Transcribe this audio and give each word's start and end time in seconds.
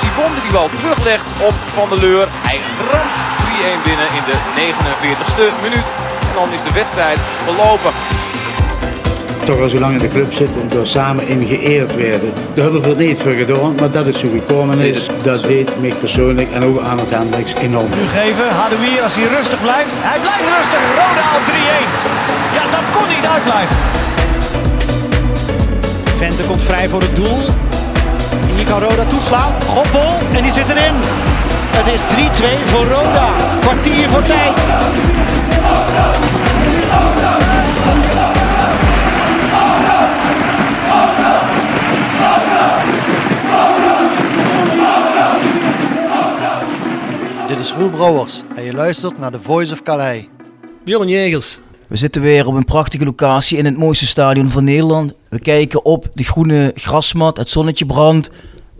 Sibon 0.00 0.32
die 0.34 0.42
die 0.42 0.52
bal 0.52 0.68
teruglegt 0.68 1.30
op 1.42 1.54
Van 1.72 1.88
der 1.88 1.98
Leur. 1.98 2.28
Hij 2.30 2.60
ramt 2.90 3.16
3-1 3.80 3.84
binnen 3.84 4.08
in 4.18 4.24
de 4.30 4.36
49ste 4.56 5.60
minuut. 5.62 5.88
En 6.20 6.32
dan 6.34 6.52
is 6.52 6.62
de 6.62 6.72
wedstrijd 6.72 7.18
verlopen. 7.44 7.92
toch 9.44 9.60
al 9.60 9.68
zo 9.68 9.78
lang 9.78 9.92
in 9.92 9.98
de 9.98 10.08
club 10.08 10.32
zitten 10.32 10.60
en 10.60 10.68
door 10.68 10.86
samen 10.86 11.28
in 11.28 11.42
geëerd 11.42 11.94
werden. 11.94 12.32
Daar 12.54 12.64
hebben 12.64 12.82
we 12.82 12.88
er 12.88 12.96
niet 12.96 13.20
voor 13.22 13.32
gedaan, 13.32 13.74
maar 13.74 13.90
dat 13.90 14.06
is 14.06 14.18
zo 14.18 14.28
gekomen 14.28 14.78
is. 14.78 15.06
Dat 15.22 15.44
deed 15.44 15.80
mij 15.80 15.92
persoonlijk 16.00 16.52
en 16.52 16.64
ook 16.64 16.80
aan 16.80 16.98
het 16.98 17.10
Hendricks 17.10 17.54
enorm. 17.54 17.90
Nu 17.90 18.06
geven, 18.06 18.48
Hadouier 18.48 19.02
als 19.02 19.14
hij 19.14 19.26
rustig 19.36 19.60
blijft. 19.60 19.94
Hij 19.94 20.20
blijft 20.20 20.46
rustig, 20.56 20.82
Roda 21.00 21.26
op 21.38 21.44
3-1. 21.46 21.50
Ja, 22.56 22.64
dat 22.76 22.96
kon 22.96 23.08
niet 23.08 23.26
uitblijven. 23.34 23.76
Vente 26.16 26.42
komt 26.42 26.62
vrij 26.62 26.88
voor 26.88 27.00
het 27.00 27.16
doel. 27.16 27.69
Kan 28.70 28.80
Roda 28.80 29.04
toeslaan. 29.04 29.62
Goppel 29.62 30.08
en 30.36 30.42
die 30.42 30.52
zit 30.52 30.68
erin. 30.68 30.94
Het 31.76 31.86
is 31.86 32.00
3-2 32.00 32.66
voor 32.66 32.84
Roda. 32.84 33.34
Kwartier 33.60 34.10
voor 34.10 34.22
tijd. 34.22 34.56
Dit 47.48 47.58
is 47.58 47.72
Roel 47.72 47.90
Brouwers 47.90 48.42
en 48.56 48.64
je 48.64 48.72
luistert 48.72 49.18
naar 49.18 49.30
The 49.30 49.40
Voice 49.40 49.72
of 49.72 49.82
Calais. 49.82 50.24
Bjorn 50.84 51.08
Jegers, 51.08 51.58
We 51.86 51.96
zitten 51.96 52.22
weer 52.22 52.46
op 52.46 52.54
een 52.54 52.64
prachtige 52.64 53.04
locatie 53.04 53.58
in 53.58 53.64
het 53.64 53.76
mooiste 53.76 54.06
stadion 54.06 54.50
van 54.50 54.64
Nederland. 54.64 55.12
We 55.28 55.40
kijken 55.40 55.84
op 55.84 56.06
de 56.14 56.24
groene 56.24 56.72
grasmat, 56.74 57.36
het 57.36 57.50
zonnetje 57.50 57.86
brandt. 57.86 58.30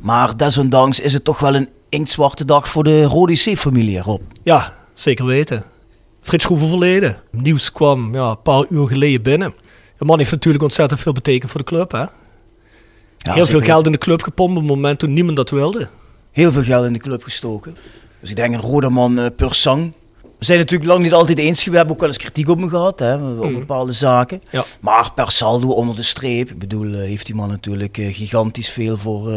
Maar 0.00 0.36
desondanks 0.36 1.00
is 1.00 1.12
het 1.12 1.24
toch 1.24 1.38
wel 1.38 1.54
een 1.54 1.68
inktzwarte 1.88 2.44
dag 2.44 2.68
voor 2.68 2.84
de 2.84 3.02
Rode 3.04 3.32
C-familie, 3.34 4.00
Rob. 4.02 4.20
ja, 4.42 4.74
zeker 4.92 5.24
weten. 5.24 5.64
Frits 6.20 6.44
Schroeven 6.44 6.68
verleden. 6.68 7.20
Nieuws 7.30 7.72
kwam 7.72 8.14
ja, 8.14 8.30
een 8.30 8.42
paar 8.42 8.64
uur 8.68 8.86
geleden 8.86 9.22
binnen. 9.22 9.54
De 9.98 10.04
man 10.04 10.18
heeft 10.18 10.30
natuurlijk 10.30 10.62
ontzettend 10.62 11.00
veel 11.00 11.12
betekend 11.12 11.50
voor 11.50 11.60
de 11.60 11.66
club. 11.66 11.92
Hè? 11.92 11.98
Ja, 13.18 13.32
Heel 13.32 13.46
veel 13.46 13.60
geld 13.60 13.86
in 13.86 13.92
de 13.92 13.98
club 13.98 14.22
gepompt 14.22 14.56
op 14.56 14.62
het 14.62 14.70
moment 14.74 14.98
toen 14.98 15.12
niemand 15.12 15.36
dat 15.36 15.50
wilde. 15.50 15.88
Heel 16.30 16.52
veel 16.52 16.62
geld 16.62 16.86
in 16.86 16.92
de 16.92 16.98
club 16.98 17.22
gestoken. 17.22 17.76
Dus 18.20 18.30
ik 18.30 18.36
denk 18.36 18.54
een 18.54 18.60
rode 18.60 18.88
man 18.88 19.18
eh, 19.18 19.26
per 19.36 19.54
zang. 19.54 19.92
We 20.38 20.44
zijn 20.44 20.58
natuurlijk 20.58 20.90
lang 20.90 21.02
niet 21.02 21.12
altijd 21.12 21.38
eens 21.38 21.46
geweest. 21.48 21.68
We 21.70 21.76
hebben 21.76 21.94
ook 21.94 22.00
wel 22.00 22.08
eens 22.08 22.18
kritiek 22.18 22.48
op 22.48 22.58
me 22.58 22.68
gehad, 22.68 22.98
hè, 22.98 23.14
op 23.14 23.44
Mm. 23.44 23.52
bepaalde 23.52 23.92
zaken. 23.92 24.42
Ja. 24.50 24.64
Maar 24.80 25.12
per 25.14 25.30
saldo 25.30 25.68
onder 25.68 25.96
de 25.96 26.02
streep, 26.02 26.50
ik 26.50 26.58
bedoel, 26.58 26.92
eh, 26.92 26.98
heeft 27.00 27.26
die 27.26 27.34
man 27.34 27.48
natuurlijk 27.48 27.98
eh, 27.98 28.14
gigantisch 28.14 28.70
veel 28.70 28.96
voor, 28.96 29.30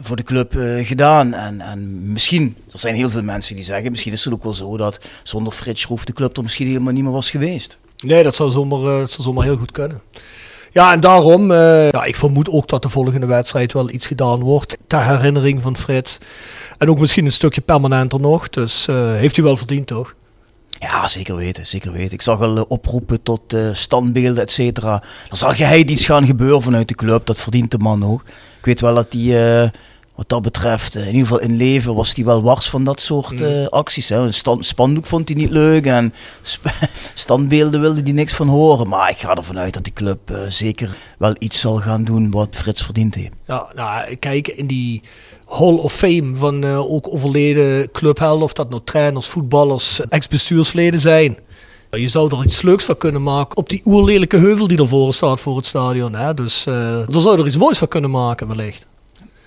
voor 0.00 0.16
de 0.16 0.22
club 0.22 0.56
eh, 0.56 0.86
gedaan. 0.86 1.34
En, 1.34 1.60
en 1.60 2.12
misschien, 2.12 2.56
er 2.72 2.78
zijn 2.78 2.94
heel 2.94 3.10
veel 3.10 3.22
mensen 3.22 3.54
die 3.54 3.64
zeggen, 3.64 3.90
misschien 3.90 4.12
is 4.12 4.24
het 4.24 4.34
ook 4.34 4.42
wel 4.42 4.54
zo 4.54 4.76
dat 4.76 4.98
zonder 5.22 5.52
Frits 5.52 5.80
Schroef 5.80 6.04
de 6.04 6.12
club 6.12 6.36
er 6.36 6.42
misschien 6.42 6.66
helemaal 6.66 6.92
niet 6.92 7.02
meer 7.02 7.12
was 7.12 7.30
geweest. 7.30 7.78
Nee, 8.04 8.22
dat 8.22 8.34
zou 8.34 8.50
zomaar, 8.50 9.00
eh, 9.00 9.06
zomaar 9.06 9.44
heel 9.44 9.56
goed 9.56 9.70
kunnen. 9.70 10.02
Ja, 10.72 10.92
en 10.92 11.00
daarom, 11.00 11.50
eh, 11.50 11.90
ja, 11.90 12.04
ik 12.04 12.16
vermoed 12.16 12.50
ook 12.50 12.68
dat 12.68 12.82
de 12.82 12.88
volgende 12.88 13.26
wedstrijd 13.26 13.72
wel 13.72 13.90
iets 13.90 14.06
gedaan 14.06 14.40
wordt. 14.40 14.76
Ter 14.86 15.06
herinnering 15.06 15.62
van 15.62 15.76
Frits. 15.76 16.18
En 16.78 16.90
ook 16.90 16.98
misschien 16.98 17.24
een 17.24 17.32
stukje 17.32 17.60
permanenter 17.60 18.20
nog. 18.20 18.48
Dus 18.48 18.88
eh, 18.88 19.12
heeft 19.12 19.36
hij 19.36 19.44
wel 19.44 19.56
verdiend, 19.56 19.86
toch? 19.86 20.14
Ja, 20.80 21.08
zeker 21.08 21.36
weten, 21.36 21.66
zeker 21.66 21.92
weten. 21.92 22.12
Ik 22.12 22.22
zag 22.22 22.38
wel 22.38 22.56
eh, 22.56 22.62
oproepen 22.68 23.22
tot 23.22 23.52
eh, 23.52 23.68
standbeelden, 23.72 24.42
et 24.42 24.50
cetera. 24.50 25.02
Er 25.30 25.36
zal 25.36 25.54
geheid 25.54 25.90
iets 25.90 26.04
gaan 26.04 26.26
gebeuren 26.26 26.62
vanuit 26.62 26.88
de 26.88 26.94
club, 26.94 27.26
dat 27.26 27.36
verdient 27.36 27.70
de 27.70 27.78
man 27.78 28.04
ook. 28.04 28.22
Ik 28.58 28.64
weet 28.64 28.80
wel 28.80 28.94
dat 28.94 29.12
hij, 29.12 29.62
eh, 29.62 29.70
wat 30.14 30.28
dat 30.28 30.42
betreft, 30.42 30.94
in 30.94 31.06
ieder 31.06 31.20
geval 31.20 31.38
in 31.40 31.56
leven 31.56 31.94
was 31.94 32.14
hij 32.14 32.24
wel 32.24 32.42
wars 32.42 32.68
van 32.68 32.84
dat 32.84 33.00
soort 33.00 33.40
eh, 33.40 33.66
acties. 33.66 34.08
Hè. 34.08 34.16
Een 34.16 34.34
stand, 34.34 34.66
spandoek 34.66 35.06
vond 35.06 35.28
hij 35.28 35.38
niet 35.38 35.50
leuk 35.50 35.86
en 35.86 36.14
standbeelden 37.14 37.80
wilde 37.80 38.00
hij 38.02 38.12
niks 38.12 38.32
van 38.32 38.48
horen. 38.48 38.88
Maar 38.88 39.10
ik 39.10 39.18
ga 39.18 39.34
ervan 39.34 39.58
uit 39.58 39.74
dat 39.74 39.84
die 39.84 39.92
club 39.92 40.38
zeker 40.48 40.96
wel 41.18 41.34
iets 41.38 41.60
zal 41.60 41.76
gaan 41.76 42.04
doen 42.04 42.30
wat 42.30 42.48
Frits 42.50 42.82
verdiend 42.82 43.14
heeft. 43.14 43.32
Ja, 43.46 43.66
nou, 43.74 44.14
kijk, 44.14 44.48
in 44.48 44.66
die 44.66 45.02
Hall 45.48 45.74
of 45.74 45.92
Fame 45.92 46.34
van 46.34 46.64
eh, 46.64 46.92
ook 46.92 47.14
overleden 47.14 47.90
clubhelden, 47.90 48.44
of 48.44 48.52
dat 48.52 48.70
nou 48.70 48.82
trainers, 48.84 49.26
voetballers, 49.26 50.00
ex-bestuursleden 50.08 51.00
zijn. 51.00 51.38
Je 51.90 52.08
zou 52.08 52.36
er 52.36 52.44
iets 52.44 52.62
leuks 52.62 52.84
van 52.84 52.98
kunnen 52.98 53.22
maken 53.22 53.56
op 53.56 53.68
die 53.68 53.80
oerlelijke 53.84 54.36
heuvel 54.36 54.68
die 54.68 54.78
ervoor 54.78 55.14
staat 55.14 55.40
voor 55.40 55.56
het 55.56 55.66
stadion. 55.66 56.14
Hè? 56.14 56.34
Dus 56.34 56.66
eh 56.66 56.74
daar 56.74 57.20
zou 57.20 57.34
je 57.34 57.40
er 57.40 57.46
iets 57.46 57.56
moois 57.56 57.78
van 57.78 57.88
kunnen 57.88 58.10
maken, 58.10 58.48
wellicht. 58.48 58.86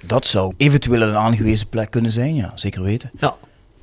Dat 0.01 0.25
zou 0.25 0.53
eventueel 0.57 1.01
een 1.01 1.15
aangewezen 1.15 1.67
plek 1.67 1.91
kunnen 1.91 2.11
zijn, 2.11 2.35
ja, 2.35 2.51
zeker 2.55 2.83
weten. 2.83 3.11
Ja. 3.19 3.35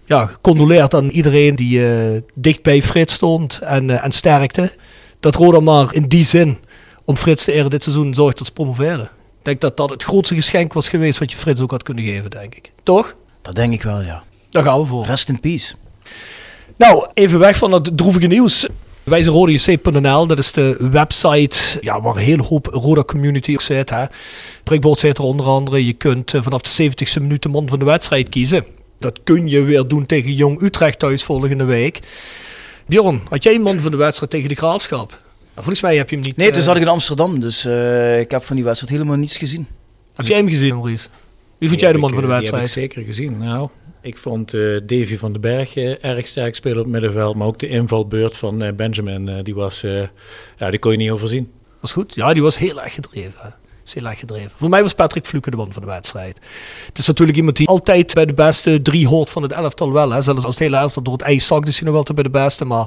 Ja, 0.04 0.26
gecondoleerd 0.26 0.94
aan 0.94 1.08
iedereen 1.08 1.56
die 1.56 1.86
eh, 1.86 2.20
dicht 2.34 2.62
bij 2.62 2.82
Frits 2.82 3.14
stond 3.14 3.58
en, 3.58 3.90
eh, 3.90 4.04
en 4.04 4.12
sterkte. 4.12 4.72
Dat 5.20 5.34
Roda 5.34 5.60
maar 5.60 5.94
in 5.94 6.08
die 6.08 6.24
zin 6.24 6.58
om 7.04 7.16
Frits 7.16 7.44
te 7.44 7.52
eren 7.52 7.70
dit 7.70 7.82
seizoen 7.82 8.14
zorgt 8.14 8.36
tot 8.36 8.52
promoveren. 8.52 9.08
Ik 9.48 9.60
denk 9.60 9.76
dat 9.76 9.88
dat 9.88 9.98
het 9.98 10.08
grootste 10.08 10.34
geschenk 10.34 10.72
was 10.72 10.88
geweest 10.88 11.18
wat 11.18 11.30
je 11.30 11.36
Frits 11.36 11.60
ook 11.60 11.70
had 11.70 11.82
kunnen 11.82 12.04
geven, 12.04 12.30
denk 12.30 12.54
ik. 12.54 12.72
Toch? 12.82 13.16
Dat 13.42 13.54
denk 13.54 13.72
ik 13.72 13.82
wel, 13.82 14.02
ja. 14.02 14.22
Daar 14.50 14.62
gaan 14.62 14.80
we 14.80 14.86
voor. 14.86 15.04
Rest 15.04 15.28
in 15.28 15.40
peace. 15.40 15.74
Nou, 16.76 17.06
even 17.14 17.38
weg 17.38 17.56
van 17.56 17.70
dat 17.70 17.90
droevige 17.96 18.26
nieuws. 18.26 18.66
Wij 19.02 19.22
zijn 19.22 19.34
rodajc.nl, 19.34 20.26
dat 20.26 20.38
is 20.38 20.52
de 20.52 20.76
website 20.90 21.56
ja, 21.80 22.00
waar 22.00 22.16
een 22.16 22.22
hele 22.22 22.42
hoop 22.42 22.66
Roda 22.66 23.02
community 23.02 23.54
op 23.54 23.60
zit. 23.60 23.90
Hè. 23.90 24.04
Prikbord 24.64 24.98
zit 24.98 25.18
er 25.18 25.24
onder 25.24 25.46
andere. 25.46 25.86
Je 25.86 25.92
kunt 25.92 26.34
eh, 26.34 26.42
vanaf 26.42 26.60
de 26.60 26.90
70ste 26.90 27.22
minuut 27.22 27.42
de 27.42 27.48
man 27.48 27.68
van 27.68 27.78
de 27.78 27.84
wedstrijd 27.84 28.28
kiezen. 28.28 28.64
Dat 28.98 29.20
kun 29.24 29.48
je 29.48 29.62
weer 29.62 29.88
doen 29.88 30.06
tegen 30.06 30.34
Jong 30.34 30.62
Utrecht 30.62 30.98
thuis 30.98 31.24
volgende 31.24 31.64
week. 31.64 32.00
Bjorn, 32.86 33.20
had 33.28 33.42
jij 33.42 33.54
een 33.54 33.62
man 33.62 33.80
van 33.80 33.90
de 33.90 33.96
wedstrijd 33.96 34.30
tegen 34.30 34.48
de 34.48 34.54
Graafschap? 34.54 35.26
Nou, 35.58 35.70
volgens 35.70 35.80
mij 35.80 35.96
heb 35.96 36.10
je 36.10 36.16
hem 36.16 36.24
niet... 36.24 36.36
Nee, 36.36 36.48
toen 36.50 36.58
eh, 36.58 36.64
zat 36.64 36.76
ik 36.76 36.82
in 36.82 36.88
Amsterdam, 36.88 37.40
dus 37.40 37.64
eh, 37.64 38.20
ik 38.20 38.30
heb 38.30 38.42
van 38.42 38.56
die 38.56 38.64
wedstrijd 38.64 38.92
helemaal 38.92 39.16
niets 39.16 39.36
gezien. 39.36 39.66
Heb 40.14 40.26
jij 40.26 40.36
hem 40.36 40.48
gezien, 40.48 40.74
Maurice? 40.74 41.08
Wie 41.58 41.68
vond 41.68 41.80
jij 41.80 41.92
de 41.92 41.98
man 41.98 42.10
van 42.14 42.20
de 42.20 42.26
Die 42.26 42.34
heb 42.34 42.44
ik 42.44 42.50
wedstrijd? 42.50 42.70
zeker 42.92 43.02
gezien. 43.02 43.38
Nou, 43.38 43.68
ik 44.02 44.16
vond 44.18 44.54
eh, 44.54 44.60
Davy 44.86 45.16
van 45.16 45.32
den 45.32 45.40
Berg 45.40 45.76
eh, 45.76 46.04
erg 46.04 46.26
sterk 46.26 46.54
spelen 46.54 46.76
op 46.78 46.82
het 46.84 46.92
middenveld. 46.92 47.36
Maar 47.36 47.46
ook 47.46 47.58
de 47.58 47.68
invalbeurt 47.68 48.36
van 48.36 48.62
eh, 48.62 48.72
Benjamin, 48.72 49.28
eh, 49.28 49.34
die, 49.44 49.54
was, 49.54 49.82
eh, 49.82 50.02
ja, 50.56 50.70
die 50.70 50.78
kon 50.78 50.90
je 50.92 50.96
niet 50.98 51.10
overzien. 51.10 51.50
Was 51.80 51.92
goed? 51.92 52.14
Ja, 52.14 52.32
die 52.32 52.42
was 52.42 52.58
heel 52.58 52.82
erg 52.82 52.94
gedreven. 52.94 53.40
hè. 53.40 53.48
Is 53.84 53.94
heel 53.94 54.06
erg 54.06 54.18
gedreven. 54.18 54.50
Voor 54.54 54.68
mij 54.68 54.82
was 54.82 54.94
Patrick 54.94 55.26
Fluke 55.26 55.50
de 55.50 55.56
man 55.56 55.72
van 55.72 55.82
de 55.82 55.88
wedstrijd. 55.88 56.38
Het 56.86 56.98
is 56.98 57.06
natuurlijk 57.06 57.38
iemand 57.38 57.56
die 57.56 57.68
altijd 57.68 58.14
bij 58.14 58.26
de 58.26 58.32
beste 58.34 58.82
drie 58.82 59.06
hoort 59.06 59.30
van 59.30 59.42
het 59.42 59.52
elftal 59.52 59.92
wel. 59.92 60.10
Hè. 60.10 60.22
Zelfs 60.22 60.44
als 60.44 60.54
het 60.54 60.62
hele 60.62 60.76
elftal 60.76 61.02
door 61.02 61.12
het 61.12 61.22
ijs 61.22 61.46
zakt, 61.46 61.68
is 61.68 61.78
hij 61.78 61.88
nog 61.88 61.96
altijd 61.96 62.14
bij 62.14 62.24
de 62.24 62.38
beste. 62.38 62.64
Maar 62.64 62.86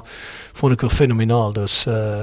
vond 0.52 0.72
ik 0.72 0.80
wel 0.80 0.90
fenomenaal. 0.90 1.52
Dus, 1.52 1.86
eh, 1.86 2.22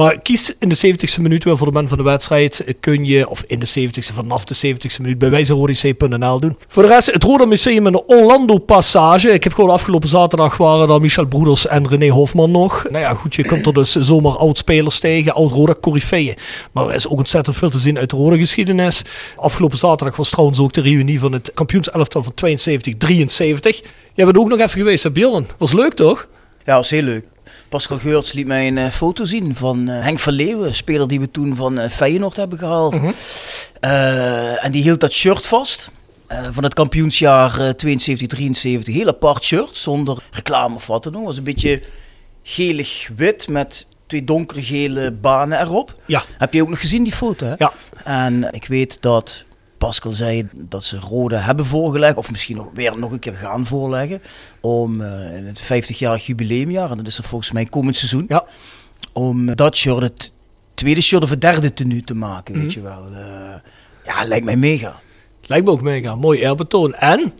Maar 0.00 0.20
kies 0.20 0.54
in 0.58 0.68
de 0.68 0.76
70ste 0.76 1.20
minuut 1.20 1.44
weer 1.44 1.56
voor 1.56 1.66
de 1.66 1.72
man 1.72 1.88
van 1.88 1.98
de 1.98 2.04
wedstrijd. 2.04 2.74
Kun 2.80 3.04
je, 3.04 3.28
of 3.28 3.44
in 3.46 3.58
de 3.58 3.68
70ste, 3.68 4.14
vanaf 4.14 4.44
de 4.44 4.74
70ste 4.74 5.00
minuut, 5.00 5.18
bij 5.18 5.30
wijze 5.30 5.56
van 5.98 6.40
doen. 6.40 6.56
Voor 6.68 6.82
de 6.82 6.88
rest, 6.88 7.12
het 7.12 7.22
Roda 7.24 7.44
Museum 7.44 7.86
in 7.86 7.92
de 7.92 8.06
Orlando 8.06 8.58
Passage. 8.58 9.30
Ik 9.30 9.44
heb 9.44 9.52
gewoon 9.52 9.70
afgelopen 9.70 10.08
zaterdag 10.08 10.56
waren 10.56 10.88
daar 10.88 11.00
Michel 11.00 11.26
Broeders 11.26 11.66
en 11.66 11.88
René 11.88 12.08
Hofman 12.08 12.50
nog. 12.50 12.86
Nou 12.90 13.04
ja, 13.04 13.14
goed, 13.14 13.34
je 13.34 13.42
kunt 13.42 13.66
er 13.66 13.72
dus 13.72 13.92
zomaar 13.92 14.36
oud-spelers 14.36 14.98
tegen, 14.98 15.34
oud-Roda 15.34 15.74
Corifeeën. 15.80 16.34
Maar 16.72 16.88
er 16.88 16.94
is 16.94 17.08
ook 17.08 17.18
ontzettend 17.18 17.56
veel 17.56 17.70
te 17.70 17.78
zien 17.78 17.98
uit 17.98 18.10
de 18.10 18.16
Roda 18.16 18.36
geschiedenis. 18.36 19.02
Afgelopen 19.36 19.78
zaterdag 19.78 20.16
was 20.16 20.30
trouwens 20.30 20.58
ook 20.58 20.72
de 20.72 20.80
reunie 20.80 21.20
van 21.20 21.32
het 21.32 21.50
kampioenselftal 21.54 22.22
van 22.22 22.32
72-73. 22.32 23.80
Jij 24.14 24.24
bent 24.24 24.38
ook 24.38 24.48
nog 24.48 24.58
even 24.58 24.70
geweest, 24.70 25.02
hè 25.02 25.10
Bjorn? 25.10 25.46
Was 25.58 25.72
leuk 25.72 25.94
toch? 25.94 26.28
Ja, 26.64 26.74
was 26.74 26.90
heel 26.90 27.02
leuk. 27.02 27.24
Pascal 27.70 27.98
Geurts 27.98 28.32
liet 28.32 28.46
mij 28.46 28.66
een 28.66 28.78
eh, 28.78 28.90
foto 28.90 29.24
zien 29.24 29.56
van 29.56 29.88
eh, 29.88 30.02
Henk 30.02 30.18
van 30.18 30.32
Leeuwen, 30.32 30.74
speler 30.74 31.08
die 31.08 31.20
we 31.20 31.30
toen 31.30 31.56
van 31.56 31.78
eh, 31.78 31.90
Feyenoord 31.90 32.36
hebben 32.36 32.58
gehaald. 32.58 32.96
Eh, 33.80 34.64
en 34.64 34.72
die 34.72 34.82
hield 34.82 35.00
dat 35.00 35.12
shirt 35.12 35.46
vast. 35.46 35.90
van 36.50 36.64
het 36.64 36.74
kampioensjaar 36.74 37.60
eh, 37.60 37.98
72-73. 38.88 38.92
Heel 38.92 39.06
apart 39.06 39.44
shirt, 39.44 39.76
zonder 39.76 40.18
reclame 40.30 40.74
of 40.74 40.86
wat 40.86 41.02
dan 41.02 41.16
ook. 41.16 41.24
was 41.24 41.36
een 41.36 41.44
beetje 41.44 41.82
gelig-wit 42.42 43.48
met 43.48 43.86
twee 44.06 44.24
donkergele 44.24 45.12
banen 45.12 45.60
erop. 45.60 45.94
Ja. 46.06 46.22
Heb 46.38 46.52
je 46.52 46.62
ook 46.62 46.68
nog 46.68 46.80
gezien 46.80 47.02
die 47.02 47.12
foto? 47.12 47.46
Hè? 47.46 47.54
Ja. 47.58 47.72
En 48.04 48.48
ik 48.52 48.66
weet 48.66 48.96
dat 49.00 49.44
Pascal 49.80 50.12
zei 50.12 50.48
dat 50.52 50.84
ze 50.84 50.98
Rode 50.98 51.36
hebben 51.36 51.64
voorgelegd, 51.66 52.16
of 52.16 52.30
misschien 52.30 52.56
nog 52.56 52.66
weer 52.74 52.98
nog 52.98 53.10
een 53.12 53.18
keer 53.18 53.34
gaan 53.34 53.66
voorleggen, 53.66 54.22
om 54.60 55.00
eh, 55.00 55.36
in 55.36 55.46
het 55.46 55.62
50-jarig 55.62 56.26
jubileumjaar, 56.26 56.90
en 56.90 56.96
dat 56.96 57.06
is 57.06 57.18
er 57.18 57.24
volgens 57.24 57.52
mij 57.52 57.64
komend 57.64 57.96
seizoen, 57.96 58.24
Ja. 58.28 58.44
om 59.12 59.54
dat 59.54 59.76
shirt 59.76 60.02
het 60.02 60.32
tweede 60.74 61.00
shirt 61.00 61.22
of 61.22 61.30
het 61.30 61.40
derde 61.40 61.74
tenue 61.74 62.04
te 62.04 62.14
maken, 62.14 62.54
Mhm. 62.54 62.62
weet 62.64 62.72
je 62.72 62.80
wel. 62.80 63.04
Eh, 63.12 63.54
ja, 64.04 64.24
lijkt 64.24 64.44
mij 64.44 64.56
mega. 64.56 65.00
Lijkt 65.46 65.64
me 65.66 65.70
ook 65.72 65.80
mega. 65.82 66.14
Mooi 66.14 66.40
eerbetoon. 66.40 66.94
En, 66.94 67.32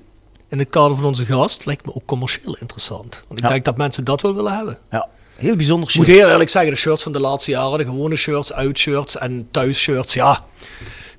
in 0.48 0.58
het 0.58 0.70
kader 0.70 0.96
van 0.96 1.04
onze 1.06 1.25
gast, 1.26 1.66
lijkt 1.66 1.86
me 1.86 1.94
ook 1.94 2.04
commercieel 2.04 2.56
interessant. 2.60 3.25
Want 3.28 3.38
ik 3.40 3.46
Ja. 3.46 3.52
denk 3.52 3.64
dat 3.64 3.76
mensen 3.76 4.04
dat 4.04 4.20
wel 4.20 4.34
willen 4.34 4.56
hebben. 4.56 4.78
Ja, 4.90 5.08
heel 5.36 5.56
bijzonder 5.56 5.88
Ik 5.88 5.94
moet 5.94 6.06
shirt. 6.06 6.19
heel 6.19 6.28
eerlijk 6.31 6.50
zeggen, 6.50 6.70
de 6.72 6.76
shirts 6.78 7.02
van 7.02 7.12
de 7.12 7.20
laatste 7.20 7.50
jaren, 7.50 7.78
de 7.78 7.84
gewone 7.84 8.16
shirts, 8.16 8.52
uitshirts 8.52 9.16
en 9.19 9.48
thuisshirts, 9.50 10.14
ja. 10.14 10.44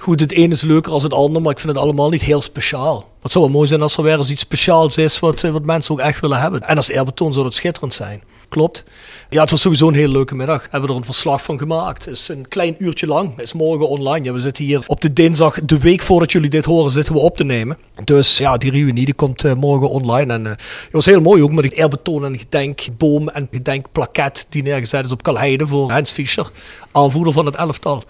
Goed, 0.02 0.20
het 0.20 0.32
ene 0.32 0.54
is 0.54 0.62
leuker 0.62 0.92
als 0.92 1.04
het 1.04 1.14
ander, 1.14 1.42
maar 1.42 1.52
ik 1.52 1.60
vind 1.60 1.74
het 1.74 1.82
allemaal 1.82 2.10
niet 2.10 2.22
heel 2.22 2.42
speciaal. 2.42 3.08
Het 3.22 3.32
zou 3.32 3.44
wel 3.44 3.54
mooi 3.54 3.68
zijn 3.68 3.82
als 3.82 3.98
er 3.98 4.04
weer 4.04 4.18
eens 4.18 4.30
iets 4.30 4.42
speciaals 4.42 4.98
is 4.98 5.20
wat, 5.20 5.44
eh, 5.44 5.52
wat 5.52 5.64
mensen 5.64 5.94
ook 5.94 6.00
echt 6.00 6.20
willen 6.20 6.40
hebben. 6.40 6.62
En 6.62 6.76
als 6.76 6.90
eerbetoon 6.90 7.34
zou 7.34 7.46
het 7.46 7.54
schitterend 7.54 7.94
zijn. 7.94 8.22
Klopt. 8.52 8.84
Ja, 9.30 9.42
het 9.42 9.50
was 9.50 9.62
sowieso 9.62 9.88
een 9.88 9.94
hele 9.94 10.12
leuke 10.12 10.36
middag. 10.36 10.62
We 10.62 10.68
hebben 10.72 10.90
er 10.90 10.96
een 10.96 11.04
verslag 11.04 11.44
van 11.44 11.58
gemaakt. 11.58 12.08
Is 12.08 12.28
een 12.28 12.48
klein 12.48 12.76
uurtje 12.78 13.08
lang. 13.08 13.40
Is 13.40 13.54
morgen 13.54 13.90
online. 13.90 14.26
Ja, 14.26 14.34
we 14.34 14.40
zitten 14.40 14.64
hier 14.64 14.84
op 14.88 15.02
de 15.02 15.14
dinsdag, 15.14 15.60
de 15.64 15.78
week 15.78 16.02
voordat 16.02 16.32
jullie 16.32 16.50
dit 16.50 16.66
horen, 16.66 16.92
zitten 16.92 17.14
we 17.14 17.20
op 17.20 17.38
te 17.38 17.44
nemen. 17.44 17.78
Dus 18.04 18.38
ja, 18.38 18.58
die 18.58 18.72
reunie 18.72 19.06
die 19.06 19.14
komt 19.14 19.44
eh, 19.44 19.54
morgen 19.54 19.90
online. 19.90 20.34
En 20.34 20.46
eh, 20.46 20.52
het 20.52 20.92
was 20.92 21.06
heel 21.06 21.22
mooi 21.22 21.44
ook 21.44 21.52
met 21.52 21.64
een 21.64 21.72
eerbetoon 21.72 22.26
en 22.26 22.40
gedenkboom 22.40 23.30
en 23.30 23.48
gedenkplaket 23.52 24.46
die 24.50 24.64
neergezet 24.64 25.06
is 25.06 25.12
op 25.12 25.24
Kalheide 25.24 25.68
voor 25.68 25.92
Hens 25.92 26.12
Fischer, 26.12 26.52
aanvoerder 26.92 27.34
van 27.34 27.46
het 27.46 27.56
elftal. 27.56 28.04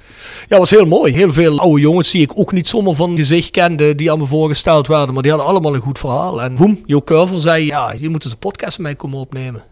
Ja, 0.47 0.57
was 0.57 0.69
heel 0.69 0.85
mooi. 0.85 1.13
Heel 1.13 1.33
veel 1.33 1.59
oude 1.59 1.81
jongens 1.81 2.11
die 2.11 2.21
ik 2.21 2.31
ook 2.39 2.51
niet 2.51 2.67
zomaar 2.67 2.95
van 2.95 3.15
gezicht 3.15 3.51
kende, 3.51 3.95
die 3.95 4.11
aan 4.11 4.19
me 4.19 4.25
voorgesteld 4.25 4.87
werden. 4.87 5.13
Maar 5.13 5.23
die 5.23 5.31
hadden 5.31 5.49
allemaal 5.49 5.75
een 5.75 5.81
goed 5.81 5.99
verhaal. 5.99 6.41
En 6.41 6.57
Hoem, 6.57 6.81
Jo 6.85 7.01
Curver, 7.01 7.41
zei, 7.41 7.65
ja, 7.65 7.93
je 7.99 8.09
moet 8.09 8.23
eens 8.23 8.33
een 8.33 8.39
podcast 8.39 8.77
met 8.77 8.87
mij 8.87 8.95
komen 8.95 9.19
opnemen. 9.19 9.70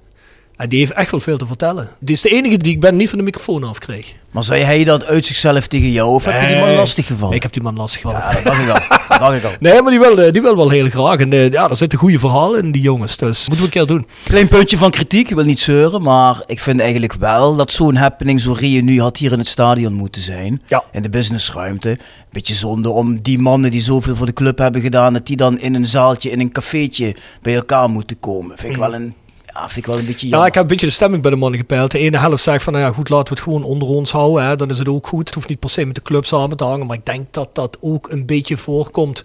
En 0.59 0.69
die 0.69 0.79
heeft 0.79 0.91
echt 0.91 1.11
wel 1.11 1.19
veel 1.19 1.37
te 1.37 1.45
vertellen. 1.45 1.89
Die 1.99 2.15
is 2.15 2.21
de 2.21 2.29
enige 2.29 2.57
die 2.57 2.71
ik 2.73 2.79
ben 2.79 2.95
niet 2.95 3.09
van 3.09 3.17
de 3.17 3.23
microfoon 3.23 3.63
afkreeg. 3.63 4.13
Maar 4.31 4.43
zei 4.43 4.63
hij 4.63 4.83
dat 4.83 5.05
uit 5.05 5.25
zichzelf 5.25 5.67
tegen 5.67 5.91
jou, 5.91 6.13
of 6.13 6.25
heb 6.25 6.41
je 6.41 6.47
die 6.47 6.55
man 6.57 6.67
Nee. 6.67 6.75
lastig 6.77 7.05
gevallen? 7.05 7.35
Ik 7.35 7.43
heb 7.43 7.53
die 7.53 7.61
man 7.61 7.75
lastig 7.75 8.01
gevallen. 8.01 8.25
Ja, 8.27 8.33
dat 8.33 8.43
dacht 8.43 8.61
ik 8.61 8.69
al. 8.69 8.97
Dat 9.09 9.19
dacht 9.19 9.35
ik 9.37 9.43
al. 9.43 9.51
Nee, 9.59 9.81
maar 9.81 9.91
die 9.91 9.99
wil, 9.99 10.19
eh, 10.21 10.31
die 10.31 10.41
wil 10.41 10.55
wel 10.55 10.69
heel 10.69 10.89
graag. 10.89 11.17
En 11.17 11.33
eh, 11.33 11.49
ja, 11.51 11.69
er 11.69 11.75
zitten 11.75 11.99
goede 11.99 12.19
verhalen 12.19 12.63
in 12.63 12.71
die 12.71 12.81
jongens. 12.81 13.17
Dus 13.17 13.39
moeten 13.47 13.57
we 13.57 13.63
een 13.63 13.69
keer 13.85 13.95
doen. 13.95 14.07
Klein 14.23 14.47
puntje 14.47 14.77
van 14.77 14.89
kritiek, 14.91 15.29
ik 15.29 15.35
wil 15.35 15.45
niet 15.45 15.59
zeuren, 15.59 16.01
maar 16.01 16.41
ik 16.45 16.59
vind 16.59 16.79
eigenlijk 16.79 17.13
wel 17.13 17.55
dat 17.55 17.71
zo'n 17.71 17.95
happening, 17.95 18.41
zo'n 18.41 18.55
reunie 18.57 19.01
had 19.01 19.17
hier 19.17 19.31
in 19.31 19.37
het 19.37 19.47
stadion 19.47 19.93
moeten 19.93 20.21
zijn. 20.21 20.61
Ja. 20.67 20.83
In 20.91 21.01
de 21.01 21.09
businessruimte. 21.09 21.97
Beetje 22.31 22.53
zonde 22.53 22.89
om 22.89 23.21
die 23.21 23.39
mannen 23.39 23.71
die 23.71 23.81
zoveel 23.81 24.15
voor 24.15 24.25
de 24.25 24.33
club 24.33 24.57
hebben 24.57 24.81
gedaan, 24.81 25.13
dat 25.13 25.25
die 25.27 25.35
dan 25.37 25.59
in 25.59 25.75
een 25.75 25.85
zaaltje, 25.87 26.29
in 26.31 26.39
een 26.39 26.51
cafeetje 26.51 27.15
bij 27.41 27.55
elkaar 27.55 27.89
moeten 27.89 28.19
komen. 28.19 28.57
Vind 28.57 28.73
ik 28.73 28.79
wel 28.79 28.93
een, 28.93 29.13
ja, 29.53 29.69
vind 29.69 29.77
ik 29.77 29.85
wel 29.85 29.97
een 29.97 30.05
beetje 30.05 30.27
Ja, 30.27 30.45
ik 30.45 30.53
heb 30.53 30.63
een 30.63 30.69
beetje 30.69 30.85
de 30.85 30.91
stemming 30.91 31.21
bij 31.21 31.31
de 31.31 31.37
mannen 31.37 31.59
gepeild. 31.59 31.91
De 31.91 31.99
ene 31.99 32.17
helft 32.17 32.43
zegt 32.43 32.63
van, 32.63 32.73
nou 32.73 32.85
ja, 32.85 32.91
goed, 32.91 33.09
laten 33.09 33.27
we 33.27 33.33
het 33.33 33.43
gewoon 33.43 33.63
onder 33.63 33.87
ons 33.87 34.11
houden. 34.11 34.45
Hè. 34.45 34.55
Dan 34.55 34.69
is 34.69 34.79
het 34.79 34.87
ook 34.87 35.07
goed. 35.07 35.25
Het 35.25 35.35
hoeft 35.35 35.49
niet 35.49 35.59
per 35.59 35.69
se 35.69 35.85
met 35.85 35.95
de 35.95 36.01
club 36.01 36.25
samen 36.25 36.57
te 36.57 36.63
hangen. 36.63 36.87
Maar 36.87 36.97
ik 36.97 37.05
denk 37.05 37.33
dat 37.33 37.49
dat 37.53 37.77
ook 37.81 38.09
een 38.09 38.25
beetje 38.25 38.57
voorkomt 38.57 39.23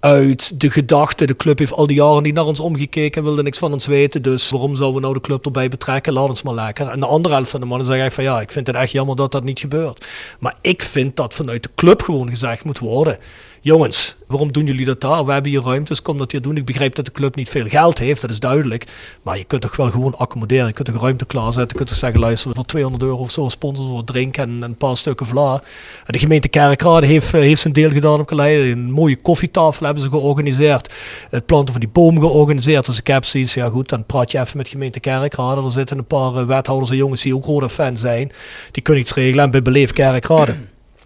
uit 0.00 0.60
de 0.60 0.70
gedachte. 0.70 1.26
De 1.26 1.36
club 1.36 1.58
heeft 1.58 1.72
al 1.72 1.86
die 1.86 1.96
jaren 1.96 2.22
niet 2.22 2.34
naar 2.34 2.44
ons 2.44 2.60
omgekeken 2.60 3.20
en 3.20 3.26
wilde 3.26 3.42
niks 3.42 3.58
van 3.58 3.72
ons 3.72 3.86
weten. 3.86 4.22
Dus 4.22 4.50
waarom 4.50 4.76
zouden 4.76 4.96
we 4.96 5.06
nou 5.06 5.14
de 5.14 5.26
club 5.26 5.44
erbij 5.44 5.68
betrekken? 5.68 6.12
Laat 6.12 6.28
ons 6.28 6.42
maar 6.42 6.54
lekker. 6.54 6.88
En 6.88 7.00
de 7.00 7.06
andere 7.06 7.34
helft 7.34 7.50
van 7.50 7.60
de 7.60 7.66
mannen 7.66 7.86
zegt 7.86 8.14
van, 8.14 8.24
ja, 8.24 8.40
ik 8.40 8.52
vind 8.52 8.66
het 8.66 8.76
echt 8.76 8.92
jammer 8.92 9.16
dat 9.16 9.32
dat 9.32 9.44
niet 9.44 9.60
gebeurt. 9.60 10.06
Maar 10.38 10.54
ik 10.60 10.82
vind 10.82 11.16
dat 11.16 11.34
vanuit 11.34 11.62
de 11.62 11.70
club 11.74 12.02
gewoon 12.02 12.28
gezegd 12.28 12.64
moet 12.64 12.78
worden. 12.78 13.18
Jongens, 13.62 14.16
waarom 14.26 14.52
doen 14.52 14.66
jullie 14.66 14.84
dat 14.84 15.00
daar? 15.00 15.24
We 15.24 15.32
hebben 15.32 15.50
hier 15.50 15.62
ruimtes, 15.62 16.02
kom 16.02 16.18
dat 16.18 16.32
hier 16.32 16.42
doen. 16.42 16.56
Ik 16.56 16.64
begrijp 16.64 16.94
dat 16.94 17.04
de 17.04 17.10
club 17.10 17.34
niet 17.34 17.48
veel 17.48 17.66
geld 17.66 17.98
heeft, 17.98 18.20
dat 18.20 18.30
is 18.30 18.40
duidelijk. 18.40 18.86
Maar 19.22 19.38
je 19.38 19.44
kunt 19.44 19.62
toch 19.62 19.76
wel 19.76 19.90
gewoon 19.90 20.14
accommoderen. 20.16 20.66
Je 20.66 20.72
kunt 20.72 20.86
toch 20.86 21.00
ruimte 21.02 21.24
klaarzetten. 21.24 21.68
Je 21.68 21.74
kunt 21.74 21.88
toch 21.88 21.98
zeggen, 21.98 22.20
luister, 22.20 22.54
voor 22.54 22.64
200 22.64 23.02
euro 23.02 23.16
of 23.16 23.30
zo 23.30 23.48
sponsoren 23.48 23.90
voor 23.90 24.04
drinken 24.04 24.42
en 24.42 24.62
een 24.62 24.76
paar 24.76 24.96
stukken 24.96 25.26
vla. 25.26 25.62
De 26.06 26.18
gemeente 26.18 26.48
Kerkrade 26.48 27.06
heeft, 27.06 27.34
eh, 27.34 27.40
heeft 27.40 27.60
zijn 27.60 27.72
deel 27.72 27.90
gedaan 27.90 28.20
op 28.20 28.26
Kaleide. 28.26 28.70
Een 28.70 28.90
mooie 28.90 29.16
koffietafel 29.16 29.84
hebben 29.84 30.02
ze 30.02 30.08
georganiseerd. 30.08 30.92
Het 31.30 31.46
planten 31.46 31.72
van 31.72 31.80
die 31.80 31.90
boom 31.90 32.18
georganiseerd. 32.20 32.86
Dus 32.86 32.98
ik 32.98 33.06
heb 33.06 33.24
zoiets, 33.24 33.54
ja 33.54 33.68
goed, 33.68 33.88
dan 33.88 34.04
praat 34.04 34.30
je 34.30 34.40
even 34.40 34.56
met 34.56 34.68
gemeente 34.68 35.00
Kerkrade. 35.00 35.62
Er 35.62 35.70
zitten 35.70 35.98
een 35.98 36.06
paar 36.06 36.34
eh, 36.34 36.44
wethouders 36.44 36.90
en 36.90 36.96
jongens 36.96 37.22
die 37.22 37.34
ook 37.34 37.44
rode 37.44 37.68
fan 37.68 37.96
zijn. 37.96 38.32
Die 38.70 38.82
kunnen 38.82 39.02
iets 39.02 39.14
regelen 39.14 39.44
en 39.44 39.50
bij 39.50 39.62
Beleef 39.62 39.92
Kerkrade. 39.92 40.54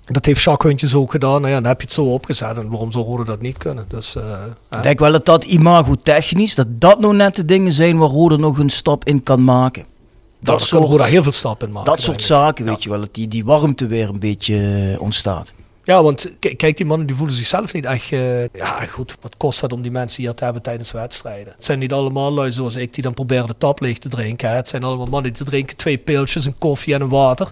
Dat 0.05 0.25
heeft 0.25 0.43
Jacques 0.43 0.71
Huntjes 0.71 0.95
ook 0.95 1.11
gedaan. 1.11 1.41
Nou 1.41 1.53
ja, 1.53 1.61
dan 1.61 1.69
heb 1.69 1.81
je 1.81 1.87
het 1.87 1.95
zo 1.95 2.05
opgezet. 2.05 2.57
En 2.59 2.69
waarom 2.69 2.93
zou 2.93 3.05
Rode 3.05 3.25
dat 3.25 3.41
niet 3.41 3.59
kunnen? 3.59 3.85
Dus, 3.89 4.17
eh, 4.17 4.23
Ik 4.77 4.83
denk 4.83 4.99
wel 4.99 5.13
dat 5.13 5.27
dat 5.27 5.45
imago-technisch, 5.45 6.55
dat 6.55 6.67
dat 6.81 7.01
nou 7.01 7.15
net 7.15 7.37
de 7.37 7.45
dingen 7.45 7.73
zijn 7.73 7.99
waar 7.99 8.09
Rode 8.09 8.37
nog 8.37 8.59
een 8.59 8.71
stap 8.71 9.05
in 9.05 9.23
kan 9.23 9.45
maken. 9.45 9.83
dat 9.83 9.89
Dat 10.41 10.57
kan 10.57 10.67
soort, 10.67 10.89
Roda 10.91 11.05
heel 11.05 11.23
veel 11.23 11.33
stappen 11.33 11.67
in 11.67 11.73
maken. 11.73 11.91
dat 11.93 12.01
soort 12.03 12.23
zaken, 12.23 12.65
weet 12.65 12.83
je 12.83 12.89
wel, 12.89 13.01
dat 13.01 13.15
die, 13.15 13.29
die 13.29 13.45
warmte 13.45 13.87
weer 13.87 14.09
een 14.09 14.19
beetje 14.19 14.91
eh, 14.95 15.01
ontstaat. 15.01 15.53
Ja, 15.85 16.03
want 16.03 16.31
kijk, 16.39 16.77
die 16.77 16.87
mannen 16.87 17.07
die 17.07 17.17
voelen 17.17 17.37
zichzelf 17.37 17.73
niet 17.73 17.85
echt... 17.85 18.13
eh, 18.13 18.49
ja, 18.49 18.81
goed, 18.81 19.17
wat 19.21 19.37
kost 19.37 19.61
dat 19.61 19.73
om 19.73 19.83
die 19.83 19.91
mensen 19.91 20.23
hier 20.23 20.35
te 20.35 20.45
hebben 20.45 20.63
tijdens 20.63 20.93
wedstrijden? 20.93 21.53
Het 21.57 21.65
zijn 21.65 21.79
niet 21.79 21.93
allemaal 21.93 22.33
lui 22.33 22.51
zoals 22.51 22.77
ik 22.77 22.95
die 22.95 23.03
dan 23.03 23.15
proberen 23.15 23.47
de 23.47 23.59
tap 23.59 23.81
leeg 23.81 23.99
te 23.99 24.09
drinken. 24.09 24.51
Het 24.51 24.69
zijn 24.69 24.83
allemaal 24.83 25.07
mannen 25.07 25.33
die 25.33 25.45
drinken 25.45 25.77
twee 25.77 25.99
pilsjes, 25.99 26.45
een 26.47 26.59
koffie 26.59 26.95
en 26.95 27.01
een 27.01 27.09
water. 27.09 27.51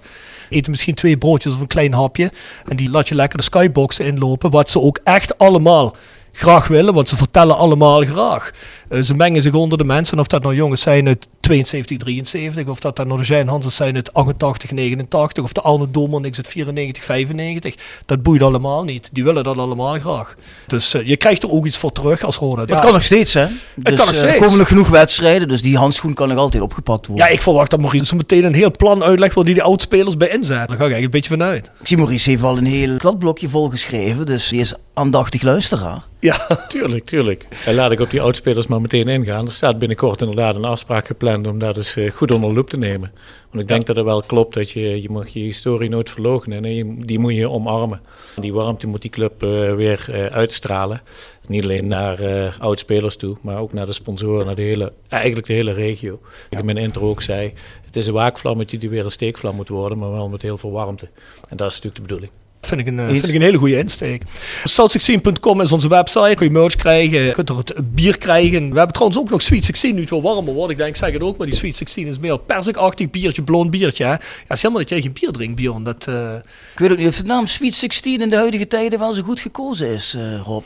Eten 0.48 0.70
misschien 0.70 0.94
twee 0.94 1.16
broodjes 1.16 1.54
of 1.54 1.60
een 1.60 1.66
klein 1.66 1.92
hapje. 1.92 2.32
En 2.68 2.76
die 2.76 2.90
laat 2.90 3.08
je 3.08 3.14
lekker 3.14 3.38
de 3.38 3.44
skyboxen 3.44 4.04
inlopen. 4.04 4.50
Wat 4.50 4.70
ze 4.70 4.80
ook 4.80 4.98
echt 5.04 5.38
allemaal 5.38 5.96
graag 6.32 6.68
willen, 6.68 6.94
want 6.94 7.08
ze 7.08 7.16
vertellen 7.16 7.56
allemaal 7.56 8.02
graag. 8.02 8.52
Eh, 8.92 9.00
ze 9.00 9.14
mengen 9.14 9.42
zich 9.42 9.52
onder 9.52 9.78
de 9.78 9.84
mensen. 9.84 10.14
En 10.14 10.20
of 10.20 10.26
dat 10.26 10.42
nou 10.42 10.54
jongens 10.54 10.80
zijn 10.80 11.06
uit 11.06 11.28
72, 11.40 11.98
73, 11.98 12.66
of 12.66 12.80
dat 12.80 12.96
dat 12.96 13.06
nou 13.06 13.20
de 13.20 13.26
Jijn 13.26 13.48
Hansens 13.48 13.76
zijn 13.76 13.94
uit 13.94 14.14
88, 14.14 14.70
89, 14.70 15.44
of 15.44 15.52
de 15.52 15.60
Arno 15.60 15.88
Domerniks 15.90 16.36
uit 16.36 16.48
94, 16.48 17.04
95. 17.04 17.74
Dat 18.06 18.22
boeit 18.22 18.42
allemaal 18.42 18.84
niet. 18.84 19.08
Die 19.12 19.24
willen 19.24 19.44
dat 19.44 19.58
allemaal 19.58 19.98
graag. 19.98 20.34
Dus 20.66 20.94
eh, 20.94 21.06
je 21.06 21.16
krijgt 21.16 21.42
er 21.42 21.50
ook 21.50 21.66
iets 21.66 21.76
voor 21.76 21.92
terug 21.92 22.22
als 22.22 22.36
Roda. 22.36 22.60
Het 22.60 22.80
kan 22.80 22.92
nog 22.92 23.02
steeds, 23.02 23.34
hè? 23.34 23.46
Dus, 23.74 23.96
kan 23.96 24.06
nog 24.06 24.08
eh, 24.08 24.14
steeds. 24.14 24.32
Er 24.32 24.40
komen 24.40 24.58
nog 24.58 24.68
genoeg 24.68 24.88
wedstrijden, 24.88 25.48
dus 25.48 25.62
die 25.62 25.76
handschoen 25.76 26.14
kan 26.14 26.28
nog 26.28 26.38
altijd 26.38 26.62
opgepakt 26.62 27.06
worden. 27.06 27.26
Ja, 27.26 27.32
ik 27.32 27.42
verwacht 27.42 27.70
dat 27.70 27.80
Maurice 27.80 28.04
zo 28.04 28.16
meteen 28.16 28.44
een 28.44 28.54
heel 28.54 28.70
plan 28.70 29.02
uitlegt 29.02 29.34
waar 29.34 29.44
die 29.44 29.54
de 29.54 29.62
oudspelers 29.62 30.16
bij 30.16 30.28
inzet. 30.28 30.48
Daar 30.48 30.66
ga 30.66 30.72
ik 30.72 30.78
eigenlijk 30.80 31.04
een 31.04 31.10
beetje 31.10 31.30
vanuit. 31.30 31.70
Ik 31.80 31.86
zie 31.86 31.96
Maurice 31.96 32.30
heeft 32.30 32.42
al 32.42 32.56
een 32.56 32.66
heel 32.66 32.96
kladblokje 32.96 33.48
volgeschreven, 33.48 34.26
dus 34.26 34.48
die 34.48 34.60
is 34.60 34.74
aandachtig 34.94 35.42
luisteraar. 35.42 36.02
Ja, 36.20 36.36
Tuurlijk, 36.68 37.04
tuurlijk. 37.04 37.46
En 37.64 37.74
laat 37.74 37.92
ik 37.92 38.00
op 38.00 38.10
die 38.10 38.20
oudspelers 38.20 38.66
maar 38.66 38.80
meteen 38.82 39.08
ingaan. 39.08 39.46
Er 39.46 39.52
staat 39.52 39.78
binnenkort 39.78 40.20
inderdaad 40.20 40.54
een 40.54 40.64
afspraak 40.64 41.06
gepland 41.06 41.46
om 41.46 41.58
dat 41.58 41.76
eens 41.76 41.96
eh, 41.96 42.10
goed 42.12 42.30
onder 42.30 42.48
de 42.48 42.54
loep 42.54 42.70
te 42.70 42.78
nemen. 42.78 43.12
Want 43.50 43.62
ik 43.62 43.68
denk 43.68 43.86
dat 43.86 43.96
het 43.96 44.04
wel 44.04 44.22
klopt 44.22 44.54
dat 44.54 44.70
je, 44.70 45.02
je 45.02 45.10
mag 45.10 45.28
je 45.28 45.40
historie 45.40 45.88
nooit 45.88 46.10
verloochenen. 46.10 46.74
Je- 46.74 46.96
die 47.06 47.18
moet 47.18 47.34
je 47.34 47.50
omarmen. 47.50 48.00
Die 48.40 48.52
warmte 48.52 48.86
moet 48.86 49.00
die 49.02 49.10
club 49.10 49.42
eh, 49.42 49.74
weer 49.74 50.06
eh, 50.10 50.24
uitstralen. 50.26 51.02
Niet 51.48 51.62
alleen 51.62 51.86
naar 51.86 52.18
eh 52.20 52.58
oudspelers 52.60 53.16
toe, 53.16 53.36
maar 53.42 53.58
ook 53.58 53.72
naar 53.72 53.86
de 53.86 53.92
sponsoren, 53.92 54.46
naar 54.46 54.54
de 54.54 54.62
hele, 54.62 54.92
eigenlijk 55.08 55.46
de 55.46 55.52
hele 55.52 55.72
regio. 55.72 56.20
Ik 56.50 56.58
in 56.58 56.64
mijn 56.64 56.76
intro 56.76 57.08
ook 57.08 57.22
zei, 57.22 57.52
het 57.84 57.96
is 57.96 58.06
een 58.06 58.12
waakvlammetje 58.12 58.78
die 58.78 58.88
weer 58.90 59.04
een 59.04 59.10
steekvlam 59.10 59.54
moet 59.56 59.68
worden, 59.68 59.98
maar 59.98 60.10
wel 60.10 60.28
met 60.28 60.42
heel 60.42 60.58
veel 60.58 60.70
warmte. 60.72 61.08
En 61.48 61.56
dat 61.56 61.70
is 61.70 61.74
natuurlijk 61.80 61.94
de 61.94 62.02
bedoeling. 62.02 62.32
Vind 62.66 62.80
ik, 62.80 62.86
een, 62.86 62.98
eh, 62.98 63.04
Eens. 63.04 63.12
vind 63.12 63.28
ik 63.28 63.34
een 63.34 63.42
hele 63.42 63.56
goede 63.56 63.78
insteek. 63.78 64.22
South16.com 64.68 65.60
is 65.60 65.72
onze 65.72 65.88
website. 65.88 66.34
Kun 66.34 66.46
je 66.46 66.52
merch 66.52 66.76
krijgen. 66.76 67.20
Je 67.20 67.32
kunt 67.32 67.48
er 67.48 67.56
het 67.56 67.94
bier 67.94 68.18
krijgen. 68.18 68.70
We 68.70 68.76
hebben 68.76 68.92
trouwens 68.92 69.18
ook 69.18 69.30
nog 69.30 69.42
Sweet 69.42 69.64
16 69.64 69.94
nu 69.94 70.00
het 70.00 70.10
wel 70.10 70.22
warmer 70.22 70.54
wordt. 70.54 70.70
Ik 70.72 70.76
denk, 70.76 70.88
ik 70.88 70.96
zeg 70.96 71.12
het 71.12 71.22
ook, 71.22 71.36
maar 71.36 71.46
die 71.46 71.56
Sweet 71.56 71.76
16 71.76 72.06
is 72.06 72.18
meer 72.18 72.38
persikachtig 72.38 73.10
biertje, 73.10 73.42
blond 73.42 73.70
biertje. 73.70 74.04
Hè? 74.04 74.10
Ja, 74.10 74.18
het 74.18 74.56
is 74.56 74.62
helemaal 74.62 74.80
dat 74.80 74.88
jij 74.88 75.00
geen 75.00 75.12
bier 75.12 75.30
drinkt, 75.30 75.54
Bjorn. 75.56 75.84
Dat, 75.84 76.06
eh, 76.08 76.34
Ik 76.72 76.78
weet 76.78 76.90
ook 76.90 76.98
niet 76.98 77.08
of 77.08 77.16
de 77.16 77.24
naam 77.24 77.46
Sweet 77.46 77.74
16 77.74 78.20
in 78.20 78.30
de 78.30 78.36
huidige 78.36 78.66
tijden 78.66 78.98
wel 78.98 79.14
zo 79.14 79.22
goed 79.22 79.40
gekozen 79.40 79.88
is, 79.88 80.14
eh, 80.16 80.40
Rob. 80.44 80.64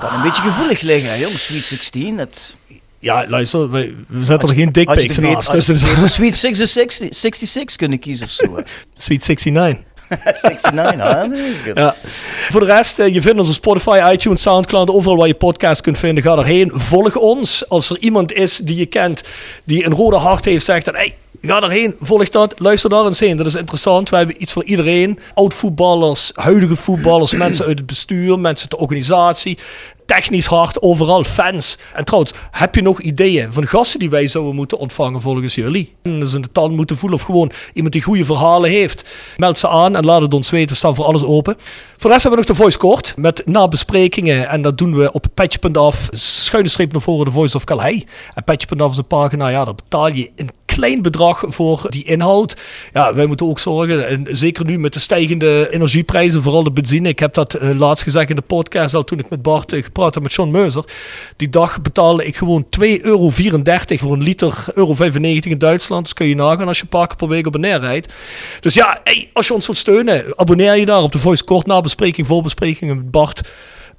Kan 0.00 0.14
een 0.14 0.22
beetje 0.22 0.42
gevoelig 0.42 0.80
liggen, 0.80 1.10
hè, 1.10 1.16
joh. 1.16 1.30
Sweet 1.30 1.64
16, 1.64 2.16
dat... 2.16 2.56
ja, 2.98 3.24
luister, 3.28 3.70
we, 3.70 3.94
we 4.08 4.24
zetten 4.24 4.48
er 4.48 4.54
geen 4.54 4.72
dickpics 4.72 5.18
naast. 5.18 5.52
Dus 5.52 5.64
Sweet 6.14 6.36
66, 6.36 7.14
66 7.14 7.76
kunnen 7.76 7.98
kiezen 7.98 8.24
of 8.26 8.30
zo. 8.30 8.44
Sweet 8.96 9.26
69. 9.26 9.92
69, 10.08 11.02
hè? 11.02 11.26
Nee, 11.26 11.52
Ja. 11.74 11.94
Voor 12.50 12.60
de 12.60 12.66
rest, 12.66 12.98
eh, 12.98 13.14
je 13.14 13.22
vindt 13.22 13.38
ons 13.38 13.48
op 13.48 13.54
Spotify, 13.54 14.10
iTunes, 14.12 14.42
Soundcloud, 14.42 14.90
overal 14.90 15.16
waar 15.16 15.26
je 15.26 15.34
podcast 15.34 15.80
kunt 15.80 15.98
vinden. 15.98 16.22
Ga 16.24 16.36
erheen, 16.36 16.70
volg 16.74 17.16
ons. 17.16 17.68
Als 17.68 17.90
er 17.90 17.98
iemand 17.98 18.32
is 18.32 18.56
die 18.58 18.76
je 18.76 18.86
kent, 18.86 19.24
die 19.64 19.84
een 19.86 19.94
rode 19.94 20.16
hart 20.16 20.44
heeft, 20.44 20.64
zegt 20.64 20.84
dan, 20.84 20.94
hey, 20.94 21.12
ga 21.42 21.60
erheen, 21.62 21.94
volg 22.00 22.28
dat, 22.28 22.54
luister 22.58 22.90
daar 22.90 23.06
eens 23.06 23.20
heen. 23.20 23.36
Dat 23.36 23.46
is 23.46 23.54
interessant. 23.54 24.08
We 24.10 24.16
hebben 24.16 24.42
iets 24.42 24.52
voor 24.52 24.64
iedereen. 24.64 25.18
Oud-voetballers, 25.34 26.32
huidige 26.34 26.76
voetballers, 26.76 27.32
mensen 27.44 27.66
uit 27.66 27.78
het 27.78 27.86
bestuur, 27.86 28.38
mensen 28.38 28.62
uit 28.70 28.70
de 28.70 28.84
organisatie. 28.86 29.58
Technisch 30.06 30.46
hard, 30.46 30.82
overal 30.82 31.24
fans. 31.24 31.78
En 31.94 32.04
trouwens, 32.04 32.32
heb 32.50 32.74
je 32.74 32.82
nog 32.82 33.00
ideeën 33.00 33.52
van 33.52 33.66
gasten 33.66 33.98
die 33.98 34.10
wij 34.10 34.26
zouden 34.26 34.54
moeten 34.54 34.78
ontvangen 34.78 35.20
volgens 35.20 35.54
jullie? 35.54 35.94
En 36.02 36.26
ze 36.26 36.36
in 36.36 36.42
de 36.42 36.52
tand 36.52 36.76
moeten 36.76 36.96
voelen 36.96 37.18
of 37.18 37.24
gewoon 37.24 37.52
iemand 37.72 37.92
die 37.92 38.02
goede 38.02 38.24
verhalen 38.24 38.70
heeft. 38.70 39.04
Meld 39.36 39.58
ze 39.58 39.68
aan 39.68 39.96
en 39.96 40.04
laat 40.04 40.20
het 40.20 40.34
ons 40.34 40.50
weten. 40.50 40.68
We 40.68 40.74
staan 40.74 40.94
voor 40.94 41.04
alles 41.04 41.24
open. 41.24 41.56
Voor 41.96 42.10
de 42.10 42.16
rest 42.16 42.22
hebben 42.22 42.30
we 42.30 42.46
nog 42.46 42.56
de 42.56 42.62
Voice 42.62 42.78
Court 42.78 43.14
met 43.16 43.42
nabesprekingen. 43.46 44.48
En 44.48 44.62
dat 44.62 44.78
doen 44.78 44.96
we 44.96 45.12
op 45.12 45.26
petje.af, 45.34 46.08
schuine 46.10 46.68
streep 46.68 46.92
naar 46.92 47.00
voren, 47.00 47.24
de 47.24 47.30
Voice 47.30 47.56
of 47.56 47.64
Calhei. 47.64 48.04
En 48.34 48.44
petje.af 48.44 48.90
is 48.90 48.96
een 48.96 49.06
pagina, 49.06 49.48
ja, 49.48 49.64
daar 49.64 49.74
betaal 49.74 50.08
je 50.08 50.30
een 50.36 50.50
klein 50.74 51.02
bedrag 51.02 51.44
voor 51.46 51.86
die 51.88 52.04
inhoud. 52.04 52.56
Ja, 52.92 53.14
wij 53.14 53.26
moeten 53.26 53.46
ook 53.46 53.58
zorgen, 53.58 54.08
en 54.08 54.26
zeker 54.30 54.64
nu 54.64 54.78
met 54.78 54.92
de 54.92 55.00
stijgende 55.00 55.68
energieprijzen, 55.70 56.42
vooral 56.42 56.62
de 56.62 56.70
benzine. 56.70 57.08
Ik 57.08 57.18
heb 57.18 57.34
dat 57.34 57.54
eh, 57.54 57.70
laatst 57.78 58.04
gezegd 58.04 58.30
in 58.30 58.36
de 58.36 58.42
podcast 58.42 58.94
al 58.94 59.04
toen 59.04 59.18
ik 59.18 59.30
met 59.30 59.42
Bart 59.42 59.72
eh, 59.72 59.82
gepraat 59.82 60.14
heb 60.14 60.22
met 60.22 60.34
John 60.34 60.50
Meuser. 60.50 60.84
Die 61.36 61.48
dag 61.48 61.82
betaalde 61.82 62.24
ik 62.24 62.36
gewoon 62.36 62.66
2,34 62.80 62.86
euro 63.02 63.30
voor 63.30 64.12
een 64.12 64.22
liter 64.22 64.64
euro 64.74 64.94
95 64.94 65.52
in 65.52 65.58
Duitsland. 65.58 66.04
Dus 66.04 66.12
kun 66.12 66.26
je 66.26 66.34
nagaan 66.34 66.68
als 66.68 66.76
je 66.76 66.82
een 66.82 66.88
paar 66.88 67.06
keer 67.06 67.16
per 67.16 67.28
week 67.28 67.46
op 67.46 67.54
en 67.54 67.60
neer 67.60 67.80
rijdt. 67.80 68.12
Dus 68.60 68.74
ja, 68.74 69.00
hey, 69.04 69.30
als 69.32 69.46
je 69.46 69.54
ons 69.54 69.66
wilt 69.66 69.78
steunen, 69.78 70.38
abonneer 70.38 70.76
je 70.76 70.86
daar 70.86 71.02
op 71.02 71.12
de 71.12 71.18
Voice 71.18 71.44
Kort 71.44 71.66
nabespreking, 71.66 72.26
voorbesprekingen 72.26 72.96
met 72.96 73.10
Bart. 73.10 73.42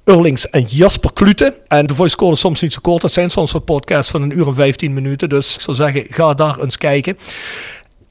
Urlings 0.08 0.50
en 0.50 0.62
Jasper 0.62 1.12
Klute. 1.12 1.54
En 1.66 1.86
de 1.86 1.94
voice 1.94 2.16
call 2.16 2.30
is 2.30 2.40
soms 2.40 2.60
niet 2.60 2.72
zo 2.72 2.78
kort. 2.82 3.02
Dat 3.02 3.12
zijn 3.12 3.30
soms 3.30 3.52
wat 3.52 3.64
podcasts 3.64 4.10
van 4.10 4.22
een 4.22 4.38
uur 4.38 4.46
en 4.46 4.54
15 4.54 4.92
minuten. 4.92 5.28
Dus 5.28 5.54
ik 5.54 5.60
zou 5.60 5.76
zeggen, 5.76 6.04
ga 6.08 6.34
daar 6.34 6.60
eens 6.60 6.78
kijken. 6.78 7.18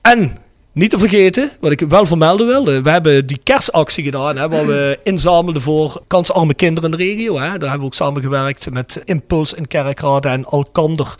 En 0.01 0.37
niet 0.75 0.89
te 0.89 0.97
vergeten, 0.99 1.51
wat 1.59 1.71
ik 1.71 1.79
wel 1.79 2.05
vermelden 2.05 2.47
wilde. 2.47 2.81
We 2.81 2.89
hebben 2.89 3.25
die 3.25 3.39
kerstactie 3.43 4.03
gedaan, 4.03 4.37
hè, 4.37 4.49
waar 4.49 4.65
we 4.65 4.99
inzamelden 5.03 5.61
voor 5.61 6.01
kansarme 6.07 6.53
kinderen 6.53 6.91
in 6.91 6.97
de 6.97 7.03
regio. 7.03 7.33
Hè. 7.33 7.39
Daar 7.39 7.49
hebben 7.49 7.79
we 7.79 7.85
ook 7.85 7.93
samengewerkt 7.93 8.71
met 8.71 9.01
Impuls 9.05 9.53
in 9.53 9.67
Kerkrade 9.67 10.27
en 10.27 10.45
Alkander 10.45 11.15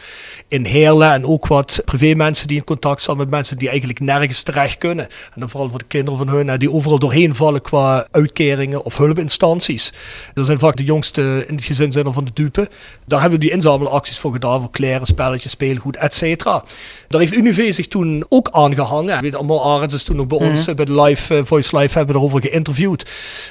in 0.48 0.66
Heerlen. 0.66 1.12
En 1.12 1.26
ook 1.26 1.48
wat 1.48 1.82
privémensen 1.86 2.48
die 2.48 2.58
in 2.58 2.64
contact 2.64 3.02
staan 3.02 3.18
met 3.18 3.30
mensen 3.30 3.58
die 3.58 3.70
eigenlijk 3.70 4.00
nergens 4.00 4.44
terecht 4.44 4.78
kunnen. 4.78 5.06
En 5.06 5.40
dan 5.40 5.50
vooral 5.50 5.70
voor 5.70 5.80
de 5.80 5.86
kinderen 5.88 6.18
van 6.18 6.30
hun, 6.30 6.48
hè, 6.48 6.58
die 6.58 6.72
overal 6.72 7.00
doorheen 7.00 7.36
vallen 7.36 7.62
qua 7.62 8.08
uitkeringen 8.12 8.86
of 8.86 8.98
hulpinstanties. 8.98 9.94
Dat 10.34 10.46
zijn 10.46 10.60
vaak 10.60 10.76
de 10.76 10.84
jongste 10.84 11.44
in 11.48 11.56
het 11.56 11.64
gezin 11.64 11.92
zijn 11.92 12.14
van 12.14 12.26
de 12.26 12.32
dupe. 12.34 12.70
Daar 13.06 13.22
hebben 13.22 13.40
we 13.40 13.46
die 13.46 13.54
inzamelacties 13.54 14.20
voor 14.20 14.32
gedaan, 14.32 14.62
voor 14.62 14.72
kleren, 14.72 15.06
spelletjes, 15.06 15.52
speelgoed, 15.52 15.96
et 15.96 16.14
cetera. 16.14 16.64
Daar 17.08 17.22
heeft 17.22 17.34
Unive 17.34 17.72
zich 17.72 17.88
toen 17.88 18.26
ook 18.30 18.50
aangehangen. 18.52 19.22
Weet 19.22 19.44
allemaal, 19.50 19.76
Arends 19.76 19.94
is 19.94 20.04
toen 20.04 20.20
ook 20.20 20.28
bij 20.28 20.38
ons 20.38 20.68
eh, 20.68 20.76
bij 20.76 20.86
de 20.86 21.02
live, 21.02 21.36
eh, 21.36 21.44
Voice 21.44 21.78
Live 21.78 21.98
hebben 21.98 22.16
we 22.16 22.22
erover 22.22 22.42
geïnterviewd. 22.42 23.06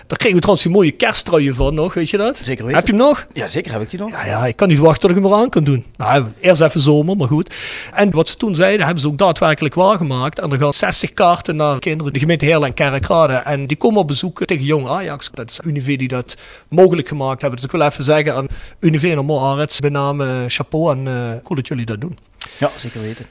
Daar 0.06 0.18
kregen 0.18 0.34
we 0.34 0.40
trouwens 0.40 0.62
die 0.62 0.72
mooie 0.72 0.90
kersttruien 0.90 1.54
van 1.54 1.74
nog, 1.74 1.94
weet 1.94 2.10
je 2.10 2.16
dat? 2.16 2.36
Zeker 2.36 2.64
weten. 2.64 2.78
Heb 2.78 2.86
je 2.86 2.94
hem 2.94 3.02
nog? 3.02 3.26
Ja, 3.32 3.46
zeker 3.46 3.72
heb 3.72 3.82
ik 3.82 3.90
die 3.90 3.98
nog. 3.98 4.10
Ja, 4.10 4.26
ja, 4.26 4.46
ik 4.46 4.56
kan 4.56 4.68
niet 4.68 4.78
wachten 4.78 5.00
tot 5.00 5.10
ik 5.10 5.22
hem 5.22 5.32
eraan 5.32 5.48
kan 5.48 5.64
doen. 5.64 5.84
Nou, 5.96 6.24
eerst 6.40 6.60
even 6.60 6.80
zomer, 6.80 7.16
maar 7.16 7.28
goed. 7.28 7.54
En 7.94 8.10
wat 8.10 8.28
ze 8.28 8.36
toen 8.36 8.54
zeiden, 8.54 8.84
hebben 8.84 9.02
ze 9.02 9.08
ook 9.08 9.18
daadwerkelijk 9.18 9.74
waargemaakt. 9.74 10.38
En 10.38 10.52
er 10.52 10.58
gaan 10.58 10.72
60 10.72 11.12
kaarten 11.12 11.56
naar 11.56 11.78
kinderen, 11.78 12.12
de 12.12 12.18
gemeente 12.18 12.44
Heerlen 12.44 12.68
en 12.68 12.74
Kerkrade. 12.74 13.32
En 13.32 13.66
die 13.66 13.76
komen 13.76 14.00
op 14.00 14.06
bezoek 14.06 14.44
tegen 14.44 14.64
Jong 14.64 14.88
Ajax. 14.88 15.30
Dat 15.32 15.50
is 15.50 15.60
Unive 15.64 15.96
die 15.96 16.08
dat 16.08 16.36
mogelijk 16.68 17.08
gemaakt 17.08 17.40
hebben. 17.40 17.60
Dus 17.60 17.68
ik 17.68 17.76
wil 17.76 17.86
even 17.86 18.04
zeggen 18.04 18.34
aan 18.34 18.46
Unive 18.80 19.10
en 19.10 19.24
Mo 19.24 19.40
Arets, 19.40 19.80
bij 19.80 19.90
naam 19.90 20.20
eh, 20.20 20.28
chapeau 20.46 20.96
en 20.96 21.40
cool 21.42 21.56
dat 21.56 21.68
jullie 21.68 21.86
dat 21.86 22.00
doen. 22.00 22.18
Ja, 22.58 22.70
zeker 22.76 23.00
weten. 23.00 23.26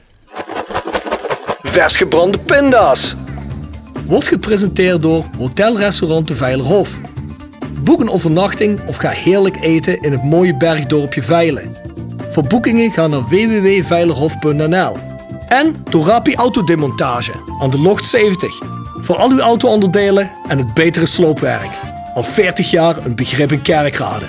Vers 1.74 1.96
gebrande 1.96 2.38
pinda's. 2.38 3.16
Wordt 4.06 4.28
gepresenteerd 4.28 5.02
door 5.02 5.26
Hotelrestaurant 5.38 6.28
de 6.28 6.36
Veilerhof. 6.36 7.00
Boek 7.84 8.02
een 8.02 8.10
overnachting 8.10 8.80
of 8.88 8.96
ga 8.96 9.10
heerlijk 9.10 9.58
eten 9.62 10.02
in 10.02 10.12
het 10.12 10.24
mooie 10.24 10.58
bergdorpje 10.58 11.24
Veilen. 11.24 11.76
Voor 12.30 12.44
boekingen 12.44 12.92
ga 12.92 13.08
naar 13.08 13.28
www.veilerhof.nl. 13.28 14.98
En 15.48 15.84
Torapi 15.90 16.36
Autodemontage 16.36 17.34
aan 17.60 17.72
de 17.72 17.80
Locht 17.80 18.06
70. 18.06 18.62
Voor 19.02 19.16
al 19.16 19.30
uw 19.30 19.40
auto-onderdelen 19.40 20.32
en 20.48 20.58
het 20.58 20.74
betere 20.74 21.06
sloopwerk. 21.06 21.72
Al 22.14 22.24
40 22.24 22.72
jaar 22.72 23.06
een 23.06 23.16
begrip 23.16 23.52
in 23.52 23.62
Kerkrade. 23.62 24.26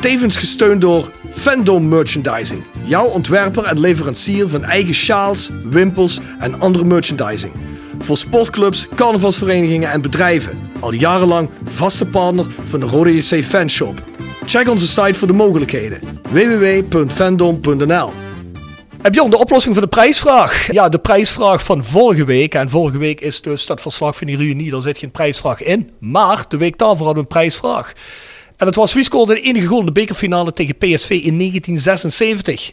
Tevens 0.00 0.36
gesteund 0.36 0.80
door 0.80 1.10
Fandom 1.30 1.88
Merchandising. 1.88 2.62
Jouw 2.84 3.06
ontwerper 3.06 3.64
en 3.64 3.80
leverancier 3.80 4.48
van 4.48 4.64
eigen 4.64 4.94
sjaals, 4.94 5.50
wimpels 5.64 6.20
en 6.38 6.60
andere 6.60 6.84
merchandising. 6.84 7.52
Voor 7.98 8.16
sportclubs, 8.16 8.88
carnavalsverenigingen 8.94 9.90
en 9.90 10.00
bedrijven. 10.00 10.58
Al 10.80 10.92
jarenlang 10.92 11.48
vaste 11.64 12.06
partner 12.06 12.46
van 12.64 12.80
de 12.80 12.86
Rode 12.86 13.16
JC 13.16 13.44
Fanshop. 13.44 14.02
Check 14.46 14.68
onze 14.68 14.86
site 14.86 15.14
voor 15.14 15.28
de 15.28 15.34
mogelijkheden. 15.34 16.00
www.fandom.nl 16.30 18.12
heb 19.02 19.14
Jon, 19.14 19.30
de 19.30 19.38
oplossing 19.38 19.74
voor 19.74 19.82
de 19.82 19.88
prijsvraag? 19.88 20.72
Ja, 20.72 20.88
de 20.88 20.98
prijsvraag 20.98 21.64
van 21.64 21.84
vorige 21.84 22.24
week. 22.24 22.54
En 22.54 22.68
vorige 22.68 22.98
week 22.98 23.20
is 23.20 23.40
dus 23.40 23.66
dat 23.66 23.80
verslag 23.80 24.16
van 24.16 24.26
die 24.26 24.36
reunie. 24.36 24.70
Daar 24.70 24.80
zit 24.80 24.98
geen 24.98 25.10
prijsvraag 25.10 25.62
in. 25.62 25.90
Maar 25.98 26.44
de 26.48 26.56
week 26.56 26.78
daarvoor 26.78 27.06
hadden 27.06 27.14
we 27.14 27.20
een 27.20 27.36
prijsvraag. 27.36 27.92
En 28.56 28.66
dat 28.66 28.74
was 28.74 28.92
wie 28.94 29.04
scoorde 29.04 29.34
de 29.34 29.40
enige 29.40 29.66
goal 29.66 29.80
in 29.80 29.86
de 29.86 29.92
bekerfinale 29.92 30.52
tegen 30.52 30.74
PSV 30.76 31.10
in 31.10 31.38
1976? 31.38 32.72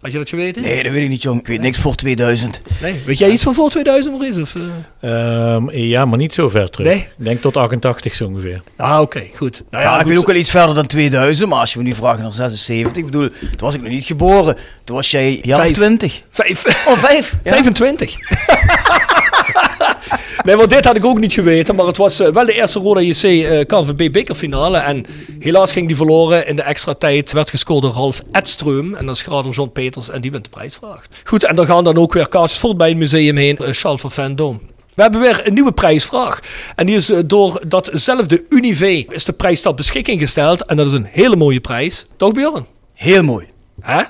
Had 0.00 0.12
je 0.12 0.18
dat 0.18 0.28
geweten? 0.28 0.62
Nee, 0.62 0.82
dat 0.82 0.92
weet 0.92 1.02
ik 1.02 1.08
niet, 1.08 1.22
jong. 1.22 1.40
Ik 1.40 1.46
weet 1.46 1.60
niks 1.60 1.78
voor 1.78 1.94
2000. 1.94 2.60
Nee. 2.82 3.00
Weet 3.06 3.18
jij 3.18 3.30
iets 3.30 3.42
van 3.42 3.54
voor 3.54 3.70
2000, 3.70 4.18
Maurice? 4.18 4.40
Of? 4.40 4.54
Ehm, 5.00 5.70
ja, 5.70 6.04
maar 6.04 6.18
niet 6.18 6.32
zo 6.32 6.48
ver 6.48 6.70
terug. 6.70 6.86
Nee? 6.86 6.96
Ik 6.98 7.24
denk 7.24 7.40
tot 7.40 7.56
88 7.56 8.14
zo 8.14 8.24
ongeveer. 8.26 8.62
Ah, 8.76 9.00
oké, 9.00 9.22
goed. 9.34 9.64
Nou 9.70 9.84
Ja, 9.84 9.92
ik 9.94 9.98
goed, 10.00 10.08
weet 10.08 10.18
ook 10.18 10.26
wel 10.26 10.36
iets 10.36 10.50
verder 10.50 10.74
dan 10.74 10.86
2000, 10.86 11.48
maar 11.48 11.58
als 11.58 11.72
je 11.72 11.78
me 11.78 11.84
nu 11.84 11.92
vraagt 11.92 12.20
naar 12.20 12.32
76, 12.32 12.96
ik 12.96 13.04
bedoel, 13.04 13.28
toen 13.28 13.50
was 13.58 13.74
ik 13.74 13.82
nog 13.82 13.90
niet 13.90 14.04
geboren. 14.04 14.56
Toen 14.84 14.96
was 14.96 15.10
jij 15.10 15.40
jaar 15.42 15.58
Vijf. 15.60 15.72
20. 15.72 16.22
Vijf. 16.30 16.86
Oh, 16.88 16.96
vijf. 16.98 17.36
Ja. 17.42 17.52
25. 17.52 18.16
nee, 20.44 20.56
maar 20.56 20.68
dit 20.68 20.84
had 20.84 20.96
ik 20.96 21.04
ook 21.04 21.20
niet 21.20 21.32
geweten. 21.32 21.74
Maar 21.74 21.86
het 21.86 21.96
was 21.96 22.20
eh, 22.20 22.28
wel 22.28 22.46
de 22.46 22.52
eerste 22.52 22.78
Roda 22.78 23.00
JC 23.00 23.22
eh 23.22 23.66
KNVB 23.66 24.12
bekerfinale. 24.12 24.78
En 24.78 25.04
helaas 25.38 25.72
ging 25.72 25.86
die 25.86 25.96
verloren. 25.96 26.46
In 26.46 26.56
de 26.56 26.62
extra 26.62 26.94
tijd 26.94 27.32
werd 27.32 27.50
gescoord 27.50 27.82
door 27.82 27.92
Ralf 27.92 28.22
Edström. 28.32 28.96
En 28.96 29.06
dat 29.06 29.14
is 29.14 29.22
grader 29.22 29.52
John 29.52 29.70
Peters. 29.72 30.10
En 30.10 30.20
die 30.20 30.30
wint 30.30 30.44
de 30.44 30.50
prijsvraag. 30.50 31.06
Goed, 31.24 31.44
en 31.44 31.54
daar 31.54 31.66
gaan 31.66 31.84
dan 31.84 31.96
ook 31.96 32.12
weer 32.12 32.28
kaartjes 32.28 32.58
voor 32.58 32.76
bij 32.76 32.88
het 32.88 32.98
museum 32.98 33.36
heen. 33.36 33.58
Uh, 33.60 33.68
Charles 33.70 34.00
van 34.00 34.12
Vendôme. 34.12 34.66
We 34.94 35.02
hebben 35.02 35.20
weer 35.20 35.46
een 35.46 35.54
nieuwe 35.54 35.72
prijsvraag. 35.72 36.40
En 36.76 36.86
die 36.86 36.96
is 36.96 37.12
door 37.26 37.62
datzelfde 37.66 38.44
Unive 38.48 39.06
is 39.08 39.24
de 39.24 39.32
prijs 39.32 39.60
tot 39.60 39.76
beschikking 39.76 40.20
gesteld. 40.20 40.64
En 40.64 40.76
dat 40.76 40.86
is 40.86 40.92
een 40.92 41.08
hele 41.10 41.36
mooie 41.36 41.60
prijs. 41.60 42.06
Toch 42.16 42.32
Bjorn? 42.32 42.66
Heel 42.94 43.22
mooi. 43.22 43.46
Hè? 43.80 44.02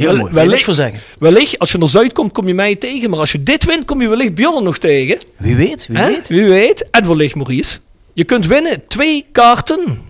Heel 0.00 0.16
mooi. 0.16 0.32
Wellicht- 0.32 0.64
voor 0.64 0.74
zeggen. 0.74 1.00
Wellicht, 1.18 1.58
als 1.58 1.72
je 1.72 1.78
naar 1.78 1.88
Zuid 1.88 2.12
komt, 2.12 2.32
kom 2.32 2.46
je 2.46 2.54
mij 2.54 2.76
tegen. 2.76 3.10
Maar 3.10 3.18
als 3.18 3.32
je 3.32 3.42
dit 3.42 3.64
wint, 3.64 3.84
kom 3.84 4.02
je 4.02 4.08
wellicht 4.08 4.34
Bjorn 4.34 4.64
nog 4.64 4.78
tegen. 4.78 5.18
Wie 5.36 5.56
weet, 5.56 5.86
wie 5.86 5.96
Hè? 5.98 6.06
weet. 6.06 6.28
Wie 6.28 6.44
weet. 6.44 6.90
En 6.90 7.08
wellicht 7.08 7.34
Maurice. 7.34 7.78
Je 8.12 8.24
kunt 8.24 8.46
winnen 8.46 8.82
twee 8.88 9.26
kaarten 9.32 10.00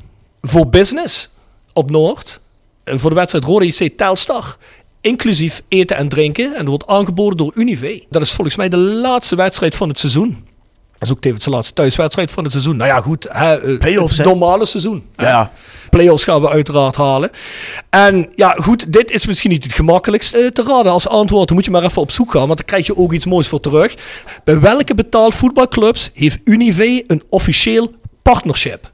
voor 0.43 0.69
business 0.69 1.29
op 1.73 1.91
Noord. 1.91 2.41
Voor 2.85 3.11
de 3.11 3.17
wedstrijd 3.17 3.45
Rode 3.45 3.67
IC 3.67 3.97
Telstar. 3.97 4.57
Inclusief 5.01 5.63
eten 5.69 5.97
en 5.97 6.09
drinken. 6.09 6.45
En 6.53 6.59
dat 6.59 6.67
wordt 6.69 6.87
aangeboden 6.87 7.37
door 7.37 7.53
Unive. 7.55 8.05
Dat 8.11 8.23
is 8.23 8.33
volgens 8.33 8.57
mij 8.57 8.69
de 8.69 8.77
laatste 8.77 9.37
wedstrijd 9.37 9.75
van 9.75 9.89
het 9.89 9.99
seizoen. 9.99 10.45
Dat 11.01 11.09
is 11.09 11.15
ook 11.15 11.21
tevens 11.21 11.45
de 11.45 11.51
laatste 11.51 11.75
thuiswedstrijd 11.75 12.31
van 12.31 12.43
het 12.43 12.53
seizoen. 12.53 12.77
Nou 12.77 12.91
ja, 12.91 13.01
goed. 13.01 13.27
Hè, 13.31 13.61
eh, 13.61 13.79
Playoffs, 13.79 14.17
het 14.17 14.27
normale 14.27 14.67
seizoen. 14.67 15.07
Ja. 15.17 15.51
Playoffs 15.91 16.25
gaan 16.25 16.41
we 16.41 16.49
uiteraard 16.49 16.97
halen. 16.97 17.31
En 17.91 18.29
ja, 18.35 18.51
goed, 18.51 18.93
dit 18.93 19.11
is 19.11 19.27
misschien 19.27 19.51
niet 19.51 19.65
het 19.65 19.73
gemakkelijkst 19.73 20.35
eh, 20.35 20.47
te 20.47 20.63
raden 20.63 20.93
als 20.93 21.09
antwoord. 21.09 21.47
Dan 21.47 21.57
moet 21.57 21.65
je 21.65 21.71
maar 21.71 21.85
even 21.85 22.03
op 22.03 22.11
zoek 22.11 22.31
gaan, 22.31 22.47
want 22.47 22.57
dan 22.57 22.67
krijg 22.67 22.87
je 22.87 22.97
ook 22.97 23.13
iets 23.13 23.27
moois 23.27 23.49
voor 23.49 23.61
terug. 23.61 23.95
Bij 24.45 24.61
welke 24.61 24.95
betaald 24.95 25.35
voetbalclubs 25.35 26.11
heeft 26.15 26.41
Unive 26.45 27.05
een 27.07 27.23
officieel 27.29 27.91
partnership? 28.23 28.91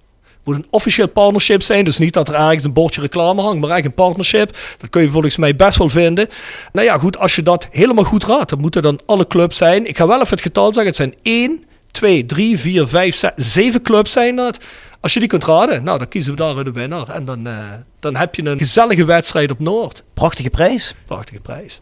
moet 0.47 0.57
een 0.57 0.67
officieel 0.71 1.09
partnership 1.09 1.63
zijn. 1.63 1.85
Dus 1.85 1.99
niet 1.99 2.13
dat 2.13 2.29
er 2.29 2.35
ergens 2.35 2.65
een 2.65 2.73
bordje 2.73 3.01
reclame 3.01 3.43
hangt, 3.43 3.61
maar 3.61 3.71
eigenlijk 3.71 3.99
een 3.99 4.05
partnership. 4.05 4.57
Dat 4.79 4.91
kun 4.91 5.03
je 5.03 5.11
volgens 5.11 5.37
mij 5.37 5.57
best 5.57 5.79
wel 5.79 5.89
vinden. 5.89 6.29
Nou 6.73 6.87
ja, 6.87 6.99
goed, 6.99 7.19
als 7.19 7.35
je 7.35 7.43
dat 7.43 7.69
helemaal 7.71 8.05
goed 8.05 8.25
raadt, 8.25 8.51
dan 8.51 8.61
moeten 8.61 8.83
dan 8.83 9.01
alle 9.07 9.27
clubs 9.27 9.57
zijn. 9.57 9.87
Ik 9.87 9.97
ga 9.97 10.07
wel 10.07 10.21
even 10.21 10.31
het 10.31 10.41
getal 10.41 10.73
zeggen. 10.73 10.87
Het 10.87 10.97
zijn 10.97 11.15
1, 11.23 11.65
2, 11.97 12.27
3, 12.27 12.59
4, 12.59 12.87
5, 12.87 13.15
6, 13.15 13.31
7 13.37 13.83
clubs 13.83 14.13
zijn 14.13 14.37
dat. 14.37 14.61
Als 15.01 15.13
je 15.13 15.21
die 15.21 15.29
kunt 15.29 15.45
raden, 15.45 15.85
nou, 15.85 15.99
dan 15.99 16.09
kiezen 16.09 16.33
we 16.33 16.39
daar 16.39 16.65
de 16.65 16.73
winnaar. 16.73 17.09
En 17.09 17.25
dan, 17.25 17.47
eh, 17.47 17.55
dan 18.01 18.17
heb 18.17 18.35
je 18.35 18.45
een 18.45 18.59
gezellige 18.59 19.05
wedstrijd 19.05 19.51
op 19.51 19.61
Noord. 19.61 20.05
Prachtige 20.15 20.51
prijs. 20.51 20.95
Prachtige 21.07 21.41
prijs. 21.41 21.81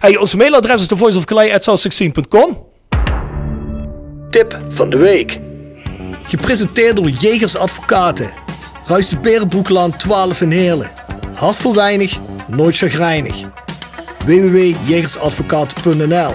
Hey, 0.00 0.16
onze 0.16 0.36
mailadres 0.36 0.80
is 0.80 0.86
thevoiceofcalais.south16.com 0.86 2.66
Tip 4.30 4.58
van 4.68 4.90
de 4.90 4.96
week. 4.96 5.40
Gepresenteerd 6.22 6.96
door 6.96 7.08
Jegers 7.08 7.56
Advocaten. 7.56 8.30
Ruist 8.86 9.10
de 9.10 9.18
Berenbroeklaan 9.18 9.96
12 9.96 10.40
in 10.40 10.50
Heerlen. 10.50 10.90
Hart 11.34 11.56
voor 11.56 11.74
weinig, 11.74 12.18
nooit 12.48 12.76
chagrijnig. 12.76 13.36
www.jegersadvocaten.nl 14.24 16.34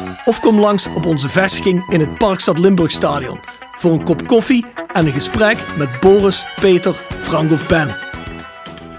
of 0.25 0.39
kom 0.39 0.59
langs 0.59 0.87
op 0.87 1.05
onze 1.05 1.29
vestiging 1.29 1.89
in 1.89 1.99
het 1.99 2.17
Parkstad 2.17 2.59
Limburg 2.59 2.91
Stadion 2.91 3.39
voor 3.77 3.91
een 3.91 4.03
kop 4.03 4.27
koffie 4.27 4.65
en 4.93 5.05
een 5.05 5.11
gesprek 5.11 5.57
met 5.77 5.99
Boris, 5.99 6.45
Peter, 6.59 6.95
Frank 7.19 7.51
of 7.51 7.67
Ben. 7.67 7.95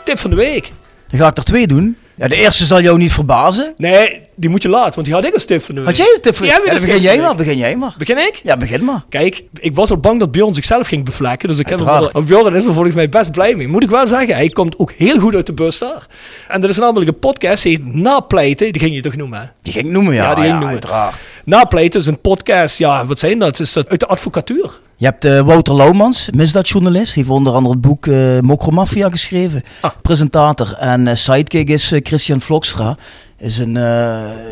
Tip 0.04 0.18
van 0.18 0.30
de 0.30 0.36
week. 0.36 0.72
Dan 1.08 1.20
ga 1.20 1.26
ik 1.26 1.36
er 1.36 1.44
twee 1.44 1.66
doen. 1.66 1.96
Ja, 2.16 2.28
de 2.28 2.36
eerste 2.36 2.64
zal 2.64 2.80
jou 2.80 2.98
niet 2.98 3.12
verbazen. 3.12 3.74
Nee, 3.76 4.20
die 4.34 4.50
moet 4.50 4.62
je 4.62 4.68
laten, 4.68 4.94
want 4.94 5.06
die 5.06 5.14
had 5.14 5.24
ik 5.24 5.32
als 5.34 5.44
tip 5.44 5.62
van 5.64 5.74
de. 5.74 5.80
Had 5.82 5.96
jij 5.96 6.06
de 6.14 6.20
tip 6.22 6.36
voor 6.36 6.46
Ja, 6.46 6.52
ja, 6.64 6.72
een 6.72 6.80
begin 6.80 7.00
jij 7.00 7.14
van 7.14 7.22
maar, 7.24 7.34
begin 7.34 7.56
jij 7.56 7.76
maar. 7.76 7.94
Begin 7.98 8.18
ik? 8.18 8.40
Ja, 8.42 8.56
begin 8.56 8.84
maar. 8.84 9.04
Kijk, 9.08 9.42
ik 9.58 9.74
was 9.74 9.90
al 9.90 9.96
bang 9.96 10.18
dat 10.20 10.32
Bjorn 10.32 10.54
zichzelf 10.54 10.86
ging 10.86 11.04
bevlekken. 11.04 11.48
Dus 11.48 11.58
ik 11.58 11.68
heb 11.68 11.78
hem 11.78 11.88
Uiteraard. 11.88 12.12
wel- 12.12 12.22
Bjorn 12.22 12.54
is 12.54 12.64
er 12.64 12.72
volgens 12.74 12.94
mij 12.94 13.08
best 13.08 13.32
blij 13.32 13.54
mee. 13.54 13.68
Moet 13.68 13.82
ik 13.82 13.90
wel 13.90 14.06
zeggen, 14.06 14.34
hij 14.34 14.48
komt 14.48 14.78
ook 14.78 14.92
heel 14.92 15.18
goed 15.18 15.34
uit 15.34 15.46
de 15.46 15.52
bus 15.52 15.78
daar. 15.78 16.06
En 16.48 16.60
dat 16.60 16.70
is 16.70 16.78
namelijk 16.78 17.10
een 17.10 17.18
podcast, 17.18 17.62
die 17.62 17.72
heet 17.84 17.94
Napleiten. 17.94 18.72
Die 18.72 18.82
ging 18.82 18.94
je 18.94 19.00
toch 19.02 19.16
noemen? 19.16 19.52
Die 19.62 19.72
ging 19.72 19.86
ik 19.86 19.90
noemen, 19.92 20.14
ja. 20.14 20.22
Ja, 20.22 20.34
die 20.34 20.44
ging 20.44 20.46
ik 20.46 20.60
noemen. 20.60 20.68
uiteraard. 20.72 21.14
Napleiten 21.44 22.00
is 22.00 22.06
een 22.06 22.20
podcast, 22.20 22.78
ja, 22.78 23.06
wat 23.06 23.18
zijn 23.18 23.38
dat? 23.38 23.60
Is 23.60 23.72
dat 23.72 23.88
uit 23.88 24.00
de 24.00 24.06
advocatuur? 24.06 24.70
Je 24.96 25.04
hebt 25.04 25.24
eh, 25.24 25.40
Wouter 25.40 25.74
Laumans, 25.74 26.28
misdaadjournalist. 26.30 27.14
Heeft 27.14 27.28
onder 27.28 27.52
andere 27.52 27.74
het 27.74 27.82
boek 27.82 28.06
eh 28.06 28.38
Mokromafia 28.40 29.10
geschreven. 29.10 29.62
Ah. 29.80 29.90
Presentator. 30.02 30.72
En 30.72 31.06
eh, 31.06 31.14
sidekick 31.14 31.68
is 31.68 31.92
Christian 32.02 32.40
Vlokstra. 32.40 32.96
Is 33.38 33.58
een 33.58 33.74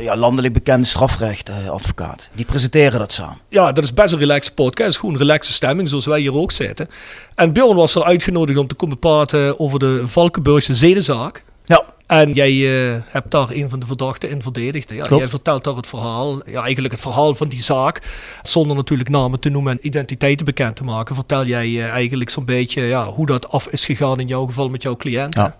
ja, 0.02 0.16
landelijk 0.16 0.54
bekende 0.54 0.86
strafrechtadvocaat. 0.86 2.28
Die 2.34 2.44
presenteren 2.44 2.98
dat 2.98 3.12
samen. 3.12 3.36
Ja, 3.48 3.72
dat 3.72 3.84
is 3.84 3.94
best 3.94 4.12
een 4.12 4.18
relaxed 4.18 4.54
podcast. 4.54 4.98
Gewoon 4.98 5.14
een 5.14 5.20
relaxe 5.20 5.52
stemming, 5.52 5.88
zoals 5.88 6.06
wij 6.06 6.20
hier 6.20 6.34
ook 6.34 6.52
zitten. 6.52 6.88
En 7.34 7.52
Bjorn 7.52 7.76
was 7.76 7.94
er 7.94 8.04
uitgenodigd 8.04 8.58
om 8.58 8.66
te 8.66 8.74
komen 8.74 8.98
praten 8.98 9.60
over 9.60 9.78
de 9.78 10.02
Valkenburgse 10.06 10.74
zedenzaak. 10.74 11.44
Ja, 11.64 11.84
En 12.10 12.32
jij 12.32 12.50
eh, 12.50 13.00
hebt 13.06 13.30
daar 13.30 13.50
een 13.50 13.70
van 13.70 13.78
de 13.78 13.86
verdachten 13.86 14.30
in 14.30 14.42
verdedigd. 14.42 14.90
Ja, 14.90 15.06
jij 15.08 15.28
vertelt 15.28 15.64
daar 15.64 15.74
het 15.74 15.86
verhaal, 15.86 16.48
ja, 16.48 16.62
eigenlijk 16.62 16.94
het 16.94 17.02
verhaal 17.02 17.34
van 17.34 17.48
die 17.48 17.60
zaak. 17.60 18.02
Zonder 18.42 18.76
natuurlijk 18.76 19.08
namen 19.08 19.40
te 19.40 19.48
noemen 19.48 19.72
en 19.72 19.86
identiteiten 19.86 20.46
bekend 20.46 20.76
te 20.76 20.84
maken. 20.84 21.14
Vertel 21.14 21.44
jij 21.44 21.66
eh, 21.66 21.88
eigenlijk 21.88 22.30
zo'n 22.30 22.44
beetje 22.44 22.82
ja, 22.82 23.04
hoe 23.04 23.26
dat 23.26 23.50
af 23.50 23.68
is 23.68 23.84
gegaan 23.84 24.20
in 24.20 24.26
jouw 24.26 24.46
geval 24.46 24.68
met 24.68 24.82
jouw 24.82 24.96
cliënt. 24.96 25.34
Ja. 25.34 25.58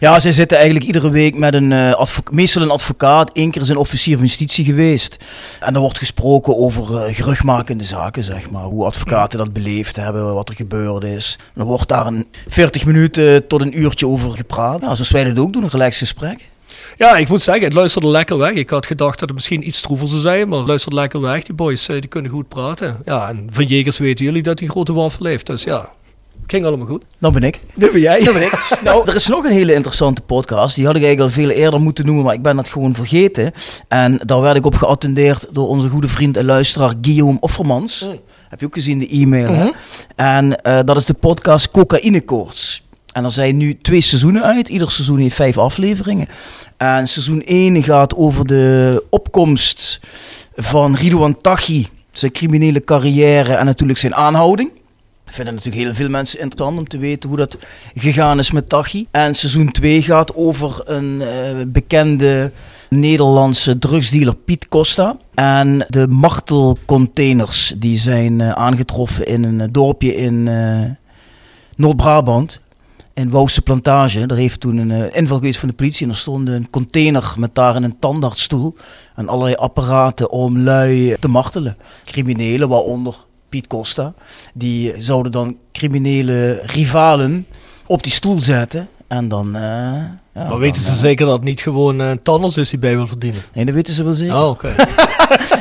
Ja, 0.00 0.20
zij 0.20 0.32
zitten 0.32 0.56
eigenlijk 0.56 0.86
iedere 0.86 1.10
week 1.10 1.36
met 1.36 1.54
een 1.54 1.72
advo- 1.72 2.22
meestal 2.30 2.62
een 2.62 2.70
advocaat. 2.70 3.30
Eén 3.32 3.50
keer 3.50 3.62
is 3.62 3.68
een 3.68 3.76
officier 3.76 4.16
van 4.16 4.26
justitie 4.26 4.64
geweest. 4.64 5.24
En 5.60 5.74
er 5.74 5.80
wordt 5.80 5.98
gesproken 5.98 6.56
over 6.56 7.04
eh 7.06 7.14
geruchtmakende 7.14 7.84
zaken, 7.84 8.24
zeg 8.24 8.50
maar. 8.50 8.64
Hoe 8.64 8.84
advocaten 8.84 9.38
dat 9.38 9.52
beleefd 9.52 9.96
hebben, 9.96 10.34
wat 10.34 10.48
er 10.48 10.54
gebeurd 10.54 11.04
is. 11.04 11.38
En 11.54 11.60
er 11.60 11.66
wordt 11.66 11.88
daar 11.88 12.06
een 12.06 12.26
40 12.48 12.84
minuten 12.84 13.46
tot 13.46 13.60
een 13.60 13.80
uurtje 13.80 14.06
over 14.08 14.30
gepraat. 14.30 14.80
Ja, 14.80 14.94
zoals 14.94 15.10
wij 15.10 15.24
dat 15.24 15.38
ook 15.38 15.52
doen, 15.52 15.62
een 15.62 15.68
relaxed 15.68 15.98
gesprek. 16.08 16.48
Ja, 16.96 17.16
ik 17.16 17.28
moet 17.28 17.42
zeggen, 17.42 17.64
het 17.64 17.72
luisterde 17.72 18.08
lekker 18.08 18.38
weg. 18.38 18.52
Ik 18.52 18.70
had 18.70 18.86
gedacht 18.86 19.18
dat 19.18 19.28
het 19.28 19.36
misschien 19.36 19.66
iets 19.68 19.78
stroever 19.78 20.08
zou 20.08 20.20
zijn, 20.20 20.48
maar 20.48 20.58
het 20.58 20.66
luistert 20.68 20.94
lekker 20.94 21.20
weg. 21.20 21.42
Die 21.42 21.54
boys 21.54 21.88
eh, 21.88 22.00
die 22.00 22.06
kunnen 22.08 22.30
goed 22.30 22.48
praten. 22.48 22.96
Ja, 23.04 23.28
en 23.28 23.46
van 23.50 23.64
Jegers 23.64 23.98
weten 23.98 24.24
jullie 24.24 24.42
dat 24.42 24.58
hij 24.58 24.68
grote 24.68 24.92
wafel 24.92 25.24
heeft. 25.24 25.46
Dus 25.46 25.62
ja, 25.64 25.88
ging 26.46 26.64
allemaal 26.64 26.86
goed. 26.86 27.04
Dat 27.18 27.32
ben 27.32 27.42
ik. 27.42 27.60
Dat 27.74 27.92
ben 27.92 28.00
jij. 28.00 28.24
Dat 28.24 28.34
ben 28.34 28.42
ik. 28.42 28.52
Nou, 28.84 29.08
er 29.08 29.14
is 29.14 29.26
nog 29.26 29.44
een 29.44 29.50
hele 29.52 29.74
interessante 29.74 30.20
podcast. 30.20 30.76
Die 30.76 30.86
had 30.86 30.96
ik 30.96 31.02
eigenlijk 31.02 31.36
al 31.36 31.42
veel 31.42 31.54
eerder 31.54 31.80
moeten 31.80 32.06
noemen, 32.06 32.24
maar 32.24 32.34
ik 32.34 32.42
ben 32.42 32.56
dat 32.56 32.68
gewoon 32.68 32.94
vergeten. 32.94 33.52
En 33.88 34.20
daar 34.24 34.40
werd 34.40 34.56
ik 34.56 34.66
op 34.66 34.74
geattendeerd 34.74 35.46
door 35.50 35.68
onze 35.68 35.88
goede 35.88 36.08
vriend 36.08 36.36
en 36.36 36.44
luisteraar 36.44 36.94
Guillaume 37.00 37.36
Offermans. 37.40 38.08
Heb 38.48 38.60
je 38.60 38.66
ook 38.66 38.74
gezien 38.74 38.98
de 38.98 39.08
e-mail? 39.08 39.52
Mhm. 39.52 39.68
En 40.16 40.62
eh, 40.62 40.78
dat 40.84 40.96
is 40.96 41.04
de 41.04 41.14
podcast 41.14 41.70
Cocaïnekoorts. 41.70 42.82
En 43.12 43.24
er 43.24 43.30
zijn 43.30 43.56
nu 43.56 43.78
twee 43.78 44.00
seizoenen 44.00 44.42
uit. 44.42 44.68
Ieder 44.68 44.90
seizoen 44.90 45.18
heeft 45.18 45.34
vijf 45.34 45.58
afleveringen. 45.58 46.28
En 46.76 47.08
seizoen 47.08 47.42
1 47.42 47.82
gaat 47.82 48.16
over 48.16 48.46
de 48.46 49.04
opkomst 49.10 50.00
van 50.56 50.94
Ridouan 50.96 51.40
Taghi. 51.40 51.88
Zijn 52.10 52.32
criminele 52.32 52.80
carrière 52.80 53.54
en 53.54 53.64
natuurlijk 53.64 53.98
zijn 53.98 54.14
aanhouding. 54.14 54.70
Ik 55.34 55.40
vind 55.40 55.54
het 55.54 55.64
natuurlijk 55.64 55.86
heel 55.86 56.04
veel 56.04 56.14
mensen 56.14 56.40
interessant 56.40 56.78
om 56.78 56.88
te 56.88 56.98
weten 56.98 57.28
hoe 57.28 57.38
dat 57.38 57.58
gegaan 57.94 58.38
is 58.38 58.50
met 58.50 58.68
Taghi. 58.68 59.06
En 59.10 59.34
seizoen 59.34 59.72
2 59.72 60.02
gaat 60.02 60.34
over 60.34 60.82
een 60.84 61.22
eh, 61.22 61.62
bekende 61.66 62.50
Nederlandse 62.88 63.78
drugsdealer 63.78 64.34
Piet 64.34 64.68
Costa. 64.68 65.16
En 65.34 65.86
de 65.88 66.06
martelcontainers 66.08 67.74
die 67.76 67.98
zijn 67.98 68.40
eh, 68.40 68.50
aangetroffen 68.50 69.26
in 69.26 69.44
een 69.44 69.60
eh, 69.60 69.68
dorpje 69.70 70.16
in 70.16 70.48
Noord-Brabant. 71.76 72.60
In 73.14 73.30
Wouwse 73.30 73.62
Plantage. 73.62 74.20
Er 74.20 74.36
heeft 74.36 74.60
toen 74.60 74.76
een 74.76 75.12
inval 75.14 75.38
geweest 75.38 75.58
van 75.58 75.68
de 75.68 75.74
politie. 75.74 76.06
En 76.06 76.12
er 76.12 76.18
stond 76.18 76.48
een 76.48 76.70
container 76.70 77.34
met 77.38 77.54
daarin 77.54 77.82
een 77.82 77.98
tandartsstoel. 77.98 78.74
En 79.16 79.28
allerlei 79.28 79.54
apparaten 79.54 80.30
om 80.30 80.58
lui 80.58 81.16
te 81.20 81.28
martelen. 81.28 81.76
Criminelen, 82.04 82.68
waaronder 82.68 83.14
Piet 83.54 83.66
Costa. 83.66 84.14
Die 84.54 84.94
zouden 85.02 85.32
dan 85.32 85.58
criminele 85.72 86.60
rivalen 86.62 87.46
op 87.86 88.02
die 88.02 88.12
stoel 88.12 88.38
zetten. 88.38 88.88
En 89.06 89.28
dan... 89.28 89.56
ja, 90.34 90.40
Maar 90.40 90.48
dan, 90.48 90.58
weten 90.58 90.82
ze 90.82 90.96
zeker 90.96 91.26
dat 91.26 91.34
het 91.34 91.44
niet 91.44 91.60
gewoon 91.60 91.98
een 91.98 92.22
tanders 92.22 92.56
is 92.56 92.70
die 92.70 92.78
bij 92.78 92.96
wil 92.96 93.06
verdienen? 93.06 93.42
Nee, 93.52 93.64
dat 93.64 93.74
weten 93.74 93.94
ze 93.94 94.04
wel 94.04 94.14
zeker. 94.14 94.36
Oh, 94.36 94.48
oké. 94.48 94.74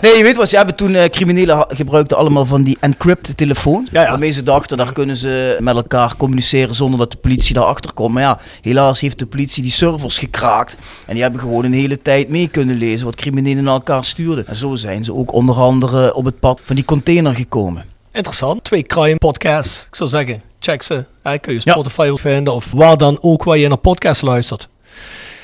Nee, 0.01 0.17
je 0.17 0.23
weet 0.23 0.35
wat, 0.35 0.49
ze 0.49 0.55
hebben 0.55 0.75
toen 0.75 0.95
eh, 0.95 1.09
criminelen 1.09 1.65
gebruikten 1.67 2.17
allemaal 2.17 2.45
van 2.45 2.63
die 2.63 2.77
encrypt 2.79 3.37
telefoons. 3.37 3.89
Ja, 3.91 4.01
ja. 4.01 4.09
Waarmee 4.09 4.31
ze 4.31 4.43
dachten, 4.43 4.77
daar 4.77 4.93
kunnen 4.93 5.15
ze 5.15 5.57
met 5.59 5.75
elkaar 5.75 6.17
communiceren 6.17 6.75
zonder 6.75 6.99
dat 6.99 7.11
de 7.11 7.17
politie 7.17 7.53
daarachter 7.53 7.93
komt. 7.93 8.13
Maar 8.13 8.23
ja, 8.23 8.39
helaas 8.61 8.99
heeft 8.99 9.19
de 9.19 9.25
politie 9.25 9.63
die 9.63 9.71
servers 9.71 10.17
gekraakt. 10.17 10.77
En 11.05 11.13
die 11.13 11.21
hebben 11.21 11.39
gewoon 11.39 11.63
een 11.63 11.73
hele 11.73 12.01
tijd 12.01 12.29
mee 12.29 12.47
kunnen 12.47 12.77
lezen 12.77 13.05
wat 13.05 13.15
criminelen 13.15 13.63
naar 13.63 13.73
elkaar 13.73 14.05
stuurden. 14.05 14.47
En 14.47 14.55
zo 14.55 14.75
zijn 14.75 15.03
ze 15.03 15.13
ook 15.13 15.33
onder 15.33 15.55
andere 15.55 16.13
op 16.13 16.25
het 16.25 16.39
pad 16.39 16.61
van 16.63 16.75
die 16.75 16.85
container 16.85 17.35
gekomen. 17.35 17.85
Interessant. 18.11 18.63
Twee 18.63 18.83
crime 18.83 19.17
podcasts. 19.17 19.85
Ik 19.87 19.95
zou 19.95 20.09
zeggen, 20.09 20.41
check 20.63 20.81
ze. 20.81 21.05
Hè, 21.23 21.37
kun 21.37 21.53
je 21.53 21.61
Ja. 21.63 21.71
Spotify 21.71 22.11
vinden 22.15 22.53
of 22.53 22.71
waar 22.71 22.97
dan 22.97 23.17
ook 23.21 23.43
waar 23.43 23.57
je 23.57 23.67
naar 23.67 23.77
podcast 23.77 24.21
luistert. 24.21 24.67
Ja, 24.91 24.99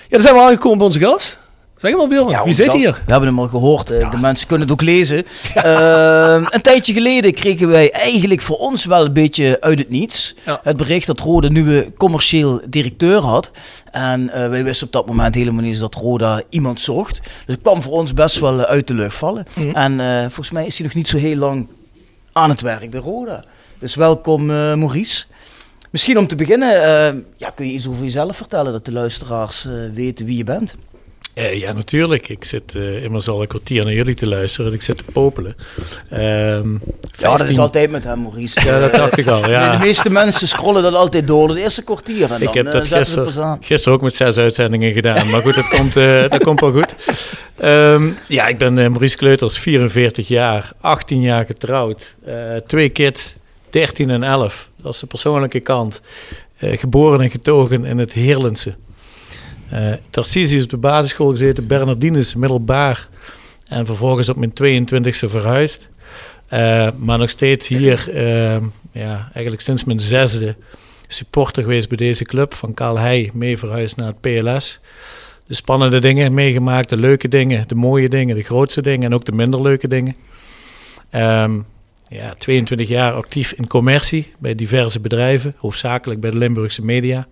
dan 0.10 0.22
zijn 0.22 0.34
we 0.36 0.42
aangekomen 0.42 0.78
bij 0.78 0.88
onze 0.88 1.00
gast. 1.00 1.40
Zeg 1.76 1.96
maar 1.98 2.08
Björn, 2.08 2.26
wie 2.28 2.42
onze 2.42 2.64
zit 2.64 2.74
hier? 2.74 2.92
We 3.06 3.12
hebben 3.12 3.30
hem 3.30 3.40
al 3.40 3.48
gehoord, 3.48 3.90
eh, 3.90 4.12
de 4.12 4.18
mensen 4.18 4.48
kunnen 4.48 4.68
het 4.68 4.76
ook 4.80 4.82
lezen. 4.86 5.26
Ehm, 5.54 6.46
een 6.50 6.62
tijdje 6.62 6.94
geleden 6.94 7.34
kregen 7.34 7.68
wij 7.68 7.92
eigenlijk 7.92 8.42
voor 8.42 8.58
ons 8.58 8.86
wel 8.86 9.06
een 9.06 9.14
beetje 9.14 9.58
uit 9.62 9.80
het 9.80 9.90
niets 9.90 10.36
Ja. 10.46 10.60
het 10.64 10.78
bericht 10.78 11.08
dat 11.08 11.20
Roda 11.20 11.48
een 11.48 11.54
nieuwe 11.54 11.92
commercieel 11.98 12.62
directeur 12.70 13.22
had. 13.22 13.52
En 13.92 14.30
eh, 14.30 14.50
wij 14.50 14.64
wisten 14.64 14.88
op 14.88 14.94
dat 14.94 15.06
moment 15.06 15.36
helemaal 15.36 15.62
niet 15.62 15.72
eens 15.72 15.80
dat 15.80 15.96
Roda 15.96 16.42
iemand 16.50 16.82
zocht. 16.82 17.20
Dus 17.24 17.56
het 17.56 17.62
kwam 17.62 17.82
voor 17.82 17.94
ons 17.94 18.14
best 18.14 18.40
wel 18.40 18.60
eh, 18.60 18.66
uit 18.66 18.88
de 18.88 18.94
lucht 18.94 19.16
vallen. 19.16 19.46
Mhm. 19.56 19.70
En 19.76 20.00
eh, 20.00 20.20
volgens 20.20 20.52
mij 20.52 20.66
is 20.66 20.78
hij 20.78 20.86
nog 20.86 20.96
niet 20.96 21.08
zo 21.08 21.18
heel 21.18 21.36
lang 21.36 21.68
aan 22.34 22.50
het 22.50 22.62
werk 22.62 22.90
bij 22.90 23.00
Roda. 23.00 23.44
Dus 23.80 23.96
welkom 23.96 24.42
uh, 24.42 24.74
Maurice. 24.74 25.24
Misschien 25.90 26.18
om 26.18 26.28
te 26.28 26.36
beginnen, 26.36 26.76
uh, 26.76 27.22
ja, 27.38 27.50
kun 27.50 27.66
je 27.66 27.72
iets 27.72 27.88
over 27.88 28.04
jezelf 28.04 28.38
vertellen, 28.38 28.72
dat 28.72 28.86
de 28.86 28.92
luisteraars 28.92 29.66
uh, 29.66 29.74
weten 29.94 30.26
wie 30.26 30.38
je 30.38 30.44
bent? 30.44 30.76
Ja, 31.54 31.74
natuurlijk. 31.74 32.30
Ik 32.30 32.44
zit 32.44 32.76
immers 33.04 33.28
al 33.28 33.42
een 33.42 33.48
kwartier 33.48 33.84
naar 33.84 33.94
jullie 33.94 34.16
te 34.16 34.28
luisteren. 34.28 34.74
Ik 34.74 34.82
zit 34.82 34.98
te 34.98 35.04
popelen. 35.04 35.56
Um, 36.14 36.82
ja, 37.18 37.38
dat 37.38 37.50
is 37.50 37.58
altijd 37.58 37.92
met 37.92 38.04
hem, 38.04 38.22
Maurice. 38.22 38.66
ja, 38.66 38.80
dat 38.80 38.96
dacht 38.96 39.18
ik 39.18 39.28
al. 39.28 39.50
Ja. 39.50 39.72
De 39.78 39.84
meeste 39.84 40.10
mensen 40.10 40.48
scrollen 40.48 40.84
dat 40.84 40.94
altijd 40.94 41.28
door, 41.28 41.50
het 41.50 41.58
eerste 41.58 41.84
kwartier. 41.84 42.32
En 42.32 42.42
ik 42.42 42.54
dan, 42.54 42.56
heb 42.56 42.72
dat 42.72 42.88
gisteren, 42.88 43.58
gisteren 43.62 43.98
ook 43.98 44.04
met 44.04 44.16
zes 44.16 44.38
uitzendingen 44.38 44.94
gedaan. 44.94 45.30
Maar 45.30 45.42
goed, 45.42 45.56
dat 45.56 45.68
komt, 45.68 45.94
dat 46.32 46.44
komt 46.44 46.60
wel 46.60 46.72
goed. 46.72 46.96
Um, 47.64 48.16
ja, 48.28 48.48
ik 48.48 48.58
ben 48.58 48.74
Maurice 48.74 49.18
Kleuters, 49.18 49.58
44 49.58 50.28
jaar, 50.28 50.72
18 50.82 51.22
jaar 51.22 51.46
getrouwd. 51.46 52.16
twee 52.66 52.90
kids, 52.90 53.36
13 53.70 54.10
en 54.10 54.24
11. 54.24 54.70
Dat 54.76 54.94
is 54.94 55.00
de 55.00 55.08
persoonlijke 55.08 55.60
kant. 55.60 56.02
geboren 56.58 57.22
en 57.22 57.30
getogen 57.30 57.86
in 57.86 57.98
het 57.98 58.14
Heerlense. 58.14 58.76
Uh, 59.74 59.94
Tarcisius 60.10 60.64
op 60.64 60.70
de 60.70 60.78
basisschool 60.78 61.30
gezeten, 61.30 61.68
Bernardinus 61.68 62.36
middelbaar. 62.36 63.08
En 63.68 63.86
vervolgens 63.86 64.30
op 64.30 64.36
mijn 64.36 64.86
22e 64.86 65.30
verhuisd. 65.30 65.90
Uh, 66.54 66.88
maar 66.98 67.18
nog 67.18 67.30
steeds 67.30 67.68
hier, 67.68 68.10
uh, 68.14 68.62
ja, 68.92 69.30
eigenlijk 69.34 69.62
sinds 69.62 69.84
mijn 69.84 70.00
zesde 70.00 70.56
supporter 71.08 71.64
geweest 71.64 71.88
bij 71.88 71.98
deze 71.98 72.24
club. 72.24 72.54
Van 72.54 72.74
Karl 72.74 72.98
Heij 72.98 73.32
mee 73.34 73.58
verhuisd 73.58 73.96
naar 73.98 74.08
het 74.08 74.22
PLS. 74.22 74.80
De 75.48 75.56
spannende 75.56 76.00
dingen 76.00 76.34
meegemaakt, 76.34 76.90
de 76.90 76.98
leuke 76.98 77.28
dingen, 77.28 77.68
de 77.68 77.76
mooie 77.76 78.10
dingen, 78.10 78.36
de 78.36 78.44
grootste 78.44 78.82
dingen 78.82 79.06
en 79.06 79.14
ook 79.14 79.26
de 79.26 79.32
minder 79.32 79.62
leuke 79.62 79.88
dingen. 79.88 80.16
Um, 81.12 81.66
ja, 82.10 82.32
22 82.32 82.88
jaar 82.88 83.14
actief 83.14 83.52
in 83.52 83.68
commercie 83.68 84.34
bij 84.40 84.56
diverse 84.56 85.00
bedrijven, 85.00 85.54
hoofdzakelijk 85.58 86.20
bij 86.20 86.32
de 86.32 86.38
Limburgse 86.38 86.86
media 86.86 87.28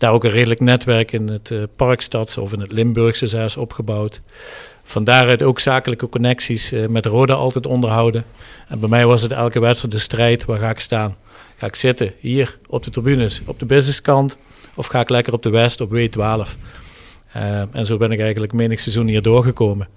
daar 0.00 0.12
ook 0.12 0.24
een 0.24 0.30
redelijk 0.30 0.60
netwerk 0.60 1.12
in 1.12 1.28
het 1.28 1.50
uh, 1.50 1.62
Parkstads 1.76 2.38
of 2.38 2.52
in 2.52 2.60
het 2.60 2.72
Limburgse 2.72 3.26
zelfs 3.26 3.56
opgebouwd. 3.56 4.20
Van 4.82 5.04
daaruit 5.04 5.42
ook 5.42 5.60
zakelijke 5.60 6.08
connecties 6.08 6.72
uh, 6.72 6.86
met 6.86 7.06
Roda 7.06 7.34
altijd 7.34 7.66
onderhouden. 7.66 8.24
En 8.68 8.80
bij 8.80 8.88
mij 8.88 9.06
was 9.06 9.22
het 9.22 9.32
elke 9.32 9.60
wedstrijd 9.60 9.94
de 9.94 10.00
strijd, 10.00 10.44
waar 10.44 10.58
ga 10.58 10.70
ik 10.70 10.80
staan? 10.80 11.16
Ga 11.56 11.66
ik 11.66 11.74
zitten 11.74 12.12
hier 12.20 12.58
op 12.66 12.82
de 12.82 12.90
tribunes, 12.90 13.40
op 13.46 13.58
de 13.58 13.66
businesskant? 13.66 14.38
Of 14.74 14.86
ga 14.86 15.00
ik 15.00 15.08
lekker 15.08 15.32
op 15.32 15.42
de 15.42 15.50
West, 15.50 15.80
op 15.80 15.90
W12? 15.94 16.18
Uh, 17.36 17.62
en 17.74 17.86
zo 17.86 17.96
ben 17.96 18.12
ik 18.12 18.20
eigenlijk 18.20 18.52
menig 18.52 18.80
seizoen 18.80 19.06
hier 19.06 19.22
doorgekomen. 19.22 19.88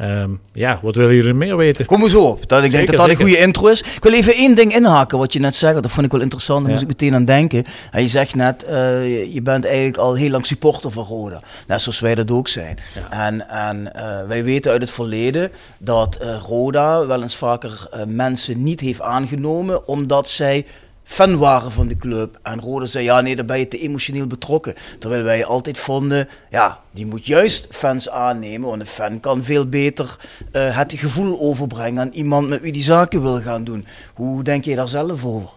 Um, 0.00 0.40
ja, 0.52 0.78
wat 0.82 0.96
willen 0.96 1.14
jullie 1.14 1.32
meer 1.32 1.56
weten? 1.56 1.86
Kom 1.86 2.02
eens 2.02 2.14
op. 2.14 2.48
Dat, 2.48 2.64
ik 2.64 2.70
zeker, 2.70 2.86
denk 2.86 2.98
dat 2.98 3.08
dat 3.08 3.08
een 3.08 3.24
goede 3.24 3.38
intro 3.38 3.66
is. 3.66 3.80
Ik 3.80 4.02
wil 4.02 4.12
even 4.12 4.34
één 4.34 4.54
ding 4.54 4.74
inhaken 4.74 5.18
wat 5.18 5.32
je 5.32 5.38
net 5.38 5.54
zei. 5.54 5.80
Dat 5.80 5.90
vond 5.90 6.06
ik 6.06 6.12
wel 6.12 6.20
interessant. 6.20 6.58
Daar 6.58 6.68
ja. 6.68 6.72
moest 6.72 6.90
ik 6.90 7.00
meteen 7.00 7.14
aan 7.14 7.24
denken. 7.24 7.64
En 7.90 8.02
je 8.02 8.08
zegt 8.08 8.34
net, 8.34 8.64
uh, 8.70 9.34
je 9.34 9.42
bent 9.42 9.64
eigenlijk 9.64 9.96
al 9.96 10.14
heel 10.14 10.30
lang 10.30 10.46
supporter 10.46 10.90
van 10.90 11.04
Roda. 11.04 11.40
Net 11.66 11.80
zoals 11.80 12.00
wij 12.00 12.14
dat 12.14 12.30
ook 12.30 12.48
zijn. 12.48 12.78
Ja. 12.94 13.26
En, 13.26 13.48
en 13.48 13.92
uh, 13.96 14.26
wij 14.28 14.44
weten 14.44 14.72
uit 14.72 14.80
het 14.80 14.90
verleden 14.90 15.50
dat 15.78 16.18
uh, 16.22 16.36
Roda 16.40 17.06
wel 17.06 17.22
eens 17.22 17.36
vaker 17.36 17.88
mensen 18.06 18.62
niet 18.62 18.80
heeft 18.80 19.00
aangenomen. 19.00 19.88
Omdat 19.88 20.28
zij 20.28 20.66
fan 21.06 21.38
waren 21.38 21.72
van 21.72 21.88
de 21.88 21.96
club. 21.96 22.38
En 22.42 22.60
Rode 22.60 22.86
zei, 22.86 23.04
ja 23.04 23.20
nee, 23.20 23.36
daar 23.36 23.44
ben 23.44 23.58
je 23.58 23.68
te 23.68 23.78
emotioneel 23.78 24.26
betrokken. 24.26 24.74
Terwijl 24.98 25.22
wij 25.22 25.44
altijd 25.44 25.78
vonden, 25.78 26.28
ja, 26.50 26.80
die 26.90 27.06
moet 27.06 27.26
juist 27.26 27.66
fans 27.70 28.10
aannemen. 28.10 28.68
Want 28.68 28.80
een 28.80 28.86
fan 28.86 29.20
kan 29.20 29.44
veel 29.44 29.68
beter 29.68 30.16
uh, 30.52 30.76
het 30.76 30.92
gevoel 30.96 31.40
overbrengen 31.40 32.00
aan 32.00 32.12
iemand 32.12 32.48
met 32.48 32.60
wie 32.60 32.72
die 32.72 32.82
zaken 32.82 33.22
wil 33.22 33.40
gaan 33.40 33.64
doen. 33.64 33.86
Hoe 34.14 34.42
denk 34.42 34.64
je 34.64 34.76
daar 34.76 34.88
zelf 34.88 35.24
over? 35.24 35.55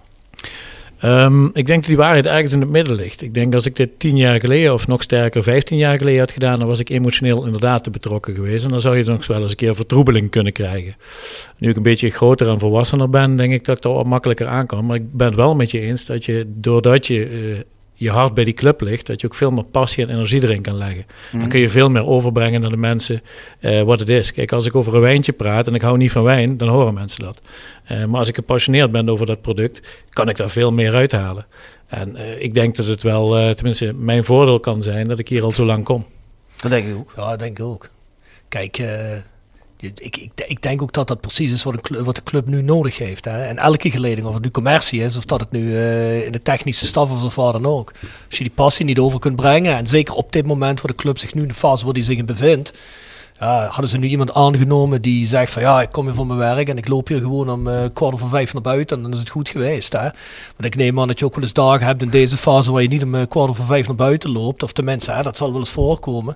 Um, 1.06 1.46
ik 1.46 1.66
denk 1.66 1.80
dat 1.80 1.86
die 1.86 1.98
waarheid 1.98 2.26
ergens 2.26 2.54
in 2.54 2.62
het 2.62 2.70
midden 2.70 2.96
ligt. 2.96 3.22
Ik 3.22 3.34
denk 3.34 3.46
dat 3.46 3.56
als 3.56 3.66
ik 3.66 3.76
dit 3.76 4.00
tien 4.00 4.18
jaar 4.18 4.40
geleden, 4.40 4.74
of 4.74 4.88
nog 4.88 5.02
sterker 5.02 5.44
vijftien 5.44 5.78
jaar 5.78 5.98
geleden 5.98 6.20
had 6.20 6.32
gedaan, 6.32 6.60
dan 6.60 6.68
was 6.68 6.80
ik 6.80 6.90
emotioneel 6.90 7.46
inderdaad 7.46 7.84
te 7.84 7.90
betrokken 7.90 8.36
geweest. 8.36 8.66
En 8.66 8.72
dan 8.72 8.82
zou 8.82 8.98
je 8.98 9.04
nog 9.04 9.28
wel 9.28 9.42
eens 9.42 9.52
een 9.52 9.58
keer 9.58 9.76
vertroebeling 9.76 10.30
kunnen 10.30 10.54
krijgen. 10.54 10.96
Nu 11.58 11.70
ik 11.70 11.76
een 11.76 11.84
beetje 11.84 12.10
groter 12.10 12.50
en 12.50 12.60
volwassener 12.60 13.10
ben, 13.10 13.36
denk 13.36 13.54
ik 13.54 13.66
dat 13.66 13.78
ik 13.78 13.84
er 13.84 13.94
wat 13.94 14.06
makkelijker 14.06 14.48
aan 14.48 14.66
kan. 14.66 14.86
Maar 14.86 14.96
ik 14.96 15.14
ben 15.14 15.28
het 15.28 15.36
wel 15.36 15.56
met 15.56 15.72
je 15.72 15.80
eens 15.80 16.06
dat 16.06 16.26
je, 16.26 16.46
doordat 16.48 17.08
je 17.08 17.30
uh, 17.30 17.58
je 18.00 18.10
hart 18.10 18.34
bij 18.34 18.44
die 18.44 18.54
club 18.54 18.82
ligt, 18.82 19.06
dat 19.08 19.22
je 19.22 19.28
ook 19.28 19.34
veel 19.34 19.52
meer 19.52 19.64
passie 19.64 20.04
en 20.04 20.10
energie 20.10 20.44
erin 20.44 20.62
kan 20.62 20.76
leggen. 20.78 21.06
Dan 21.32 21.40
Mhm. 21.40 21.50
kun 21.50 21.60
je 21.60 21.70
veel 21.70 21.90
meer 21.90 22.06
overbrengen 22.06 22.62
naar 22.62 22.70
de 22.70 22.78
mensen 22.78 23.22
uh, 23.62 23.82
wat 23.82 24.00
het 24.00 24.10
is. 24.10 24.34
Kijk, 24.34 24.52
als 24.52 24.66
ik 24.66 24.76
over 24.76 24.96
een 24.96 25.02
wijntje 25.02 25.32
praat 25.32 25.68
en 25.68 25.74
ik 25.76 25.82
hou 25.82 25.98
niet 25.98 26.12
van 26.12 26.24
wijn, 26.24 26.58
dan 26.58 26.68
horen 26.68 26.94
mensen 26.94 27.24
dat. 27.24 27.42
Uh, 27.92 28.06
maar 28.06 28.20
als 28.20 28.28
ik 28.28 28.36
gepassioneerd 28.36 28.92
ben 28.92 29.10
over 29.10 29.26
dat 29.26 29.42
product, 29.42 29.82
kan 30.10 30.30
ik 30.30 30.38
daar 30.38 30.50
veel 30.50 30.72
meer 30.72 30.96
uithalen. 30.96 31.46
En 31.88 32.16
uh, 32.16 32.42
ik 32.42 32.54
denk 32.54 32.76
dat 32.76 32.86
het 32.88 33.04
wel, 33.04 33.40
uh, 33.40 33.50
tenminste, 33.50 33.94
mijn 33.94 34.24
voordeel 34.24 34.60
kan 34.60 34.84
zijn 34.84 35.08
dat 35.08 35.20
ik 35.20 35.28
hier 35.28 35.44
al 35.44 35.52
zo 35.52 35.66
lang 35.66 35.84
kom. 35.84 36.06
Dat 36.56 36.72
denk 36.72 36.88
ik 36.88 36.96
ook. 36.96 37.14
Ja, 37.16 37.30
dat 37.30 37.40
denk 37.40 37.60
ik 37.60 37.66
ook. 37.66 37.90
Kijk, 38.50 38.78
uh, 38.80 38.88
ik, 39.80 40.00
ik, 40.00 40.30
ik, 40.48 40.62
denk 40.62 40.82
ook 40.82 40.94
dat 40.94 41.08
dat 41.08 41.22
precies 41.22 41.52
is 41.52 41.64
wat, 41.64 42.16
de 42.16 42.24
club 42.24 42.48
nu 42.48 42.62
nodig 42.62 42.98
heeft. 42.98 43.26
Hè? 43.26 43.44
En 43.44 43.58
elke 43.58 43.92
geleding, 43.92 44.28
of 44.28 44.34
het 44.34 44.44
nu 44.44 44.52
commercie 44.52 45.04
is, 45.04 45.18
of 45.18 45.26
dat 45.26 45.40
het 45.40 45.52
nu 45.52 45.62
uh, 45.62 46.26
in 46.26 46.32
de 46.32 46.42
technische 46.42 46.86
staf 46.86 47.24
of 47.26 47.36
waar 47.36 47.52
dan 47.52 47.66
ook. 47.66 47.92
Als 48.02 48.38
je 48.38 48.44
die 48.44 48.54
passie 48.56 48.86
niet 48.86 49.00
over 49.00 49.20
kunt 49.20 49.36
brengen, 49.36 49.76
en 49.76 49.88
zeker 49.88 50.14
op 50.14 50.32
dit 50.32 50.46
moment 50.46 50.82
waar 50.82 50.92
de 50.92 50.98
club 50.98 51.18
zich 51.18 51.34
nu 51.34 51.42
in 51.42 51.48
de 51.48 51.54
fase 51.54 51.86
waar 51.86 51.94
die 51.94 52.04
zich 52.04 52.18
in 52.18 52.26
bevindt, 52.26 52.74
hadden 53.48 53.90
ze 53.90 53.98
nu 53.98 54.08
iemand 54.08 54.34
aangenomen 54.34 55.02
die 55.02 55.28
zegt 55.28 55.52
van 55.52 55.62
ja, 55.62 55.82
ik 55.82 55.92
kom 55.92 56.06
hier 56.06 56.14
voor 56.14 56.28
mijn 56.28 56.40
werk 56.40 56.70
en 56.70 56.78
ik 56.78 56.88
loop 56.88 57.08
hier 57.08 57.20
gewoon 57.20 57.50
om 57.50 57.68
uh, 57.68 57.82
kwart 57.94 58.14
over 58.14 58.30
vijf 58.30 58.54
naar 58.54 58.62
buiten 58.62 58.98
en 58.98 59.04
dan 59.04 59.12
is 59.12 59.20
het 59.20 59.30
goed 59.30 59.50
geweest. 59.50 59.94
Hè? 59.94 60.02
Want 60.02 60.66
ik 60.66 60.76
neem 60.76 61.00
aan 61.00 61.08
dat 61.08 61.20
je 61.20 61.26
ook 61.26 61.36
wel 61.36 61.44
eens 61.44 61.54
dagen 61.54 61.86
hebt 61.86 62.02
in 62.02 62.10
deze 62.10 62.38
fase 62.38 62.72
waar 62.72 62.82
je 62.82 62.88
niet 62.88 63.04
om 63.04 63.16
uh, 63.16 63.22
kwart 63.30 63.50
over 63.50 63.64
vijf 63.64 63.88
naar 63.88 63.96
buiten 63.96 64.32
loopt. 64.32 64.64
Of 64.64 64.72
tenminste, 64.72 65.12
hè, 65.12 65.22
dat 65.22 65.38
zal 65.38 65.50
wel 65.52 65.60
eens 65.60 65.72
voorkomen. 65.72 66.36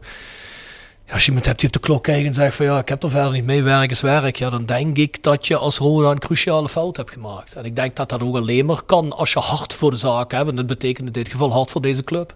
Als 1.13 1.21
je 1.21 1.27
iemand 1.27 1.45
hebt 1.45 1.59
die 1.59 1.67
op 1.67 1.73
de 1.73 1.79
klok 1.79 2.03
kijkt 2.03 2.27
en 2.27 2.33
zegt 2.33 2.55
van 2.55 2.65
ja, 2.65 2.79
ik 2.79 2.89
heb 2.89 3.03
er 3.03 3.09
verder 3.09 3.31
niet 3.31 3.45
mee, 3.45 3.63
werk 3.63 3.91
is 3.91 4.01
werk. 4.01 4.35
Ja, 4.35 4.49
dan 4.49 4.65
denk 4.65 4.97
ik 4.97 5.23
dat 5.23 5.47
je 5.47 5.57
als 5.57 5.77
Roda 5.77 6.11
een 6.11 6.19
cruciale 6.19 6.69
fout 6.69 6.97
hebt 6.97 7.11
gemaakt. 7.11 7.53
En 7.53 7.65
ik 7.65 7.75
denk 7.75 7.95
dat 7.95 8.09
dat 8.09 8.23
ook 8.23 8.35
alleen 8.35 8.65
maar 8.65 8.83
kan 8.85 9.11
als 9.11 9.33
je 9.33 9.39
hard 9.39 9.73
voor 9.73 9.91
de 9.91 9.97
zaak 9.97 10.31
hebt. 10.31 10.49
En 10.49 10.55
dat 10.55 10.67
betekent 10.67 11.07
in 11.07 11.13
dit 11.13 11.27
geval 11.27 11.51
hard 11.51 11.71
voor 11.71 11.81
deze 11.81 12.03
club. 12.03 12.35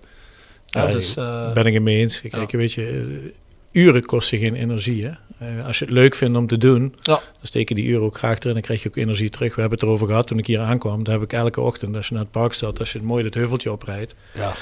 Ja, 0.65 0.85
ja 0.85 0.91
dus, 0.91 1.17
uh, 1.17 1.53
ben 1.53 1.65
ik 1.65 1.73
het 1.73 1.83
mee 1.83 1.97
eens. 1.97 2.21
Kijk, 2.21 2.51
ja. 2.51 2.57
weet 2.57 2.73
je, 2.73 3.33
uren 3.71 4.05
kosten 4.05 4.39
geen 4.39 4.55
energie. 4.55 5.05
Hè? 5.05 5.11
Uh, 5.41 5.63
als 5.63 5.79
je 5.79 5.85
het 5.85 5.93
leuk 5.93 6.15
vindt 6.15 6.37
om 6.37 6.47
te 6.47 6.57
doen, 6.57 6.95
ja. 7.01 7.13
dan 7.13 7.21
steken 7.41 7.75
die 7.75 7.85
uren 7.85 8.03
ook 8.03 8.17
graag 8.17 8.39
erin. 8.39 8.53
Dan 8.53 8.61
krijg 8.61 8.83
je 8.83 8.89
ook 8.89 8.95
energie 8.95 9.29
terug. 9.29 9.55
We 9.55 9.61
hebben 9.61 9.79
het 9.79 9.87
erover 9.87 10.07
gehad 10.07 10.27
toen 10.27 10.37
ik 10.37 10.47
hier 10.47 10.59
aankwam. 10.59 11.03
Dan 11.03 11.13
heb 11.13 11.23
ik 11.23 11.33
elke 11.33 11.61
ochtend, 11.61 11.95
als 11.95 12.07
je 12.07 12.13
naar 12.13 12.23
het 12.23 12.31
park 12.31 12.53
staat, 12.53 12.79
als 12.79 12.91
je 12.91 12.97
het 12.97 13.07
mooi 13.07 13.23
dat 13.23 13.33
heuveltje 13.33 13.71
oprijdt, 13.71 14.15
ja. 14.33 14.53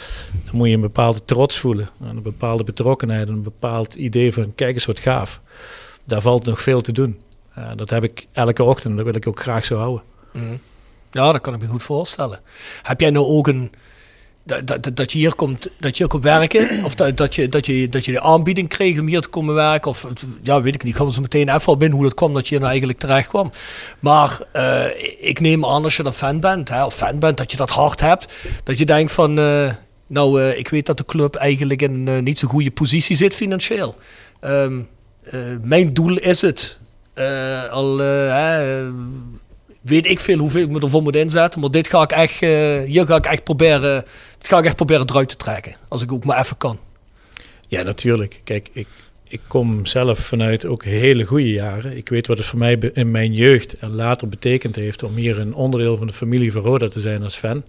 dan 0.46 0.56
moet 0.56 0.68
je 0.68 0.74
een 0.74 0.82
bepaalde 0.82 1.26
trots 1.26 1.58
voelen. 1.58 1.90
Een 2.02 2.22
bepaalde 2.22 2.64
betrokkenheid, 2.64 3.28
een 3.28 3.44
bepaald 3.44 3.94
idee 3.94 4.34
van 4.34 4.56
kijk 4.56 4.74
eens 4.74 4.86
wat 4.86 5.00
gaaf. 5.00 5.42
Daar 6.04 6.22
valt 6.22 6.46
nog 6.46 6.62
veel 6.62 6.82
te 6.82 6.92
doen. 6.92 7.22
Uh, 7.58 7.72
dat 7.76 7.90
heb 7.90 8.04
ik 8.04 8.28
elke 8.32 8.64
ochtend. 8.64 8.96
Dat 8.96 9.06
wil 9.06 9.16
ik 9.16 9.28
ook 9.28 9.40
graag 9.40 9.66
zo 9.66 9.78
houden. 9.78 10.04
Mm. 10.32 10.60
Ja, 11.12 11.32
dat 11.32 11.42
kan 11.42 11.54
ik 11.54 11.62
me 11.62 11.68
goed 11.68 11.84
voorstellen. 11.84 12.40
Heb 12.82 13.00
jij 13.00 13.10
nou 13.10 13.26
ook 13.26 13.48
een 13.48 13.72
dat, 14.46 14.68
dat, 14.68 14.90
dat, 14.94 15.12
je 15.12 15.18
hier 15.18 15.36
komt, 15.36 15.70
dat 15.80 15.98
je 15.98 16.04
hier 16.04 16.08
komt 16.08 16.24
werken, 16.24 16.84
of 16.84 16.96
dat, 16.96 17.18
dat, 17.18 17.36
je, 17.36 17.50
dat, 17.50 17.66
je, 17.66 17.90
dat 17.90 18.06
je 18.06 18.12
de 18.12 18.22
aanbieding 18.22 18.70
kreeg 18.70 19.00
om 19.00 19.08
hier 19.08 19.22
te 19.22 19.30
komen 19.30 19.54
werken, 19.54 19.92
of 19.92 20.08
ja, 20.42 20.62
weet 20.62 20.76
ik 20.76 20.84
niet, 20.84 20.94
ik 20.96 21.00
ga 21.00 21.10
zo 21.10 21.22
meteen 21.22 21.50
even 21.50 21.78
binnen 21.78 21.98
hoe 21.98 22.08
dat 22.08 22.16
kwam 22.16 22.34
dat 22.34 22.44
je 22.44 22.50
hier 22.50 22.60
nou 22.60 22.70
eigenlijk 22.70 23.00
terecht 23.00 23.28
kwam. 23.28 23.52
Maar 24.00 24.40
uh, 24.54 24.86
ik 25.20 25.40
neem 25.40 25.66
aan 25.66 25.84
als 25.84 25.98
je 25.98 26.04
dan 26.04 26.14
fan 26.14 26.40
bent, 26.40 26.70
hè, 26.70 26.86
of 26.86 26.96
fan 26.96 27.20
bent, 27.20 27.38
dat 27.38 27.52
je 27.52 27.58
dat 27.58 27.70
hard 27.70 28.00
hebt, 28.00 28.34
dat 28.64 28.78
je 28.78 28.86
denkt 28.86 29.12
van, 29.12 29.40
uh, 29.40 29.72
nou, 30.08 30.42
uh, 30.42 30.58
ik 30.58 30.70
weet 30.70 30.86
dat 30.86 30.98
de 30.98 31.06
club 31.06 31.36
eigenlijk 31.36 31.82
in 31.82 32.08
een 32.08 32.24
niet 32.24 32.40
zo 32.40 32.48
goede 32.48 32.72
positie 32.72 33.16
zit 33.16 33.34
financieel. 33.34 33.96
Um, 34.42 34.88
mijn 35.62 35.94
doel 35.94 36.18
is 36.18 36.42
het, 36.42 36.80
al 37.72 37.98
weet 39.82 40.06
ik 40.06 40.20
veel 40.20 40.38
hoeveel 40.38 40.62
ik 40.62 40.70
me 40.70 40.80
ervoor 40.80 41.02
moet 41.02 41.16
inzetten. 41.16 41.60
Maar 41.62 41.72
dit 41.72 41.88
ga 41.88 42.02
ik 42.02 42.12
echt, 42.12 42.40
hier 42.86 43.06
ga 43.06 43.16
ik 43.16 43.26
echt 43.26 43.44
proberen, 43.44 44.04
dit 44.46 44.54
ga 44.54 44.60
ik 44.60 44.66
echt 44.66 44.76
proberen 44.76 45.10
eruit 45.10 45.30
te 45.30 45.36
trekken. 45.36 45.76
Als 45.88 46.02
ik 46.02 46.12
ook 46.12 46.26
maar 46.26 46.40
even 46.40 46.58
kan. 46.58 46.80
Ja, 47.68 47.82
natuurlijk. 47.82 48.42
Kijk, 48.44 48.70
ik, 48.74 48.88
ik 49.28 49.42
kom 49.48 49.86
zelf 49.86 50.20
vanuit 50.20 50.66
ook 50.66 50.84
hele 50.84 51.24
goede 51.24 51.52
jaren. 51.52 51.98
Ik 51.98 52.10
weet 52.10 52.28
wat 52.28 52.38
het 52.38 52.46
voor 52.46 52.60
mij 52.60 52.92
in 52.94 53.12
mijn 53.12 53.34
jeugd 53.34 53.74
en 53.74 53.96
later 53.96 54.28
betekend 54.28 54.76
heeft 54.76 55.04
om 55.04 55.16
hier 55.16 55.40
een 55.40 55.54
onderdeel 55.54 55.98
van 55.98 56.08
de 56.08 56.14
familie 56.14 56.52
van 56.52 56.62
Roda 56.62 56.88
te 56.88 57.00
zijn 57.00 57.24
als 57.24 57.36
fan. 57.36 57.64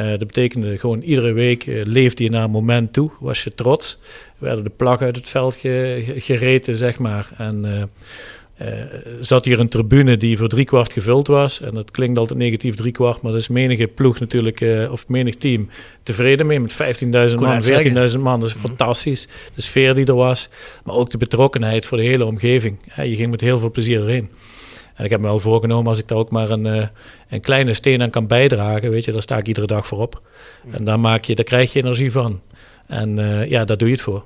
Uh, 0.00 0.08
dat 0.08 0.26
betekende 0.26 0.78
gewoon 0.78 1.00
iedere 1.00 1.32
week 1.32 1.66
uh, 1.66 1.82
leefde 1.84 2.22
je 2.22 2.30
naar 2.30 2.44
een 2.44 2.50
moment 2.50 2.92
toe, 2.92 3.10
was 3.20 3.44
je 3.44 3.54
trots. 3.54 3.98
Werden 4.38 4.64
de 4.64 4.70
plak 4.70 5.02
uit 5.02 5.16
het 5.16 5.28
veld 5.28 5.54
ge, 5.54 6.14
gereten, 6.16 6.76
zeg 6.76 6.98
maar. 6.98 7.30
En 7.36 7.64
uh, 7.64 7.82
uh, 8.62 8.68
zat 9.20 9.44
hier 9.44 9.60
een 9.60 9.68
tribune 9.68 10.16
die 10.16 10.38
voor 10.38 10.48
driekwart 10.48 10.92
gevuld 10.92 11.26
was. 11.26 11.60
En 11.60 11.74
dat 11.74 11.90
klinkt 11.90 12.18
altijd 12.18 12.38
negatief 12.38 12.74
driekwart, 12.74 13.22
maar 13.22 13.32
dat 13.32 13.40
is 13.40 13.48
menige 13.48 13.86
ploeg 13.86 14.20
natuurlijk, 14.20 14.60
uh, 14.60 14.92
of 14.92 15.08
menig 15.08 15.36
team, 15.36 15.68
tevreden 16.02 16.46
mee 16.46 16.60
met 16.60 16.72
15.000 16.72 17.08
man, 17.08 17.62
14.000 17.64 18.18
man. 18.18 18.40
Dat 18.40 18.48
is 18.48 18.54
mm-hmm. 18.54 18.68
fantastisch. 18.68 19.28
De 19.54 19.62
sfeer 19.62 19.94
die 19.94 20.06
er 20.06 20.14
was, 20.14 20.48
maar 20.84 20.94
ook 20.94 21.10
de 21.10 21.18
betrokkenheid 21.18 21.86
voor 21.86 21.98
de 21.98 22.04
hele 22.04 22.24
omgeving. 22.24 22.78
Ja, 22.96 23.02
je 23.02 23.16
ging 23.16 23.30
met 23.30 23.40
heel 23.40 23.58
veel 23.58 23.70
plezier 23.70 24.00
erheen. 24.00 24.28
En 24.94 25.04
ik 25.04 25.10
heb 25.10 25.20
me 25.20 25.26
wel 25.26 25.38
voorgenomen, 25.38 25.86
als 25.86 25.98
ik 25.98 26.08
daar 26.08 26.18
ook 26.18 26.30
maar 26.30 26.50
een, 26.50 26.66
eh, 26.66 26.86
een 27.28 27.40
kleine 27.40 27.74
steen 27.74 28.02
aan 28.02 28.10
kan 28.10 28.26
bijdragen, 28.26 28.90
weet 28.90 29.04
je, 29.04 29.12
daar 29.12 29.22
sta 29.22 29.36
ik 29.36 29.46
iedere 29.46 29.66
dag 29.66 29.86
voor 29.86 29.98
op. 29.98 30.22
En 30.70 30.84
daar, 30.84 31.00
maak 31.00 31.24
je, 31.24 31.34
daar 31.34 31.44
krijg 31.44 31.72
je 31.72 31.78
energie 31.78 32.12
van. 32.12 32.40
En 32.86 33.18
eh, 33.18 33.50
ja, 33.50 33.64
daar 33.64 33.76
doe 33.76 33.88
je 33.88 33.94
het 33.94 34.02
voor. 34.02 34.24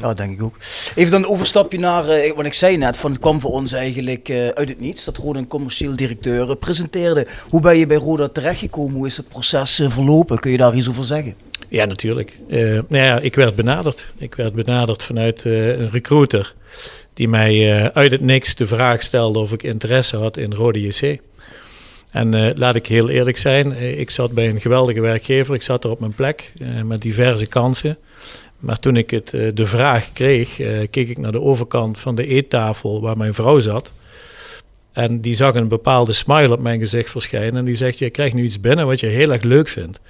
Ja, 0.00 0.14
denk 0.14 0.32
ik 0.32 0.42
ook. 0.42 0.56
Even 0.94 1.10
dan 1.10 1.22
een 1.22 1.28
overstapje 1.28 1.78
naar, 1.78 2.08
eh, 2.08 2.32
wat 2.36 2.44
ik 2.44 2.54
zei 2.54 2.76
net, 2.76 2.96
van 2.96 3.10
het 3.10 3.20
kwam 3.20 3.40
voor 3.40 3.50
ons 3.50 3.72
eigenlijk 3.72 4.28
eh, 4.28 4.48
uit 4.48 4.68
het 4.68 4.80
niets. 4.80 5.04
Dat 5.04 5.16
Roda 5.16 5.38
een 5.38 5.46
commercieel 5.46 5.96
directeur 5.96 6.50
eh, 6.50 6.56
presenteerde. 6.56 7.26
Hoe 7.48 7.60
ben 7.60 7.76
je 7.76 7.86
bij 7.86 7.96
Roda 7.96 8.28
terechtgekomen? 8.28 8.96
Hoe 8.96 9.06
is 9.06 9.16
het 9.16 9.28
proces 9.28 9.82
verlopen? 9.88 10.38
Kun 10.38 10.50
je 10.50 10.56
daar 10.56 10.74
iets 10.74 10.88
over 10.88 11.04
zeggen? 11.04 11.34
Ja, 11.68 11.84
natuurlijk. 11.84 12.38
Nou 12.48 12.84
ja, 12.88 13.18
ik 13.18 13.34
werd 13.34 13.54
benaderd. 13.54 14.12
Ik 14.18 14.34
werd 14.34 14.54
benaderd 14.54 15.02
vanuit 15.02 15.44
een 15.44 15.90
recruiter 15.90 16.54
die 17.14 17.28
mij 17.28 17.90
uit 17.92 18.10
het 18.10 18.20
niks 18.20 18.54
de 18.54 18.66
vraag 18.66 19.02
stelde 19.02 19.38
of 19.38 19.52
ik 19.52 19.62
interesse 19.62 20.16
had 20.16 20.36
in 20.36 20.52
Rode 20.52 20.80
JC. 20.80 21.20
En 22.10 22.58
laat 22.58 22.74
ik 22.74 22.86
heel 22.86 23.08
eerlijk 23.08 23.36
zijn, 23.36 23.72
ik 23.98 24.10
zat 24.10 24.32
bij 24.32 24.48
een 24.48 24.60
geweldige 24.60 25.00
werkgever. 25.00 25.54
Ik 25.54 25.62
zat 25.62 25.84
er 25.84 25.90
op 25.90 26.00
mijn 26.00 26.14
plek 26.14 26.52
met 26.84 27.02
diverse 27.02 27.46
kansen. 27.46 27.98
Maar 28.66 28.78
toen 28.78 28.96
ik 28.96 29.10
het, 29.10 29.34
eh, 29.34 29.48
de 29.54 29.66
vraag 29.66 30.12
kreeg, 30.12 30.60
eh, 30.60 30.78
keek 30.90 31.08
ik 31.08 31.18
naar 31.18 31.32
de 31.32 31.40
overkant 31.40 31.98
van 31.98 32.14
de 32.14 32.26
eettafel 32.26 33.00
waar 33.00 33.16
mijn 33.16 33.34
vrouw 33.34 33.58
zat. 33.58 33.92
En 34.92 35.20
die 35.20 35.34
zag 35.34 35.54
een 35.54 35.68
bepaalde 35.68 36.12
smile 36.12 36.52
op 36.52 36.60
mijn 36.60 36.80
gezicht 36.80 37.10
verschijnen. 37.10 37.56
En 37.56 37.64
die 37.64 37.76
zegt, 37.76 37.98
je 37.98 38.10
krijgt 38.10 38.34
nu 38.34 38.44
iets 38.44 38.60
binnen 38.60 38.86
wat 38.86 39.00
je 39.00 39.06
heel 39.06 39.32
erg 39.32 39.42
leuk 39.42 39.68
vindt. 39.68 40.00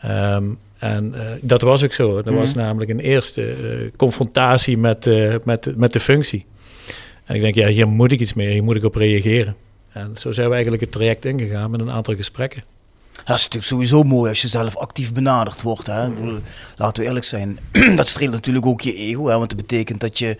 Ehm, 0.00 0.44
en 0.78 1.14
eh, 1.14 1.32
dat 1.40 1.60
was 1.60 1.84
ook 1.84 1.92
zo. 1.92 2.22
Dat 2.22 2.34
was 2.34 2.54
namelijk 2.54 2.90
een 2.90 3.00
eerste 3.00 3.54
confrontatie 3.96 4.78
met, 4.78 5.08
met, 5.44 5.76
met 5.76 5.92
de 5.92 6.00
functie. 6.00 6.44
En 7.24 7.34
ik 7.34 7.40
denk, 7.40 7.54
ja, 7.54 7.68
hier 7.68 7.88
moet 7.88 8.12
ik 8.12 8.20
iets 8.20 8.34
mee, 8.34 8.52
hier 8.52 8.64
moet 8.64 8.76
ik 8.76 8.84
op 8.84 8.94
reageren. 8.94 9.56
En 9.92 10.10
zo 10.16 10.32
zijn 10.32 10.48
we 10.48 10.52
eigenlijk 10.54 10.82
het 10.82 10.92
traject 10.92 11.24
ingegaan 11.24 11.70
met 11.70 11.80
een 11.80 11.90
aantal 11.90 12.14
gesprekken. 12.14 12.64
Dat 13.24 13.36
is 13.36 13.42
natuurlijk 13.42 13.64
sowieso 13.72 14.02
mooi 14.02 14.28
als 14.28 14.42
je 14.42 14.48
zelf 14.48 14.76
actief 14.76 15.12
benaderd 15.12 15.62
wordt. 15.62 15.86
Hè? 15.86 16.08
Laten 16.76 17.02
we 17.02 17.08
eerlijk 17.08 17.24
zijn, 17.24 17.58
dat 17.96 18.08
streelt 18.08 18.32
natuurlijk 18.32 18.66
ook 18.66 18.80
je 18.80 18.94
ego. 18.94 19.26
Hè? 19.26 19.38
Want 19.38 19.50
het 19.52 19.60
betekent 19.60 20.00
dat 20.00 20.18
je 20.18 20.36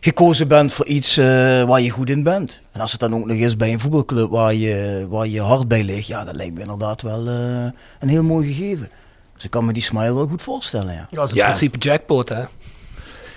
gekozen 0.00 0.48
bent 0.48 0.72
voor 0.72 0.86
iets 0.86 1.16
eh, 1.16 1.24
waar 1.62 1.80
je 1.80 1.90
goed 1.90 2.10
in 2.10 2.22
bent. 2.22 2.60
En 2.72 2.80
als 2.80 2.90
het 2.92 3.00
dan 3.00 3.14
ook 3.14 3.26
nog 3.26 3.36
is 3.36 3.56
bij 3.56 3.72
een 3.72 3.80
voetbalclub 3.80 4.30
waar 4.30 4.54
je, 4.54 5.06
waar 5.10 5.26
je 5.26 5.40
hart 5.40 5.68
bij 5.68 5.82
ligt, 5.84 6.06
ja, 6.06 6.24
dat 6.24 6.34
lijkt 6.34 6.54
me 6.54 6.60
inderdaad 6.60 7.02
wel 7.02 7.26
eh, 7.28 7.70
een 8.00 8.08
heel 8.08 8.22
mooi 8.22 8.52
gegeven. 8.54 8.88
Dus 9.34 9.44
ik 9.44 9.50
kan 9.50 9.64
me 9.64 9.72
die 9.72 9.82
smile 9.82 10.14
wel 10.14 10.26
goed 10.26 10.42
voorstellen. 10.42 10.94
Ja. 10.94 11.06
Dat 11.10 11.24
is 11.26 11.30
in 11.30 11.36
Ja. 11.38 11.44
principe 11.44 11.78
jackpot, 11.78 12.28
hè? 12.28 12.42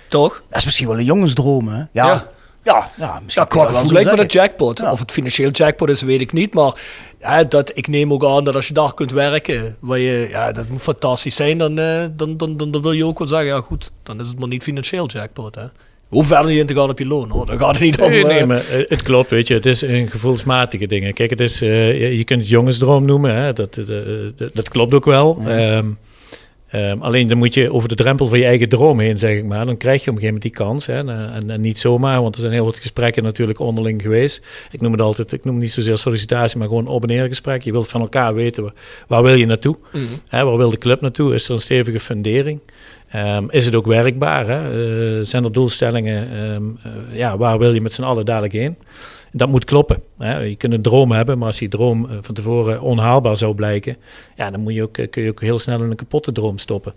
Toch? 0.10 0.44
Dat 0.50 0.58
is 0.60 0.66
misschien 0.66 0.88
wel 0.88 0.98
een 0.98 1.06
jongensdroom, 1.06 1.68
hè? 1.68 1.78
Ja, 1.78 1.88
Ja. 1.92 2.28
Ja. 2.74 2.90
ja, 2.98 3.20
misschien 3.24 3.44
Ja, 3.44 3.50
qua 3.50 3.66
gevoel 3.66 3.92
lijkt 3.92 4.12
me 4.16 4.22
een 4.22 4.26
jackpot. 4.28 4.80
Ja. 4.80 4.92
Of 4.92 5.00
het 5.00 5.12
financieel 5.12 5.50
jackpot 5.52 5.90
is, 5.90 6.02
weet 6.02 6.22
ik 6.22 6.34
niet. 6.34 6.54
Maar 6.54 6.74
hè, 7.20 7.48
dat, 7.48 7.72
ik 7.74 7.88
neem 7.88 8.14
ook 8.14 8.26
aan 8.26 8.44
dat 8.44 8.56
als 8.56 8.68
je 8.68 8.74
daar 8.74 8.94
kunt 8.94 9.12
werken, 9.12 9.76
waar 9.80 10.00
je, 10.00 10.28
ja, 10.30 10.52
dat 10.52 10.68
moet 10.70 10.82
fantastisch 10.82 11.36
zijn, 11.36 11.58
dan, 11.58 11.80
eh, 11.80 12.04
dan, 12.16 12.38
dan, 12.38 12.58
dan, 12.58 12.72
dan 12.72 12.82
wil 12.82 12.92
je 12.92 13.06
ook 13.06 13.20
wel 13.20 13.28
zeggen, 13.28 13.48
ja 13.48 13.62
goed, 13.62 13.92
dan 14.04 14.20
is 14.20 14.28
het 14.28 14.40
maar 14.40 14.48
niet 14.48 14.64
financieel 14.64 15.08
jackpot. 15.08 15.56
Hè. 15.56 15.64
Hoe 16.08 16.24
verder 16.24 16.52
je 16.52 16.60
in 16.60 16.66
te 16.66 16.76
gaan 16.76 16.90
op 16.90 17.00
je 17.00 17.06
loon, 17.06 17.30
hoor. 17.30 17.46
Dan 17.46 17.58
gaat 17.58 17.72
het 17.72 17.80
niet 17.80 18.00
om... 18.02 18.10
Nee, 18.10 18.24
nee, 18.26 18.40
eh, 18.40 18.48
maar 18.48 18.66
eh, 18.70 18.84
het 18.90 19.04
klopt, 19.04 19.30
weet 19.30 19.48
je. 19.48 19.54
Het 19.54 19.66
is 19.66 19.82
een 19.82 20.08
gevoelsmatige 20.10 20.88
dingen. 20.88 21.14
Kijk, 21.14 21.30
het 21.30 21.40
is, 21.40 21.60
je- 21.60 22.22
kunt 22.26 22.40
het 22.40 22.50
jongensdroom 22.50 23.06
noemen. 23.06 23.36
Hè? 23.36 23.54
Dat, 23.54 23.74
dat, 24.36 24.56
dat 24.56 24.70
klopt 24.70 24.94
ook 24.94 25.06
wel. 25.06 25.42
Ehm, 25.48 25.86
ehm, 26.70 27.00
alleen 27.02 27.28
dan 27.28 27.38
moet 27.38 27.54
je 27.54 27.74
over 27.74 27.90
de 27.90 27.96
drempel 27.96 28.28
van 28.28 28.38
je 28.40 28.46
eigen 28.46 28.70
droom 28.70 29.00
heen, 29.00 29.18
zeg 29.18 29.38
ik 29.38 29.46
maar. 29.46 29.66
Dan 29.66 29.78
krijg 29.78 30.04
je 30.04 30.10
op 30.10 30.16
een 30.16 30.22
gegeven 30.22 30.42
moment 30.42 30.42
die 30.42 30.66
kans. 30.66 30.86
Hè? 30.86 30.94
En, 30.94 31.34
en, 31.34 31.50
en 31.50 31.62
niet 31.62 31.78
zomaar, 31.80 32.22
want 32.22 32.36
er 32.36 32.42
zijn 32.42 32.54
heel 32.54 32.66
wat 32.66 32.78
gesprekken 32.78 33.24
natuurlijk 33.24 33.60
onderling 33.60 34.02
geweest. 34.02 34.42
Ik 34.72 34.82
noem 34.82 34.92
het 34.92 35.02
altijd, 35.02 35.32
ik 35.32 35.46
noem 35.46 35.58
niet 35.58 35.72
zozeer 35.72 35.98
sollicitatie, 35.98 36.58
maar 36.58 36.68
gewoon 36.68 36.88
op- 36.88 37.02
en 37.02 37.08
neer 37.08 37.28
gesprek. 37.28 37.62
Je 37.62 37.72
wilt 37.72 37.88
van 37.88 38.02
elkaar 38.02 38.34
weten, 38.34 38.64
waar, 38.64 38.74
waar 39.08 39.24
wil 39.24 39.34
je 39.34 39.46
naartoe? 39.46 39.76
mhm. 39.92 40.04
Hè, 40.28 40.44
waar 40.46 40.58
wil 40.58 40.70
de 40.70 40.78
club 40.78 41.02
naartoe? 41.02 41.34
Is 41.34 41.48
er 41.48 41.54
een 41.54 41.60
stevige 41.60 42.00
fundering? 42.00 42.60
Ehm, 43.10 43.44
is 43.50 43.66
het 43.66 43.76
ook 43.76 43.86
werkbaar? 43.86 44.48
Hè? 44.48 44.58
Eh, 45.18 45.26
zijn 45.26 45.44
er 45.44 45.52
doelstellingen? 45.52 46.28
ehm, 46.32 46.64
eh, 46.84 47.18
ja, 47.18 47.38
waar 47.38 47.60
wil 47.60 47.74
je 47.74 47.82
met 47.82 47.94
z'n 47.94 48.04
allen 48.04 48.26
dadelijk 48.26 48.54
heen? 48.54 48.76
Dat 49.32 49.50
moet 49.50 49.66
kloppen. 49.66 50.02
Hè? 50.18 50.38
Je 50.40 50.56
kunt 50.56 50.74
een 50.74 50.82
droom 50.82 51.12
hebben, 51.12 51.38
maar 51.38 51.48
als 51.48 51.58
die 51.58 51.70
droom 51.70 52.10
eh, 52.10 52.18
van 52.22 52.36
tevoren 52.36 52.82
onhaalbaar 52.82 53.38
zou 53.38 53.56
blijken, 53.56 53.98
ja, 54.36 54.52
dan 54.52 54.62
moet 54.62 54.74
je 54.74 54.84
ook, 54.84 54.98
eh, 54.98 55.10
kun 55.10 55.24
je 55.24 55.30
ook 55.30 55.42
heel 55.42 55.60
snel 55.60 55.84
in 55.84 55.90
een 55.90 55.96
kapotte 55.96 56.32
droom 56.32 56.58
stoppen, 56.58 56.94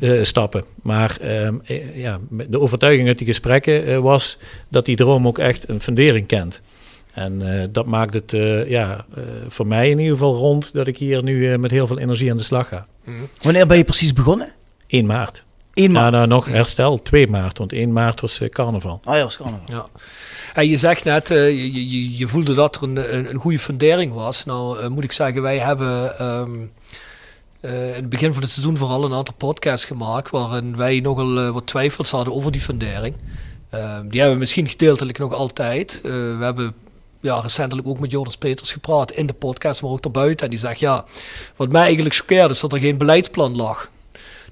eh, 0.00 0.22
stappen. 0.24 0.64
Maar 0.82 1.16
ehm, 1.20 1.54
eh, 1.64 1.96
ja, 1.96 2.18
de 2.30 2.60
overtuiging 2.60 3.08
uit 3.08 3.18
die 3.18 3.26
gesprekken 3.26 3.86
eh, 3.86 3.98
was 3.98 4.38
dat 4.68 4.84
die 4.84 4.96
droom 4.96 5.26
ook 5.26 5.38
echt 5.38 5.68
een 5.68 5.80
fundering 5.80 6.26
kent. 6.26 6.62
En 7.14 7.60
eh, 7.60 7.68
dat 7.70 7.86
maakt 7.86 8.14
het 8.14 8.32
eh, 8.32 8.68
ja, 8.68 9.04
eh, 9.14 9.22
voor 9.48 9.66
mij 9.66 9.90
in 9.90 9.98
ieder 9.98 10.12
geval 10.12 10.34
rond 10.34 10.72
dat 10.72 10.86
ik 10.86 10.96
hier 10.96 11.22
nu 11.22 11.52
eh, 11.52 11.58
met 11.58 11.70
heel 11.70 11.86
veel 11.86 11.98
energie 11.98 12.30
aan 12.30 12.36
de 12.36 12.42
slag 12.42 12.68
ga. 12.68 12.86
Wanneer 13.42 13.66
ben 13.66 13.76
je 13.76 13.84
precies 13.84 14.12
begonnen? 14.12 14.48
1 14.86 15.06
maart. 15.06 15.42
1 15.74 15.90
Nou, 15.92 16.00
maart. 16.02 16.14
nou, 16.14 16.26
nog 16.26 16.46
herstel, 16.46 17.02
2 17.02 17.26
maart, 17.28 17.58
want 17.58 17.72
1 17.72 17.92
maart 17.92 18.20
was 18.20 18.40
carnaval. 18.48 19.00
Ah 19.04 19.14
ja, 19.16 19.20
dat 19.22 19.36
kan 19.36 19.46
wel. 19.46 19.76
Ja. 19.78 19.86
En 20.54 20.68
je 20.68 20.76
zegt 20.76 21.04
net, 21.04 21.30
eh, 21.30 21.48
je, 21.48 21.90
je, 21.90 22.16
je 22.16 22.28
voelde 22.28 22.54
dat 22.54 22.76
er 22.76 22.82
een, 22.82 23.16
een, 23.16 23.30
een 23.30 23.36
goede 23.38 23.58
fundering 23.58 24.12
was. 24.12 24.44
Nou 24.44 24.80
eh, 24.80 24.88
moet 24.88 25.04
ik 25.04 25.12
zeggen, 25.12 25.42
wij 25.42 25.58
hebben 25.58 26.18
ehm, 26.18 26.50
eh, 27.60 27.88
in 27.88 27.94
het 27.94 28.08
begin 28.08 28.32
van 28.32 28.42
het 28.42 28.50
seizoen 28.50 28.76
vooral 28.76 29.04
een 29.04 29.14
aantal 29.14 29.34
podcasts 29.34 29.86
gemaakt... 29.86 30.30
waarin 30.30 30.76
wij 30.76 31.00
nogal 31.00 31.52
wat 31.52 31.66
twijfels 31.66 32.10
hadden 32.10 32.34
over 32.34 32.52
die 32.52 32.60
fundering. 32.60 33.14
Ehm, 33.70 34.08
die 34.08 34.18
hebben 34.18 34.32
we 34.32 34.40
misschien 34.40 34.68
gedeeltelijk 34.68 35.18
nog 35.18 35.32
altijd. 35.32 36.00
We 36.02 36.36
hebben 36.40 36.74
ja, 37.20 37.40
recentelijk 37.40 37.88
ook 37.88 37.98
met 37.98 38.10
Joris 38.10 38.36
Peters 38.36 38.72
gepraat 38.72 39.12
in 39.12 39.26
de 39.26 39.32
podcast, 39.32 39.82
maar 39.82 39.90
ook 39.90 40.02
daarbuiten. 40.02 40.44
En 40.44 40.50
die 40.50 40.58
zegt, 40.58 40.78
ja, 40.78 41.04
wat 41.56 41.68
mij 41.68 41.82
eigenlijk 41.82 42.14
choqueerde 42.14 42.54
is 42.54 42.60
dat 42.60 42.72
er 42.72 42.78
geen 42.78 42.98
beleidsplan 42.98 43.56
lag. 43.56 43.90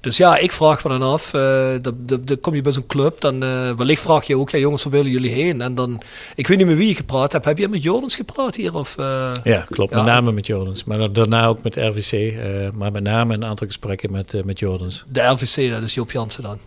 Dus 0.03 0.17
ja, 0.17 0.37
ik 0.37 0.51
vraag 0.51 0.83
me 0.83 0.89
dan 0.89 1.01
af, 1.01 1.33
eh, 1.33 1.41
dan, 1.81 1.95
dan, 1.97 2.21
dan 2.25 2.39
kom 2.39 2.55
je 2.55 2.61
bij 2.61 2.71
zo'n 2.71 2.85
club, 2.87 3.21
dan 3.21 3.43
eh, 3.43 3.71
wellicht 3.71 4.01
vraag 4.01 4.23
je 4.25 4.37
ook, 4.37 4.49
ja 4.49 4.57
jongens, 4.57 4.83
waar 4.83 4.93
willen 4.93 5.11
jullie 5.11 5.31
heen? 5.31 5.61
En 5.61 5.75
dan, 5.75 6.01
ik 6.35 6.47
weet 6.47 6.57
niet 6.57 6.67
met 6.67 6.77
wie 6.77 6.87
je 6.87 6.95
gepraat 6.95 7.31
hebt, 7.31 7.45
heb 7.45 7.57
je 7.57 7.67
met 7.67 7.83
Jordans 7.83 8.15
gepraat 8.15 8.55
hier? 8.55 8.75
Of, 8.75 8.97
eh? 8.97 9.31
Ja, 9.43 9.65
klopt. 9.69 9.91
Ja. 9.91 9.97
Met 9.97 10.05
name 10.05 10.31
met 10.31 10.47
Jordans. 10.47 10.83
Maar 10.83 11.11
daarna 11.11 11.45
ook 11.45 11.63
met 11.63 11.75
RVC. 11.75 12.11
eh, 12.11 12.69
maar 12.73 12.91
met 12.91 13.03
name 13.03 13.33
een 13.33 13.45
aantal 13.45 13.67
gesprekken 13.67 14.11
met, 14.11 14.33
eh, 14.33 14.43
met 14.43 14.59
Jordans. 14.59 15.03
De 15.07 15.21
RVC, 15.21 15.71
dat 15.71 15.83
is 15.83 15.93
Joop 15.93 16.11
Jansen 16.11 16.43
dan. 16.43 16.57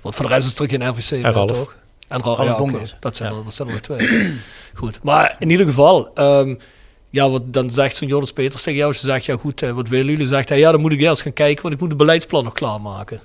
Want 0.00 0.14
voor 0.14 0.26
de 0.26 0.32
rest 0.32 0.46
is 0.46 0.58
er 0.58 0.68
geen 0.68 0.88
RVC 0.88 1.10
meer, 1.10 1.32
Ralf. 1.32 1.50
toch? 1.50 1.74
En 2.08 2.22
Ralf, 2.22 2.38
Ralf 2.38 2.48
ja, 2.48 2.54
zijn 3.12 3.32
er, 3.32 3.44
dat 3.44 3.54
zijn 3.54 3.68
er 3.68 3.74
nog 3.74 3.82
twee. 3.82 4.34
goed, 4.74 4.98
maar 5.02 5.36
in 5.38 5.50
ieder 5.50 5.66
geval, 5.66 6.14
ehm, 6.14 6.54
ja, 7.10 7.30
wat 7.30 7.52
dan 7.52 7.70
zegt 7.70 7.96
zo'n 7.96 8.08
Jordans 8.08 8.32
Peters 8.32 8.62
tegen 8.62 8.78
jou, 8.78 8.92
je 8.92 8.98
zegt, 8.98 9.24
ja 9.24 9.36
goed, 9.36 9.60
wat 9.60 9.88
willen 9.88 10.06
jullie? 10.10 10.26
Zegt 10.26 10.48
hij, 10.48 10.58
ja, 10.58 10.70
dan 10.72 10.80
moet 10.80 10.92
ik 10.92 11.00
eerst 11.00 11.22
gaan 11.22 11.32
kijken, 11.32 11.62
want 11.62 11.74
ik 11.74 11.80
moet 11.80 11.88
het 11.88 11.98
beleidsplan 11.98 12.44
nog 12.44 12.52
klaarmaken. 12.54 13.20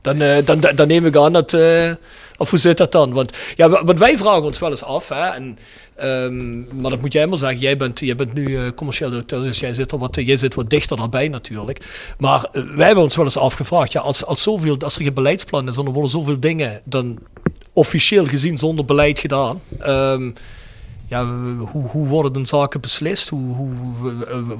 Dan, 0.00 0.20
eh, 0.20 0.44
dan, 0.44 0.60
dan, 0.74 0.86
neem 0.86 1.06
ik 1.06 1.16
aan 1.16 1.32
dat, 1.32 1.52
eh, 1.52 1.92
of 2.36 2.50
hoe 2.50 2.58
zit 2.58 2.76
dat 2.76 2.92
dan? 2.92 3.12
Want 3.12 3.32
ja, 3.56 3.68
wa- 3.68 3.84
want 3.84 3.98
wij 3.98 4.18
vragen 4.18 4.42
ons 4.42 4.58
wel 4.58 4.70
eens 4.70 4.84
af, 4.84 5.08
hè, 5.08 5.26
en, 5.28 5.58
ehm, 5.96 6.80
maar 6.80 6.90
dat 6.90 7.00
moet 7.00 7.12
jij 7.12 7.26
maar 7.26 7.38
zeggen, 7.38 7.58
jij 7.58 7.76
bent, 7.76 7.98
jij 8.00 8.16
bent 8.16 8.34
nu 8.34 8.56
eh, 8.56 8.70
commercieel 8.74 9.10
directeur, 9.10 9.40
dus 9.40 9.60
jij 9.60 9.72
zit, 9.72 9.90
wat, 9.90 10.14
jij 10.20 10.36
zit 10.36 10.54
wat 10.54 10.70
dichter 10.70 10.96
daarbij 10.96 11.28
natuurlijk. 11.28 12.12
Maar 12.18 12.48
wij 12.52 12.86
hebben 12.86 13.04
ons 13.04 13.16
wel 13.16 13.24
eens 13.24 13.36
afgevraagd, 13.36 13.92
ja, 13.92 14.00
als, 14.00 14.24
als, 14.24 14.42
zoveel, 14.42 14.76
als 14.78 14.96
er 14.96 15.02
geen 15.02 15.14
beleidsplan 15.14 15.68
is, 15.68 15.74
dan 15.74 15.92
worden 15.92 16.10
zoveel 16.10 16.40
dingen 16.40 16.80
dan 16.84 17.18
officieel 17.72 18.26
gezien 18.26 18.58
zonder 18.58 18.84
beleid 18.84 19.18
gedaan. 19.18 19.60
Ehm, 19.78 20.30
ja, 21.08 21.26
hoe, 21.56 21.86
hoe 21.86 22.06
worden 22.06 22.32
dan 22.32 22.46
zaken 22.46 22.80
beslist? 22.80 23.28
Hoe, 23.28 23.54
hoe, 23.54 23.70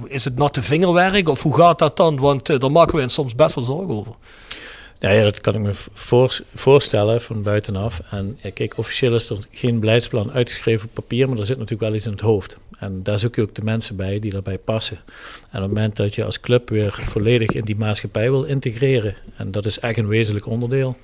is 0.06 0.24
het 0.24 0.36
natte 0.36 0.62
vingerwerk 0.62 1.28
of 1.28 1.42
hoe 1.42 1.54
gaat 1.54 1.78
dat 1.78 1.96
dan? 1.96 2.16
Want 2.16 2.48
eh, 2.48 2.58
daar 2.58 2.72
maken 2.72 2.96
we 2.96 3.02
ons 3.02 3.14
soms 3.14 3.34
best 3.34 3.54
wel 3.54 3.64
zorgen 3.64 3.94
over. 3.94 4.12
Ja, 5.00 5.10
ja, 5.10 5.22
dat 5.22 5.40
kan 5.40 5.54
ik 5.54 5.60
me 5.60 5.70
voor, 5.92 6.38
voorstellen 6.54 7.20
van 7.20 7.42
buitenaf. 7.42 8.00
En 8.10 8.38
kijk, 8.54 8.78
officieel 8.78 9.14
is 9.14 9.30
er 9.30 9.38
geen 9.50 9.80
beleidsplan 9.80 10.32
uitgeschreven 10.32 10.88
op 10.88 10.94
papier, 10.94 11.28
maar 11.28 11.38
er 11.38 11.46
zit 11.46 11.58
natuurlijk 11.58 11.88
wel 11.88 11.94
iets 11.94 12.06
in 12.06 12.12
het 12.12 12.20
hoofd. 12.20 12.58
En 12.78 13.02
daar 13.02 13.18
zoek 13.18 13.34
je 13.34 13.42
ook 13.42 13.54
de 13.54 13.62
mensen 13.62 13.96
bij 13.96 14.18
die 14.18 14.30
daarbij 14.30 14.58
passen. 14.58 14.98
En 15.50 15.62
op 15.62 15.68
het 15.68 15.74
moment 15.74 15.96
dat 15.96 16.14
je 16.14 16.24
als 16.24 16.40
club 16.40 16.68
weer 16.68 17.00
volledig 17.02 17.50
in 17.50 17.64
die 17.64 17.76
maatschappij 17.76 18.30
wil 18.30 18.44
integreren, 18.44 19.14
en 19.36 19.50
dat 19.50 19.66
is 19.66 19.78
echt 19.78 19.98
een 19.98 20.08
wezenlijk 20.08 20.46
onderdeel, 20.46 20.96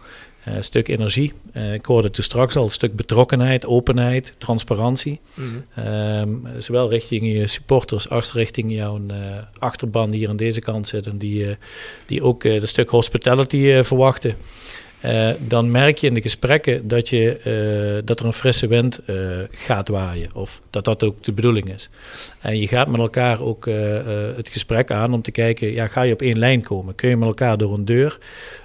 eh, 0.45 0.55
stuk 0.61 0.89
energie. 0.89 1.33
Eh, 1.53 1.73
ik 1.73 1.85
hoorde 1.85 2.11
toen 2.11 2.25
straks 2.25 2.57
al, 2.57 2.65
een 2.65 2.71
stuk 2.71 2.97
betrokkenheid, 2.97 3.67
openheid, 3.67 4.35
transparantie. 4.39 5.21
Ehm, 5.75 6.29
zowel 6.59 6.91
richting 6.91 7.33
je 7.33 7.47
supporters 7.47 8.09
als 8.09 8.33
richting 8.33 8.73
jouw 8.73 9.01
eh, 9.09 9.17
achterban 9.59 10.11
die 10.11 10.21
hier 10.21 10.29
aan 10.29 10.37
deze 10.37 10.61
kant 10.61 10.89
zit 10.89 11.07
en 11.07 11.19
die, 11.19 11.57
die 12.07 12.23
ook 12.23 12.45
een 12.45 12.69
stuk 12.69 12.91
hospitality 12.91 13.83
verwachten. 13.83 14.37
Dan 15.39 15.71
merk 15.71 15.99
je 15.99 16.07
in 16.07 16.15
de 16.15 16.23
gesprekken 16.23 16.89
dat, 16.89 17.09
je, 17.09 18.01
dat 18.05 18.21
er 18.21 18.27
een 18.27 18.33
frisse 18.33 18.67
wind 18.67 19.01
gaat 19.51 19.89
waaien. 19.89 20.29
Of 20.35 20.61
dat 20.71 20.85
dat 20.85 21.05
ook 21.05 21.23
de 21.23 21.33
bedoeling 21.33 21.75
is. 21.75 21.89
En 22.41 22.61
je 22.61 22.69
gaat 22.69 22.89
met 22.89 23.01
elkaar 23.01 23.41
ook 23.41 23.65
het 24.37 24.49
gesprek 24.49 24.91
aan 24.91 25.13
om 25.13 25.23
te 25.23 25.31
kijken, 25.31 25.73
ja, 25.73 25.87
ga 25.87 26.03
je 26.03 26.13
op 26.13 26.23
één 26.23 26.39
lijn 26.39 26.63
komen? 26.63 26.95
Kun 26.95 27.09
je 27.09 27.17
met 27.17 27.29
elkaar 27.29 27.59
door 27.59 27.75
een 27.75 27.85
deur? 27.85 28.19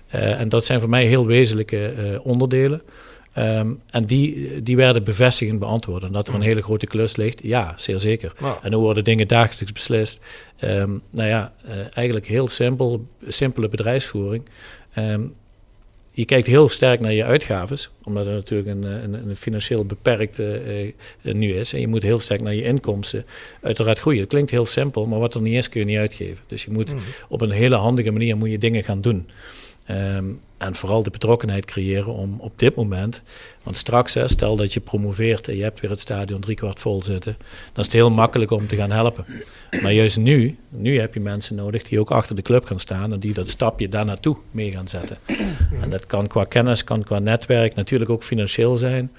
Eh, 0.10 0.40
en 0.40 0.50
dat 0.50 0.66
zijn 0.66 0.80
voor 0.80 0.90
mij 0.90 1.06
heel 1.06 1.26
wezenlijke 1.26 1.86
eh, 1.86 2.26
onderdelen. 2.26 2.82
Ehm, 3.34 3.72
en 3.90 4.06
die, 4.06 4.64
die 4.64 4.76
werden 4.76 5.04
bevestigend 5.04 5.60
beantwoord. 5.60 6.04
En 6.04 6.12
dat 6.12 6.28
er 6.28 6.34
een 6.34 6.42
hele 6.42 6.62
grote 6.62 6.88
klus 6.88 7.16
ligt, 7.16 7.40
ja, 7.44 7.74
zeer 7.76 8.00
zeker. 8.00 8.34
En 8.62 8.74
hoe 8.74 8.84
worden 8.84 9.04
dingen 9.04 9.28
dagelijks 9.28 9.72
beslist? 9.72 10.20
Ehm, 10.60 10.90
nou 11.10 11.30
ja, 11.30 11.54
uh, 11.68 11.72
eigenlijk 11.92 12.28
heel 12.28 12.48
simpel, 12.48 13.06
simpele 13.28 13.68
bedrijfsvoering. 13.68 14.44
Ehm, 14.94 15.22
je 16.12 16.26
kijkt 16.26 16.48
heel 16.48 16.70
sterk 16.70 17.00
naar 17.00 17.14
je 17.14 17.24
uitgaves, 17.24 17.90
omdat 18.04 18.26
het 18.26 18.34
natuurlijk 18.34 18.70
een, 18.70 18.84
een, 18.84 19.30
een 19.30 19.36
financieel 19.36 19.86
beperkt 19.86 20.40
uh, 20.40 20.84
uh, 20.84 20.94
nu 21.22 21.54
is. 21.54 21.74
En 21.74 21.80
je 21.80 21.88
moet 21.88 22.04
heel 22.04 22.20
sterk 22.20 22.42
naar 22.42 22.56
je 22.56 22.64
inkomsten 22.64 23.26
uiteraard 23.62 24.00
groeien. 24.00 24.20
Het 24.20 24.30
klinkt 24.30 24.52
heel 24.52 24.66
simpel, 24.66 25.06
maar 25.06 25.20
wat 25.20 25.34
er 25.34 25.42
niet 25.42 25.56
is 25.56 25.70
kun 25.70 25.80
je 25.80 25.86
niet 25.86 25.98
uitgeven. 25.98 26.44
Dus 26.48 26.64
je 26.64 26.72
moet 26.72 26.94
op 27.30 27.42
een 27.42 27.52
hele 27.52 27.76
handige 27.76 28.12
manier 28.12 28.38
moet 28.38 28.52
je 28.52 28.58
dingen 28.58 28.84
gaan 28.84 29.02
doen. 29.02 29.28
Um, 29.92 30.40
en 30.60 30.76
vooral 30.76 31.04
de 31.04 31.10
betrokkenheid 31.10 31.66
creëren 31.66 32.14
om 32.14 32.36
op 32.40 32.52
dit 32.56 32.76
moment, 32.76 33.24
want 33.64 33.78
straks, 33.78 34.14
hè, 34.14 34.28
stel 34.28 34.56
dat 34.56 34.74
je 34.74 34.80
promoveert 34.80 35.48
en 35.48 35.56
je 35.56 35.64
hebt 35.64 35.80
weer 35.80 35.90
het 35.90 36.00
stadion 36.00 36.40
driekwart 36.40 36.80
vol 36.80 37.04
zitten, 37.04 37.36
dan 37.40 37.80
is 37.80 37.86
het 37.86 37.94
heel 37.94 38.12
makkelijk 38.12 38.52
om 38.52 38.68
te 38.68 38.76
gaan 38.76 38.92
helpen. 38.92 39.26
Maar 39.82 39.94
juist 39.94 40.18
nu, 40.18 40.58
nu 40.70 41.00
heb 41.00 41.14
je 41.14 41.20
mensen 41.20 41.56
nodig 41.56 41.84
die 41.84 42.00
ook 42.00 42.12
achter 42.12 42.36
de 42.36 42.42
club 42.42 42.66
gaan 42.66 42.80
staan 42.80 43.14
en 43.14 43.20
die 43.20 43.34
dat 43.34 43.50
stapje 43.50 43.90
daar 43.90 44.06
naartoe 44.06 44.38
mee 44.52 44.72
gaan 44.72 44.88
zetten. 44.88 45.18
En 45.82 45.90
dat 45.90 46.06
kan 46.06 46.28
qua 46.28 46.44
kennis, 46.44 46.84
kan 46.84 47.04
qua 47.04 47.20
netwerk, 47.20 47.76
natuurlijk 47.76 48.12
ook 48.12 48.24
financieel 48.24 48.78
zijn. 48.78 49.12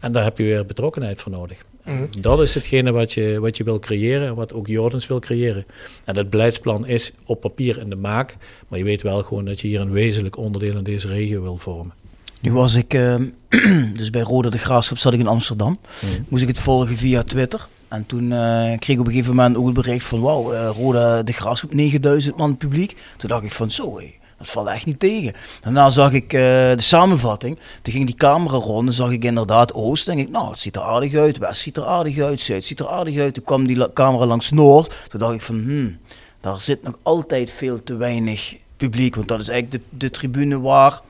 En 0.00 0.12
daar 0.12 0.24
heb 0.24 0.38
je 0.38 0.44
weer 0.44 0.66
betrokkenheid 0.66 1.20
voor 1.20 1.32
nodig. 1.32 1.64
Mhm. 1.88 2.20
Dat 2.20 2.40
is 2.40 2.54
hetgene 2.54 2.90
wat 2.90 3.12
je, 3.12 3.40
wat 3.40 3.56
je 3.56 3.64
wil 3.64 3.78
creëren 3.78 4.26
en 4.26 4.34
wat 4.34 4.52
ook 4.52 4.66
Jordans 4.66 5.06
wil 5.06 5.18
creëren. 5.18 5.66
En 6.04 6.14
dat 6.14 6.30
beleidsplan 6.30 6.86
is 6.86 7.12
op 7.24 7.40
papier 7.40 7.78
in 7.78 7.90
de 7.90 7.96
maak, 7.96 8.36
maar 8.68 8.78
je 8.78 8.84
weet 8.84 9.02
wel 9.02 9.22
gewoon 9.22 9.44
dat 9.44 9.60
je 9.60 9.68
hier 9.68 9.80
een 9.80 9.90
wezenlijk 9.90 10.36
onderdeel 10.36 10.76
in 10.76 10.82
deze 10.82 11.08
regio 11.08 11.42
wil 11.42 11.56
vormen. 11.56 11.92
Nu 12.40 12.52
was 12.52 12.74
ik, 12.74 12.94
uh, 12.94 13.14
dus 13.98 14.10
bij 14.10 14.20
Rode 14.20 14.50
de 14.50 14.58
Graafschap 14.58 14.98
zat 14.98 15.12
ik 15.12 15.20
in 15.20 15.26
Amsterdam. 15.26 15.78
Mhm. 16.00 16.22
Moest 16.28 16.42
ik 16.42 16.48
het 16.48 16.58
volgen 16.58 16.96
via 16.96 17.22
Twitter. 17.22 17.68
En 17.88 18.06
toen 18.06 18.24
uh, 18.24 18.78
kreeg 18.78 18.88
ik 18.88 19.00
op 19.00 19.06
een 19.06 19.12
gegeven 19.12 19.34
moment 19.34 19.56
ook 19.56 19.64
het 19.64 19.74
bericht 19.74 20.04
van, 20.04 20.20
wauw, 20.20 20.52
uh, 20.52 20.70
Rode 20.76 21.22
de 21.24 21.32
Graafschap, 21.32 21.74
9000 21.74 22.36
man 22.36 22.56
publiek. 22.56 22.96
Toen 23.16 23.28
dacht 23.28 23.44
ik 23.44 23.52
van, 23.52 23.70
zo 23.70 23.98
hé, 23.98 24.14
dat 24.38 24.48
valt 24.48 24.68
echt 24.68 24.86
niet 24.86 24.98
tegen. 24.98 25.34
Daarna 25.60 25.88
zag 25.88 26.12
ik 26.12 26.32
uh, 26.32 26.40
de 26.40 26.74
samenvatting. 26.76 27.58
Toen 27.82 27.92
ging 27.92 28.06
die 28.06 28.14
camera 28.14 28.56
rond 28.56 28.88
en 28.88 28.94
zag 28.94 29.10
ik 29.10 29.24
inderdaad 29.24 29.74
Oost. 29.74 30.06
denk 30.06 30.20
ik, 30.20 30.30
nou, 30.30 30.50
het 30.50 30.58
ziet 30.58 30.76
er 30.76 30.82
aardig 30.82 31.14
uit. 31.14 31.38
West 31.38 31.60
ziet 31.60 31.76
er 31.76 31.84
aardig 31.84 32.18
uit. 32.18 32.40
Zuid 32.40 32.64
ziet 32.64 32.80
er 32.80 32.88
aardig 32.88 33.18
uit. 33.18 33.34
Toen 33.34 33.44
kwam 33.44 33.66
die 33.66 33.92
camera 33.92 34.26
langs 34.26 34.50
Noord. 34.50 34.94
Toen 35.08 35.20
dacht 35.20 35.34
ik 35.34 35.42
van, 35.42 35.62
hmm, 35.62 35.98
daar 36.40 36.60
zit 36.60 36.82
nog 36.82 36.94
altijd 37.02 37.50
veel 37.50 37.82
te 37.82 37.96
weinig 37.96 38.56
publiek. 38.76 39.14
Want 39.14 39.28
dat 39.28 39.40
is 39.40 39.48
eigenlijk 39.48 39.84
de, 39.90 40.10
tribune 40.10 40.60
waar 40.60 41.00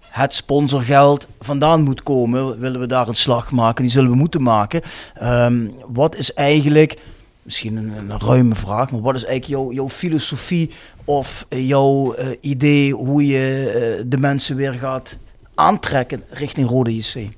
het 0.00 0.34
sponsorgeld 0.34 1.28
vandaan 1.40 1.82
moet 1.82 2.02
komen. 2.02 2.58
Willen 2.58 2.80
we 2.80 2.86
daar 2.86 3.08
een 3.08 3.14
slag 3.14 3.50
maken? 3.50 3.82
Die 3.82 3.92
zullen 3.92 4.10
we 4.10 4.16
moeten 4.16 4.42
maken. 4.42 4.82
Um, 5.22 5.74
wat 5.86 6.16
is 6.16 6.32
eigenlijk 6.32 6.98
misschien 7.42 7.76
een, 7.76 8.20
ruime 8.20 8.54
vraag, 8.54 8.90
maar 8.90 9.00
wat 9.00 9.14
is 9.14 9.24
eigenlijk 9.24 9.72
jouw 9.72 9.88
filosofie 9.88 10.70
of 11.06 11.46
eh, 11.48 11.68
jouw 11.68 12.18
uh, 12.18 12.28
idee 12.40 12.92
hoe 12.92 13.26
je 13.26 13.96
uh, 13.98 14.04
de 14.06 14.18
mensen 14.18 14.56
weer 14.56 14.72
gaat 14.72 15.18
aantrekken 15.54 16.22
richting 16.30 16.68
Rode 16.68 16.96
JC? 16.96 17.28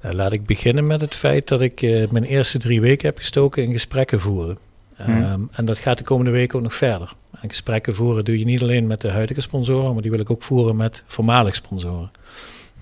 Laat 0.00 0.32
ik 0.32 0.46
beginnen 0.46 0.86
met 0.86 1.00
het 1.00 1.14
feit 1.14 1.48
dat 1.48 1.60
ik 1.60 1.80
mijn 2.10 2.24
eerste 2.24 2.58
drie 2.58 2.80
weken 2.80 3.06
heb 3.06 3.18
gestoken 3.18 3.62
in 3.62 3.72
gesprekken 3.72 4.20
voeren. 4.20 4.58
Hmm. 4.96 5.22
Um, 5.22 5.48
en 5.52 5.64
dat 5.64 5.78
gaat 5.78 5.98
de 5.98 6.04
komende 6.04 6.30
weken 6.30 6.56
ook 6.56 6.64
nog 6.64 6.74
verder. 6.74 7.14
En 7.40 7.48
gesprekken 7.48 7.94
voeren 7.94 8.24
doe 8.24 8.38
je 8.38 8.44
niet 8.44 8.62
alleen 8.62 8.86
met 8.86 9.00
de 9.00 9.10
huidige 9.10 9.40
sponsoren, 9.40 9.92
maar 9.92 10.02
die 10.02 10.10
wil 10.10 10.20
ik 10.20 10.30
ook 10.30 10.42
voeren 10.42 10.76
met 10.76 11.02
voormalig 11.06 11.54
sponsoren. 11.54 12.10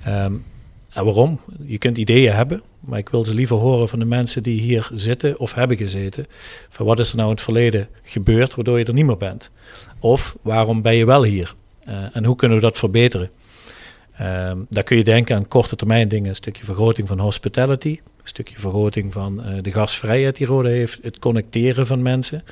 Um, 0.08 0.44
en 0.90 1.04
waarom? 1.04 1.40
Je 1.62 1.78
kunt 1.78 1.96
ideeën 1.96 2.32
hebben, 2.32 2.62
maar 2.86 2.98
ik 2.98 3.08
wil 3.08 3.24
ze 3.24 3.34
liever 3.34 3.56
horen 3.56 3.88
van 3.88 3.98
de 3.98 4.04
mensen 4.04 4.42
die 4.42 4.60
hier 4.60 4.88
zitten 4.94 5.38
of 5.38 5.54
hebben 5.54 5.76
gezeten. 5.76 6.26
Van 6.68 6.86
wat 6.86 6.98
is 6.98 7.10
er 7.10 7.16
nou 7.16 7.28
in 7.28 7.34
het 7.34 7.44
verleden 7.44 7.88
gebeurd 8.02 8.54
waardoor 8.54 8.78
je 8.78 8.84
er 8.84 8.92
niet 8.92 9.06
meer 9.06 9.16
bent? 9.16 9.50
Of 9.98 10.36
waarom 10.42 10.82
ben 10.82 10.94
je 10.94 11.06
wel 11.06 11.22
hier? 11.22 11.54
Uh, 11.88 12.16
en 12.16 12.24
hoe 12.24 12.36
kunnen 12.36 12.56
we 12.56 12.62
dat 12.62 12.78
verbeteren? 12.78 13.30
Uh, 14.20 14.52
daar 14.68 14.82
kun 14.82 14.96
je 14.96 15.04
denken 15.04 15.36
aan 15.36 15.48
korte 15.48 15.76
termijn 15.76 16.08
dingen. 16.08 16.28
Een 16.28 16.34
stukje 16.34 16.64
vergroting 16.64 17.08
van 17.08 17.18
hospitality. 17.18 18.00
Een 18.22 18.28
stukje 18.28 18.58
vergroting 18.58 19.12
van 19.12 19.40
uh, 19.40 19.62
de 19.62 19.72
gastvrijheid 19.72 20.36
die 20.36 20.46
Rode 20.46 20.68
heeft. 20.68 20.98
Het 21.02 21.18
connecteren 21.18 21.86
van 21.86 22.02
mensen. 22.02 22.44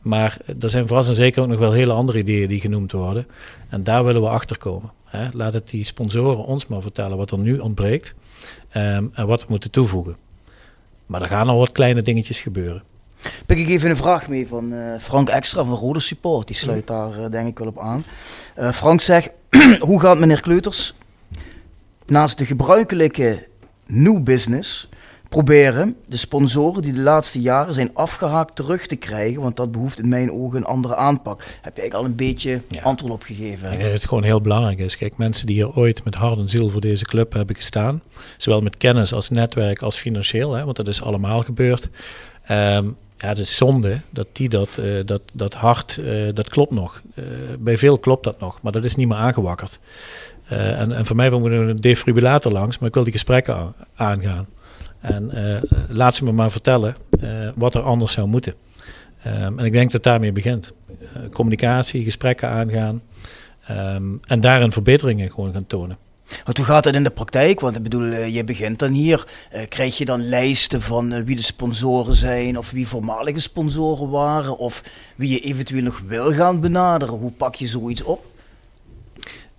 Maar 0.00 0.36
er 0.60 0.70
zijn 0.70 0.86
vast 0.86 1.08
en 1.08 1.14
zeker 1.14 1.42
ook 1.42 1.48
nog 1.48 1.58
wel 1.58 1.72
hele 1.72 1.92
andere 1.92 2.18
ideeën 2.18 2.48
die 2.48 2.60
genoemd 2.60 2.92
worden. 2.92 3.26
En 3.68 3.84
daar 3.84 4.04
willen 4.04 4.22
we 4.22 4.28
achter 4.28 4.58
komen. 4.58 4.90
Hè. 5.12 5.28
Laat 5.32 5.54
het 5.54 5.68
die 5.68 5.84
sponsoren 5.84 6.44
ons 6.44 6.66
maar 6.66 6.82
vertellen 6.82 7.16
wat 7.16 7.30
er 7.30 7.38
nu 7.38 7.58
ontbreekt. 7.58 8.14
Um, 8.76 9.10
en 9.14 9.26
wat 9.26 9.40
we 9.40 9.46
moeten 9.48 9.70
toevoegen. 9.70 10.16
Maar 11.06 11.22
er 11.22 11.28
gaan 11.28 11.48
al 11.48 11.58
wat 11.58 11.72
kleine 11.72 12.02
dingetjes 12.02 12.40
gebeuren. 12.40 12.82
Pik 13.46 13.58
ik 13.58 13.68
even 13.68 13.90
een 13.90 13.96
vraag 13.96 14.28
mee 14.28 14.48
van 14.48 14.72
uh, 14.72 14.98
Frank 15.00 15.28
Extra 15.28 15.64
van 15.64 15.74
Rode 15.74 16.00
Support. 16.00 16.46
Die 16.46 16.56
sluit 16.56 16.86
daar 16.86 17.18
uh, 17.18 17.30
denk 17.30 17.48
ik 17.48 17.58
wel 17.58 17.68
op 17.68 17.78
aan. 17.78 18.04
Uh, 18.58 18.72
Frank 18.72 19.00
zegt, 19.00 19.30
hoe 19.78 20.00
gaat 20.00 20.18
meneer 20.18 20.40
Kleuters 20.40 20.94
naast 22.06 22.38
de 22.38 22.46
gebruikelijke 22.46 23.46
new 23.86 24.22
business 24.22 24.88
proberen 25.32 25.96
de 26.06 26.16
sponsoren 26.16 26.82
die 26.82 26.92
de 26.92 27.00
laatste 27.00 27.40
jaren 27.40 27.74
zijn 27.74 27.90
afgehaakt 27.94 28.56
terug 28.56 28.86
te 28.86 28.96
krijgen. 28.96 29.42
Want 29.42 29.56
dat 29.56 29.72
behoeft 29.72 29.98
in 29.98 30.08
mijn 30.08 30.32
ogen 30.32 30.56
een 30.56 30.64
andere 30.64 30.96
aanpak. 30.96 31.40
Heb 31.40 31.74
je 31.74 31.80
eigenlijk 31.80 31.94
al 31.94 32.04
een 32.04 32.16
beetje 32.16 32.60
antwoord 32.82 33.12
op 33.12 33.22
gegeven? 33.22 33.64
Ik 33.64 33.70
denk 33.70 33.82
dat 33.82 33.92
het 33.92 34.08
gewoon 34.08 34.22
heel 34.22 34.40
belangrijk 34.40 34.78
is. 34.78 34.96
Kijk, 34.96 35.16
mensen 35.16 35.46
die 35.46 35.54
hier 35.54 35.74
ooit 35.74 36.04
met 36.04 36.14
hart 36.14 36.38
en 36.38 36.48
ziel 36.48 36.68
voor 36.68 36.80
deze 36.80 37.04
club 37.04 37.32
hebben 37.32 37.56
gestaan. 37.56 38.02
Zowel 38.36 38.60
met 38.60 38.76
kennis 38.76 39.14
als 39.14 39.30
netwerk 39.30 39.82
als 39.82 39.96
financieel. 39.96 40.52
Hè, 40.52 40.64
want 40.64 40.76
dat 40.76 40.88
is 40.88 41.02
allemaal 41.02 41.42
gebeurd. 41.42 41.88
Um, 42.50 42.96
ja, 43.18 43.28
het 43.28 43.38
is 43.38 43.56
zonde 43.56 44.00
dat 44.10 44.26
die 44.32 44.48
dat, 44.48 44.78
uh, 44.80 45.00
dat, 45.04 45.22
dat 45.32 45.54
hart, 45.54 45.98
uh, 46.00 46.28
dat 46.34 46.48
klopt 46.48 46.72
nog. 46.72 47.02
Uh, 47.14 47.24
bij 47.58 47.78
veel 47.78 47.98
klopt 47.98 48.24
dat 48.24 48.40
nog, 48.40 48.58
maar 48.62 48.72
dat 48.72 48.84
is 48.84 48.96
niet 48.96 49.08
meer 49.08 49.16
aangewakkerd. 49.16 49.78
en, 50.46 50.92
en 50.92 51.04
voor 51.04 51.16
mij 51.16 51.30
moet 51.30 51.50
er 51.50 51.68
een 51.68 51.76
defibrillator 51.76 52.52
langs, 52.52 52.78
maar 52.78 52.88
ik 52.88 52.94
wil 52.94 53.04
die 53.04 53.12
gesprekken 53.12 53.74
aangaan. 53.94 54.46
En 55.02 55.30
uh, 55.34 55.56
laat 55.88 56.14
ze 56.14 56.24
me 56.24 56.32
maar 56.32 56.50
vertellen 56.50 56.96
uh, 57.22 57.48
wat 57.54 57.74
er 57.74 57.82
anders 57.82 58.12
zou 58.12 58.28
moeten. 58.28 58.54
Um, 59.26 59.58
en 59.58 59.64
ik 59.64 59.72
denk 59.72 59.90
dat 59.90 60.02
daarmee 60.02 60.32
begint. 60.32 60.72
Uh, 60.90 61.30
communicatie, 61.32 62.04
gesprekken 62.04 62.48
aangaan. 62.48 63.02
Um, 63.70 64.20
en 64.26 64.40
daarin 64.40 64.72
verbeteringen 64.72 65.30
gewoon 65.30 65.52
gaan 65.52 65.66
tonen. 65.66 65.98
Want 66.44 66.56
hoe 66.56 66.66
gaat 66.66 66.84
het 66.84 66.94
in 66.94 67.04
de 67.04 67.10
praktijk? 67.10 67.60
Want 67.60 67.76
ik 67.76 67.82
bedoel, 67.82 68.12
je 68.12 68.44
begint 68.44 68.78
dan 68.78 68.92
hier. 68.92 69.26
krijg 69.68 69.98
je 69.98 70.04
dan 70.04 70.28
lijsten 70.28 70.82
van 70.82 71.24
wie 71.24 71.36
de 71.36 71.42
sponsoren 71.42 72.14
zijn, 72.14 72.58
of 72.58 72.70
wie 72.70 72.88
voormalige 72.88 73.40
sponsoren 73.40 74.10
waren, 74.10 74.58
of 74.58 74.82
wie 75.16 75.30
je 75.30 75.40
eventueel 75.40 75.82
nog 75.82 76.02
wil 76.06 76.32
gaan 76.32 76.60
benaderen? 76.60 77.14
Hoe 77.14 77.30
pak 77.30 77.54
je 77.54 77.66
zoiets 77.66 78.02
op? 78.02 78.31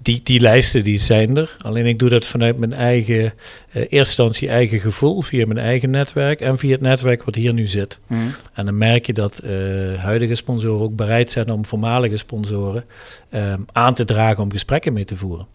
Die, 0.04 0.20
die 0.24 0.40
lijsten 0.40 0.84
die 0.84 1.00
zijn 1.00 1.38
er. 1.38 1.56
Alleen 1.58 1.86
ik 1.86 2.00
doe 2.00 2.10
dat 2.10 2.26
vanuit 2.26 2.58
mijn 2.58 2.74
eigen, 2.74 3.16
uh, 3.16 3.32
eerste 3.74 3.98
instantie 3.98 4.50
eigen 4.50 4.80
gevoel, 4.80 5.22
via 5.22 5.46
mijn 5.46 5.60
eigen 5.60 5.90
netwerk 5.90 6.42
en 6.42 6.58
via 6.58 6.72
het 6.72 6.82
netwerk 6.82 7.24
wat 7.24 7.36
hier 7.36 7.54
nu 7.54 7.68
zit. 7.68 8.00
Mm. 8.08 8.34
En 8.54 8.66
dan 8.66 8.78
merk 8.78 9.06
je 9.06 9.14
dat 9.14 9.42
uh, 9.44 9.50
huidige 10.04 10.36
sponsoren 10.36 10.82
ook 10.82 10.96
bereid 10.96 11.32
zijn 11.32 11.52
om 11.52 11.66
voormalige 11.66 12.18
sponsoren 12.18 12.86
um, 13.34 13.66
aan 13.72 13.94
te 13.94 14.06
dragen 14.06 14.44
om 14.44 14.52
gesprekken 14.52 14.94
mee 14.94 15.06
te 15.06 15.16
voeren. 15.16 15.48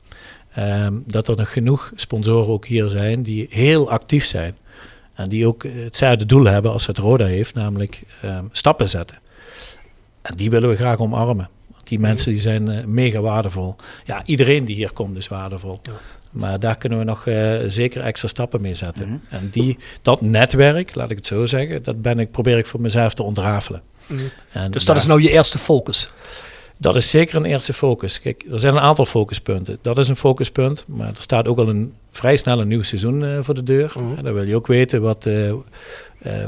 Um, 0.58 1.02
dat 1.06 1.28
er 1.28 1.36
nog 1.36 1.52
genoeg 1.52 1.92
sponsoren 1.94 2.48
ook 2.48 2.66
hier 2.66 2.88
zijn 2.88 3.22
die 3.22 3.46
heel 3.50 3.90
actief 3.90 4.24
zijn. 4.24 4.56
En 5.14 5.28
die 5.28 5.46
ook 5.46 5.62
hetzelfde 5.62 6.26
doel 6.26 6.44
hebben 6.44 6.72
als 6.72 6.86
het 6.86 6.98
Roda 6.98 7.24
heeft, 7.24 7.54
namelijk 7.54 8.02
um, 8.24 8.48
stappen 8.52 8.88
zetten. 8.88 9.18
En 10.22 10.36
die 10.36 10.50
willen 10.50 10.68
we 10.68 10.76
graag 10.76 10.98
omarmen. 10.98 11.48
Die 11.88 11.98
mensen 11.98 12.32
die 12.32 12.40
zijn 12.40 12.68
uh, 12.68 12.84
mega 12.84 13.20
waardevol. 13.20 13.76
Ja, 14.04 14.22
iedereen 14.24 14.64
die 14.64 14.76
hier 14.76 14.92
komt 14.92 15.16
is 15.16 15.28
waardevol. 15.28 15.80
Ja. 15.82 15.92
Maar 16.30 16.60
daar 16.60 16.76
kunnen 16.76 16.98
we 16.98 17.04
nog 17.04 17.26
uh, 17.26 17.58
zeker 17.66 18.00
extra 18.00 18.28
stappen 18.28 18.62
mee 18.62 18.74
zetten. 18.74 19.06
Mm 19.06 19.10
-hmm. 19.10 19.38
En 19.38 19.48
die, 19.50 19.78
dat 20.02 20.20
netwerk, 20.20 20.94
laat 20.94 21.10
ik 21.10 21.16
het 21.16 21.26
zo 21.26 21.46
zeggen, 21.46 21.82
dat 21.82 22.02
ben 22.02 22.18
ik, 22.18 22.30
probeer 22.30 22.58
ik 22.58 22.66
voor 22.66 22.80
mezelf 22.80 23.14
te 23.14 23.22
ontrafelen. 23.22 23.82
Mm 24.06 24.18
-hmm. 24.18 24.30
en 24.52 24.70
dus 24.70 24.84
dat 24.84 24.86
daar, 24.86 24.96
is 24.96 25.06
nou 25.06 25.22
je 25.22 25.30
eerste 25.30 25.58
focus? 25.58 26.10
Dat 26.80 26.96
is 26.96 27.10
zeker 27.10 27.36
een 27.36 27.44
eerste 27.44 27.72
focus. 27.72 28.20
Kijk, 28.20 28.44
er 28.50 28.60
zijn 28.60 28.74
een 28.74 28.80
aantal 28.80 29.04
focuspunten. 29.04 29.78
Dat 29.82 29.98
is 29.98 30.08
een 30.08 30.16
focuspunt, 30.16 30.84
maar 30.86 31.08
er 31.08 31.22
staat 31.22 31.48
ook 31.48 31.58
al 31.58 31.68
een 31.68 31.92
vrij 32.10 32.36
snel 32.36 32.60
een 32.60 32.68
nieuw 32.68 32.82
seizoen 32.82 33.22
uh, 33.22 33.38
voor 33.40 33.54
de 33.54 33.62
deur. 33.62 33.92
Mm 33.96 34.14
-hmm. 34.14 34.22
dan 34.22 34.34
wil 34.34 34.46
je 34.46 34.56
ook 34.56 34.66
weten 34.66 35.02
wat, 35.02 35.26
uh, 35.26 35.52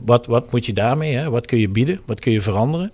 wat, 0.04 0.26
wat 0.26 0.52
moet 0.52 0.66
je 0.66 0.72
daarmee, 0.72 1.14
hè? 1.14 1.30
wat 1.30 1.46
kun 1.46 1.58
je 1.58 1.68
bieden, 1.68 2.00
wat 2.04 2.20
kun 2.20 2.32
je 2.32 2.40
veranderen. 2.40 2.92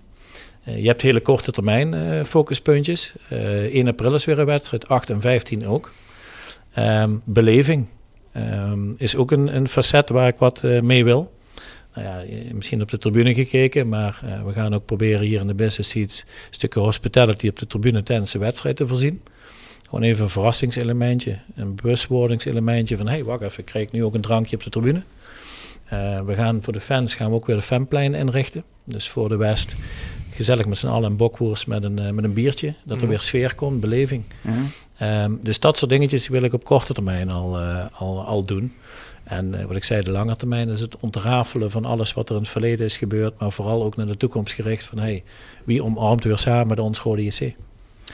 Uh, 0.67 0.81
je 0.81 0.87
hebt 0.87 1.01
hele 1.01 1.19
korte 1.19 1.51
termijn 1.51 1.93
uh, 1.93 2.23
focuspuntjes. 2.23 3.13
Uh, 3.33 3.39
1 3.39 3.87
april 3.87 4.13
is 4.13 4.25
weer 4.25 4.39
een 4.39 4.45
wedstrijd, 4.45 4.87
8 4.87 5.09
en 5.09 5.21
15 5.21 5.67
ook. 5.67 5.91
Um, 6.77 7.21
beleving 7.23 7.85
um, 8.35 8.95
is 8.97 9.15
ook 9.15 9.31
een, 9.31 9.55
een, 9.55 9.67
facet 9.67 10.09
waar 10.09 10.27
ik 10.27 10.35
wat 10.37 10.63
mee 10.81 11.03
wil. 11.03 11.33
Nou 11.93 12.07
ja, 12.07 12.23
misschien 12.51 12.81
op 12.81 12.89
de 12.89 12.97
tribune 12.97 13.33
gekeken, 13.33 13.89
maar 13.89 14.21
we 14.45 14.53
gaan 14.53 14.75
ook 14.75 14.85
proberen 14.85 15.25
hier 15.25 15.39
in 15.39 15.47
de 15.47 15.53
business 15.53 15.89
seats 15.89 16.25
stukje 16.49 16.79
hospitality 16.79 17.47
op 17.47 17.59
de 17.59 17.67
tribune 17.67 18.03
tijdens 18.03 18.31
de 18.31 18.39
wedstrijd 18.39 18.75
te 18.75 18.87
voorzien. 18.87 19.21
Gewoon 19.85 20.03
even 20.03 20.23
een 20.23 20.29
verrassingselementje, 20.29 21.39
een 21.55 21.75
bewustwordingselementje 21.75 22.97
van 22.97 23.07
hé, 23.07 23.13
hey, 23.13 23.23
wacht 23.23 23.41
even, 23.41 23.59
ik 23.59 23.65
krijg 23.65 23.91
nu 23.91 24.03
ook 24.03 24.13
een 24.13 24.21
drankje 24.21 24.55
op 24.55 24.63
de 24.63 24.69
tribune. 24.69 25.01
We 26.25 26.33
gaan 26.35 26.63
voor 26.63 26.73
de 26.73 26.79
fans 26.79 27.15
gaan 27.15 27.29
we 27.29 27.35
ook 27.35 27.45
weer 27.45 27.55
de 27.55 27.61
fanplein 27.61 28.15
inrichten. 28.15 28.63
Dus 28.83 29.09
voor 29.09 29.29
de 29.29 29.37
West 29.37 29.75
gezellig 30.37 30.65
met 30.65 30.77
z'n 30.77 30.87
allen 30.87 31.09
een 31.09 31.17
bokwoers 31.17 31.65
met 31.65 31.83
een, 31.83 31.99
uh, 32.01 32.09
met 32.09 32.23
een 32.23 32.33
biertje. 32.33 32.73
Dat 32.83 32.95
er 32.97 33.01
Mhm. 33.01 33.07
weer 33.07 33.19
sfeer 33.19 33.55
komt, 33.55 33.79
beleving. 33.79 34.23
Mhm. 34.41 34.55
Ehm, 34.97 35.31
dus 35.41 35.59
dat 35.59 35.77
soort 35.77 35.91
dingetjes 35.91 36.27
wil 36.27 36.41
ik 36.41 36.53
op 36.53 36.63
korte 36.63 36.93
termijn 36.93 37.29
al, 37.31 37.57
eh, 37.59 37.85
al, 37.91 38.25
al 38.25 38.43
doen. 38.45 38.73
En 39.23 39.59
eh, 39.59 39.65
wat 39.65 39.75
ik 39.75 39.83
zei, 39.83 40.01
de 40.01 40.11
lange 40.11 40.35
termijn 40.35 40.69
is 40.69 40.79
het 40.79 40.95
ontrafelen 40.99 41.71
van 41.71 41.85
alles 41.85 42.13
wat 42.13 42.29
er 42.29 42.35
in 42.35 42.41
het 42.41 42.49
verleden 42.51 42.85
is 42.85 42.97
gebeurd. 42.97 43.39
Maar 43.39 43.51
vooral 43.51 43.83
ook 43.83 43.95
naar 43.95 44.05
de 44.05 44.17
toekomst 44.17 44.53
gericht 44.53 44.83
van 44.83 44.97
hey, 44.99 45.23
wie 45.63 45.83
omarmt 45.83 46.23
weer 46.23 46.37
samen 46.37 46.75
de 46.75 46.81
ons 46.81 46.99
Rode 46.99 47.23
JC. 47.25 47.31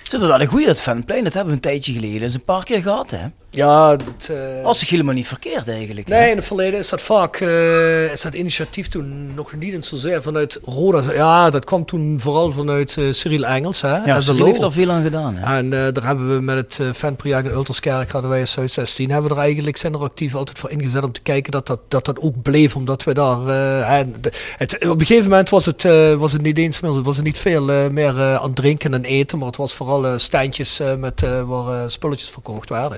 Zit 0.03 0.21
er 0.21 0.27
wel 0.27 0.41
een 0.41 0.47
goeie, 0.47 0.65
dat 0.65 0.81
fanplein, 0.81 1.23
dat 1.23 1.33
hebben 1.33 1.49
we 1.51 1.55
een 1.55 1.63
tijdje 1.71 1.93
geleden 1.93 2.21
eens 2.21 2.33
een 2.33 2.43
paar 2.43 2.63
keer 2.63 2.81
gehad, 2.81 3.11
hè? 3.11 3.25
Ja, 3.55 3.95
dat, 3.95 4.29
eh, 4.31 4.65
Als 4.65 4.79
zich 4.79 4.89
helemaal 4.89 5.13
niet 5.13 5.27
verkeerd 5.27 5.67
eigenlijk. 5.69 6.07
hè? 6.07 6.15
Nee, 6.19 6.29
in 6.29 6.35
het 6.35 6.45
verleden 6.45 6.79
is 6.79 6.89
dat 6.89 7.01
vaak, 7.01 7.35
eh, 7.35 8.11
is 8.11 8.21
dat 8.21 8.33
initiatief 8.33 8.87
toen 8.87 9.33
nog 9.33 9.55
niet 9.55 9.73
eens 9.73 9.87
zozeer 9.87 10.21
vanuit 10.21 10.59
Roda. 10.65 11.13
Ja, 11.13 11.49
dat 11.49 11.65
kwam 11.65 11.85
toen 11.85 12.19
vooral 12.19 12.51
vanuit 12.51 12.97
eh, 12.97 13.11
Cyril 13.11 13.45
Engels. 13.45 13.81
Hè, 13.81 13.97
Ja, 13.97 14.21
Cyril 14.21 14.45
heeft 14.45 14.61
er 14.61 14.71
veel 14.71 14.91
aan 14.91 15.03
gedaan. 15.03 15.35
Hè? 15.35 15.57
En 15.57 15.69
daar 15.69 16.05
hebben 16.05 16.35
we 16.35 16.41
met 16.41 16.77
het 16.77 16.97
fanproject 16.97 17.45
in 17.45 17.51
Ulterskerk, 17.53 18.11
hadden 18.11 18.29
wij 18.29 18.39
in 18.39 18.47
Zuid 18.47 18.71
16, 18.71 19.11
hebben 19.11 19.29
we 19.29 19.35
er 19.35 19.41
eigenlijk, 19.41 19.77
zijn 19.77 19.93
er 19.93 19.99
actief 19.99 20.35
altijd 20.35 20.59
voor 20.59 20.69
ingezet 20.69 21.03
om 21.03 21.11
te 21.11 21.21
kijken 21.21 21.51
dat 21.51 21.67
dat, 21.67 21.79
dat, 21.87 22.05
dat 22.05 22.19
ook 22.19 22.41
bleef. 22.41 22.75
Omdat 22.75 23.03
we 23.03 23.13
daar, 23.13 23.47
en 23.83 24.15
het, 24.57 24.73
op 24.87 24.99
een 24.99 25.05
gegeven 25.05 25.29
moment 25.29 25.49
was 25.49 25.65
het, 25.65 25.83
was 26.17 26.31
het 26.31 26.41
niet 26.41 26.57
eens 26.57 26.79
meer, 26.79 27.01
was 27.03 27.15
het 27.15 27.25
niet 27.25 27.37
veel 27.37 27.89
meer 27.89 28.21
aan 28.21 28.53
drinken 28.53 28.93
en 28.93 29.03
eten, 29.03 29.37
maar 29.37 29.47
het 29.47 29.57
was 29.57 29.73
vooral 29.73 30.07
eh, 30.07 30.95
met, 30.97 31.25
waar 31.45 31.91
spulletjes 31.91 32.29
verkocht 32.29 32.69
werden. 32.69 32.97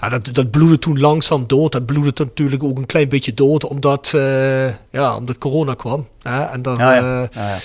Ja, 0.00 0.08
dat, 0.08 0.28
dat 0.32 0.50
bloedde 0.50 0.78
toen 0.78 1.00
langzaam 1.00 1.44
dood. 1.46 1.72
Dat 1.72 1.86
bloedde 1.86 2.24
natuurlijk 2.24 2.62
ook 2.62 2.78
een 2.78 2.86
klein 2.86 3.08
beetje 3.08 3.34
dood, 3.34 3.64
omdat, 3.64 4.12
eh, 4.14 4.66
ja, 4.90 5.16
omdat 5.16 5.38
corona 5.38 5.74
kwam. 5.74 6.06
Hè? 6.22 6.42
En 6.44 6.62
dan, 6.62 6.74
ja. 6.78 6.96
eh, 6.96 7.28
ja. 7.32 7.56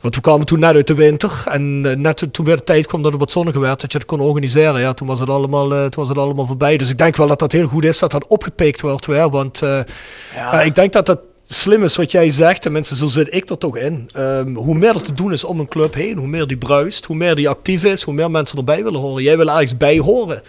want 0.00 0.14
we 0.14 0.20
kwamen 0.20 0.46
toen 0.46 0.58
net 0.58 0.74
uit 0.74 0.86
de 0.86 0.94
winter 0.94 1.42
en 1.50 1.80
eh, 1.84 1.96
net 1.96 2.26
toen- 2.32 2.44
weer 2.44 2.56
de 2.56 2.64
tijd 2.64 2.86
kwam 2.86 3.02
dat 3.02 3.10
het 3.10 3.20
wat 3.20 3.32
zonniger 3.32 3.60
werd, 3.60 3.80
dat 3.80 3.92
je 3.92 3.98
het 3.98 4.06
kon 4.06 4.20
organiseren. 4.20 4.80
Ja, 4.80 4.92
toen 4.92 5.08
was 5.08 5.20
het 5.20 5.28
allemaal, 5.28 5.68
toen 5.68 5.90
was 5.94 6.08
het 6.08 6.18
allemaal 6.18 6.46
voorbij. 6.46 6.76
Dus 6.76 6.90
ik 6.90 6.98
denk 6.98 7.16
wel 7.16 7.26
dat 7.26 7.38
dat 7.38 7.52
heel 7.52 7.66
goed 7.66 7.84
is 7.84 7.98
dat 7.98 8.10
dat 8.10 8.26
opgepikt 8.26 8.80
wordt 8.80 9.06
weer. 9.06 9.30
Want 9.30 9.58
ja, 10.34 10.62
ik 10.62 10.74
denk 10.74 10.92
dat 10.92 11.06
dat 11.06 11.18
slim 11.44 11.84
is 11.84 11.96
wat 11.96 12.10
jij 12.10 12.30
zegt. 12.30 12.62
Tenminste, 12.62 12.96
zo 12.96 13.06
zit 13.06 13.34
ik 13.34 13.50
er 13.50 13.58
toch 13.58 13.76
in. 13.76 14.08
Ehm, 14.14 14.54
hoe 14.54 14.74
meer 14.74 14.94
er 14.94 15.02
te 15.02 15.12
doen 15.14 15.32
is 15.32 15.44
om 15.44 15.60
een 15.60 15.68
club 15.68 15.94
heen, 15.94 16.16
hoe 16.16 16.26
meer 16.26 16.46
die 16.46 16.56
bruist, 16.56 17.04
hoe 17.04 17.16
meer 17.16 17.34
die 17.34 17.48
actief 17.48 17.84
is, 17.84 18.02
hoe 18.02 18.14
meer 18.14 18.30
mensen 18.30 18.58
erbij 18.58 18.84
willen 18.84 19.00
horen. 19.00 19.22
Jij 19.22 19.36
wil 19.36 19.48
ergens 19.50 19.76
bij 19.76 19.98
horen. 19.98 20.42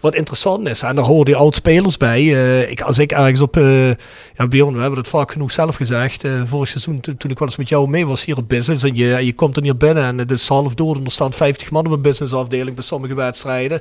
Wat 0.00 0.14
interessant 0.14 0.68
is. 0.68 0.82
En 0.82 0.96
daar 0.96 1.04
horen 1.04 1.24
die 1.24 1.36
oud-spelers 1.36 1.96
bij. 1.96 2.18
Eh, 2.18 2.70
ik, 2.70 2.80
als 2.80 2.98
ik 2.98 3.12
ergens 3.12 3.40
op... 3.40 3.56
eh 3.56 3.88
ja, 4.36 4.46
Bjorn, 4.48 4.74
we 4.74 4.80
hebben 4.80 4.98
het 4.98 5.08
vaak 5.08 5.32
genoeg 5.32 5.52
zelf 5.52 5.76
gezegd. 5.76 6.24
eh 6.24 6.42
vorig 6.44 6.68
seizoen, 6.68 7.00
toen, 7.00 7.30
ik 7.30 7.38
wel 7.38 7.48
eens 7.48 7.56
met 7.56 7.68
jou 7.68 7.88
mee 7.88 8.06
was 8.06 8.24
hier 8.24 8.36
op 8.36 8.48
business. 8.48 8.82
En 8.82 8.94
je, 8.94 9.24
je 9.24 9.32
komt 9.32 9.56
er 9.56 9.62
hier 9.62 9.76
binnen 9.76 10.04
en 10.04 10.18
het 10.18 10.30
is 10.30 10.48
half 10.48 10.74
dood. 10.74 10.96
En 10.96 11.04
er 11.04 11.10
staan 11.10 11.32
50 11.32 11.70
man 11.70 11.86
op 11.86 11.92
een 11.92 12.00
businessafdeling 12.00 12.74
bij 12.74 12.84
sommige 12.84 13.14
wedstrijden. 13.14 13.80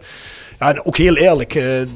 Ja, 0.60 0.70
en 0.70 0.86
ook 0.86 0.98
heel 0.98 1.16
eerlijk. 1.16 1.54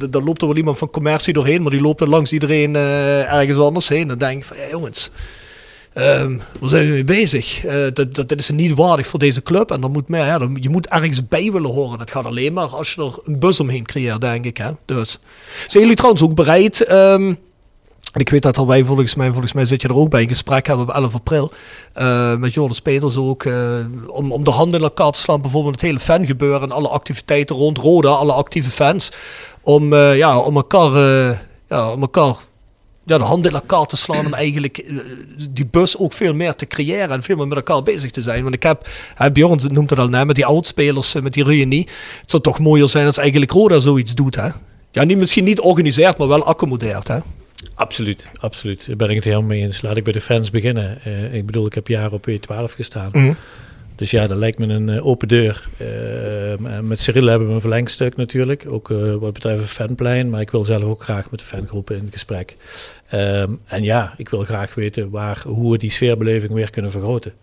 daar 0.09 0.21
loopt 0.21 0.41
er 0.41 0.47
wel 0.47 0.57
iemand 0.57 0.77
van 0.77 0.89
commercie 0.89 1.33
doorheen. 1.33 1.61
Maar 1.61 1.71
die 1.71 1.81
loopt 1.81 2.01
er 2.01 2.09
langs 2.09 2.33
iedereen 2.33 2.75
ergens 2.75 3.57
anders 3.57 3.89
heen. 3.89 4.07
Dan 4.07 4.17
denk 4.17 4.37
ik 4.37 4.45
van, 4.45 4.57
ja, 4.57 4.69
jongens... 4.69 5.11
Ehm, 5.93 6.37
waar 6.59 6.69
zijn 6.69 6.85
we 6.85 6.91
mee 6.91 7.03
bezig? 7.03 7.65
Eh, 7.65 7.87
dat, 7.93 8.15
dat, 8.15 8.37
is 8.37 8.49
niet 8.49 8.73
waardig 8.73 9.07
voor 9.07 9.19
deze 9.19 9.41
club. 9.41 9.71
En 9.71 9.81
dan 9.81 9.91
moet 9.91 10.03
ja, 10.07 10.37
dan, 10.37 10.57
je 10.59 10.69
moet 10.69 10.87
ergens 10.87 11.27
bij 11.27 11.51
willen 11.51 11.71
horen. 11.71 11.97
Dat 11.97 12.11
gaat 12.11 12.25
alleen 12.25 12.53
maar 12.53 12.67
als 12.67 12.93
je 12.93 13.01
er 13.03 13.19
een 13.23 13.39
bus 13.39 13.59
omheen 13.59 13.85
creëert, 13.85 14.21
denk 14.21 14.45
ik. 14.45 14.57
Hè? 14.57 14.71
Dus. 14.85 15.19
Zijn 15.67 15.83
jullie 15.83 15.95
trouwens 15.95 16.23
ook 16.23 16.35
bereid? 16.35 16.85
ehm, 16.85 17.33
ik 18.13 18.29
weet 18.29 18.41
dat 18.41 18.57
wij 18.57 18.83
volgens 18.83 19.15
mij, 19.15 19.31
volgens 19.31 19.53
mij 19.53 19.65
zit 19.65 19.81
je 19.81 19.87
er 19.87 19.95
ook 19.95 20.09
bij, 20.09 20.21
een 20.21 20.27
gesprek 20.27 20.67
hebben 20.67 20.85
op 20.87 20.93
11 20.93 21.13
april. 21.13 21.51
eh, 21.93 22.35
met 22.35 22.53
Joris 22.53 22.79
Peters 22.79 23.17
ook. 23.17 23.43
eh, 23.43 23.77
om, 24.07 24.31
om 24.31 24.43
de 24.43 24.51
handen 24.51 24.79
in 24.79 24.85
elkaar 24.85 25.11
te 25.11 25.19
slaan. 25.19 25.41
Bijvoorbeeld 25.41 25.73
het 25.75 25.83
hele 25.83 25.99
fangebeuren 25.99 26.61
en 26.61 26.71
alle 26.71 26.87
activiteiten 26.87 27.55
rond 27.55 27.77
Roda. 27.77 28.09
Alle 28.09 28.33
actieve 28.33 28.69
fans. 28.69 29.11
Om, 29.61 29.95
ja, 29.95 30.39
om 30.39 30.55
elkaar, 30.55 30.91
ja, 31.69 31.91
om 31.91 32.01
elkaar 32.01 32.35
ja, 33.05 33.17
de 33.17 33.23
handen 33.23 33.51
in 33.51 33.57
elkaar 33.57 33.85
te 33.85 33.97
slaan 33.97 34.25
om 34.25 34.33
eigenlijk 34.33 34.77
eh, 34.77 34.95
die 35.49 35.65
bus 35.65 35.97
ook 35.97 36.13
veel 36.13 36.33
meer 36.33 36.55
te 36.55 36.65
creëren 36.65 37.09
en 37.09 37.23
veel 37.23 37.35
meer 37.35 37.47
met 37.47 37.57
elkaar 37.57 37.83
bezig 37.83 38.11
te 38.11 38.21
zijn. 38.21 38.43
Want 38.43 38.55
ik 38.55 38.63
heb, 38.63 38.87
hè, 39.15 39.31
Bjorn 39.31 39.59
noemt 39.71 39.89
het 39.89 39.99
al 39.99 40.07
net, 40.07 40.25
met 40.25 40.35
die 40.35 40.45
oudspelers, 40.45 41.15
eh, 41.15 41.21
met 41.21 41.33
die 41.33 41.43
reunie. 41.43 41.87
Het 42.21 42.29
zou 42.29 42.43
toch 42.43 42.59
mooier 42.59 42.89
zijn 42.89 43.05
als 43.05 43.17
eigenlijk 43.17 43.51
Roda 43.51 43.79
zoiets 43.79 44.15
doet, 44.15 44.35
hè? 44.35 44.49
Ja, 44.91 45.03
niet, 45.03 45.17
misschien 45.17 45.43
niet 45.43 45.59
organiseert, 45.59 46.17
maar 46.17 46.27
wel 46.27 46.43
accommodeert, 46.43 47.07
hè? 47.07 47.19
Absoluut, 47.75 48.29
absoluut. 48.39 48.87
Daar 48.87 48.95
ben 48.95 49.09
ik 49.09 49.15
het 49.15 49.23
helemaal 49.23 49.47
mee 49.47 49.61
eens. 49.61 49.81
Laat 49.81 49.97
ik 49.97 50.03
bij 50.03 50.13
de 50.13 50.21
fans 50.21 50.49
beginnen. 50.49 51.03
Eh, 51.03 51.33
ik 51.33 51.45
bedoel, 51.45 51.65
ik 51.65 51.73
heb 51.73 51.87
jaren 51.87 52.11
op 52.11 52.29
E12 52.29 52.75
gestaan. 52.75 53.09
Mhm. 53.11 53.33
Dus 53.95 54.11
ja, 54.11 54.27
dat 54.27 54.37
lijkt 54.37 54.59
me 54.59 54.67
een 54.67 54.89
eh, 54.89 55.05
open 55.05 55.27
deur. 55.27 55.67
Eh, 55.77 56.79
met 56.81 56.99
Cyril 56.99 57.25
hebben 57.27 57.47
we 57.47 57.53
een 57.53 57.61
verlengstuk 57.61 58.15
natuurlijk, 58.15 58.65
ook 58.67 58.91
eh, 58.91 59.13
wat 59.15 59.33
betreft 59.33 59.61
een 59.61 59.67
fanplein. 59.67 60.29
Maar 60.29 60.41
ik 60.41 60.51
wil 60.51 60.65
zelf 60.65 60.83
ook 60.83 61.03
graag 61.03 61.31
met 61.31 61.39
de 61.39 61.45
fangroepen 61.45 61.95
in 61.97 62.07
gesprek. 62.11 62.57
Ehm, 63.09 63.51
en 63.65 63.83
ja, 63.83 64.13
ik 64.17 64.29
wil 64.29 64.43
graag 64.43 64.75
weten 64.75 65.09
waar, 65.09 65.43
hoe 65.47 65.71
we 65.71 65.77
die 65.77 65.91
sfeerbeleving 65.91 66.51
weer 66.51 66.69
kunnen 66.69 66.91
vergroten. 66.91 67.33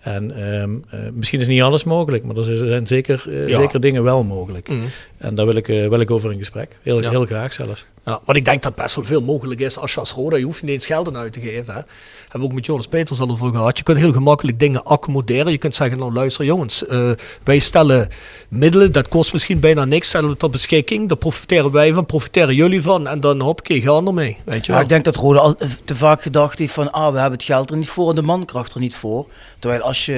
En 0.00 0.30
ehm, 0.36 0.70
eh, 0.90 1.00
misschien 1.12 1.40
is 1.40 1.46
niet 1.46 1.62
alles 1.62 1.84
mogelijk, 1.84 2.24
maar 2.24 2.36
er 2.36 2.44
zijn 2.44 2.86
zeker, 2.86 3.46
Ja. 3.48 3.56
zeker 3.56 3.80
dingen 3.80 4.02
wel 4.02 4.24
mogelijk. 4.24 4.68
Mhm. 4.68 4.78
En 5.24 5.34
daar 5.34 5.46
wil 5.46 5.56
ik, 5.56 5.68
eh, 5.68 5.88
wil 5.88 6.00
ik 6.00 6.10
over 6.10 6.32
in 6.32 6.38
gesprek. 6.38 6.76
Heel, 6.82 7.02
Ja. 7.02 7.10
heel 7.10 7.26
graag 7.26 7.52
zelfs. 7.52 7.84
Ja, 8.04 8.20
want 8.24 8.38
ik 8.38 8.44
denk 8.44 8.62
dat 8.62 8.74
best 8.74 8.94
wel 8.94 9.04
veel 9.04 9.20
mogelijk 9.22 9.60
is 9.60 9.78
als 9.78 9.94
je 9.94 10.00
als 10.00 10.12
Roda, 10.12 10.36
je 10.36 10.44
hoeft 10.44 10.62
niet 10.62 10.70
eens 10.70 10.86
geld 10.86 11.06
aan 11.08 11.16
uit 11.16 11.32
te 11.32 11.40
geven. 11.40 11.74
Hè. 11.74 11.80
Hebben 12.22 12.40
we 12.40 12.44
ook 12.46 12.52
met 12.52 12.66
Joris 12.66 12.86
Peters 12.86 13.20
al 13.20 13.30
over 13.30 13.50
gehad. 13.50 13.78
Je 13.78 13.84
kunt 13.84 13.98
heel 13.98 14.12
gemakkelijk 14.12 14.58
dingen 14.58 14.84
accommoderen. 14.84 15.52
Je 15.52 15.58
kunt 15.58 15.74
zeggen, 15.74 15.98
nou 15.98 16.12
luister 16.12 16.44
jongens, 16.44 16.86
eh, 16.86 17.10
wij 17.44 17.58
stellen 17.58 18.08
middelen, 18.48 18.92
dat 18.92 19.08
kost 19.08 19.32
misschien 19.32 19.60
bijna 19.60 19.84
niks, 19.84 20.08
stellen 20.08 20.28
we 20.30 20.36
ter 20.36 20.50
beschikking. 20.50 21.08
Daar 21.08 21.16
profiteren 21.18 21.70
wij 21.70 21.92
van, 21.92 22.06
profiteren 22.06 22.54
jullie 22.54 22.82
van. 22.82 23.06
En 23.06 23.20
dan 23.20 23.40
hoppakee, 23.40 23.80
gaan 23.80 24.06
ermee. 24.06 24.36
Weet 24.44 24.66
je 24.66 24.72
Ja, 24.72 24.72
wel. 24.72 24.82
ik 24.82 24.88
denk 24.88 25.04
dat 25.04 25.16
Rode 25.16 25.38
al 25.40 25.56
te 25.84 25.94
vaak 25.94 26.22
gedacht 26.22 26.58
heeft 26.58 26.72
van 26.74 26.92
ah, 26.92 27.12
we 27.12 27.18
hebben 27.18 27.38
het 27.38 27.46
geld 27.46 27.70
er 27.70 27.76
niet 27.76 27.88
voor 27.88 28.08
en 28.08 28.14
de 28.14 28.22
mankracht 28.22 28.74
er 28.74 28.80
niet 28.80 28.94
voor. 28.94 29.26
Terwijl 29.58 29.80
als 29.82 30.06
je 30.06 30.12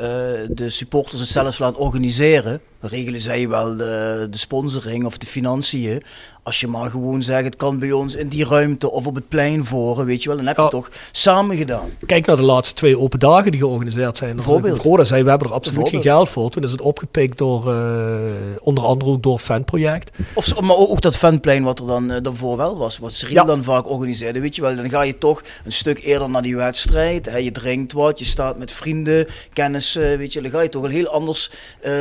eh, 0.00 0.48
de 0.56 0.70
supporters 0.70 1.20
het 1.20 1.28
zelfs 1.28 1.58
laat 1.58 1.76
organiseren, 1.76 2.60
regelen 2.80 3.20
zij 3.20 3.48
wel 3.48 3.76
de, 3.76 4.26
de 4.30 4.38
sponsoring 4.38 5.04
of 5.04 5.18
de 5.18 5.26
financiën. 5.26 6.02
Als 6.48 6.60
je 6.60 6.66
maar 6.66 6.90
gewoon 6.90 7.22
zegt, 7.22 7.44
het 7.44 7.56
kan 7.56 7.78
bij 7.78 7.92
ons 7.92 8.14
in 8.14 8.28
die 8.28 8.44
ruimte 8.44 8.90
of 8.90 9.06
op 9.06 9.14
het 9.14 9.28
plein 9.28 9.64
voren, 9.64 10.06
weet 10.06 10.22
je 10.22 10.28
wel, 10.28 10.36
dan 10.36 10.46
heb 10.46 10.56
je 10.56 10.62
Ja. 10.62 10.68
het 10.68 10.76
toch 10.76 10.90
samen 11.12 11.56
gedaan. 11.56 11.88
Kijk 12.06 12.26
naar 12.26 12.36
de 12.36 12.42
laatste 12.42 12.74
twee 12.74 12.98
open 12.98 13.18
dagen 13.18 13.50
die 13.50 13.60
georganiseerd 13.60 14.16
zijn. 14.16 14.36
Bijvoorbeeld. 14.36 14.82
Roda 14.82 15.04
zei, 15.04 15.22
we 15.22 15.28
hebben 15.30 15.48
er 15.48 15.54
absoluut 15.54 15.88
geen 15.88 16.02
geld 16.02 16.28
voor. 16.28 16.50
Toen 16.50 16.62
is 16.62 16.70
het 16.70 16.80
opgepikt 16.80 17.38
door, 17.38 17.72
eh, 17.72 18.20
onder 18.60 18.84
andere 18.84 19.10
ook 19.10 19.22
door 19.22 19.38
fanproject. 19.38 20.10
Of, 20.34 20.60
maar 20.60 20.76
ook, 20.76 21.00
dat 21.00 21.16
fanplein 21.16 21.62
wat 21.62 21.78
er 21.78 21.86
dan 21.86 22.10
eh, 22.10 22.22
daarvoor 22.22 22.56
wel 22.56 22.76
was, 22.78 22.98
wat 22.98 23.18
Ja. 23.28 23.44
dan 23.44 23.64
vaak 23.64 23.88
organiseerde, 23.88 24.40
weet 24.40 24.56
je 24.56 24.62
wel. 24.62 24.76
Dan 24.76 24.90
ga 24.90 25.02
je 25.02 25.18
toch 25.18 25.42
een 25.64 25.72
stuk 25.72 25.98
eerder 26.04 26.30
naar 26.30 26.42
die 26.42 26.56
wedstrijd, 26.56 27.26
hè, 27.26 27.36
je 27.36 27.52
drinkt 27.52 27.92
wat, 27.92 28.18
je 28.18 28.24
staat 28.24 28.58
met 28.58 28.72
vrienden, 28.72 29.26
kennissen, 29.52 30.18
weet 30.18 30.32
je. 30.32 30.40
Dan 30.42 30.50
ga 30.50 30.60
je 30.60 30.68
toch 30.68 30.82
wel 30.82 30.90
heel 30.90 31.06
anders 31.08 31.50
eh, 31.80 31.92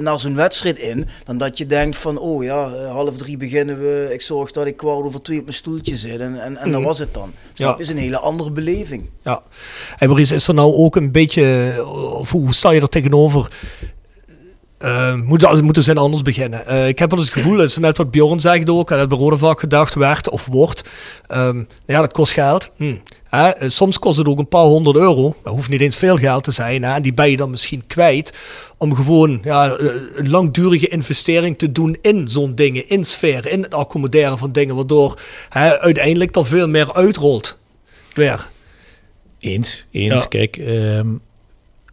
naar 0.00 0.20
zo'n 0.20 0.34
wedstrijd 0.34 0.78
in, 0.78 1.06
dan 1.24 1.38
dat 1.38 1.58
je 1.58 1.66
denkt 1.66 1.96
van, 1.96 2.18
oh 2.18 2.44
ja, 2.44 2.72
eh, 2.74 2.90
half 2.90 3.16
drie 3.16 3.36
beginnen 3.36 3.78
we, 3.78 3.95
ik 4.12 4.22
zorg 4.22 4.50
dat 4.52 4.66
ik 4.66 4.76
kwart 4.76 5.04
over 5.04 5.22
twee 5.22 5.38
op 5.38 5.44
mijn 5.44 5.56
stoeltje 5.56 5.96
zit 5.96 6.20
en, 6.20 6.42
en, 6.42 6.56
en 6.56 6.70
dat 6.70 6.80
Mhm. 6.80 6.88
was 6.88 6.98
het 6.98 7.14
dan. 7.14 7.32
Ja. 7.54 7.66
Dat 7.66 7.80
is 7.80 7.88
een 7.88 7.96
hele 7.96 8.18
andere 8.18 8.50
beleving. 8.50 9.08
Ja. 9.22 9.42
En 9.98 10.06
Maurice, 10.08 10.34
is 10.34 10.48
er 10.48 10.54
nou 10.54 10.74
ook 10.74 10.96
een 10.96 11.12
beetje, 11.12 11.74
of 12.18 12.30
hoe 12.30 12.54
sta 12.54 12.70
je 12.70 12.80
er 12.80 12.88
tegenover? 12.88 13.50
Eh 14.78 15.14
moet, 15.14 15.62
moeten 15.62 15.82
ze 15.82 15.94
anders 15.94 16.22
beginnen? 16.22 16.66
Eh, 16.66 16.88
ik 16.88 16.98
heb 16.98 17.10
wel 17.10 17.18
eens 17.18 17.28
het 17.28 17.36
gevoel, 17.36 17.56
dat 17.56 17.66
is 17.66 17.78
net 17.78 17.96
wat 17.96 18.10
Bjorn 18.10 18.40
zegt 18.40 18.70
ook, 18.70 18.90
en 18.90 18.98
dat 18.98 19.08
bij 19.08 19.18
Rode 19.18 19.36
vaak 19.36 19.60
gedacht 19.60 19.94
werd 19.94 20.30
of 20.30 20.46
wordt. 20.46 20.82
Ehm, 21.26 21.62
ja, 21.86 22.00
dat 22.00 22.12
kost 22.12 22.32
geld. 22.32 22.70
Hm. 22.76 22.94
Eh, 23.30 23.50
soms 23.66 23.98
kost 23.98 24.18
het 24.18 24.26
ook 24.26 24.38
een 24.38 24.48
paar 24.48 24.64
honderd 24.64 24.96
euro. 24.96 25.34
Dat 25.42 25.52
hoeft 25.52 25.68
niet 25.68 25.80
eens 25.80 25.96
veel 25.96 26.16
geld 26.16 26.44
te 26.44 26.50
zijn. 26.50 26.82
Hè, 26.82 26.94
en 26.94 27.02
die 27.02 27.14
ben 27.14 27.30
je 27.30 27.36
dan 27.36 27.50
misschien 27.50 27.86
kwijt 27.86 28.38
om 28.76 28.94
gewoon 28.94 29.40
ja, 29.44 29.76
een 30.14 30.30
langdurige 30.30 30.88
investering 30.88 31.58
te 31.58 31.72
doen 31.72 31.98
in 32.00 32.28
zo'n 32.28 32.54
dingen, 32.54 32.88
in 32.88 33.04
sfeer, 33.04 33.46
in 33.46 33.62
het 33.62 33.74
accommoderen 33.74 34.38
van 34.38 34.52
dingen, 34.52 34.74
waardoor 34.74 35.20
hè, 35.48 35.80
uiteindelijk 35.80 36.36
er 36.36 36.46
veel 36.46 36.68
meer 36.68 36.94
uitrolt. 36.94 37.58
Weer. 38.14 38.48
Eens, 39.38 39.84
eens. 39.90 40.22
Ja. 40.22 40.26
Kijk, 40.28 40.56
ehm, 40.56 41.08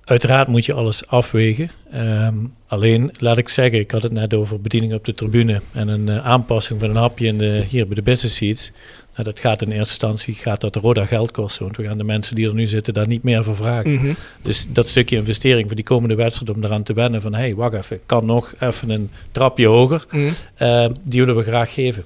uiteraard 0.04 0.48
moet 0.48 0.66
je 0.66 0.74
alles 0.74 1.08
afwegen. 1.08 1.72
Ehm, 1.94 2.36
alleen, 2.68 3.12
laat 3.20 3.38
ik 3.38 3.50
zeggen, 3.50 3.80
ik 3.80 3.92
had 3.92 4.04
het 4.04 4.12
net 4.12 4.34
over 4.34 4.62
bediening 4.62 4.94
op 4.94 5.06
de 5.06 5.14
tribune 5.14 5.62
en 5.72 5.88
een 5.88 6.10
eh, 6.10 6.26
aanpassing 6.26 6.80
van 6.80 6.90
een 6.90 6.96
hapje 6.96 7.28
in 7.28 7.38
de, 7.38 7.64
hier 7.70 7.86
bij 7.86 7.96
de 7.96 8.02
business 8.02 8.36
seats. 8.36 8.72
Nou, 9.14 9.24
dat 9.24 9.40
gaat 9.40 9.62
in 9.62 9.68
eerste 9.68 9.80
instantie 9.80 10.34
gaat 10.34 10.62
dat 10.62 10.76
Roda 10.76 11.06
geld 11.06 11.32
kosten, 11.32 11.64
want 11.64 11.78
we 11.78 11.84
gaan 11.84 11.98
de 11.98 12.04
mensen 12.04 12.36
die 12.36 12.48
er 12.48 12.54
nu 12.54 12.68
zitten 12.68 12.94
daar 12.94 13.08
niet 13.08 13.24
meer 13.24 13.44
voor 13.44 13.56
vragen. 13.56 13.94
Mhm. 13.94 14.14
Dus 14.42 14.66
dat 14.70 14.88
stukje 14.88 15.16
investering 15.16 15.68
voor 15.68 15.76
die 15.76 15.86
komende 15.86 16.16
wedstrijd 16.16 16.58
om 16.58 16.64
eraan 16.64 16.84
te 16.84 16.94
wennen 16.94 17.22
van 17.22 17.34
hé, 17.34 17.40
hey, 17.40 17.56
wacht 17.56 17.74
even, 17.74 17.96
ik 17.96 18.02
kan 18.06 18.26
nog 18.26 18.54
even 18.60 18.90
een 18.90 19.10
trapje 19.32 19.68
hoger, 19.68 20.06
Mhm. 20.12 20.32
eh, 20.56 20.86
die 21.04 21.20
willen 21.20 21.36
we 21.36 21.44
graag 21.44 21.74
geven. 21.74 22.04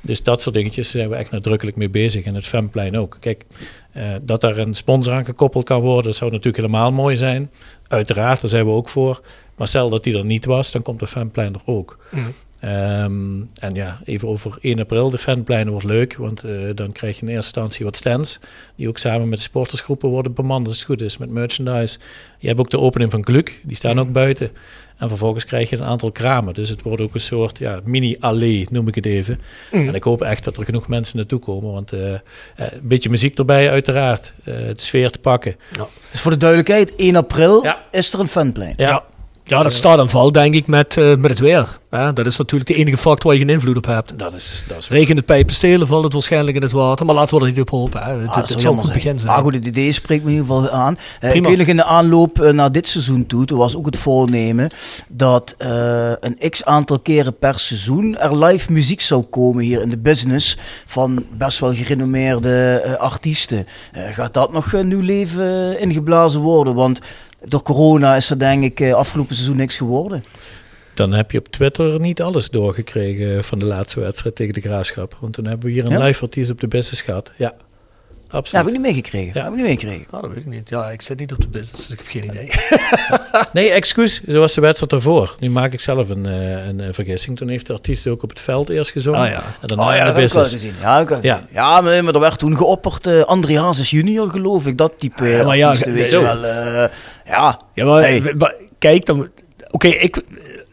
Dus 0.00 0.22
dat 0.22 0.42
soort 0.42 0.54
dingetjes 0.54 0.90
zijn 0.90 1.08
we 1.08 1.16
echt 1.16 1.30
nadrukkelijk 1.30 1.76
mee 1.76 1.88
bezig. 1.88 2.24
En 2.24 2.34
het 2.34 2.46
Femplein 2.46 2.96
ook. 2.98 3.16
Kijk, 3.20 3.44
eh, 3.92 4.02
dat 4.22 4.40
daar 4.40 4.58
een 4.58 4.74
sponsor 4.74 5.12
aan 5.12 5.24
gekoppeld 5.24 5.64
kan 5.64 5.80
worden, 5.80 6.04
dat 6.04 6.16
zou 6.16 6.30
natuurlijk 6.30 6.56
helemaal 6.56 6.92
mooi 6.92 7.16
zijn. 7.16 7.50
Uiteraard, 7.88 8.40
daar 8.40 8.50
zijn 8.50 8.64
we 8.64 8.70
ook 8.70 8.88
voor. 8.88 9.20
Maar 9.56 9.68
stel 9.68 9.88
dat 9.88 10.04
die 10.04 10.18
er 10.18 10.24
niet 10.24 10.44
was, 10.44 10.70
dan 10.70 10.82
komt 10.82 11.00
de 11.00 11.06
Femplein 11.06 11.54
er 11.54 11.60
ook. 11.64 11.98
Mhm. 12.10 12.24
Ehm, 12.60 13.40
en 13.60 13.74
ja, 13.74 14.00
even 14.04 14.28
over 14.28 14.58
1 14.60 14.80
april. 14.80 15.10
De 15.10 15.18
fanpleinen 15.18 15.72
wordt 15.72 15.86
leuk, 15.86 16.16
want 16.16 16.44
eh, 16.44 16.52
dan 16.74 16.92
krijg 16.92 17.14
je 17.16 17.22
in 17.22 17.28
eerste 17.28 17.46
instantie 17.46 17.84
wat 17.84 17.96
stands. 17.96 18.40
Die 18.76 18.88
ook 18.88 18.98
samen 18.98 19.28
met 19.28 19.38
de 19.38 19.44
sportersgroepen 19.44 20.08
worden 20.08 20.32
bemand, 20.32 20.66
als 20.66 20.76
het 20.76 20.84
goed 20.84 21.00
is, 21.00 21.16
met 21.16 21.30
merchandise. 21.30 21.98
Je 22.38 22.46
hebt 22.46 22.60
ook 22.60 22.70
de 22.70 22.80
opening 22.80 23.10
van 23.10 23.24
Gluk, 23.24 23.60
die 23.62 23.76
staan 23.76 24.00
ook 24.00 24.12
buiten. 24.12 24.50
En 24.98 25.08
vervolgens 25.08 25.44
krijg 25.44 25.70
je 25.70 25.76
een 25.76 25.84
aantal 25.84 26.12
kramen. 26.12 26.54
Dus 26.54 26.68
het 26.68 26.82
wordt 26.82 27.02
ook 27.02 27.14
een 27.14 27.20
soort 27.20 27.58
ja, 27.58 27.80
mini-allee, 27.84 28.66
noem 28.70 28.88
ik 28.88 28.94
het 28.94 29.06
even. 29.06 29.40
Mhm. 29.72 29.88
En 29.88 29.94
ik 29.94 30.02
hoop 30.02 30.22
echt 30.22 30.44
dat 30.44 30.56
er 30.56 30.64
genoeg 30.64 30.88
mensen 30.88 31.16
naartoe 31.16 31.38
komen. 31.38 31.72
Want 31.72 31.92
eh, 31.92 32.14
eh, 32.14 32.20
een 32.56 32.80
beetje 32.82 33.10
muziek 33.10 33.38
erbij, 33.38 33.70
uiteraard. 33.70 34.34
Eh 34.44 34.54
de 34.54 34.72
sfeer 34.76 35.10
te 35.10 35.18
pakken. 35.18 35.56
Dus 36.10 36.20
voor 36.20 36.30
de 36.30 36.36
duidelijkheid, 36.36 36.92
1 36.96 37.16
april 37.16 37.62
Ja. 37.62 37.84
is 37.90 38.12
er 38.12 38.20
een 38.20 38.28
fanplein. 38.28 38.74
Ja, 38.76 39.04
Ja, 39.48 39.62
dat 39.62 39.72
staat 39.72 39.98
en 39.98 40.08
valt 40.08 40.34
denk 40.34 40.54
ik 40.54 40.66
met, 40.66 40.96
eh, 40.96 41.14
met 41.16 41.30
het 41.30 41.38
weer. 41.38 41.78
hè. 41.90 42.12
dat 42.12 42.26
is 42.26 42.36
natuurlijk 42.38 42.70
de 42.70 42.76
enige 42.76 42.96
factor 42.96 43.30
waar 43.30 43.40
je 43.40 43.46
geen 43.46 43.54
invloed 43.54 43.76
op 43.76 43.86
hebt. 43.86 44.18
dat 44.18 44.34
is, 44.34 44.64
dat 44.68 44.76
is 44.78 44.88
Regent 44.88 45.16
het 45.16 45.26
pijpen 45.26 45.54
stelen, 45.54 45.86
valt 45.86 46.04
het 46.04 46.12
waarschijnlijk 46.12 46.56
in 46.56 46.62
het 46.62 46.72
water. 46.72 47.06
Maar 47.06 47.14
laten 47.14 47.38
we 47.38 47.44
er 47.44 47.50
niet 47.50 47.60
op 47.60 47.70
hopen. 47.70 48.02
Hè. 48.02 48.12
Het, 48.12 48.28
Ah, 48.28 48.34
het, 48.36 48.48
dat 48.48 48.60
zal 48.60 48.72
een 48.78 48.92
begin 48.92 49.18
zijn. 49.18 49.32
Maar 49.32 49.42
goed, 49.42 49.54
het 49.54 49.64
idee 49.66 49.92
spreekt 49.92 50.24
me 50.24 50.30
in 50.30 50.36
ieder 50.36 50.54
geval 50.54 50.70
aan. 50.70 50.94
Eh, 50.96 51.28
ik 51.28 51.30
Prima. 51.30 51.48
weet 51.48 51.58
nog 51.58 51.66
in 51.66 51.76
de 51.76 51.84
aanloop 51.84 52.40
eh, 52.40 52.52
naar 52.52 52.72
dit 52.72 52.88
seizoen 52.88 53.26
toe, 53.26 53.44
toen 53.44 53.58
was 53.58 53.76
ook 53.76 53.86
het 53.86 53.96
voornemen 53.96 54.70
dat 55.08 55.54
een 56.20 56.38
x 56.50 56.64
aantal 56.64 56.98
keren 56.98 57.38
per 57.38 57.58
seizoen 57.58 58.18
er 58.18 58.44
live 58.44 58.72
muziek 58.72 59.00
zou 59.00 59.22
komen 59.22 59.64
hier 59.64 59.80
in 59.80 59.88
de 59.88 59.98
business 59.98 60.56
van 60.86 61.24
best 61.32 61.58
wel 61.58 61.74
gerenommeerde 61.74 62.96
artiesten. 62.98 63.66
Gaat 64.12 64.34
dat 64.34 64.52
nog 64.52 64.72
een 64.72 64.88
nieuw 64.88 65.00
leven 65.00 65.80
ingeblazen 65.80 66.40
worden? 66.40 66.74
Want 66.74 67.00
door 67.44 67.62
corona 67.62 68.16
is 68.16 68.30
er 68.30 68.38
denk 68.38 68.62
ik 68.64 68.80
eh, 68.80 68.94
afgelopen 68.94 69.34
seizoen 69.34 69.56
niks 69.56 69.76
geworden. 69.76 70.24
Dan 70.94 71.12
heb 71.12 71.30
je 71.30 71.38
op 71.38 71.48
Twitter 71.48 72.00
niet 72.00 72.22
alles 72.22 72.50
doorgekregen 72.50 73.44
van 73.44 73.58
de 73.58 73.64
laatste 73.64 74.00
wedstrijd 74.00 74.34
tegen 74.36 74.54
de 74.54 74.60
Graafschap. 74.60 75.16
Want 75.20 75.32
toen 75.32 75.44
hebben 75.46 75.66
we 75.66 75.72
hier 75.72 75.84
een 75.84 75.90
Ja? 75.90 76.04
live 76.04 76.50
op 76.50 76.60
de 76.60 76.68
beste 76.68 76.96
schat. 76.96 77.32
Ja, 77.36 77.54
Ja, 78.30 78.38
absoluut. 78.38 78.64
heb 78.64 78.74
ik 78.74 78.80
niet 78.80 78.92
meegekregen. 78.92 79.30
Ja. 79.34 79.42
Heb 79.42 79.50
ik 79.52 79.56
niet 79.56 79.66
meegekregen. 79.66 80.06
Ah, 80.10 80.20
dat 80.22 80.28
weet 80.30 80.38
ik 80.38 80.46
niet. 80.46 80.68
Ja, 80.68 80.90
ik 80.90 81.02
zit 81.02 81.18
niet 81.18 81.32
op 81.32 81.40
de 81.40 81.48
business, 81.48 81.86
dus 81.86 81.90
ik 81.90 81.98
heb 81.98 82.08
geen 82.08 82.24
idee. 82.24 82.50
Nee, 83.52 83.70
excuus. 83.70 84.20
Zo 84.28 84.38
was 84.38 84.54
de 84.54 84.60
wedstrijd 84.60 84.92
ervoor. 84.92 85.36
Nu 85.40 85.50
maak 85.50 85.72
ik 85.72 85.80
zelf 85.80 86.08
een, 86.08 86.26
eh, 86.26 86.66
een, 86.66 86.80
eh, 86.80 86.88
vergissing. 86.92 87.36
Toen 87.36 87.48
heeft 87.48 87.66
de 87.66 87.72
artiest 87.72 88.06
ook 88.08 88.22
op 88.22 88.28
het 88.28 88.40
veld 88.40 88.68
eerst 88.68 88.90
gezongen. 88.90 89.20
Ah, 89.20 89.28
ja. 89.28 89.42
En 89.60 89.66
daarna 89.66 89.82
Oh 89.82 89.88
ja, 89.92 89.98
in 89.98 90.04
dat 90.06 90.14
de 90.14 90.20
heb 90.20 90.28
ik 90.28 90.34
wel 90.34 90.42
business. 90.42 90.80
Ja, 90.80 91.00
ik 91.00 91.08
heb 91.08 91.22
Ja. 91.22 91.42
ja 91.52 91.80
maar, 91.80 92.04
maar 92.04 92.14
er 92.14 92.20
werd 92.20 92.38
toen 92.38 92.56
geopperd 92.56 93.06
uh, 93.06 93.22
André 93.22 93.60
Hazes 93.60 93.90
junior, 93.90 94.30
geloof 94.30 94.66
ik. 94.66 94.78
Dat 94.78 94.92
type 94.98 95.24
Ja, 95.26 95.44
maar 95.44 95.56
ja, 95.56 95.66
artiesten, 95.66 95.92
weet 95.92 96.10
je 96.10 96.20
wel. 96.20 96.44
eh, 96.44 96.90
ja, 97.26 97.60
Ja, 97.74 97.84
maar, 97.84 98.00
Hey. 98.00 98.22
w- 98.22 98.34
maar 98.38 98.54
kijk 98.78 99.06
dan. 99.06 99.28
Oké, 99.70 99.88
ik. 99.88 100.22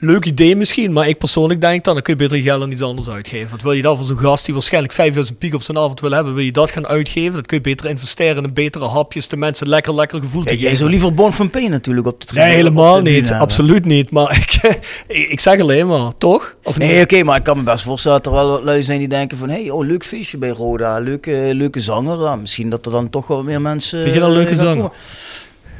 Leuk 0.06 0.26
idee 0.26 0.56
misschien, 0.56 0.94
maar 0.94 1.08
ik 1.08 1.18
persoonlijk 1.18 1.62
denk 1.62 1.84
dan, 1.84 1.94
dan 1.94 2.04
kun 2.04 2.14
je 2.14 2.20
beter 2.20 2.38
je 2.38 2.44
geld 2.44 2.62
aan 2.62 2.72
iets 2.72 2.82
anders 2.82 3.10
uitgeven. 3.10 3.50
Want 3.50 3.62
wil 3.62 3.72
je 3.72 3.82
dat 3.82 3.98
voor 3.98 4.06
zo'n 4.06 4.18
gast 4.18 4.46
die 4.46 4.54
waarschijnlijk 4.54 4.94
5000 4.94 5.38
piek 5.38 5.54
op 5.54 5.64
zijn 5.64 5.78
avond 5.78 6.00
wil 6.00 6.12
hebben, 6.12 6.34
wil 6.34 6.44
je 6.44 6.52
dat 6.52 6.72
gaan 6.72 6.88
uitgeven? 6.88 7.34
Dat 7.34 7.46
kun 7.46 7.58
je 7.58 7.64
beter 7.64 7.90
investeren 7.90 8.44
in 8.44 8.54
betere 8.54 8.86
hapjes, 8.86 9.28
de 9.28 9.38
mensen 9.38 9.68
lekker 9.70 9.96
lekker 9.96 10.20
gevoel 10.20 10.44
te 10.44 10.50
Ja, 10.50 10.54
jij 10.54 10.64
geven. 10.64 10.78
zou 10.78 10.90
liever 10.90 11.14
Bon 11.14 11.34
van 11.34 11.50
Peen 11.50 11.70
natuurlijk 11.70 12.08
op 12.08 12.20
de 12.22 12.26
tribune 12.26 12.48
Nee, 12.48 12.56
helemaal 12.56 13.02
niet. 13.02 13.16
hebben. 13.16 13.40
Absoluut 13.40 13.86
niet. 13.86 14.10
Maar 14.10 14.32
ik, 14.42 14.80
ik, 15.08 15.40
zeg 15.40 15.60
alleen 15.60 15.88
maar, 15.88 16.12
toch? 16.18 16.56
Of? 16.64 16.78
Nee, 16.78 17.02
oké, 17.02 17.24
maar 17.24 17.38
ik 17.38 17.44
kan 17.44 17.58
me 17.58 17.64
best 17.64 17.84
voorstellen 17.84 18.18
dat 18.22 18.34
er 18.34 18.40
wel 18.40 18.50
wat 18.50 18.64
lui 18.64 18.84
zijn 18.84 19.00
die 19.00 19.08
denken 19.08 19.38
van... 19.38 19.50
hé, 19.50 19.62
hey, 19.62 19.70
oh, 19.70 19.86
leuk 19.86 20.06
feestje 20.06 20.38
bij 20.38 20.50
Roda, 20.50 21.00
leuke, 21.00 21.50
leuke 21.54 21.80
zanger. 21.80 22.40
Misschien 22.40 22.70
dat 22.70 22.86
er 22.86 22.92
dan 22.92 23.10
toch 23.10 23.28
wel 23.28 23.44
meer 23.44 23.62
mensen... 23.62 24.02
Vind 24.02 24.14
je 24.14 24.20
dat 24.20 24.30
een 24.30 24.36
leuke 24.36 24.52
eh, 24.52 24.58
zanger? 24.58 24.92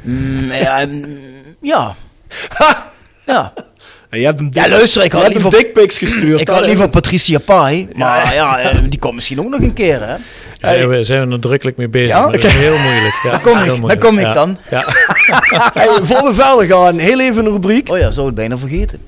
Mm, 0.02 0.52
ja, 0.52 0.86
ja. 1.60 1.96
ja. 3.26 3.52
Ja, 4.14 4.20
je 4.20 4.26
hebt 4.26 4.38
hem 4.38 4.48
Ja, 4.52 4.68
luister, 4.68 5.04
ik 5.04 5.12
had 5.12 5.28
liever- 5.28 5.50
dickpics 5.50 5.98
gestuurd. 5.98 6.40
Ik 6.40 6.48
had 6.48 6.60
liever. 6.66 6.88
Patricia 6.88 7.38
Pai, 7.38 7.88
maar 7.94 8.34
ja, 8.34 8.58
eh, 8.58 8.78
die 8.88 8.98
komt 8.98 9.14
misschien 9.14 9.40
ook 9.40 9.48
nog 9.48 9.60
een 9.60 9.72
keer, 9.72 10.06
hè? 10.08 10.14
Zijn, 10.60 10.88
we, 10.88 11.04
zijn 11.04 11.20
we 11.20 11.26
nadrukkelijk 11.26 11.76
mee 11.76 11.88
bezig. 11.88 12.08
Ja? 12.08 12.20
maar 12.22 12.32
dat 12.32 12.44
is 12.44 12.52
heel 12.52 12.78
moeilijk. 12.78 13.14
Ja, 13.22 13.30
Daar 13.30 13.40
kom 13.40 13.56
heel 13.62 13.72
ik, 13.74 13.80
moeilijk. 13.80 14.00
daar 14.00 14.10
kom 14.10 14.18
ik 14.18 14.24
Ja. 14.24 14.32
dan. 14.32 14.58
Ja. 14.70 14.84
Hey, 15.74 15.88
voor 16.02 16.22
we 16.28 16.34
verder 16.34 16.66
gaan, 16.66 16.98
heel 16.98 17.20
even 17.20 17.44
een 17.46 17.52
rubriek. 17.52 17.88
Oh 17.90 17.98
ja, 17.98 18.10
zou 18.10 18.26
het 18.26 18.34
bijna 18.34 18.58
vergeten. 18.58 18.98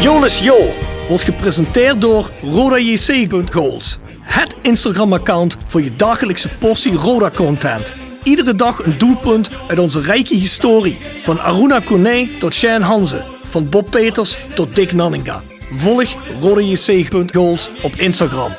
Jolis 0.00 0.38
Jo 0.38 0.74
wordt 1.08 1.24
gepresenteerd 1.24 2.00
door 2.00 2.30
RodaJC.goals. 2.42 3.98
Het 4.22 4.54
Instagram-account 4.62 5.56
voor 5.66 5.82
je 5.82 5.90
dagelijkse 5.96 6.48
portie 6.48 6.92
Roda-content. 6.94 7.92
Iedere 8.24 8.54
dag 8.54 8.84
een 8.84 8.98
doelpunt 8.98 9.50
uit 9.68 9.78
onze 9.78 10.00
rijke 10.00 10.34
historie. 10.34 10.98
Van 11.22 11.40
Aruna 11.40 11.80
Kone 11.80 12.28
tot 12.38 12.54
Shane 12.54 12.84
Hanze. 12.84 13.22
Van 13.48 13.68
Bob 13.68 13.90
Peters 13.90 14.38
tot 14.54 14.76
Dick 14.76 14.92
Nanninga. 14.92 15.42
Volg 15.72 16.14
RodaJC.goals 16.40 17.70
op 17.82 17.94
Instagram. 17.96 18.52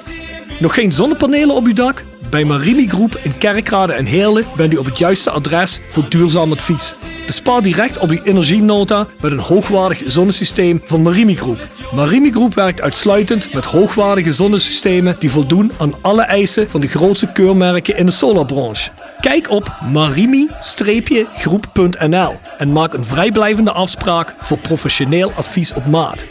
Nog 0.60 0.74
geen 0.74 0.92
zonnepanelen 0.92 1.56
op 1.56 1.66
uw 1.66 1.74
dak? 1.74 2.04
Bij 2.30 2.46
Marimi 2.46 2.88
Groep 2.88 3.20
in 3.24 3.38
Kerkrade 3.38 3.94
en 3.94 4.06
Heerlen 4.06 4.46
bent 4.56 4.74
u 4.74 4.78
op 4.78 4.86
het 4.86 4.98
juiste 4.98 5.30
adres 5.30 5.80
voor 5.90 6.10
duurzaam 6.10 6.52
advies. 6.52 6.96
Bespaar 7.26 7.62
direct 7.62 7.98
op 7.98 8.10
uw 8.10 8.22
energienota 8.24 9.08
met 9.22 9.32
een 9.32 9.40
hoogwaardig 9.40 10.02
zonnesysteem 10.06 10.82
van 10.86 11.02
Marimi 11.02 11.36
Groep. 11.36 11.60
Marimi 11.94 12.32
Groep 12.32 12.54
werkt 12.54 12.82
uitsluitend 12.82 13.54
met 13.54 13.66
hoogwaardige 13.66 14.34
zonnesystemen 14.34 15.16
die 15.20 15.30
voldoen 15.30 15.72
aan 15.78 15.94
alle 16.02 16.22
eisen 16.22 16.70
van 16.70 16.82
de 16.82 16.88
grootste 16.88 17.32
keurmerken 17.32 17.98
in 17.98 18.06
de 18.06 18.12
solarbranche. 18.12 18.92
Kijk 19.22 19.50
op 19.50 19.72
marimi-groep.nl 19.92 22.40
en 22.58 22.72
maak 22.72 22.94
een 22.94 23.06
vrijblijvende 23.06 23.72
afspraak 23.72 24.36
voor 24.40 24.58
professioneel 24.58 25.32
advies 25.32 25.74
op 25.74 25.86
maat. 25.86 26.26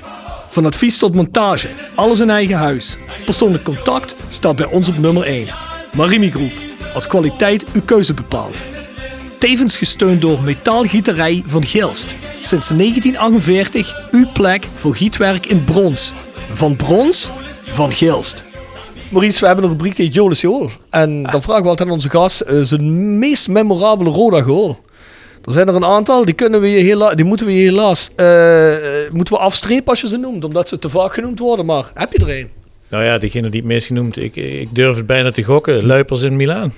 Van 0.48 0.66
advies 0.66 0.98
tot 0.98 1.14
montage, 1.14 1.68
alles 1.94 2.20
in 2.20 2.30
eigen 2.30 2.56
huis. 2.56 2.96
Persoonlijk 3.24 3.64
contact 3.64 4.16
staat 4.28 4.56
bij 4.56 4.66
ons 4.66 4.88
op 4.88 4.98
nummer 4.98 5.22
1. 5.22 5.48
Marimi 5.92 6.30
Groep, 6.30 6.52
als 6.94 7.06
kwaliteit 7.06 7.64
uw 7.72 7.82
keuze 7.84 8.14
bepaalt. 8.14 8.56
Tevens 9.38 9.76
gesteund 9.76 10.20
door 10.20 10.42
Metaalgieterij 10.42 11.42
van 11.46 11.64
Gilst. 11.64 12.14
Sinds 12.40 12.68
1948 12.68 14.08
uw 14.10 14.26
plek 14.32 14.66
voor 14.74 14.96
gietwerk 14.96 15.46
in 15.46 15.64
brons. 15.64 16.12
Van 16.52 16.76
brons, 16.76 17.30
van 17.66 17.92
Gilst. 17.92 18.44
Maurice, 19.14 19.40
we 19.40 19.46
hebben 19.46 19.64
een 19.64 19.70
rubriek 19.70 19.96
die 19.96 20.04
heet 20.04 20.14
Jolis 20.14 20.40
Jool. 20.40 20.70
En 20.90 21.22
dan 21.22 21.42
vragen 21.42 21.62
we 21.62 21.68
altijd 21.68 21.88
aan 21.88 21.94
onze 21.94 22.10
gast 22.10 22.40
eh, 22.40 22.60
zijn 22.60 23.18
meest 23.18 23.48
memorabele 23.48 24.10
Roda 24.10 24.42
goal. 24.42 24.78
Er 25.44 25.52
zijn 25.52 25.68
er 25.68 25.74
een 25.74 25.84
aantal, 25.84 26.24
die, 26.24 26.34
kunnen 26.34 26.60
we 26.60 26.70
je 26.70 26.84
hela- 26.84 27.14
die 27.14 27.24
moeten 27.24 27.46
we 27.46 27.52
je 27.54 27.62
helaas 27.62 28.10
eh, 28.16 29.04
eh, 29.04 29.12
moeten 29.12 29.34
we 29.34 29.40
afstrepen 29.40 29.86
als 29.86 30.00
je 30.00 30.08
ze 30.08 30.16
noemt, 30.16 30.44
omdat 30.44 30.68
ze 30.68 30.78
te 30.78 30.88
vaak 30.88 31.14
genoemd 31.14 31.38
worden. 31.38 31.66
Maar 31.66 31.90
heb 31.94 32.12
je 32.12 32.18
er 32.18 32.38
een? 32.38 32.48
Nou 32.88 33.04
ja, 33.04 33.18
degene 33.18 33.48
die 33.48 33.60
het 33.60 33.68
meest 33.68 33.86
genoemd, 33.86 34.16
ik, 34.22 34.36
ik 34.36 34.74
durf 34.74 34.96
het 34.96 35.06
bijna 35.06 35.30
te 35.30 35.42
gokken. 35.42 35.86
Luipers 35.86 36.22
in 36.22 36.36
Milaan. 36.36 36.72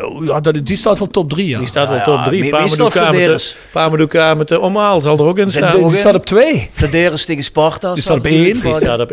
Oh, 0.00 0.24
ja, 0.24 0.40
dat, 0.40 0.66
die 0.66 0.76
staat 0.76 0.98
wel 0.98 1.08
top 1.08 1.30
3, 1.30 1.46
ja. 1.48 1.58
Die 1.58 1.66
staat 1.68 1.88
wel 1.88 1.96
Ja, 1.96 2.02
top 2.02 2.24
3. 2.24 2.40
me- 2.44 2.50
meestal 2.60 2.88
Pamadouka 2.90 3.10
met, 3.28 3.40
de- 3.40 3.54
Pamadouka 3.72 4.34
met 4.34 4.48
de 4.48 4.60
Omaal 4.60 5.00
zal 5.00 5.18
er 5.18 5.24
ook 5.24 5.38
in 5.38 5.50
staan. 5.50 5.76
die 5.88 5.90
staat 5.90 6.14
op 6.14 6.26
2. 6.26 6.70
Flederis 6.72 7.24
tegen 7.24 7.42
Sparta. 7.44 7.92
Die 7.92 8.02
staat 8.02 8.16
op 8.16 8.22
natuurlijk 8.22 8.52
één. 8.54 8.62
Die 8.62 8.72
vaak. 8.72 8.80
staat 8.80 9.00
op. 9.00 9.12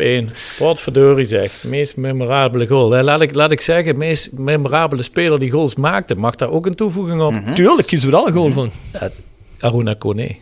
Wat 0.58 0.80
verdorie 0.80 1.26
zeg. 1.26 1.52
Meest 1.64 1.96
memorabele 1.96 2.66
goal. 2.66 3.02
Laat 3.02 3.20
ik, 3.20 3.34
laat 3.34 3.52
ik 3.52 3.60
zeggen, 3.60 3.98
meest 3.98 4.32
memorabele 4.32 5.02
speler 5.02 5.38
die 5.38 5.50
goals 5.50 5.74
maakte. 5.74 6.14
Mag 6.14 6.34
daar 6.34 6.50
ook 6.50 6.66
een 6.66 6.74
toevoeging 6.74 7.20
op? 7.20 7.34
Tuurlijk 7.54 7.86
kiezen 7.88 8.10
we 8.10 8.16
daar 8.16 8.26
een 8.26 8.32
goal 8.32 8.52
van. 8.52 8.70
Ja, 8.92 9.10
Aruna 9.60 9.94
Kone. 9.94 10.36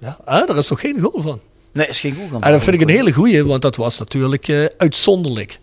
Ja, 0.00 0.18
daar 0.26 0.56
is 0.56 0.66
toch 0.66 0.80
geen 0.80 1.00
goal 1.00 1.20
van. 1.22 1.40
Nee, 1.72 1.86
is 1.86 2.00
geen 2.00 2.14
goal. 2.14 2.40
En 2.42 2.52
dat 2.52 2.62
vind 2.62 2.76
ik 2.76 2.82
een 2.82 2.88
hele 2.94 3.12
goeie, 3.12 3.44
want 3.44 3.62
dat 3.62 3.76
was 3.76 3.98
natuurlijk 3.98 4.48
eh, 4.48 4.64
uitzonderlijk. 4.78 5.58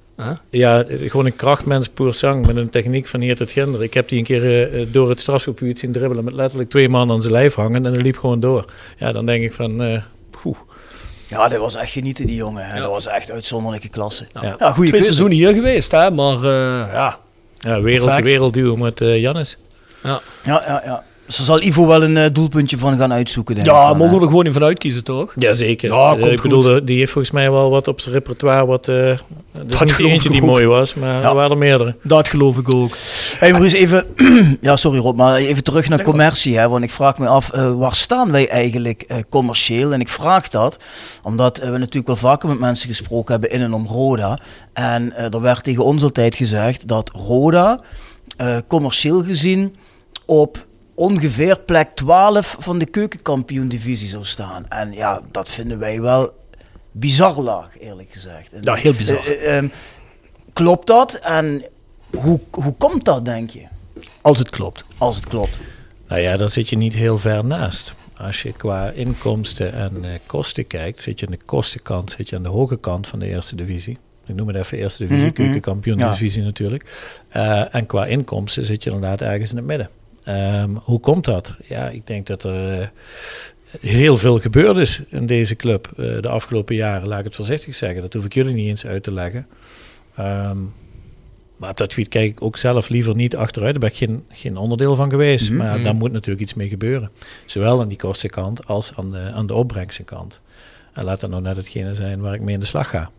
Ja, 0.50 0.86
gewoon 0.90 1.26
een 1.26 1.36
krachtmens 1.36 1.90
poer 1.90 2.14
sang 2.14 2.46
met 2.48 2.56
een 2.56 2.70
techniek 2.70 3.08
van 3.08 3.20
hier 3.22 3.36
tot 3.36 3.52
ginder. 3.52 3.84
Ik 3.84 3.94
heb 3.94 4.10
die 4.10 4.18
een 4.18 4.24
keer 4.24 4.44
eh, 4.44 4.82
eh, 4.82 4.88
door 4.92 5.10
het 5.10 5.20
strafschopgebied 5.20 5.80
zien 5.80 5.92
dribbelen 5.92 6.24
met 6.24 6.34
letterlijk 6.34 6.70
twee 6.70 6.90
man 6.90 7.12
aan 7.12 7.22
zijn 7.22 7.34
lijf 7.34 7.56
hangen 7.56 7.86
en 7.86 7.94
hij 7.94 8.02
liep 8.02 8.18
gewoon 8.18 8.40
door. 8.40 8.66
Ja, 8.98 9.12
dan 9.12 9.26
denk 9.26 9.44
ik 9.44 9.54
van, 9.54 9.84
eh 9.84 10.02
poeh. 10.42 10.58
Ja, 11.28 11.48
dat 11.48 11.60
was 11.60 11.76
echt 11.76 11.92
genieten, 11.92 12.26
die 12.26 12.36
jongen. 12.36 12.66
hè. 12.70 12.80
Dat 12.80 12.90
was 12.92 13.08
echt 13.08 13.32
uitzonderlijke 13.32 13.90
klasse. 13.90 14.26
Ja, 14.34 14.56
Ja. 14.60 14.72
goede 14.72 14.90
Twee 14.90 15.02
seizoenen 15.04 15.38
hier 15.38 15.54
geweest, 15.54 15.92
hè, 15.92 16.12
maar 16.12 16.36
eh, 16.36 16.94
ja. 16.94 17.20
Ja, 17.58 17.82
wereld, 17.82 18.24
wereldduo 18.24 18.76
met 18.76 19.02
eh 19.02 19.20
Jannis. 19.22 19.58
ja. 20.04 20.22
Ja, 20.44 20.64
ja, 20.68 20.82
ja. 20.86 21.04
Dus 21.26 21.36
daar 21.38 21.46
zal 21.46 21.62
Ivo 21.62 21.88
wel 21.88 22.04
een 22.04 22.18
eh, 22.18 22.26
doelpuntje 22.34 22.78
van 22.78 22.98
gaan 22.98 23.14
uitzoeken, 23.14 23.56
denk 23.56 23.68
ik. 23.68 23.74
Ja, 23.74 23.88
dan, 23.88 23.98
mogen 23.98 24.16
we 24.16 24.22
er 24.22 24.28
gewoon 24.28 24.46
in 24.46 24.54
van 24.54 24.64
uitkiezen, 24.64 25.04
toch? 25.04 25.34
Jazeker. 25.36 25.90
Ja, 25.92 26.12
Eh, 26.14 26.20
komt 26.20 26.32
ik 26.32 26.42
bedoel, 26.42 26.62
goed. 26.64 26.72
eh, 26.72 26.78
die 26.84 26.98
heeft 26.98 27.12
volgens 27.12 27.34
mij 27.34 27.52
wel 27.52 27.70
wat 27.70 27.88
op 27.88 28.02
zijn 28.02 28.14
repertoire. 28.16 28.66
Wat, 28.66 28.88
eh 28.88 28.96
er 28.96 29.20
is 29.74 29.80
niet 29.80 29.92
geloof 29.94 30.12
eentje 30.12 30.28
ik 30.30 30.32
die 30.34 30.42
ook. 30.44 30.48
mooi 30.50 30.66
was, 30.66 30.94
maar 30.94 31.22
Ja. 31.22 31.28
er 31.30 31.36
waren 31.36 31.52
er 31.52 31.58
meerdere. 31.58 31.96
Dat 32.02 32.28
geloof 32.28 32.58
ik 32.58 32.70
ook. 32.70 32.98
Hey 33.38 33.52
Maurice, 33.52 33.78
even, 33.78 34.06
ja 34.62 34.76
sorry 34.76 35.00
Rob, 35.00 35.16
maar 35.18 35.36
even 35.36 35.64
terug 35.64 35.90
naar 35.90 36.02
commercie. 36.02 36.58
Hè, 36.58 36.70
want 36.70 36.84
ik 36.84 36.92
vraag 36.92 37.18
me 37.18 37.28
af, 37.28 37.50
waar 37.78 37.94
staan 37.94 38.32
wij 38.32 38.50
eigenlijk 38.50 39.02
eh, 39.02 39.18
commercieel? 39.30 39.94
En 39.94 40.00
ik 40.00 40.10
vraag 40.10 40.50
dat, 40.50 40.78
omdat 41.24 41.58
we 41.58 41.78
natuurlijk 41.78 42.08
wel 42.08 42.16
vaker 42.16 42.50
met 42.50 42.60
mensen 42.60 42.90
gesproken 42.90 43.32
hebben 43.32 43.52
in 43.52 43.62
en 43.62 43.74
om 43.74 43.88
Roda. 43.88 44.40
En 44.74 45.16
eh, 45.16 45.34
er 45.34 45.42
werd 45.42 45.64
tegen 45.64 45.86
ons 45.86 46.04
altijd 46.04 46.36
gezegd 46.36 46.88
dat 46.88 47.12
Roda 47.14 47.80
eh, 48.38 48.58
commercieel 48.68 49.24
gezien 49.24 49.76
op 50.26 50.66
ongeveer 50.96 51.60
plek 51.60 51.90
12 51.90 52.56
van 52.60 52.78
de 52.78 52.86
keukenkampioen-divisie 52.86 54.08
zou 54.10 54.26
staan. 54.26 54.66
En 54.70 54.92
ja, 54.94 55.22
dat 55.32 55.50
vinden 55.50 55.80
wij 55.80 56.02
wel 56.02 56.34
bizar 56.92 57.36
laag, 57.42 57.80
eerlijk 57.80 58.10
gezegd. 58.12 58.54
En, 58.54 58.62
Ja, 58.64 58.74
heel 58.74 58.94
bizar. 58.94 59.18
eh, 59.26 59.32
eh, 59.48 59.58
ehm, 59.58 59.68
klopt 60.54 60.88
dat? 60.88 61.14
En 61.14 61.64
hoe, 62.16 62.40
hoe 62.52 62.74
komt 62.78 63.06
dat, 63.06 63.26
denk 63.26 63.50
je? 63.50 63.62
Als 64.22 64.38
het 64.40 64.50
klopt. 64.50 64.86
Als 64.98 65.16
het 65.16 65.26
klopt. 65.28 65.58
Nou 66.08 66.22
ja, 66.22 66.38
daar 66.38 66.50
zit 66.50 66.70
je 66.70 66.78
niet 66.78 66.94
heel 66.94 67.18
ver 67.18 67.46
naast. 67.46 67.94
Als 68.18 68.42
je 68.42 68.54
qua 68.54 68.90
inkomsten 68.90 69.74
en 69.74 70.06
eh, 70.06 70.10
kosten 70.26 70.68
kijkt, 70.68 71.02
zit 71.02 71.20
je 71.20 71.26
aan 71.26 71.32
de 71.32 71.40
kostenkant, 71.46 72.12
zit 72.18 72.30
je 72.30 72.36
aan 72.36 72.44
de 72.44 72.50
hoge 72.50 72.78
kant 72.78 73.08
van 73.08 73.20
de 73.20 73.28
eerste 73.28 73.56
divisie. 73.56 73.98
Ik 74.28 74.36
noem 74.36 74.48
het 74.48 74.58
even 74.58 74.78
eerste 74.78 75.04
divisie, 75.04 75.26
Mhm, 75.26 75.34
mhm. 75.34 75.44
keukenkampioen 75.44 75.98
divisie 75.98 76.44
natuurlijk. 76.44 76.86
Eh, 77.30 77.76
en 77.76 77.86
qua 77.86 78.06
inkomsten 78.06 78.66
zit 78.66 78.84
je 78.84 78.90
inderdaad 78.90 79.22
ergens 79.22 79.50
in 79.52 79.56
het 79.58 79.66
midden. 79.66 79.90
Ehm, 80.26 80.70
hoe 80.84 81.00
komt 81.00 81.26
dat? 81.26 81.58
Ja, 81.68 81.90
ik 81.90 82.08
denk 82.08 82.28
dat 82.28 82.44
er 82.44 82.82
eh, 82.82 82.88
heel 83.80 84.18
veel 84.18 84.40
gebeurd 84.40 84.78
is 84.78 85.02
in 85.10 85.26
deze 85.26 85.56
club 85.56 85.92
eh, 85.98 86.22
de 86.22 86.30
afgelopen 86.30 86.76
jaren, 86.76 87.08
laat 87.08 87.20
ik 87.20 87.26
het 87.26 87.36
voorzichtig 87.36 87.76
zeggen. 87.76 88.02
Dat 88.02 88.14
hoef 88.14 88.26
ik 88.26 88.34
jullie 88.34 88.54
niet 88.54 88.68
eens 88.68 88.86
uit 88.86 89.04
te 89.04 89.12
leggen. 89.12 89.48
Ehm, 90.16 90.58
maar 91.58 91.70
op 91.70 91.78
dat 91.78 91.94
gebied 91.94 92.08
kijk 92.08 92.32
ik 92.32 92.42
ook 92.42 92.58
zelf 92.58 92.90
liever 92.90 93.16
niet 93.16 93.36
achteruit. 93.36 93.72
Daar 93.72 93.82
ben 93.82 93.90
ik 93.90 93.98
geen, 93.98 94.24
geen 94.30 94.58
onderdeel 94.58 94.96
van 94.96 95.10
geweest. 95.10 95.50
Mhm. 95.50 95.58
Maar 95.58 95.84
daar 95.84 95.96
moet 95.96 96.12
natuurlijk 96.12 96.42
iets 96.42 96.54
mee 96.54 96.70
gebeuren. 96.70 97.12
Zowel 97.46 97.82
aan 97.82 97.88
die 97.88 97.98
kostenkant 97.98 98.68
als 98.68 98.92
aan 98.96 99.12
de, 99.12 99.32
aan 99.34 99.48
de 99.48 99.54
opbrengstenkant. 99.54 100.42
En 100.94 101.04
laat 101.04 101.20
dat 101.20 101.30
nou 101.30 101.42
net 101.42 101.56
hetgene 101.56 101.96
zijn 101.96 102.22
waar 102.22 102.34
ik 102.34 102.42
mee 102.42 102.54
in 102.54 102.60
de 102.60 102.66
slag 102.66 102.90
ga. 102.90 103.10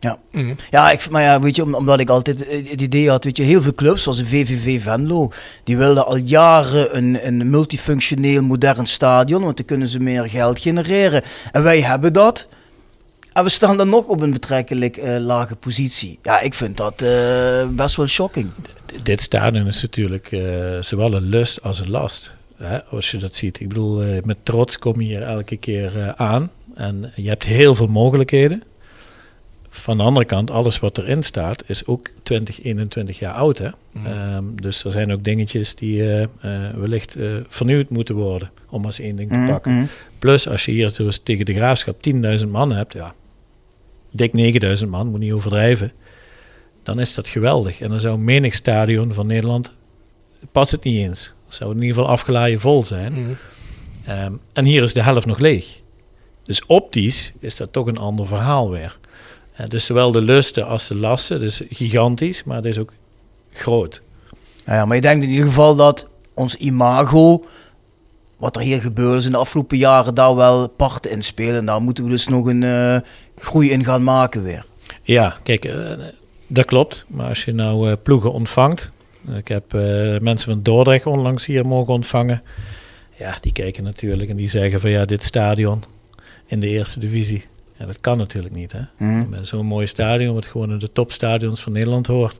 Ja. 0.00 0.18
Mhm. 0.32 0.54
Ja, 0.70 0.90
ik, 0.90 1.10
maar 1.10 1.22
ja, 1.22 1.40
weet 1.40 1.56
je, 1.56 1.62
om- 1.62 1.74
omdat 1.74 2.00
ik 2.00 2.08
altijd 2.10 2.46
eh, 2.46 2.70
het 2.70 2.80
idee 2.80 3.08
had, 3.10 3.24
weet 3.24 3.36
je, 3.36 3.42
heel 3.42 3.62
veel 3.62 3.74
clubs, 3.74 4.02
zoals 4.02 4.18
de 4.18 4.26
VVV 4.26 4.82
Venlo, 4.82 5.30
die 5.64 5.76
wilden 5.76 6.06
al 6.06 6.16
jaren 6.16 6.96
een, 6.96 7.26
een 7.26 7.50
multifunctioneel 7.50 8.42
modern 8.42 8.86
stadion, 8.86 9.42
want 9.42 9.56
dan 9.56 9.66
kunnen 9.66 9.88
ze 9.88 10.00
meer 10.00 10.28
geld 10.28 10.58
genereren. 10.58 11.22
En 11.52 11.62
wij 11.62 11.80
hebben 11.80 12.12
dat. 12.12 12.48
En 13.32 13.44
we 13.44 13.50
staan 13.50 13.76
dan 13.76 13.88
nog 13.88 14.06
op 14.06 14.20
een 14.20 14.32
betrekkelijk 14.32 14.96
eh, 14.96 15.16
lage 15.18 15.54
positie. 15.56 16.18
Ja, 16.22 16.40
ik 16.40 16.54
vind 16.54 16.76
dat 16.76 17.02
eh, 17.02 17.66
best 17.68 17.96
wel 17.96 18.06
shocking. 18.06 18.50
D- 18.86 19.04
dit 19.06 19.20
stadion 19.22 19.66
is 19.66 19.82
natuurlijk 19.82 20.36
zowel 20.80 21.14
een 21.14 21.28
lust 21.28 21.62
als 21.62 21.78
een 21.80 21.90
last. 21.90 22.32
Hè, 22.56 22.84
als 22.84 23.10
je 23.10 23.16
dat 23.18 23.34
ziet. 23.34 23.60
Ik 23.60 23.68
bedoel, 23.68 24.02
met 24.24 24.36
trots 24.42 24.78
kom 24.78 25.00
je 25.00 25.06
hier 25.06 25.22
elke 25.22 25.56
keer 25.56 26.14
aan. 26.16 26.50
En 26.74 27.12
je 27.14 27.28
hebt 27.28 27.42
heel 27.42 27.74
veel 27.74 27.86
mogelijkheden. 27.86 28.62
Van 29.78 29.96
de 29.96 30.02
andere 30.02 30.26
kant, 30.26 30.50
alles 30.50 30.78
wat 30.78 30.98
erin 30.98 31.22
staat, 31.22 31.62
is 31.66 31.86
ook 31.86 32.08
20, 32.22 32.62
21 32.62 33.18
jaar 33.18 33.32
oud. 33.34 33.58
Hè? 33.58 33.68
Ehm, 34.04 34.44
dus 34.54 34.84
er 34.84 34.92
zijn 34.92 35.12
ook 35.12 35.24
dingetjes 35.24 35.74
die 35.74 36.02
eh, 36.02 36.22
eh, 36.22 36.28
wellicht 36.76 37.14
eh, 37.16 37.26
vernieuwd 37.48 37.88
moeten 37.90 38.14
worden. 38.14 38.50
Om 38.70 38.84
als 38.84 39.00
één 39.00 39.16
ding 39.16 39.30
te 39.30 39.36
Mhm, 39.36 39.46
pakken. 39.50 39.72
mhm. 39.74 39.84
Plus 40.18 40.48
als 40.48 40.64
je 40.64 40.72
hier 40.72 40.94
dus 40.96 41.18
tegen 41.22 41.44
de 41.44 41.54
graafschap 41.54 42.02
10.000 42.02 42.48
man 42.50 42.72
hebt, 42.72 42.92
ja, 42.92 43.14
dik 44.10 44.32
9.000 44.32 44.88
man, 44.88 45.06
moet 45.08 45.20
niet 45.20 45.32
overdrijven, 45.32 45.92
dan 46.82 47.00
is 47.00 47.14
dat 47.14 47.28
geweldig. 47.28 47.80
En 47.80 47.88
dan 47.88 48.00
zou 48.00 48.18
menig 48.18 48.54
stadion 48.54 49.12
van 49.12 49.26
Nederland, 49.26 49.72
past 50.52 50.70
het 50.70 50.84
niet 50.84 50.96
eens. 51.06 51.32
Zou 51.48 51.70
in 51.70 51.76
ieder 51.82 51.94
geval 51.94 52.10
afgeladen 52.10 52.60
vol 52.60 52.84
zijn. 52.84 53.12
Mhm. 53.12 53.30
Ehm, 54.04 54.32
en 54.52 54.64
hier 54.64 54.82
is 54.82 54.92
de 54.92 55.02
helft 55.02 55.26
nog 55.26 55.38
leeg. 55.38 55.80
Dus 56.44 56.66
optisch 56.66 57.32
is 57.40 57.56
dat 57.56 57.72
toch 57.72 57.86
een 57.86 57.98
ander 57.98 58.26
verhaal 58.26 58.70
weer. 58.70 58.98
Eh, 59.58 59.68
dus 59.68 59.86
zowel 59.86 60.12
de 60.12 60.20
lusten 60.20 60.66
als 60.66 60.88
de 60.88 60.94
lasten, 60.94 61.40
dus 61.40 61.62
gigantisch, 61.70 62.44
maar 62.44 62.56
het 62.56 62.64
is 62.64 62.78
ook 62.78 62.92
groot. 63.52 64.02
Nou 64.64 64.78
ja, 64.78 64.84
maar 64.84 64.96
je 64.96 65.02
denkt 65.02 65.24
in 65.24 65.30
ieder 65.30 65.46
geval 65.46 65.76
dat 65.76 66.06
ons 66.34 66.54
imago, 66.54 67.44
wat 68.36 68.56
er 68.56 68.62
hier 68.62 68.80
gebeurd 68.80 69.18
is 69.18 69.26
in 69.26 69.32
de 69.32 69.38
afgelopen 69.38 69.76
jaren, 69.76 70.14
daar 70.14 70.34
wel 70.34 70.68
parten 70.68 71.10
in 71.10 71.22
spelen. 71.22 71.56
En 71.56 71.66
daar 71.66 71.82
moeten 71.82 72.04
we 72.04 72.10
dus 72.10 72.28
nog 72.28 72.46
een 72.46 72.62
eh, 72.62 72.98
groei 73.38 73.70
in 73.70 73.84
gaan 73.84 74.04
maken 74.04 74.42
weer. 74.42 74.64
Ja, 75.02 75.36
kijk, 75.42 75.64
eh, 75.64 75.92
dat 76.46 76.64
klopt. 76.64 77.04
Maar 77.06 77.28
als 77.28 77.44
je 77.44 77.52
nou 77.52 77.96
ploegen 77.96 78.32
ontvangt. 78.32 78.90
Ik 79.36 79.48
heb 79.48 79.72
mensen 80.22 80.52
van 80.52 80.62
Dordrecht 80.62 81.06
onlangs 81.06 81.46
hier 81.46 81.66
mogen 81.66 81.92
ontvangen. 81.92 82.42
Ja, 83.16 83.36
die 83.40 83.52
kijken 83.52 83.84
natuurlijk 83.84 84.30
en 84.30 84.36
die 84.36 84.48
zeggen 84.48 84.80
van 84.80 84.90
ja, 84.90 85.04
dit 85.04 85.22
stadion 85.22 85.82
in 86.46 86.60
de 86.60 86.68
eerste 86.68 87.00
divisie. 87.00 87.44
Ja, 87.78 87.86
dat 87.86 88.00
kan 88.00 88.18
natuurlijk 88.18 88.54
niet. 88.54 88.72
Hè? 88.72 88.80
Met 89.28 89.48
zo'n 89.48 89.66
mooi 89.66 89.86
stadion, 89.86 90.34
wat 90.34 90.46
gewoon 90.46 90.70
in 90.70 90.78
de 90.78 90.92
topstadions 90.92 91.60
van 91.60 91.72
Nederland 91.72 92.06
hoort. 92.06 92.38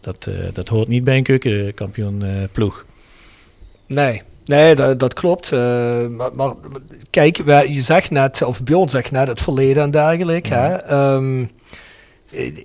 Dat, 0.00 0.26
eh, 0.26 0.34
dat 0.52 0.68
hoort 0.68 0.88
niet 0.88 1.04
bij 1.04 1.16
een 1.16 1.22
keukenkampioen 1.22 2.22
eh, 2.22 2.30
ploeg. 2.52 2.84
Nee, 3.86 4.22
nee 4.44 4.74
dat, 4.74 4.98
dat 5.00 5.14
klopt. 5.14 5.52
Eh, 5.52 5.58
maar, 6.06 6.34
maar 6.34 6.54
kijk, 7.10 7.36
wij- 7.36 7.68
je 7.68 7.82
zegt 7.82 8.10
net, 8.10 8.42
of 8.42 8.62
Bjorn 8.62 8.88
zegt 8.88 9.10
net, 9.10 9.28
het 9.28 9.40
verleden 9.40 9.82
en 9.82 9.90
dergelijke. 9.90 10.54
Hè? 10.54 10.74
Ehm, 10.76 11.44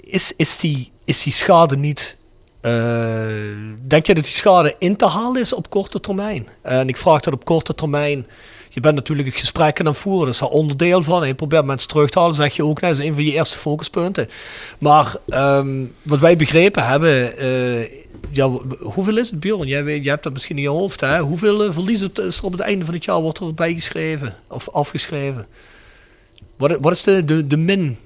is, 0.02 0.34
is, 0.38 0.58
die, 0.58 0.92
is 1.06 1.24
die 1.24 1.34
schade 1.34 1.78
niet... 1.78 2.18
denk 3.88 4.06
je 4.06 4.14
dat 4.14 4.24
die 4.24 4.34
schade 4.34 4.76
in 4.80 4.96
te 4.96 5.06
halen 5.08 5.42
is 5.42 5.54
op 5.54 5.70
korte 5.70 6.00
termijn? 6.00 6.48
En 6.62 6.88
ik 6.88 6.98
vraag 6.98 7.20
dat 7.20 7.34
op 7.34 7.46
korte 7.46 7.76
termijn... 7.76 8.26
Je 8.76 8.82
bent 8.82 8.96
natuurlijk 8.96 9.28
het 9.28 9.38
gesprek 9.38 9.80
aan 9.80 9.86
het 9.86 9.98
voeren, 9.98 10.26
dat 10.26 10.34
is 10.34 10.40
daar 10.40 10.50
onderdeel 10.50 11.04
van. 11.04 11.22
En 11.22 11.28
je 11.28 11.34
probeert 11.36 11.66
mensen 11.66 11.88
terug 11.90 12.10
te 12.10 12.20
halen, 12.20 12.36
zeg 12.36 12.56
je 12.56 12.64
ook, 12.66 12.82
net, 12.82 12.90
dat 12.92 13.00
is 13.00 13.06
een 13.08 13.14
van 13.16 13.24
je 13.24 13.32
eerste 13.32 13.58
focuspunten. 13.58 14.28
Maar 14.80 15.16
ehm, 15.30 15.86
wat 16.02 16.20
wij 16.20 16.36
begrepen 16.36 16.86
hebben, 16.88 17.38
eh, 17.38 17.90
ja, 18.30 18.48
hoeveel 18.80 19.18
is 19.18 19.32
het, 19.32 19.40
Bjorn? 19.40 19.68
Jij, 19.68 19.84
weet, 19.84 20.02
jij 20.04 20.12
hebt 20.12 20.24
dat 20.24 20.34
misschien 20.34 20.56
in 20.56 20.62
je 20.62 20.70
hoofd, 20.70 21.02
hè? 21.02 21.20
Hoeveel 21.20 21.64
eh, 21.64 21.72
verlies 21.74 22.02
is 22.16 22.38
er 22.38 22.44
op 22.46 22.52
het 22.52 22.62
einde 22.62 22.86
van 22.86 22.94
het 22.94 23.06
jaar 23.06 23.22
wordt 23.22 23.40
er 23.40 23.54
bijgeschreven 23.54 24.36
of 24.48 24.70
afgeschreven? 24.70 25.48
Wat, 26.58 26.78
wat 26.82 26.92
is 26.94 27.04
de, 27.04 27.26
de, 27.26 27.48
de 27.48 27.58
min? 27.58 27.98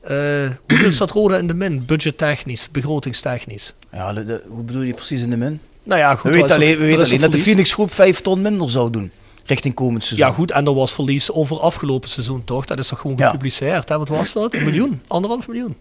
Eh, 0.00 0.50
hoeveel 0.68 0.90
staat 0.92 1.10
Roda 1.10 1.36
in 1.36 1.46
de 1.46 1.54
min? 1.54 1.84
Budgettechnisch, 1.86 2.68
begrotingstechnisch? 2.70 3.74
Ja, 3.92 4.12
de- 4.12 4.24
de- 4.24 4.42
hoe 4.48 4.62
bedoel 4.64 4.82
je 4.82 4.94
precies 4.94 5.22
in 5.22 5.30
de 5.30 5.36
min? 5.36 5.60
Nou 5.82 6.00
ja, 6.00 6.12
We 6.12 6.18
goed. 6.18 6.34
weten 6.34 6.54
alleen, 6.56 6.78
we 6.78 6.84
weten 6.84 7.00
is 7.00 7.06
er 7.06 7.16
alleen 7.16 7.20
dat 7.20 7.32
de? 7.32 7.38
Phoenix 7.38 7.72
groep 7.72 7.92
5 7.92 8.20
ton 8.20 8.42
minder 8.42 8.70
zou 8.70 8.90
doen. 8.90 9.10
Richting 9.44 9.74
komend 9.74 10.04
seizoen. 10.04 10.28
Ja, 10.28 10.34
goed, 10.34 10.50
en 10.50 10.66
er 10.66 10.74
was 10.74 10.92
verlies 10.92 11.32
over 11.32 11.60
afgelopen 11.60 12.08
seizoen, 12.08 12.44
toch? 12.44 12.64
Dat 12.64 12.78
is 12.78 12.88
toch 12.88 13.00
gewoon 13.00 13.16
Ja. 13.16 13.26
gepubliceerd, 13.26 13.88
hè? 13.88 13.98
Wat 13.98 14.08
was 14.08 14.32
dat? 14.32 14.54
Een 14.54 14.64
miljoen? 14.64 15.02
Anderhalf 15.06 15.48
miljoen? 15.48 15.76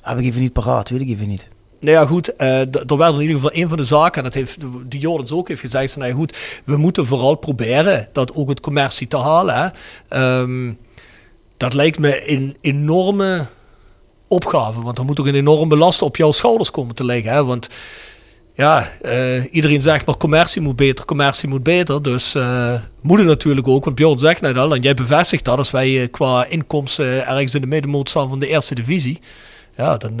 Heb 0.00 0.18
ik 0.18 0.24
even 0.24 0.40
niet 0.40 0.52
paraat, 0.52 0.88
weet 0.90 1.00
ik 1.00 1.08
even 1.08 1.28
niet. 1.28 1.46
Nou 1.80 1.96
ja, 1.96 2.06
goed, 2.06 2.24
d- 2.24 2.90
er 2.90 2.96
werd 2.96 3.14
in 3.14 3.20
ieder 3.20 3.34
geval 3.34 3.50
een 3.54 3.68
van 3.68 3.76
de 3.76 3.84
zaken, 3.84 4.16
en 4.18 4.22
dat 4.24 4.34
heeft 4.34 4.58
de- 4.88 4.98
Jordans 4.98 5.32
ook 5.32 5.48
heeft 5.48 5.60
gezegd, 5.60 5.96
nou 5.96 6.08
ja, 6.08 6.14
goed, 6.14 6.36
we 6.64 6.76
moeten 6.76 7.06
vooral 7.06 7.34
proberen 7.34 8.08
dat 8.12 8.34
ook 8.34 8.48
het 8.48 8.60
commercie 8.60 9.08
te 9.08 9.16
halen. 9.16 9.54
Hè. 9.54 9.68
Ehm, 10.08 10.72
dat 11.56 11.74
lijkt 11.74 11.98
me 11.98 12.30
een 12.30 12.56
enorme 12.60 13.46
opgave, 14.28 14.82
want 14.82 14.98
er 14.98 15.04
moet 15.04 15.20
ook 15.20 15.26
een 15.26 15.34
enorme 15.34 15.76
last 15.76 16.02
op 16.02 16.16
jouw 16.16 16.32
schouders 16.32 16.70
komen 16.70 16.94
te 16.94 17.04
liggen. 17.04 17.32
Hè. 17.32 17.44
Want 17.44 17.68
ja, 18.54 18.88
eh, 19.00 19.54
iedereen 19.54 19.82
zegt 19.82 20.06
maar 20.06 20.16
commercie 20.16 20.62
moet 20.62 20.76
beter, 20.76 21.04
commercie 21.04 21.48
moet 21.48 21.62
beter. 21.62 22.02
Dus 22.02 22.34
eh 22.34 22.74
moeten 23.00 23.26
natuurlijk 23.26 23.68
ook, 23.68 23.84
want 23.84 23.96
Bjorn 23.96 24.18
zegt 24.18 24.40
net 24.40 24.56
al, 24.56 24.74
en 24.74 24.82
jij 24.82 24.94
bevestigt 24.94 25.44
dat, 25.44 25.58
als 25.58 25.70
wij 25.70 26.02
eh, 26.02 26.10
qua 26.10 26.46
inkomsten 26.46 27.26
ergens 27.26 27.54
in 27.54 27.60
de 27.60 27.66
middenmoot 27.66 28.08
staan 28.08 28.28
van 28.28 28.38
de 28.38 28.46
eerste 28.46 28.74
divisie, 28.74 29.20
ja, 29.76 29.96
dan 29.96 30.16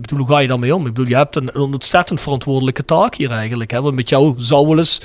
bedoel, 0.00 0.18
hoe 0.18 0.28
ga 0.28 0.38
je 0.38 0.48
daarmee 0.48 0.74
om? 0.74 0.86
Ik 0.86 0.92
bedoel, 0.92 1.08
je 1.08 1.16
hebt 1.16 1.36
een, 1.36 1.54
ontzettend 1.54 2.20
verantwoordelijke 2.20 2.84
taak 2.84 3.14
hier 3.14 3.30
eigenlijk. 3.30 3.70
Hè? 3.70 3.82
Want 3.82 3.94
met 3.94 4.08
jou 4.08 4.34
zou 4.36 4.66
wel 4.66 4.78
eens, 4.78 5.00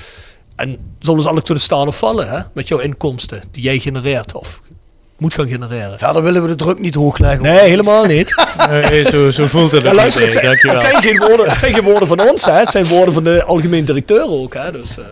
en 0.55 0.77
zal 0.99 1.15
eens 1.15 1.25
alles 1.25 1.43
kunnen 1.43 1.63
staan 1.63 1.87
of 1.87 1.97
vallen, 1.97 2.29
hè? 2.29 2.39
met 2.53 2.67
jouw 2.67 2.79
inkomsten 2.79 3.43
die 3.51 3.63
jij 3.63 3.79
genereert 3.79 4.33
of 4.33 4.61
moet 5.17 5.33
gaan 5.33 5.47
genereren. 5.47 5.97
Verder 5.99 6.23
willen 6.23 6.41
we 6.41 6.47
de 6.47 6.55
druk 6.55 6.79
niet 6.79 6.95
hoog 6.95 7.17
leggen. 7.17 7.41
Nee, 7.41 7.59
helemaal 7.59 8.05
niet. 8.05 8.35
Nee, 8.89 9.03
zo, 9.03 9.29
zo 9.31 9.45
voelt 9.47 9.71
het 9.71 9.81
Ja, 9.81 9.87
ook 9.89 9.95
luister, 9.95 10.21
niet. 10.21 10.33
het 10.33 10.41
zijn, 10.41 10.53
het, 10.53 10.61
dankjewel. 10.63 10.91
zijn 10.91 11.03
geen 11.03 11.27
woorden, 11.27 11.49
het 11.49 11.59
zijn 11.59 11.73
geen 11.73 11.83
woorden 11.83 12.07
van 12.07 12.19
ons, 12.29 12.45
hè? 12.45 12.51
het 12.53 12.69
zijn 12.69 12.85
woorden 12.85 13.13
van 13.13 13.23
de 13.23 13.43
algemeen 13.43 13.85
directeur 13.85 14.29
ook. 14.29 14.53
Hè? 14.53 14.71
Dus, 14.71 14.97
eh, 14.97 15.05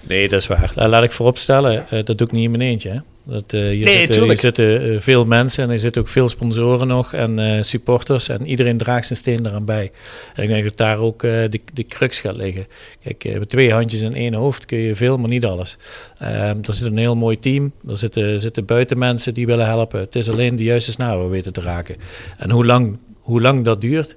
Nee, 0.00 0.28
dat 0.28 0.40
is 0.40 0.46
waar. 0.46 0.70
La- 0.74 0.88
Laat 0.88 1.02
ik 1.02 1.12
vooropstellen, 1.12 1.84
eh 1.90 2.04
dat 2.04 2.18
doe 2.18 2.26
ik 2.26 2.32
niet 2.32 2.44
in 2.44 2.50
mijn 2.50 2.62
eentje. 2.62 2.90
Hè. 2.90 2.98
Dat, 3.26 3.52
uh, 3.52 3.60
hier, 3.60 3.70
Nee, 3.70 3.78
zitten, 3.78 3.96
hier 3.96 4.08
tuurlijk. 4.08 4.40
zitten 4.40 4.92
uh, 4.92 5.00
veel 5.00 5.24
mensen 5.24 5.64
en 5.64 5.70
er 5.70 5.78
zitten 5.78 6.02
ook 6.02 6.08
veel 6.08 6.28
sponsoren 6.28 6.86
nog 6.86 7.12
en 7.12 7.38
uh, 7.38 7.62
supporters. 7.62 8.28
En 8.28 8.46
iedereen 8.46 8.76
draagt 8.78 9.06
zijn 9.06 9.18
steen 9.18 9.46
eraan 9.46 9.64
bij. 9.64 9.90
En 10.34 10.42
ik 10.42 10.48
denk 10.48 10.64
dat 10.64 10.76
daar 10.76 10.98
ook 10.98 11.22
uh, 11.22 11.30
de, 11.50 11.60
de 11.72 11.84
crux 11.84 12.20
gaat 12.20 12.36
liggen. 12.36 12.66
Kijk, 13.02 13.38
met 13.38 13.48
twee 13.48 13.72
handjes 13.72 14.02
en 14.02 14.14
één 14.14 14.34
hoofd 14.34 14.66
kun 14.66 14.78
je 14.78 14.94
veel, 14.94 15.18
maar 15.18 15.28
niet 15.28 15.44
alles. 15.44 15.76
er 16.18 16.56
zit 16.64 16.86
een 16.86 16.96
heel 16.96 17.16
mooi 17.16 17.38
team. 17.38 17.72
Er 17.88 17.98
zitten, 17.98 18.40
zitten 18.40 18.64
buitenmensen 18.64 19.34
die 19.34 19.46
willen 19.46 19.66
helpen. 19.66 20.00
Het 20.00 20.16
is 20.16 20.30
alleen 20.30 20.56
de 20.56 20.64
juiste 20.64 20.92
snaren 20.92 21.30
weten 21.30 21.52
te 21.52 21.60
raken. 21.60 21.96
En 22.38 22.50
hoe 22.50 22.66
lang, 22.66 22.98
hoe 23.20 23.40
lang 23.40 23.64
dat 23.64 23.80
duurt... 23.80 24.16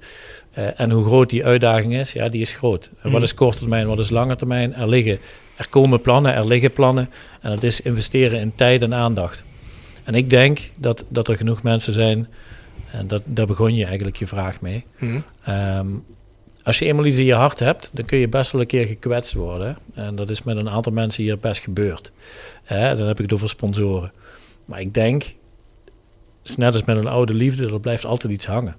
Uh, 0.58 0.80
en 0.80 0.92
hoe 0.92 1.06
groot 1.06 1.30
die 1.30 1.46
uitdaging 1.46 1.96
is, 1.96 2.12
ja, 2.12 2.30
die 2.30 2.42
is 2.42 2.52
groot. 2.52 2.90
En 3.02 3.12
wat 3.12 3.22
is 3.24 3.34
korte 3.34 3.58
termijn, 3.60 3.88
wat 3.88 4.00
is 4.00 4.10
lange 4.10 4.36
termijn? 4.36 4.76
Er 4.76 4.90
liggen, 4.90 5.20
er 5.58 5.68
komen 5.70 6.02
plannen, 6.02 6.34
er 6.34 6.48
liggen 6.48 6.74
plannen. 6.74 7.10
En 7.42 7.50
dat 7.50 7.64
is 7.64 7.82
investeren 7.82 8.40
in 8.40 8.56
tijd 8.56 8.82
en 8.82 8.94
aandacht. 8.94 9.44
En 10.04 10.16
ik 10.16 10.30
denk 10.30 10.60
dat, 10.76 11.06
dat 11.08 11.28
er 11.28 11.38
genoeg 11.38 11.64
mensen 11.64 11.94
zijn, 11.94 12.28
en 12.92 13.08
dat, 13.08 13.22
daar 13.26 13.48
begon 13.48 13.76
je 13.76 13.86
eigenlijk 13.86 14.18
je 14.18 14.28
vraag 14.28 14.62
mee. 14.62 14.84
Mm. 14.98 15.24
Um, 15.50 16.04
als 16.64 16.80
je 16.80 16.86
eenmaal 16.86 17.06
iets 17.06 17.18
in 17.18 17.26
je 17.26 17.34
hart 17.34 17.60
hebt, 17.60 17.90
dan 17.94 18.06
kun 18.06 18.18
je 18.18 18.28
best 18.28 18.52
wel 18.52 18.62
een 18.62 18.68
keer 18.68 18.86
gekwetst 18.86 19.34
worden. 19.34 19.78
En 19.94 20.16
dat 20.16 20.30
is 20.30 20.44
met 20.44 20.58
een 20.58 20.70
aantal 20.70 20.92
mensen 20.92 21.24
hier 21.24 21.38
best 21.38 21.62
gebeurd. 21.62 22.12
Hè, 22.64 22.96
dan 22.96 23.08
heb 23.08 23.18
ik 23.18 23.24
het 23.24 23.34
over 23.34 23.50
sponsoren. 23.50 24.12
Maar 24.66 24.80
ik 24.80 24.94
denk, 24.94 25.24
het 26.42 26.50
is 26.50 26.56
net 26.56 26.74
als 26.74 26.84
met 26.84 26.98
een 26.98 27.08
oude 27.08 27.34
liefde, 27.34 27.68
er 27.68 27.80
blijft 27.80 28.06
altijd 28.06 28.34
iets 28.34 28.46
hangen. 28.46 28.76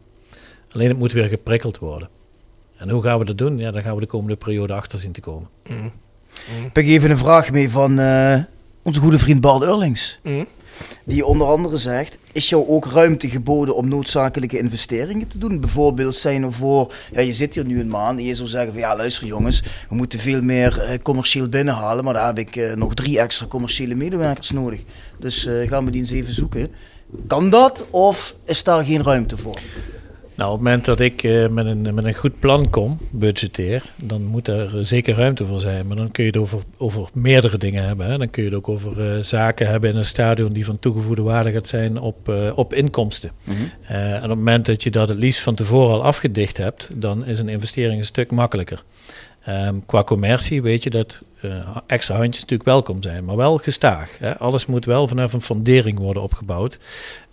Alleen 0.73 0.89
het 0.89 0.99
moet 0.99 1.13
weer 1.13 1.29
geprikkeld 1.29 1.79
worden. 1.79 2.09
En 2.77 2.91
hoe 2.91 3.03
gaan 3.03 3.19
we 3.19 3.25
dat 3.25 3.39
doen? 3.39 3.59
Ja, 3.59 3.71
daar 3.71 3.83
gaan 3.83 3.95
we 3.95 4.01
de 4.01 4.07
komende 4.07 4.37
periode 4.37 4.73
achter 4.73 4.99
zien 4.99 5.13
te 5.13 5.21
komen. 5.21 5.49
Mm. 5.67 5.93
Mm. 6.59 6.65
Ik 6.65 6.75
heb 6.75 6.85
even 6.85 7.11
een 7.11 7.19
vraag 7.19 7.51
mee 7.51 7.71
van 7.71 8.01
uh, 8.01 8.39
onze 8.83 9.01
goede 9.01 9.19
vriend 9.19 9.41
Bart 9.41 9.63
Eurlings. 9.63 10.19
Mm. 10.23 10.47
Die 11.05 11.27
onder 11.27 11.47
andere 11.47 11.77
zegt, 11.77 12.19
is 12.33 12.49
jou 12.49 12.69
ook 12.69 12.87
ruimte 12.87 13.29
geboden 13.29 13.75
om 13.75 13.89
noodzakelijke 13.89 14.59
investeringen 14.59 15.29
te 15.29 15.39
doen? 15.39 15.61
Bijvoorbeeld 15.61 16.15
zijn 16.15 16.43
er 16.43 16.53
voor, 16.53 16.95
ja, 17.13 17.21
je 17.21 17.33
zit 17.33 17.55
hier 17.55 17.65
nu 17.65 17.81
een 17.81 17.89
maand 17.89 18.19
en 18.19 18.25
je 18.25 18.35
zou 18.35 18.49
zeggen 18.49 18.73
van 18.73 18.81
ja 18.81 18.97
luister 18.97 19.27
jongens, 19.27 19.63
we 19.89 19.95
moeten 19.95 20.19
veel 20.19 20.43
meer 20.43 20.83
uh, 20.83 20.99
commercieel 21.03 21.49
binnenhalen, 21.49 22.05
maar 22.05 22.15
daar 22.15 22.27
heb 22.27 22.39
ik 22.39 22.57
uh, 22.57 22.75
nog 22.75 22.95
drie 22.95 23.19
extra 23.19 23.47
commerciële 23.47 23.95
medewerkers 23.95 24.51
nodig. 24.51 24.81
Dus 25.19 25.49
gaan 25.67 25.85
we 25.85 25.91
die 25.91 26.01
eens 26.01 26.11
even 26.11 26.35
zoeken. 26.35 26.69
Kan 27.27 27.51
dat 27.51 27.85
of 27.91 28.35
is 28.45 28.65
daar 28.65 28.85
geen 28.85 29.03
ruimte 29.03 29.37
voor? 29.37 29.59
Nou, 30.39 30.51
op 30.51 30.57
het 30.57 30.65
moment 30.65 30.85
dat 30.85 31.01
ik 31.01 31.23
uh, 31.23 31.49
met, 31.49 31.67
een, 31.67 31.95
met 31.95 32.05
een 32.05 32.15
goed 32.15 32.39
plan 32.41 32.71
kom, 32.71 32.99
budgeteer, 33.11 33.83
dan 33.97 34.25
moet 34.25 34.49
er 34.49 34.87
zeker 34.87 35.15
ruimte 35.15 35.47
voor 35.47 35.61
zijn. 35.61 35.87
Maar 35.87 35.97
dan 35.97 36.11
kun 36.11 36.25
je 36.25 36.31
het 36.31 36.41
over, 36.41 36.61
over 36.77 37.09
meerdere 37.13 37.59
dingen 37.59 37.85
hebben. 37.85 38.07
Hè. 38.07 38.19
Dan 38.19 38.31
kun 38.31 38.43
je 38.43 38.49
het 38.49 38.59
ook 38.59 38.69
over 38.69 39.17
uh, 39.17 39.23
zaken 39.23 39.69
hebben 39.69 39.91
in 39.91 39.97
een 39.97 40.05
stadion 40.05 40.53
die 40.53 40.65
van 40.65 40.79
toegevoegde 40.79 41.23
waarde 41.23 41.53
gaat 41.53 41.67
zijn 41.67 42.01
op, 42.01 42.29
uh, 42.29 42.51
op 42.55 42.75
inkomsten. 42.75 43.31
Mhm. 43.45 43.57
en 43.83 44.17
op 44.17 44.29
het 44.29 44.39
moment 44.39 44.67
dat 44.67 44.83
je 44.83 44.91
dat 44.91 45.09
het 45.09 45.19
liefst 45.19 45.41
van 45.41 45.55
tevoren 45.55 45.95
al 45.95 46.05
afgedicht 46.05 46.57
hebt, 46.57 46.89
dan 46.95 47.25
is 47.27 47.39
een 47.39 47.49
investering 47.49 47.99
een 47.99 48.07
stuk 48.07 48.31
makkelijker. 48.31 48.83
Um, 49.49 49.87
qua 49.87 50.05
commercie 50.05 50.63
weet 50.63 50.83
je 50.83 50.91
dat 50.91 51.19
extra 51.87 52.17
handjes 52.17 52.41
natuurlijk 52.41 52.69
welkom 52.69 53.03
zijn, 53.03 53.25
maar 53.25 53.37
wel 53.37 53.57
gestaag. 53.57 54.19
Hè. 54.19 54.39
Alles 54.39 54.67
moet 54.67 54.85
wel 54.85 55.09
vanaf 55.09 55.33
een 55.33 55.41
fundering 55.41 55.99
worden 55.99 56.23
opgebouwd. 56.23 56.79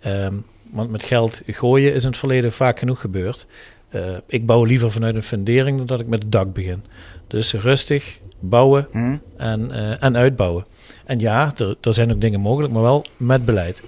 Um, 0.06 0.44
want 0.76 0.90
met 0.90 1.04
geld 1.04 1.42
gooien 1.46 1.94
is 1.94 2.02
in 2.02 2.08
het 2.08 2.18
verleden 2.18 2.52
vaak 2.52 2.78
genoeg 2.78 3.00
gebeurd. 3.00 3.46
Uh, 3.90 4.02
ik 4.26 4.46
bouw 4.46 4.64
liever 4.64 4.90
vanuit 4.90 5.14
een 5.14 5.22
fundering 5.22 5.76
dan 5.76 5.86
dat 5.86 6.00
ik 6.00 6.06
met 6.06 6.22
het 6.22 6.32
dak 6.32 6.52
begin. 6.52 6.84
Dus 7.26 7.52
rustig 7.52 8.18
bouwen 8.38 8.88
hmm. 8.90 9.20
en, 9.36 9.68
uh, 9.72 10.02
en 10.02 10.16
uitbouwen. 10.16 10.64
En 11.04 11.18
ja, 11.18 11.52
er, 11.56 11.76
er 11.80 11.94
zijn 11.94 12.12
ook 12.12 12.20
dingen 12.20 12.40
mogelijk, 12.40 12.72
maar 12.72 12.82
wel 12.82 13.04
met 13.16 13.44
beleid. 13.44 13.82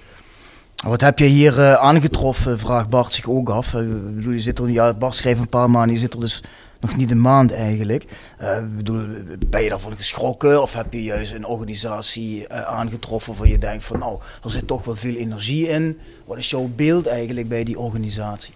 Wat 0.87 1.01
heb 1.01 1.19
je 1.19 1.25
hier 1.25 1.57
uh, 1.57 1.73
aangetroffen, 1.73 2.59
vraagt 2.59 2.89
Bart 2.89 3.13
zich 3.13 3.29
ook 3.29 3.49
af. 3.49 3.71
bedoel, 4.15 4.33
je 4.33 4.39
zit 4.39 4.59
er, 4.59 4.69
ja, 4.69 4.93
Bart 4.93 5.15
schreef 5.15 5.39
een 5.39 5.49
paar 5.49 5.69
maanden, 5.69 5.93
je 5.93 5.99
zit 5.99 6.13
er 6.13 6.19
dus 6.19 6.43
nog 6.79 6.95
niet 6.95 7.11
een 7.11 7.21
maand 7.21 7.51
eigenlijk. 7.51 8.05
Uh, 8.41 8.57
bedoel, 8.75 9.05
ben 9.47 9.63
je 9.63 9.69
daarvan 9.69 9.95
geschrokken 9.95 10.61
of 10.61 10.73
heb 10.73 10.93
je 10.93 11.03
juist 11.03 11.33
een 11.33 11.45
organisatie 11.45 12.39
uh, 12.39 12.61
aangetroffen 12.61 13.35
waar 13.35 13.47
je 13.47 13.57
denkt 13.57 13.83
van 13.83 13.99
nou, 13.99 14.19
er 14.43 14.51
zit 14.51 14.67
toch 14.67 14.85
wel 14.85 14.95
veel 14.95 15.15
energie 15.15 15.67
in. 15.67 15.97
Wat 16.25 16.37
is 16.37 16.49
jouw 16.49 16.69
beeld 16.75 17.07
eigenlijk 17.07 17.49
bij 17.49 17.63
die 17.63 17.79
organisatie? 17.79 18.53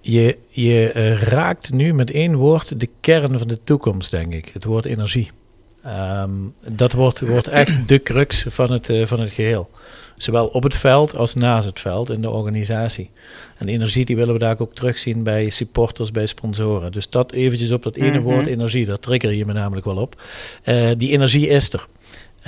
Je, 0.00 0.38
je 0.48 0.92
uh, 0.94 1.22
raakt 1.22 1.72
nu 1.72 1.94
met 1.94 2.10
één 2.10 2.34
woord 2.34 2.80
de 2.80 2.88
kern 3.00 3.38
van 3.38 3.48
de 3.48 3.58
toekomst, 3.64 4.10
denk 4.10 4.32
ik. 4.32 4.50
Het 4.52 4.64
woord 4.64 4.84
energie. 4.84 5.30
Um, 5.86 6.54
dat 6.68 6.92
wordt, 6.92 7.20
wordt 7.20 7.48
echt 7.48 7.88
de 7.88 8.02
crux 8.02 8.44
van 8.48 8.72
het, 8.72 8.90
van 9.04 9.20
het 9.20 9.32
geheel. 9.32 9.70
Zowel 10.16 10.46
op 10.46 10.62
het 10.62 10.76
veld 10.76 11.16
als 11.16 11.34
naast 11.34 11.66
het 11.66 11.80
veld 11.80 12.10
in 12.10 12.20
de 12.20 12.30
organisatie. 12.30 13.10
En 13.56 13.68
energie 13.68 14.04
die 14.04 14.16
willen 14.16 14.32
we 14.34 14.40
daar 14.40 14.60
ook 14.60 14.74
terugzien 14.74 15.22
bij 15.22 15.50
supporters, 15.50 16.10
bij 16.10 16.26
sponsoren. 16.26 16.92
Dus 16.92 17.08
dat 17.08 17.32
eventjes 17.32 17.70
op 17.70 17.82
dat 17.82 17.96
ene 17.96 18.10
Mhm. 18.10 18.22
woord 18.22 18.46
energie, 18.46 18.86
daar 18.86 18.98
trigger 18.98 19.32
je 19.32 19.46
me 19.46 19.52
namelijk 19.52 19.86
wel 19.86 19.96
op. 19.96 20.22
Uh, 20.64 20.90
die 20.96 21.10
energie 21.10 21.48
is 21.48 21.72
er. 21.72 21.86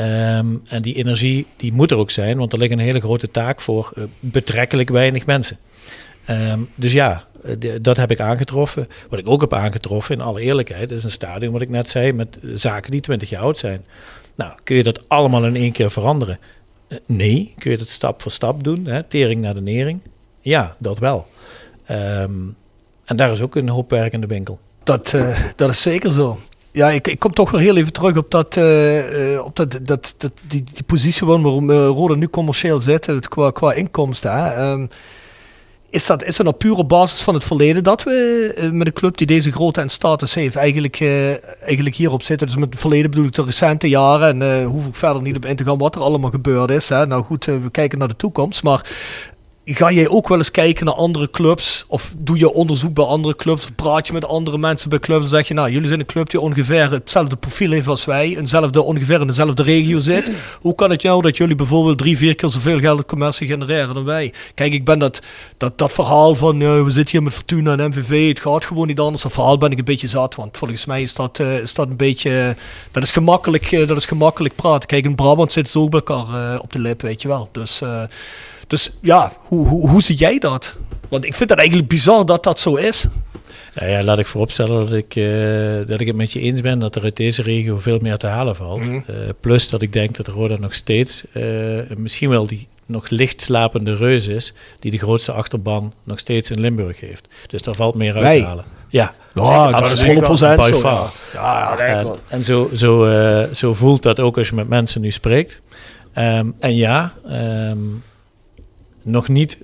Um, 0.01 0.63
en 0.69 0.83
die 0.83 0.95
energie 0.95 1.47
die 1.57 1.73
moet 1.73 1.91
er 1.91 1.97
ook 1.97 2.11
zijn, 2.11 2.39
want 2.39 2.53
er 2.53 2.59
ligt 2.59 2.73
een 2.73 2.79
hele 2.79 3.01
grote 3.01 3.31
taak 3.31 3.61
voor 3.61 3.93
uh, 3.99 4.05
betrekkelijk 4.21 4.89
weinig 4.89 5.27
mensen. 5.27 5.59
Um, 6.31 6.69
dus 6.75 6.93
ja, 6.93 7.25
de, 7.59 7.81
dat 7.81 7.97
heb 7.97 8.11
ik 8.11 8.21
aangetroffen. 8.21 8.89
Wat 9.09 9.19
ik 9.19 9.29
ook 9.29 9.41
heb 9.41 9.53
aangetroffen, 9.55 10.15
in 10.15 10.21
alle 10.21 10.41
eerlijkheid, 10.41 10.91
is 10.91 11.05
een 11.05 11.11
stadion, 11.11 11.53
wat 11.53 11.61
ik 11.61 11.69
net 11.69 11.89
zei, 11.89 12.13
met 12.13 12.39
zaken 12.55 12.91
die 12.91 13.01
20 13.01 13.29
jaar 13.31 13.43
oud 13.43 13.59
zijn. 13.59 13.85
Nou, 14.35 14.53
kun 14.65 14.77
je 14.77 14.83
dat 14.83 15.09
allemaal 15.09 15.45
in 15.47 15.57
één 15.57 15.73
keer 15.73 15.91
veranderen? 15.91 16.39
Uh, 16.89 16.99
nee, 17.07 17.55
kun 17.59 17.71
je 17.71 17.77
dat 17.77 17.89
stap 17.89 18.23
voor 18.23 18.31
stap 18.31 18.65
doen, 18.65 18.87
hè? 18.87 19.03
tering 19.03 19.41
naar 19.41 19.55
de 19.55 19.61
nering? 19.61 20.01
Ja, 20.41 20.77
dat 20.79 20.99
wel. 20.99 21.27
Um, 21.91 22.57
en 23.05 23.17
daar 23.17 23.33
is 23.33 23.41
ook 23.41 23.57
een 23.57 23.69
hoop 23.69 23.91
werk 23.91 24.13
in 24.13 24.21
de 24.21 24.27
winkel. 24.27 24.59
Dat, 24.85 25.13
uh, 25.13 25.39
dat 25.57 25.71
is 25.71 25.83
zeker 25.83 26.13
zo. 26.13 26.39
Ja, 26.71 26.91
ik, 26.91 27.09
ik 27.09 27.19
kom 27.19 27.33
toch 27.33 27.51
weer 27.51 27.61
heel 27.61 27.77
even 27.77 27.93
terug 27.93 28.17
op, 28.17 28.31
dat, 28.31 28.57
uh, 28.57 29.45
op 29.45 29.57
dat, 29.57 29.79
dat, 29.83 30.15
dat, 30.19 30.33
die, 30.49 30.65
die 30.73 30.83
positie 30.87 31.27
waarom 31.27 31.71
Rode 31.71 32.17
nu 32.17 32.29
commercieel 32.29 32.81
zit, 32.81 33.07
het, 33.07 33.29
qua, 33.29 33.51
qua 33.51 33.73
inkomsten. 33.73 34.33
Hè. 34.33 34.71
Um, 34.71 34.89
is 35.97 36.07
dat, 36.07 36.25
is 36.25 36.37
dat 36.37 36.47
op 36.47 36.59
pure 36.59 36.85
basis 36.85 37.21
van 37.21 37.35
het 37.35 37.45
verleden 37.45 37.85
dat 37.85 38.03
we 38.03 38.55
uh, 38.57 38.71
met 38.71 38.87
een 38.87 38.93
club 38.93 39.17
die 39.17 39.27
deze 39.27 39.53
grootte 39.53 39.81
en 39.81 39.89
status 39.89 40.35
heeft 40.35 40.57
eigenlijk, 40.57 41.01
uh, 41.01 41.63
eigenlijk 41.63 41.95
hierop 41.95 42.23
zitten? 42.23 42.47
Dus 42.47 42.57
met 42.57 42.71
het 42.71 42.81
verleden 42.81 43.11
bedoel 43.11 43.27
ik 43.27 43.33
de 43.33 43.43
recente 43.43 43.89
jaren 43.89 44.43
en 44.43 44.61
uh, 44.61 44.67
hoef 44.67 44.87
ik 44.87 44.95
verder 44.95 45.23
niet 45.23 45.37
op 45.37 45.47
in 45.47 45.57
te 45.57 45.65
gaan 45.65 45.79
wat 45.79 45.95
er 45.95 46.01
allemaal 46.01 46.31
gebeurd 46.31 46.71
is. 46.71 46.89
Hè. 46.89 47.07
Nou 47.07 47.23
goed, 47.23 47.45
we 47.45 47.71
kijken 47.71 47.99
naar 47.99 48.09
de 48.09 48.17
toekomst, 48.17 48.63
maar 48.63 48.87
ga 49.75 49.91
jij 49.91 50.09
ook 50.09 50.29
wel 50.29 50.39
eens 50.39 50.51
kijken 50.51 50.87
naar 50.87 50.95
andere 50.95 51.31
clubs? 51.31 51.85
Of 51.89 52.15
doe 52.19 52.39
je 52.39 52.53
onderzoek 52.53 52.95
bij 52.95 53.05
andere 53.05 53.37
clubs? 53.37 53.67
Praat 53.77 54.07
je 54.07 54.13
met 54.13 54.25
andere 54.25 54.59
mensen 54.59 54.91
bij 54.91 54.99
clubs? 54.99 55.21
Dan 55.21 55.31
zeg 55.31 55.49
je, 55.49 55.55
nou, 55.55 55.71
jullie 55.71 55.87
zijn 55.89 56.01
een 56.01 56.07
club 56.07 56.31
die 56.31 56.41
ongeveer 56.41 56.91
hetzelfde 56.91 57.37
profiel 57.37 57.71
heeft 57.71 57.89
als 57.89 58.05
wij. 58.05 58.37
Eenzelfde, 58.37 58.83
ongeveer 58.83 59.21
in 59.21 59.27
dezelfde 59.27 59.63
regio 59.63 59.99
zit. 59.99 60.31
Hoe 60.61 60.75
kan 60.75 60.91
het 60.91 61.03
nou 61.03 61.23
dat 61.23 61.37
jullie 61.37 61.55
bijvoorbeeld 61.55 61.99
drie, 61.99 62.17
vier 62.17 62.35
keer 62.35 62.49
zoveel 62.49 62.79
geld 62.79 62.99
in 62.99 63.07
commercie 63.07 63.47
genereren 63.47 63.95
dan 63.95 64.05
wij? 64.05 64.33
Kijk, 64.55 64.73
ik 64.73 64.85
ben 64.85 64.99
dat, 64.99 65.23
dat, 65.57 65.79
dat 65.79 65.93
verhaal 65.93 66.35
van, 66.35 66.61
uh, 66.61 66.83
we 66.83 66.91
zitten 66.91 67.15
hier 67.15 67.23
met 67.23 67.35
Fortuna 67.35 67.77
en 67.77 67.89
MVV. 67.89 68.29
Het 68.29 68.41
gaat 68.41 68.65
gewoon 68.65 68.87
niet 68.87 69.01
anders. 69.01 69.23
Dat 69.23 69.33
verhaal 69.33 69.59
ben 69.59 69.71
ik 69.71 69.79
een 69.79 69.85
beetje 69.85 70.09
zat. 70.09 70.35
Want 70.35 70.57
volgens 70.57 70.85
mij 70.85 71.03
is 71.03 71.15
dat, 71.15 71.39
uh, 71.39 71.59
is 71.59 71.75
dat 71.75 71.89
een 71.89 71.97
beetje, 71.97 72.57
dat 72.91 73.03
is 73.03 73.11
gemakkelijk, 73.11 73.73
uh, 73.73 73.89
dat 73.89 73.97
is 73.97 74.07
gemakkelijk 74.07 74.55
praten. 74.55 74.89
Kijk, 74.89 75.05
in 75.05 75.15
Brabant 75.15 75.53
zitten 75.53 75.73
ze 75.73 75.79
ook 75.79 75.91
bij 75.91 76.03
elkaar 76.05 76.59
op 76.59 76.73
de 76.73 76.79
lip, 76.79 77.03
weet 77.03 77.23
je 77.23 77.29
wel. 77.29 77.49
Dus... 77.53 77.83
Dus 78.67 78.91
ja, 79.01 79.33
hoe, 79.39 79.67
hoe, 79.67 79.89
hoe 79.89 80.03
zie 80.03 80.17
jij 80.17 80.39
dat? 80.39 80.79
Want 81.09 81.25
ik 81.25 81.35
vind 81.35 81.51
het 81.51 81.59
eigenlijk 81.59 81.89
bizar 81.89 82.27
dat 82.27 82.43
dat 82.43 82.61
zo 82.61 82.75
is. 82.75 83.07
Nou 83.75 83.91
ja, 83.91 84.03
laat 84.03 84.19
ik 84.19 84.27
vooropstellen 84.27 84.85
dat 84.85 84.93
ik, 84.93 85.17
uh, 85.17 85.87
dat 85.87 86.01
ik 86.01 86.07
het 86.07 86.17
met 86.17 86.33
je 86.33 86.41
eens 86.41 86.61
ben 86.61 86.79
dat 86.79 86.97
er 86.97 87.03
uit 87.03 87.17
deze 87.17 87.43
regio 87.43 87.79
veel 87.79 87.99
meer 88.03 88.17
te 88.17 88.27
halen 88.27 88.57
valt. 88.57 88.81
Mhm. 88.81 88.91
Mm 88.91 89.05
uh, 89.11 89.17
plus 89.41 89.69
dat 89.69 89.83
ik 89.83 89.93
denk 89.93 90.17
dat 90.17 90.29
Roda 90.29 90.57
nog 90.59 90.75
steeds 90.75 91.25
uh, 91.33 91.43
misschien 91.97 92.29
wel 92.29 92.47
die 92.47 92.67
nog 92.87 93.09
licht 93.09 93.43
slapende 93.43 93.95
reus 93.95 94.27
is, 94.27 94.53
die 94.79 94.91
de 94.91 94.99
grootste 94.99 95.33
achterban 95.33 95.93
nog 96.05 96.19
steeds 96.19 96.51
in 96.51 96.61
Limburg 96.61 97.01
heeft. 97.01 97.29
Dus 97.47 97.63
daar 97.63 97.75
valt 97.75 97.95
meer 97.95 98.15
uit 98.15 98.23
Wij. 98.23 98.39
te 98.39 98.47
halen. 98.47 98.65
Ja, 98.89 99.15
ja 99.35 99.71
dat 99.71 99.93
is 99.93 100.03
100% 100.03 100.07
by 100.07 100.71
zo. 100.73 100.81
Ja, 100.81 101.11
ja, 101.33 101.77
en, 101.79 102.07
en 102.29 102.45
zo, 102.45 102.71
zo, 102.75 103.09
zo 103.53 103.75
voelt 103.75 104.03
dat 104.03 104.21
ook 104.21 104.39
als 104.39 104.49
je 104.49 104.55
met 104.55 104.69
mensen 104.69 105.01
nu 105.01 105.11
spreekt. 105.11 105.61
Um, 106.19 106.55
en 106.59 106.77
ja, 106.77 107.13
um, 107.71 108.03
nog 109.07 109.29
niet 109.29 109.59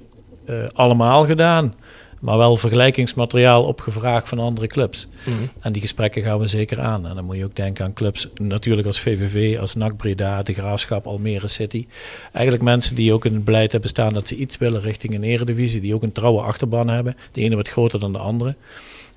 uh, 0.48 0.56
allemaal 0.72 1.24
gedaan, 1.24 1.74
maar 2.20 2.38
wel 2.38 2.56
vergelijkingsmateriaal 2.56 3.64
opgevraagd 3.64 4.28
van 4.28 4.38
andere 4.38 4.66
clubs. 4.66 5.08
Mm 5.24 5.34
-hmm. 5.36 5.48
En 5.60 5.72
die 5.72 5.82
gesprekken 5.82 6.22
gaan 6.22 6.38
we 6.38 6.46
zeker 6.46 6.80
aan. 6.80 7.06
En 7.06 7.14
dan 7.14 7.24
moet 7.24 7.36
je 7.36 7.44
ook 7.44 7.56
denken 7.56 7.84
aan 7.84 7.92
clubs, 7.92 8.28
natuurlijk 8.40 8.86
als 8.86 9.00
VVV, 9.00 9.60
als 9.60 9.74
NAC 9.74 9.96
Breda, 9.96 10.42
de 10.42 10.54
Graafschap, 10.54 11.06
Almere 11.06 11.48
City. 11.48 11.86
Eigenlijk 12.32 12.64
mensen 12.64 12.94
die 12.94 13.12
ook 13.12 13.24
in 13.24 13.34
het 13.34 13.44
beleid 13.44 13.72
hebben 13.72 13.90
staan 13.90 14.12
dat 14.12 14.28
ze 14.28 14.36
iets 14.36 14.58
willen 14.58 14.80
richting 14.80 15.14
een 15.14 15.24
eredivisie, 15.24 15.80
die 15.80 15.94
ook 15.94 16.02
een 16.02 16.12
trouwe 16.12 16.42
achterban 16.42 16.88
hebben. 16.88 17.16
De 17.32 17.40
ene 17.40 17.56
wat 17.56 17.68
groter 17.68 18.00
dan 18.00 18.12
de 18.12 18.18
andere. 18.18 18.54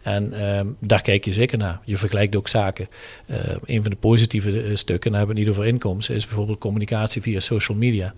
En 0.05 0.33
ehm, 0.33 0.67
daar 0.79 1.01
kijk 1.01 1.25
je 1.25 1.31
zeker 1.31 1.57
naar. 1.57 1.79
Je 1.83 1.97
vergelijkt 1.97 2.35
ook 2.35 2.47
zaken. 2.47 2.87
Uh, 3.25 3.37
een 3.65 3.81
van 3.81 3.91
de 3.91 3.97
positieve 3.97 4.61
eh, 4.61 4.75
stukken, 4.75 5.09
daar 5.09 5.19
hebben 5.19 5.35
we 5.35 5.41
niet 5.41 5.51
over 5.51 5.65
inkomsten, 5.65 6.15
is 6.15 6.25
bijvoorbeeld 6.25 6.59
communicatie 6.59 7.21
via 7.21 7.39
social 7.39 7.77
media. 7.77 8.13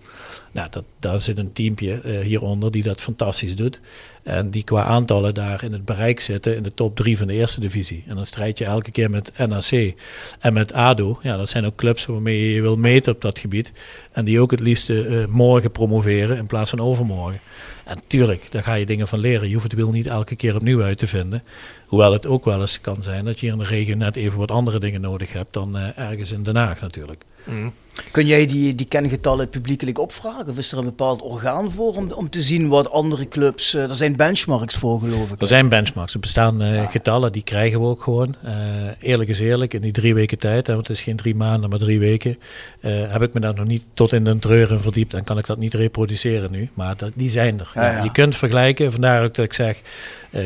Nou, 0.52 0.68
dat, 0.70 0.84
daar 0.98 1.20
zit 1.20 1.38
een 1.38 1.52
teampje 1.52 2.00
uh, 2.04 2.18
hieronder 2.20 2.70
die 2.70 2.82
dat 2.82 3.00
fantastisch 3.00 3.56
doet. 3.56 3.80
En 4.22 4.50
die 4.50 4.64
qua 4.64 4.84
aantallen 4.84 5.34
daar 5.34 5.64
in 5.64 5.72
het 5.72 5.84
bereik 5.84 6.20
zitten 6.20 6.56
in 6.56 6.62
de 6.62 6.74
top 6.74 6.96
drie 6.96 7.18
van 7.18 7.26
de 7.26 7.32
eerste 7.32 7.60
divisie. 7.60 8.04
En 8.06 8.14
dan 8.14 8.26
strijd 8.26 8.58
je 8.58 8.64
elke 8.64 8.90
keer 8.90 9.10
met 9.10 9.32
NAC 9.38 9.94
en 10.38 10.52
met 10.52 10.72
ADO. 10.72 11.18
Ja, 11.22 11.36
dat 11.36 11.48
zijn 11.48 11.66
ook 11.66 11.76
clubs 11.76 12.06
waarmee 12.06 12.40
je 12.40 12.54
je 12.54 12.60
wil 12.60 12.76
meten 12.76 13.12
op 13.12 13.20
dat 13.20 13.38
gebied. 13.38 13.72
En 14.12 14.24
die 14.24 14.40
ook 14.40 14.50
het 14.50 14.60
liefst 14.60 14.90
uh, 14.90 15.26
morgen 15.26 15.70
promoveren 15.70 16.36
in 16.36 16.46
plaats 16.46 16.70
van 16.70 16.80
overmorgen. 16.80 17.40
En 17.84 17.98
tuurlijk, 18.06 18.46
daar 18.50 18.62
ga 18.62 18.74
je 18.74 18.86
dingen 18.86 19.08
van 19.08 19.18
leren. 19.18 19.48
Je 19.48 19.54
hoeft 19.54 19.70
het 19.70 19.80
wiel 19.80 19.90
niet 19.90 20.06
elke 20.06 20.36
keer 20.36 20.54
opnieuw 20.54 20.82
uit 20.82 20.98
te 20.98 21.06
vinden. 21.06 21.42
Hoewel 21.88 22.12
het 22.12 22.26
ook 22.26 22.44
wel 22.44 22.60
eens 22.60 22.80
kan 22.80 23.02
zijn 23.02 23.24
dat 23.24 23.40
je 23.40 23.46
hier 23.46 23.54
in 23.54 23.60
de 23.60 23.64
regio 23.64 23.96
net 23.96 24.16
even 24.16 24.38
wat 24.38 24.50
andere 24.50 24.78
dingen 24.78 25.00
nodig 25.00 25.32
hebt 25.32 25.52
dan 25.52 25.76
uh, 25.76 25.98
ergens 25.98 26.32
in 26.32 26.42
Den 26.42 26.56
Haag 26.56 26.80
natuurlijk. 26.80 27.24
Mm. 27.44 27.72
Kun 28.10 28.26
jij 28.26 28.46
die, 28.46 28.74
die 28.74 28.86
kengetallen 28.86 29.48
publiekelijk 29.48 29.98
opvragen? 29.98 30.48
Of 30.48 30.58
is 30.58 30.72
er 30.72 30.78
een 30.78 30.84
bepaald 30.84 31.22
orgaan 31.22 31.72
voor 31.72 31.94
om, 31.94 32.12
om 32.12 32.30
te 32.30 32.42
zien 32.42 32.68
wat 32.68 32.90
andere 32.90 33.28
clubs... 33.28 33.74
Uh, 33.74 33.82
er 33.82 33.94
zijn 33.94 34.16
benchmarks 34.16 34.74
voor 34.74 35.00
geloof 35.00 35.30
ik. 35.30 35.40
Er 35.40 35.46
zijn 35.46 35.68
benchmarks. 35.68 36.14
Er 36.14 36.20
bestaan 36.20 36.62
uh, 36.62 36.74
ja. 36.74 36.86
getallen, 36.86 37.32
die 37.32 37.42
krijgen 37.42 37.80
we 37.80 37.86
ook 37.86 38.02
gewoon. 38.02 38.34
Uh, 38.44 38.52
eerlijk 39.00 39.30
is 39.30 39.40
eerlijk, 39.40 39.74
in 39.74 39.80
die 39.80 39.92
drie 39.92 40.14
weken 40.14 40.38
tijd, 40.38 40.66
hè, 40.66 40.74
want 40.74 40.88
het 40.88 40.96
is 40.96 41.02
geen 41.02 41.16
drie 41.16 41.34
maanden, 41.34 41.70
maar 41.70 41.78
drie 41.78 41.98
weken... 41.98 42.38
heb 42.80 43.22
ik 43.22 43.34
me 43.34 43.40
daar 43.40 43.54
nog 43.54 43.66
niet 43.66 43.88
tot 43.94 44.12
in 44.12 44.24
de 44.24 44.38
treuren 44.38 44.80
verdiept 44.80 45.14
en 45.14 45.24
kan 45.24 45.38
ik 45.38 45.46
dat 45.46 45.58
niet 45.58 45.74
reproduceren 45.74 46.50
nu. 46.50 46.70
Maar 46.74 46.96
dat, 46.96 47.10
die 47.14 47.30
zijn 47.30 47.60
er. 47.60 47.70
Ja, 47.74 47.90
ja. 47.90 48.02
Je 48.02 48.12
kunt 48.12 48.36
vergelijken, 48.36 48.92
vandaar 48.92 49.24
ook 49.24 49.34
dat 49.34 49.44
ik 49.44 49.52
zeg, 49.52 49.80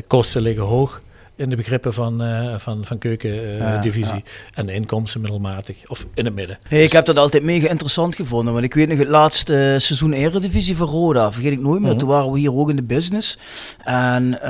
kosten 0.07 0.43
liggen 0.43 0.65
hoog 0.65 1.01
in 1.43 1.49
de 1.49 1.57
begrippen 1.57 1.95
van, 1.95 2.23
uh, 2.23 2.55
van, 2.59 2.85
van 2.85 2.99
keukendivisie. 2.99 4.15
Ja, 4.15 4.23
ja. 4.25 4.53
En 4.55 4.67
de 4.67 4.73
inkomsten 4.73 5.21
middelmatig 5.21 5.77
of 5.87 6.07
in 6.15 6.25
het 6.25 6.35
midden. 6.35 6.59
Hey, 6.69 6.83
ik 6.83 6.93
heb 6.93 7.05
dat 7.05 7.19
altijd 7.19 7.43
mega 7.43 7.69
interessant 7.69 8.15
gevonden. 8.15 8.53
Want 8.53 8.65
ik 8.65 8.75
weet 8.75 8.89
nog 8.89 8.99
het 8.99 9.09
laatste 9.09 9.77
seizoen 9.79 10.13
Eredivisie 10.13 10.77
van 10.77 10.87
Roda. 10.87 11.33
Vergeet 11.33 11.53
ik 11.53 11.61
nooit 11.61 11.81
meer. 11.81 11.81
Mm 11.81 11.89
-hmm. 11.89 11.99
Toen 11.99 12.09
waren 12.09 12.33
we 12.33 12.39
hier 12.39 12.55
ook 12.55 12.71
in 12.71 12.77
de 12.77 12.83
business. 12.83 13.39
En 13.85 14.25
uh, 14.35 14.41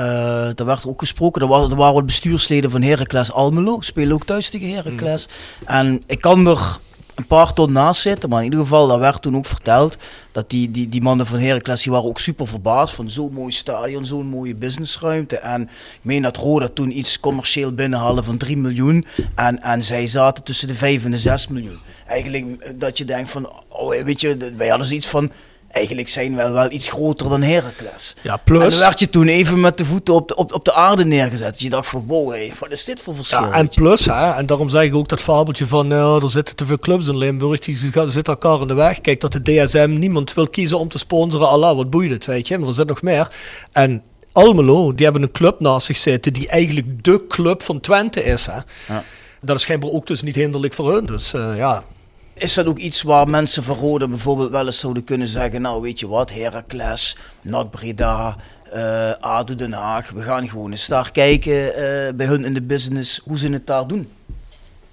daar 0.55 0.65
werd 0.65 0.87
ook 0.87 0.99
gesproken. 0.99 1.41
Er 1.41 1.47
waren, 1.47 1.69
er 1.69 1.75
waren 1.75 1.93
wat 1.93 2.05
bestuursleden 2.05 2.71
van 2.71 2.81
Heracles 2.81 3.31
Almelo. 3.31 3.81
Spelen 3.81 4.13
ook 4.13 4.25
thuis 4.25 4.49
tegen 4.49 4.73
Heracles. 4.73 5.27
Mm. 5.27 5.67
En 5.67 6.01
ik 6.07 6.21
kan 6.21 6.47
er 6.47 6.77
een 7.15 7.27
paar 7.27 7.53
ton 7.53 7.71
naast 7.71 8.01
zitten. 8.01 8.29
Maar 8.29 8.39
in 8.39 8.45
ieder 8.45 8.59
geval, 8.59 8.87
dat 8.87 8.99
werd 8.99 9.21
toen 9.21 9.37
ook 9.37 9.45
verteld. 9.45 9.97
Dat 10.31 10.49
die, 10.49 10.71
die, 10.71 10.89
die 10.89 11.01
mannen 11.01 11.25
van 11.25 11.39
Heracles 11.39 11.85
waren 11.85 12.09
ook 12.09 12.19
super 12.19 12.47
verbaasd 12.47 12.95
van 12.95 13.09
zo'n 13.09 13.33
mooi 13.33 13.51
stadion, 13.51 14.05
zo'n 14.05 14.25
mooie 14.25 14.55
businessruimte. 14.55 15.37
En 15.37 15.61
ik 15.61 15.99
meen 16.01 16.21
dat 16.21 16.37
Roda 16.37 16.69
toen 16.73 16.97
iets 16.97 17.19
commercieel 17.19 17.73
binnenhaalde 17.73 18.23
van 18.23 18.37
3 18.37 18.57
miljoen. 18.57 19.05
En, 19.35 19.61
en 19.61 19.83
zij 19.83 20.07
zaten 20.07 20.43
tussen 20.43 20.67
de 20.67 20.75
5 20.75 21.05
en 21.05 21.11
de 21.11 21.17
6 21.17 21.47
miljoen. 21.47 21.79
Eigenlijk 22.07 22.79
dat 22.79 22.97
je 22.97 23.05
denkt 23.05 23.31
van, 23.31 23.49
oh, 23.67 24.03
weet 24.03 24.21
je, 24.21 24.53
wij 24.57 24.67
hadden 24.67 24.87
zoiets 24.87 25.07
van 25.07 25.31
eigenlijk 25.73 26.09
zijn 26.09 26.35
we 26.35 26.49
wel 26.49 26.71
iets 26.71 26.87
groter 26.87 27.29
dan 27.29 27.41
Heracles. 27.41 28.15
Ja, 28.21 28.37
plus... 28.37 28.63
En 28.63 28.69
dan 28.69 28.79
werd 28.79 28.99
je 28.99 29.09
toen 29.09 29.27
even 29.27 29.59
met 29.59 29.77
de 29.77 29.85
voeten 29.85 30.13
op 30.13 30.27
de, 30.27 30.35
op, 30.35 30.53
op 30.53 30.65
de 30.65 30.73
aarde 30.73 31.05
neergezet. 31.05 31.53
Dus 31.53 31.61
je 31.61 31.69
dacht 31.69 31.87
van, 31.87 32.03
wow, 32.07 32.29
hey, 32.29 32.53
wat 32.59 32.71
is 32.71 32.85
dit 32.85 32.99
voor 32.99 33.15
verschil? 33.15 33.41
Ja, 33.41 33.51
en 33.51 33.69
plus, 33.69 34.05
hè, 34.05 34.31
en 34.31 34.45
daarom 34.45 34.69
zeg 34.69 34.83
ik 34.83 34.95
ook 34.95 35.07
dat 35.07 35.21
fabeltje 35.21 35.67
van, 35.67 35.91
uh, 35.91 36.23
er 36.23 36.29
zitten 36.29 36.55
te 36.55 36.65
veel 36.65 36.79
clubs 36.79 37.07
in 37.07 37.17
Limburg, 37.17 37.59
die 37.59 37.75
zitten 37.75 38.23
elkaar 38.23 38.61
in 38.61 38.67
de 38.67 38.73
weg. 38.73 39.01
Kijk, 39.01 39.21
dat 39.21 39.31
de 39.31 39.41
DSM 39.41 39.95
niemand 39.99 40.33
wil 40.33 40.47
kiezen 40.47 40.79
om 40.79 40.87
te 40.87 40.97
sponsoren, 40.97 41.47
Allah, 41.47 41.75
wat 41.75 41.89
boeit 41.89 42.11
het, 42.11 42.25
weet 42.25 42.47
je. 42.47 42.57
Maar 42.57 42.67
er 42.69 42.75
zit 42.75 42.87
nog 42.87 43.01
meer. 43.01 43.27
En 43.71 44.03
Almelo, 44.31 44.93
die 44.93 45.05
hebben 45.05 45.23
een 45.23 45.31
club 45.31 45.59
naast 45.59 45.85
zich 45.85 45.97
zitten 45.97 46.33
die 46.33 46.47
eigenlijk 46.47 47.03
de 47.03 47.27
club 47.27 47.63
van 47.63 47.79
Twente 47.79 48.23
is, 48.23 48.45
hè. 48.45 48.57
Ja. 48.93 49.03
Dat 49.41 49.55
is 49.55 49.61
schijnbaar 49.61 49.89
ook 49.89 50.07
dus 50.07 50.21
niet 50.21 50.35
hinderlijk 50.35 50.73
voor 50.73 50.93
hun. 50.93 51.05
Dus 51.05 51.33
uh, 51.33 51.57
ja, 51.57 51.83
is 52.33 52.53
dat 52.53 52.65
ook 52.65 52.77
iets 52.77 53.01
waar 53.01 53.29
mensen 53.29 53.63
van 53.63 53.97
bijvoorbeeld 54.09 54.51
wel 54.51 54.65
eens 54.65 54.79
zouden 54.79 55.03
kunnen 55.03 55.27
zeggen, 55.27 55.61
nou 55.61 55.81
weet 55.81 55.99
je 55.99 56.07
wat, 56.07 56.31
Heracles, 56.31 57.17
NAC 57.41 57.71
Breda, 57.71 58.35
uh, 58.75 59.11
ADO 59.19 59.55
Den 59.55 59.73
Haag, 59.73 60.09
we 60.09 60.21
gaan 60.21 60.49
gewoon 60.49 60.71
eens 60.71 60.87
daar 60.87 61.11
kijken 61.11 61.53
uh, 61.53 61.73
bij 62.15 62.25
hun 62.25 62.45
in 62.45 62.53
de 62.53 62.61
business 62.61 63.21
hoe 63.23 63.37
ze 63.37 63.49
het 63.49 63.67
daar 63.67 63.87
doen. 63.87 64.11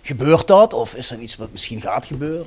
Gebeurt 0.03 0.47
dat 0.47 0.73
of 0.73 0.95
is 0.95 1.09
dat 1.09 1.19
iets 1.19 1.37
wat 1.37 1.53
misschien 1.53 1.81
gaat 1.81 2.07
gebeuren? 2.07 2.47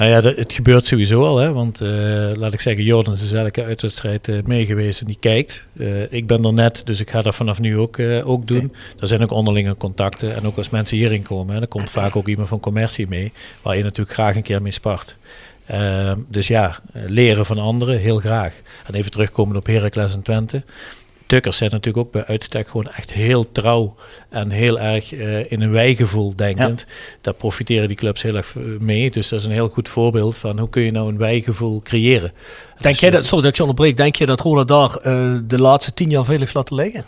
Nou 0.00 0.12
ja, 0.12 0.20
het 0.34 0.52
gebeurt 0.52 0.86
sowieso 0.86 1.26
al, 1.26 1.36
hè, 1.36 1.52
want 1.52 1.80
uh, 1.82 2.30
laat 2.32 2.52
ik 2.52 2.60
zeggen, 2.60 2.84
Jordan 2.84 3.12
is 3.12 3.32
elke 3.32 3.64
uitwedstrijd 3.64 4.28
uh, 4.28 4.42
meegeweest 4.44 5.00
en 5.00 5.06
die 5.06 5.16
kijkt. 5.20 5.66
Uh, 5.72 6.12
ik 6.12 6.26
ben 6.26 6.44
er 6.44 6.52
net, 6.52 6.82
dus 6.84 7.00
ik 7.00 7.10
ga 7.10 7.22
dat 7.22 7.34
vanaf 7.34 7.60
nu 7.60 7.78
ook, 7.78 7.98
ook 8.24 8.46
doen. 8.46 8.72
Er 9.00 9.08
zijn 9.08 9.22
ook 9.22 9.30
onderlinge 9.30 9.76
contacten 9.76 10.34
en 10.34 10.46
ook 10.46 10.56
als 10.56 10.70
mensen 10.70 10.96
hierin 10.96 11.22
komen, 11.22 11.52
hè, 11.52 11.58
dan 11.58 11.68
komt 11.68 11.90
vaak 11.90 12.16
ook 12.16 12.28
iemand 12.28 12.48
van 12.48 12.60
commercie 12.60 13.08
mee, 13.08 13.32
waar 13.62 13.76
je 13.76 13.82
natuurlijk 13.82 14.16
graag 14.16 14.36
een 14.36 14.42
keer 14.42 14.62
mee 14.62 14.72
spart. 14.72 15.16
dus 16.28 16.48
ja, 16.48 16.78
leren 16.92 17.46
van 17.46 17.58
anderen, 17.58 17.98
heel 17.98 18.18
graag. 18.18 18.54
En 18.86 18.94
even 18.94 19.10
terugkomen 19.10 19.56
op 19.56 19.66
Heracles 19.66 20.14
en 20.14 20.22
Twente. 20.22 20.62
Tukkers 21.30 21.56
zijn 21.56 21.70
natuurlijk 21.70 22.06
ook 22.06 22.12
bij 22.12 22.24
uitstek 22.24 22.68
gewoon 22.68 22.88
echt 22.88 23.12
heel 23.12 23.52
trouw 23.52 23.96
en 24.28 24.50
heel 24.50 24.80
erg 24.80 25.12
uh, 25.12 25.52
in 25.52 25.60
een 25.60 25.70
wijgevoel 25.70 26.36
denkend. 26.36 26.84
Ja. 26.88 26.94
Daar 27.20 27.34
profiteren 27.34 27.88
die 27.88 27.96
clubs 27.96 28.22
heel 28.22 28.36
erg 28.36 28.54
mee. 28.78 29.10
Dus 29.10 29.28
dat 29.28 29.40
is 29.40 29.46
een 29.46 29.52
heel 29.52 29.68
goed 29.68 29.88
voorbeeld 29.88 30.36
van 30.36 30.58
hoe 30.58 30.68
kun 30.68 30.82
je 30.82 30.90
nou 30.90 31.08
een 31.08 31.18
wijgevoel 31.18 31.80
creëren. 31.82 32.32
Denk 32.76 32.96
jij 32.96 33.10
dat, 33.10 33.24
sorry 33.24 33.42
dat 33.42 33.50
ik 33.50 33.56
je 33.56 33.62
onderbreek, 33.62 33.96
denk 33.96 34.16
je 34.16 34.26
dat 34.26 34.40
Roda 34.40 34.64
daar 34.64 34.90
uh, 34.90 35.38
de 35.44 35.58
laatste 35.58 35.94
tien 35.94 36.10
jaar 36.10 36.24
veel 36.24 36.38
heeft 36.38 36.54
laten 36.54 36.76
liggen? 36.76 37.04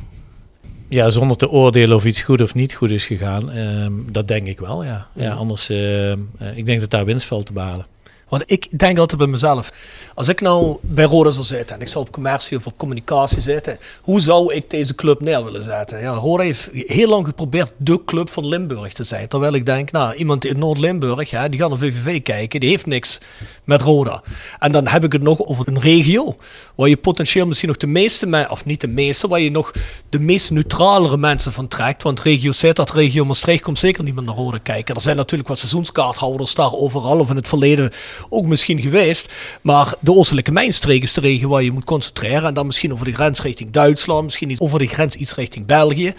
Ja, 0.89 1.11
zonder 1.11 1.37
te 1.37 1.51
oordelen 1.51 1.97
of 1.97 2.05
iets 2.05 2.23
goed 2.23 2.41
of 2.41 2.55
niet 2.55 2.75
goed 2.75 2.91
is 2.91 3.07
gegaan. 3.07 3.57
Uh, 3.57 3.87
dat 4.13 4.29
denk 4.29 4.47
ik 4.47 4.59
wel, 4.59 4.85
ja. 4.85 5.07
ja 5.15 5.33
anders, 5.33 5.71
uh, 5.71 6.11
ik 6.55 6.67
denk 6.67 6.81
dat 6.81 6.91
daar 6.91 7.05
winst 7.05 7.27
valt 7.27 7.47
te 7.47 7.53
behalen. 7.53 7.87
Want 8.33 8.45
ik 8.47 8.79
denk 8.79 8.99
altijd 8.99 9.19
bij 9.19 9.29
mezelf, 9.29 9.73
als 10.15 10.29
ik 10.29 10.41
nou 10.41 10.77
bij 10.81 11.05
Roda 11.05 11.31
zou 11.31 11.45
zitten 11.45 11.77
en 11.77 11.83
ik 11.83 11.89
zou 11.89 12.05
op 12.05 12.13
commercie 12.13 12.57
of 12.57 12.67
op 12.67 12.79
communicatie 12.79 13.41
zitten, 13.41 13.79
hoe 14.03 14.21
zou 14.21 14.55
ik 14.55 14.71
deze 14.71 14.95
club 14.95 15.21
neer 15.21 15.45
willen 15.45 15.63
zetten? 15.63 16.01
Ja, 16.01 16.15
Roda 16.15 16.43
heeft 16.43 16.71
heel 16.73 17.09
lang 17.09 17.27
geprobeerd 17.27 17.73
de 17.77 18.05
club 18.05 18.29
van 18.29 18.47
Limburg 18.47 18.93
te 18.93 19.03
zijn. 19.03 19.29
Terwijl 19.29 19.53
ik 19.53 19.67
denk, 19.67 19.91
nou, 19.91 20.15
iemand 20.15 20.45
in 20.45 20.59
Noord-Limburg, 20.59 21.29
die 21.29 21.59
gaat 21.59 21.69
naar 21.69 21.79
VVV 21.79 22.23
kijken, 22.23 22.61
die 22.61 22.69
heeft 22.69 22.87
niks 22.87 23.19
met 23.65 23.83
Roda. 23.83 24.23
En 24.59 24.73
dan 24.73 24.89
heb 24.89 25.05
ik 25.05 25.13
het 25.13 25.23
nog 25.23 25.41
over 25.41 25.69
een 25.69 25.81
regio, 25.81 26.37
waar 26.75 26.89
je 26.89 26.97
potentieel 26.97 27.47
misschien 27.47 27.69
nog 27.69 27.77
de 27.77 27.87
meeste, 27.87 28.47
of 28.51 28.65
niet 28.65 28.81
de 28.81 28.89
meeste, 28.89 29.29
waar 29.29 29.41
je 29.41 29.51
nog 29.51 29.71
de 30.09 30.19
meest 30.19 30.51
neutralere 30.51 31.17
mensen 31.17 31.53
van 31.53 31.69
trekt. 31.69 32.03
Want 32.03 32.21
regio 32.21 32.53
Sittard, 32.53 32.91
regio 32.91 33.25
Maastricht 33.25 33.63
komt 33.63 33.79
zeker 33.79 34.05
niet 34.05 34.15
meer 34.15 34.25
naar 34.25 34.35
Roda 34.35 34.59
kijken. 34.59 34.95
Er 34.95 35.01
zijn 35.01 35.17
natuurlijk 35.17 35.49
wat 35.49 35.59
seizoenskaarthouders 35.59 36.55
daar 36.55 36.73
overal, 36.73 37.19
of 37.19 37.31
in 37.31 37.37
het 37.37 37.49
verleden 37.49 37.91
ook 38.29 38.47
misschien 38.47 38.81
geweest. 38.81 39.33
Maar 39.63 39.95
de 40.01 40.13
oostelijke 40.13 40.53
mijnstreek 40.53 41.03
is 41.03 41.13
de 41.13 41.21
regio 41.21 41.49
waar 41.49 41.63
je 41.63 41.73
moet 41.73 41.85
concentreren. 41.85 42.45
En 42.45 42.55
dan 42.55 42.67
misschien 42.67 42.93
over 42.93 43.05
de 43.05 43.15
grens 43.15 43.43
richting 43.43 43.71
Duitsland, 43.71 44.25
misschien 44.25 44.51
iets 44.51 44.61
over 44.61 44.79
de 44.79 44.87
grens 44.87 45.15
iets 45.15 45.35
richting 45.35 45.67
België. 45.67 46.15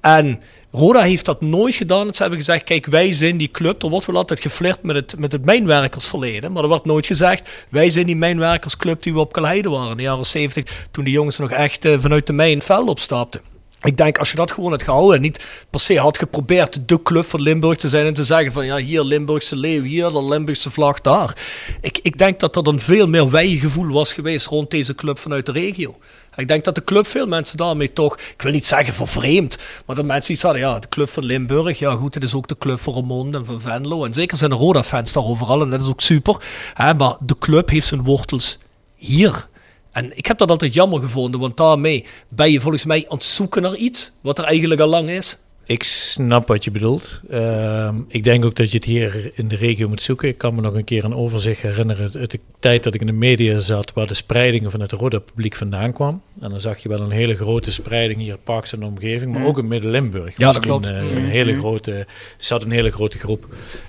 En 0.00 0.40
Roda 0.74 1.00
heeft 1.00 1.24
dat 1.24 1.40
nooit 1.40 1.74
gedaan. 1.74 2.14
Ze 2.14 2.22
hebben 2.22 2.40
gezegd, 2.40 2.64
kijk, 2.64 2.86
wij 2.86 3.12
zijn 3.12 3.36
die 3.36 3.50
club. 3.50 3.82
Er 3.82 3.88
wordt 3.88 4.06
wel 4.06 4.16
altijd 4.16 4.40
geflirt 4.40 4.82
met 4.82 4.96
het, 4.96 5.18
met 5.18 5.32
het 5.32 5.44
mijnwerkersverleden. 5.44 6.52
Maar 6.52 6.62
er 6.62 6.68
wordt 6.68 6.84
nooit 6.84 7.06
gezegd, 7.06 7.50
wij 7.68 7.90
zijn 7.90 8.06
die 8.06 8.16
mijnwerkersclub 8.16 9.02
die 9.02 9.12
we 9.12 9.20
op 9.20 9.32
Kalheide 9.32 9.68
waren 9.68 9.90
in 9.90 9.96
de 9.96 10.02
jaren 10.02 10.26
70. 10.26 10.86
Toen 10.90 11.04
de 11.04 11.10
jongens 11.10 11.38
nog 11.38 11.50
echt 11.50 11.84
uh, 11.84 11.98
vanuit 11.98 12.26
de 12.26 12.32
mijn 12.32 12.62
veld 12.62 12.88
opstapten. 12.88 13.40
Ik 13.82 13.96
denk 13.96 14.18
als 14.18 14.30
je 14.30 14.36
dat 14.36 14.52
gewoon 14.52 14.70
had 14.70 14.82
gehouden 14.82 15.16
en 15.16 15.22
niet 15.22 15.46
per 15.70 15.80
se 15.80 15.98
had 15.98 16.18
geprobeerd 16.18 16.88
de 16.88 17.02
club 17.02 17.24
van 17.24 17.40
Limburg 17.40 17.78
te 17.78 17.88
zijn 17.88 18.06
en 18.06 18.14
te 18.14 18.24
zeggen 18.24 18.52
van 18.52 18.66
ja 18.66 18.76
hier 18.76 19.04
Limburgse 19.04 19.56
leeuw, 19.56 19.82
hier 19.82 20.10
de 20.10 20.24
Limburgse 20.24 20.70
vlag 20.70 21.00
daar. 21.00 21.36
Ik, 21.80 21.98
ik 22.02 22.18
denk 22.18 22.40
dat 22.40 22.56
er 22.56 22.62
dan 22.62 22.80
veel 22.80 23.06
meer 23.06 23.30
wijgevoel 23.30 23.92
was 23.92 24.12
geweest 24.12 24.46
rond 24.46 24.70
deze 24.70 24.94
club 24.94 25.18
vanuit 25.18 25.46
de 25.46 25.52
regio. 25.52 25.96
Ik 26.36 26.48
denk 26.48 26.64
dat 26.64 26.74
de 26.74 26.84
club 26.84 27.06
veel 27.06 27.26
mensen 27.26 27.56
daarmee 27.56 27.92
toch, 27.92 28.18
ik 28.18 28.42
wil 28.42 28.52
niet 28.52 28.66
zeggen 28.66 28.94
vervreemd, 28.94 29.58
maar 29.86 29.96
dat 29.96 30.04
mensen 30.04 30.32
iets 30.32 30.42
hadden, 30.42 30.60
ja, 30.60 30.78
de 30.78 30.88
club 30.88 31.08
van 31.08 31.24
Limburg, 31.24 31.78
ja 31.78 31.94
goed, 31.94 32.14
het 32.14 32.22
is 32.22 32.34
ook 32.34 32.48
de 32.48 32.58
club 32.58 32.80
van 32.80 32.94
Remond 32.94 33.34
en 33.34 33.44
van 33.44 33.60
Venlo. 33.60 34.04
En 34.04 34.14
zeker 34.14 34.36
zijn 34.36 34.50
de 34.50 34.56
Roda-fans 34.56 35.12
daar 35.12 35.24
overal 35.24 35.62
en 35.62 35.70
dat 35.70 35.80
is 35.80 35.88
ook 35.88 36.00
super. 36.00 36.36
Hè, 36.74 36.94
maar 36.94 37.16
de 37.20 37.38
club 37.38 37.68
heeft 37.68 37.86
zijn 37.86 38.02
wortels 38.02 38.58
hier. 38.96 39.48
En 39.92 40.16
ik 40.16 40.26
heb 40.26 40.38
dat 40.38 40.50
altijd 40.50 40.74
jammer 40.74 41.00
gevonden, 41.00 41.40
want 41.40 41.56
daarmee 41.56 42.06
ben 42.28 42.50
je 42.50 42.60
volgens 42.60 42.84
mij 42.84 43.04
aan 43.08 43.16
het 43.16 43.24
zoeken 43.24 43.62
naar 43.62 43.74
iets 43.74 44.12
wat 44.20 44.38
er 44.38 44.44
eigenlijk 44.44 44.80
al 44.80 44.88
lang 44.88 45.10
is. 45.10 45.38
Ik 45.64 45.82
snap 45.82 46.48
wat 46.48 46.64
je 46.64 46.70
bedoelt. 46.70 47.20
Uh, 47.30 47.94
ik 48.08 48.24
denk 48.24 48.44
ook 48.44 48.54
dat 48.54 48.70
je 48.70 48.76
het 48.76 48.86
hier 48.86 49.30
in 49.34 49.48
de 49.48 49.56
regio 49.56 49.88
moet 49.88 50.02
zoeken. 50.02 50.28
Ik 50.28 50.38
kan 50.38 50.54
me 50.54 50.60
nog 50.60 50.74
een 50.74 50.84
keer 50.84 51.04
een 51.04 51.14
overzicht 51.14 51.62
herinneren 51.62 52.10
uit 52.18 52.30
de 52.30 52.40
tijd 52.60 52.82
dat 52.82 52.94
ik 52.94 53.00
in 53.00 53.06
de 53.06 53.12
media 53.12 53.60
zat, 53.60 53.92
waar 53.92 54.06
de 54.06 54.14
spreiding 54.14 54.70
van 54.70 54.80
het 54.80 54.92
Roda 54.92 55.18
publiek 55.18 55.56
vandaan 55.56 55.92
kwam. 55.92 56.22
En 56.40 56.50
dan 56.50 56.60
zag 56.60 56.78
je 56.78 56.88
wel 56.88 57.00
een 57.00 57.10
hele 57.10 57.36
grote 57.36 57.72
spreiding 57.72 58.20
hier, 58.20 58.36
Parks 58.36 58.72
en 58.72 58.80
de 58.80 58.86
omgeving, 58.86 59.32
maar 59.32 59.40
mm. 59.40 59.46
ook 59.46 59.58
in 59.58 59.68
Midden-Limburg. 59.68 60.36
Ja, 60.36 60.52
dat 60.52 60.62
klopt. 60.62 60.86
Een, 60.86 61.04
uh, 61.04 61.16
een 61.16 61.24
hele 61.24 61.58
grote, 61.58 61.92
er 61.92 62.06
zat 62.36 62.62
een 62.62 62.70
hele 62.70 62.90
grote 62.90 63.18
groep. 63.18 63.46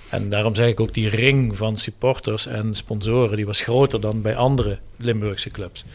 En 0.10 0.30
daarom 0.30 0.56
zeg 0.56 0.68
ik 0.68 0.80
ook, 0.80 0.94
die 0.94 1.10
ring 1.10 1.58
van 1.58 1.78
supporters 1.78 2.48
en 2.48 2.76
sponsoren, 2.76 3.36
die 3.36 3.46
was 3.46 3.62
groter 3.62 4.02
dan 4.02 4.22
bij 4.22 4.36
andere 4.36 4.78
Limburgse 4.98 5.50
clubs. 5.50 5.86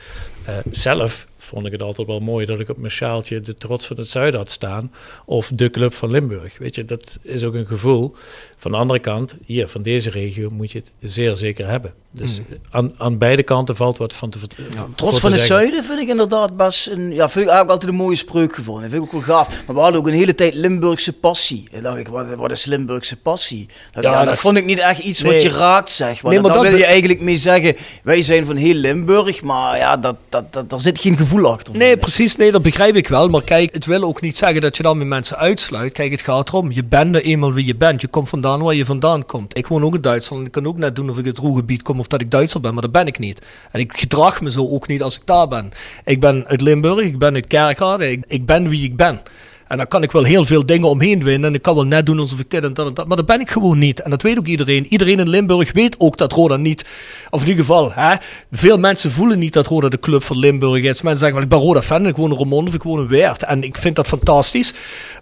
Uh, 0.48 0.56
zelf 0.70 1.26
vond 1.48 1.66
ik 1.66 1.72
het 1.72 1.82
altijd 1.82 2.06
wel 2.06 2.20
mooi 2.20 2.46
dat 2.46 2.60
ik 2.60 2.68
op 2.68 2.76
mijn 2.76 2.92
sjaaltje 2.92 3.40
de 3.40 3.54
trots 3.54 3.86
van 3.86 3.96
het 3.96 4.10
zuiden 4.10 4.40
had 4.40 4.50
staan. 4.50 4.92
Of 5.24 5.50
de 5.54 5.70
club 5.70 5.94
van 5.94 6.10
Limburg. 6.10 6.58
Weet 6.58 6.74
je, 6.74 6.84
dat 6.84 7.18
is 7.22 7.44
ook 7.44 7.54
een 7.54 7.66
gevoel. 7.66 8.14
Van 8.60 8.70
de 8.70 8.76
andere 8.76 8.98
kant, 8.98 9.34
hier 9.46 9.68
van 9.68 9.82
deze 9.82 10.10
regio 10.10 10.48
moet 10.52 10.70
je 10.70 10.78
het 10.78 10.92
zeer 11.12 11.36
zeker 11.36 11.68
hebben. 11.68 11.92
Dus 12.10 12.40
aan, 12.70 12.92
aan 12.98 13.18
beide 13.18 13.42
kanten 13.42 13.76
valt 13.76 13.98
wat 13.98 14.14
van 14.14 14.30
te 14.30 14.38
vert- 14.38 14.54
voor 14.76 14.88
Trots 14.94 15.20
van 15.20 15.30
het 15.32 15.40
zeggen. 15.40 15.56
zuiden 15.58 15.84
vind 15.84 16.00
ik 16.00 16.08
inderdaad 16.08 16.56
best 16.56 16.86
een, 16.88 17.00
ja, 17.00 17.28
vind 17.28 17.44
ik 17.44 17.50
eigenlijk 17.50 17.70
altijd 17.70 17.90
een 17.90 17.96
mooie 17.96 18.16
spreuk 18.16 18.54
gevonden. 18.54 18.82
Dat 18.82 18.90
vind 18.90 19.04
ik 19.04 19.14
ook 19.14 19.24
wel 19.26 19.36
gaaf. 19.36 19.48
Maar 19.66 19.74
we 19.76 19.80
hadden 19.82 20.00
ook 20.00 20.06
een 20.06 20.12
hele 20.14 20.34
tijd 20.34 20.54
Limburgse 20.54 21.12
passie. 21.12 21.68
En 21.72 21.82
dacht 21.82 21.98
ik, 21.98 22.08
wat, 22.08 22.34
wat 22.34 22.50
is 22.50 22.64
Limburgse 22.64 23.16
passie? 23.16 23.68
Dat, 23.92 24.04
Ja, 24.04 24.10
ja, 24.10 24.18
dat, 24.18 24.26
dat- 24.28 24.38
vond 24.38 24.56
ik 24.56 24.64
niet 24.64 24.78
echt 24.78 24.98
iets 24.98 25.20
wat 25.20 25.42
je 25.42 25.48
raakt, 25.48 25.90
zeg. 25.90 26.20
Want 26.20 26.34
Nee, 26.34 26.42
maar 26.42 26.52
daar 26.52 26.62
dat 26.62 26.70
wil 26.70 26.80
je 26.80 26.86
eigenlijk 26.86 27.20
mee 27.20 27.36
zeggen, 27.36 27.76
wij 28.02 28.22
zijn 28.22 28.46
van 28.46 28.56
heel 28.56 28.74
Limburg, 28.74 29.42
maar 29.42 29.76
ja, 29.76 29.96
dat, 29.96 30.16
dat, 30.28 30.52
dat, 30.52 30.70
daar 30.70 30.80
zit 30.80 30.98
geen 31.00 31.16
gevoel 31.16 31.46
achter. 31.52 31.76
Nee, 31.76 31.96
precies. 31.96 32.36
Nee, 32.36 32.52
dat 32.52 32.62
begrijp 32.62 32.94
ik 32.96 33.08
wel. 33.08 33.28
Maar 33.28 33.44
kijk, 33.44 33.72
het 33.72 33.86
wil 33.86 34.02
ook 34.02 34.20
niet 34.20 34.36
zeggen 34.36 34.60
dat 34.60 34.76
je 34.76 34.82
dan 34.82 34.98
met 34.98 35.06
mensen 35.06 35.36
uitsluit. 35.36 35.92
Kijk, 35.92 36.10
het 36.10 36.22
gaat 36.22 36.48
erom. 36.48 36.72
Je 36.72 36.84
bent 36.84 37.14
er 37.14 37.22
eenmaal 37.22 37.52
wie 37.52 37.66
je 37.66 37.76
bent. 37.76 38.00
Je 38.00 38.08
komt 38.08 38.28
waar 38.56 38.74
je 38.74 38.84
vandaan 38.84 39.26
komt. 39.26 39.56
Ik 39.56 39.66
woon 39.66 39.84
ook 39.84 39.94
in 39.94 40.00
Duitsland. 40.00 40.46
Ik 40.46 40.52
kan 40.52 40.66
ook 40.66 40.78
net 40.78 40.96
doen 40.96 41.10
of 41.10 41.18
ik 41.18 41.26
uit 41.26 41.36
het 41.36 41.46
Roergebied 41.46 41.82
kom 41.82 41.98
of 41.98 42.06
dat 42.06 42.20
ik 42.20 42.30
Duitser 42.30 42.60
ben. 42.60 42.72
Maar 42.72 42.82
dat 42.82 42.92
ben 42.92 43.06
ik 43.06 43.18
niet. 43.18 43.46
En 43.72 43.80
ik 43.80 43.96
gedrag 43.96 44.40
me 44.40 44.50
zo 44.50 44.68
ook 44.68 44.88
niet 44.88 45.02
als 45.02 45.16
ik 45.16 45.22
daar 45.24 45.48
ben. 45.48 45.72
Ik 46.04 46.20
ben 46.20 46.46
uit 46.46 46.60
Limburg. 46.60 47.00
Ik 47.00 47.18
ben 47.18 47.34
uit 47.34 47.46
Kerkrade. 47.46 48.10
Ik, 48.10 48.24
ik 48.26 48.46
ben 48.46 48.68
wie 48.68 48.84
ik 48.84 48.96
ben. 48.96 49.20
En 49.68 49.76
dan 49.76 49.88
kan 49.88 50.02
ik 50.02 50.12
wel 50.12 50.24
heel 50.24 50.44
veel 50.44 50.66
dingen 50.66 50.88
omheen 50.88 51.22
winnen. 51.22 51.48
En 51.48 51.54
ik 51.54 51.62
kan 51.62 51.74
wel 51.74 51.84
net 51.84 52.06
doen 52.06 52.18
alsof 52.18 52.40
ik 52.40 52.50
dit 52.50 52.64
en 52.64 52.74
dat 52.74 52.86
en 52.86 52.94
dat. 52.94 53.06
Maar 53.06 53.16
dat 53.16 53.26
ben 53.26 53.40
ik 53.40 53.50
gewoon 53.50 53.78
niet. 53.78 54.00
En 54.00 54.10
dat 54.10 54.22
weet 54.22 54.38
ook 54.38 54.46
iedereen. 54.46 54.86
Iedereen 54.86 55.18
in 55.18 55.28
Limburg 55.28 55.72
weet 55.72 55.96
ook 55.98 56.16
dat 56.16 56.32
Roda 56.32 56.56
niet. 56.56 56.86
Of 57.30 57.42
in 57.42 57.48
ieder 57.48 57.64
geval, 57.64 57.92
hè, 57.92 58.14
veel 58.52 58.78
mensen 58.78 59.10
voelen 59.10 59.38
niet 59.38 59.52
dat 59.52 59.66
Roda 59.66 59.88
de 59.88 59.98
club 59.98 60.22
van 60.22 60.38
Limburg 60.38 60.82
is. 60.82 61.02
Mensen 61.02 61.18
zeggen 61.18 61.34
wel, 61.34 61.42
ik 61.42 61.48
ben 61.48 61.58
Roda 61.58 61.82
fan. 61.82 62.06
Ik 62.06 62.16
woon 62.16 62.30
in 62.30 62.36
Roermond 62.36 62.68
of 62.68 62.74
ik 62.74 62.82
woon 62.82 63.00
in 63.00 63.08
Weert. 63.08 63.42
En 63.42 63.62
ik 63.62 63.78
vind 63.78 63.96
dat 63.96 64.06
fantastisch. 64.06 64.74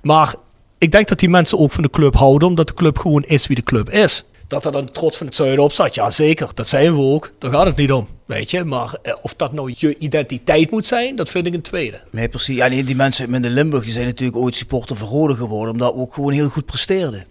Maar 0.02 0.34
ik 0.78 0.90
denk 0.90 1.08
dat 1.08 1.18
die 1.18 1.28
mensen 1.28 1.58
ook 1.58 1.72
van 1.72 1.82
de 1.82 1.90
club 1.90 2.14
houden. 2.14 2.48
Omdat 2.48 2.66
de 2.66 2.74
club 2.74 2.98
gewoon 2.98 3.22
is 3.22 3.46
wie 3.46 3.56
de 3.56 3.62
club 3.62 3.90
is. 3.90 4.24
Dat 4.48 4.64
er 4.64 4.72
dan 4.72 4.90
trots 4.90 5.16
van 5.16 5.26
het 5.26 5.34
zuiden 5.34 5.64
op 5.64 5.72
staat. 5.72 5.94
Ja, 5.94 6.10
zeker. 6.10 6.48
Dat 6.54 6.68
zijn 6.68 6.94
we 6.94 7.00
ook. 7.00 7.32
Daar 7.38 7.50
gaat 7.50 7.66
het 7.66 7.76
niet 7.76 7.92
om. 7.92 8.06
Weet 8.26 8.50
je. 8.50 8.64
Maar 8.64 8.96
eh, 9.02 9.14
of 9.20 9.34
dat 9.34 9.52
nou 9.52 9.72
je 9.76 9.98
identiteit 9.98 10.70
moet 10.70 10.86
zijn, 10.86 11.16
dat 11.16 11.28
vind 11.28 11.46
ik 11.46 11.54
een 11.54 11.60
tweede. 11.60 12.00
Nee, 12.10 12.28
precies. 12.28 12.56
Ja, 12.56 12.68
die 12.68 12.96
mensen 12.96 13.34
in 13.34 13.50
Limburg 13.50 13.84
die 13.84 13.92
zijn 13.92 14.06
natuurlijk 14.06 14.38
ooit 14.38 14.54
supporter 14.54 14.96
van 14.96 15.08
geworden, 15.08 15.72
omdat 15.72 15.94
we 15.94 16.00
ook 16.00 16.14
gewoon 16.14 16.32
heel 16.32 16.48
goed 16.48 16.64
presteerden. 16.64 17.26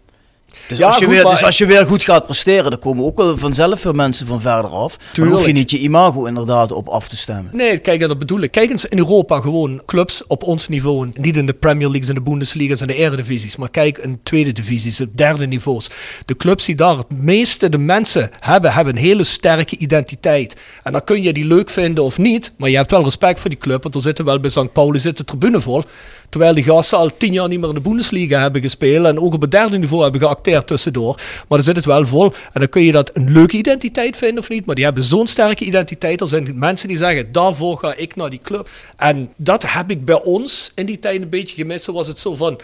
Dus, 0.67 0.77
Ja, 0.77 0.87
als 0.87 0.97
je 0.97 1.05
goed, 1.05 1.13
weer, 1.13 1.23
maar- 1.23 1.31
dus 1.31 1.43
als 1.43 1.57
je 1.57 1.65
weer 1.65 1.85
goed 1.85 2.03
gaat 2.03 2.25
presteren, 2.25 2.69
dan 2.69 2.79
komen 2.79 3.05
ook 3.05 3.17
wel 3.17 3.37
vanzelf 3.37 3.83
weer 3.83 3.95
mensen 3.95 4.27
van 4.27 4.41
verder 4.41 4.71
af. 4.71 4.97
Dan 5.13 5.27
hoef 5.27 5.45
je 5.45 5.51
niet 5.51 5.71
je 5.71 5.79
imago 5.79 6.25
inderdaad 6.25 6.71
op 6.71 6.87
af 6.89 7.07
te 7.07 7.17
stemmen. 7.17 7.49
Nee, 7.53 7.77
kijk, 7.77 7.99
dat 7.99 8.19
bedoel 8.19 8.39
ik. 8.39 8.51
Kijk 8.51 8.69
eens 8.69 8.85
in 8.85 8.97
Europa 8.97 9.39
gewoon 9.39 9.81
clubs 9.85 10.27
op 10.27 10.43
ons 10.43 10.67
niveau. 10.67 11.09
Niet 11.13 11.37
in 11.37 11.45
de 11.45 11.53
Premier 11.53 11.87
Leagues 11.87 12.09
en 12.09 12.15
de 12.15 12.21
Bundesliga's 12.21 12.81
en 12.81 12.87
de 12.87 12.95
Eredivisies. 12.95 13.55
Maar 13.55 13.69
kijk 13.69 13.97
in 13.97 14.19
tweede 14.23 14.51
divisies, 14.51 14.95
de 14.97 15.09
derde 15.15 15.47
niveaus. 15.47 15.89
De 16.25 16.35
clubs 16.35 16.65
die 16.65 16.75
daar 16.75 16.97
het 16.97 17.19
meeste 17.21 17.69
de 17.69 17.77
mensen 17.77 18.29
hebben, 18.39 18.73
hebben 18.73 18.95
een 18.95 19.01
hele 19.01 19.23
sterke 19.23 19.77
identiteit. 19.77 20.55
En 20.83 20.91
dan 20.91 21.03
kun 21.03 21.23
je 21.23 21.33
die 21.33 21.45
leuk 21.45 21.69
vinden 21.69 22.03
of 22.03 22.17
niet. 22.17 22.53
Maar 22.57 22.69
je 22.69 22.75
hebt 22.77 22.91
wel 22.91 23.03
respect 23.03 23.39
voor 23.39 23.49
die 23.49 23.59
club. 23.59 23.83
Want 23.83 23.95
er 23.95 24.01
zitten 24.01 24.25
wel 24.25 24.39
bij 24.39 24.49
St. 24.49 24.71
Pauli 24.73 24.99
zitten 24.99 25.25
tribune 25.25 25.61
vol. 25.61 25.83
Terwijl 26.29 26.53
die 26.53 26.63
gasten 26.63 26.97
al 26.97 27.17
tien 27.17 27.33
jaar 27.33 27.47
niet 27.47 27.59
meer 27.59 27.69
in 27.69 27.75
de 27.75 27.81
Bundesliga 27.81 28.39
hebben 28.41 28.61
gespeeld. 28.61 29.05
En 29.05 29.19
ook 29.19 29.33
op 29.33 29.41
het 29.41 29.51
derde 29.51 29.77
niveau 29.77 30.03
hebben 30.03 30.21
geacteerd 30.21 30.43
tussendoor. 30.65 31.15
Maar 31.15 31.57
dan 31.57 31.61
zit 31.61 31.75
het 31.75 31.85
wel 31.85 32.07
vol. 32.07 32.25
En 32.25 32.59
dan 32.59 32.69
kun 32.69 32.81
je 32.81 32.91
dat 32.91 33.11
een 33.13 33.31
leuke 33.31 33.57
identiteit 33.57 34.17
vinden 34.17 34.39
of 34.39 34.49
niet. 34.49 34.65
Maar 34.65 34.75
die 34.75 34.83
hebben 34.83 35.03
zo'n 35.03 35.27
sterke 35.27 35.65
identiteit. 35.65 36.21
Er 36.21 36.27
zijn 36.27 36.59
mensen 36.59 36.87
die 36.87 36.97
zeggen, 36.97 37.31
daarvoor 37.31 37.77
ga 37.77 37.95
ik 37.95 38.15
naar 38.15 38.29
die 38.29 38.39
club. 38.43 38.69
En 38.97 39.29
dat 39.35 39.71
heb 39.71 39.89
ik 39.91 40.05
bij 40.05 40.21
ons 40.23 40.71
in 40.75 40.85
die 40.85 40.99
tijd 40.99 41.21
een 41.21 41.29
beetje 41.29 41.55
gemist. 41.55 41.85
Was 41.85 42.07
het 42.07 42.19
zo 42.19 42.35
van... 42.35 42.59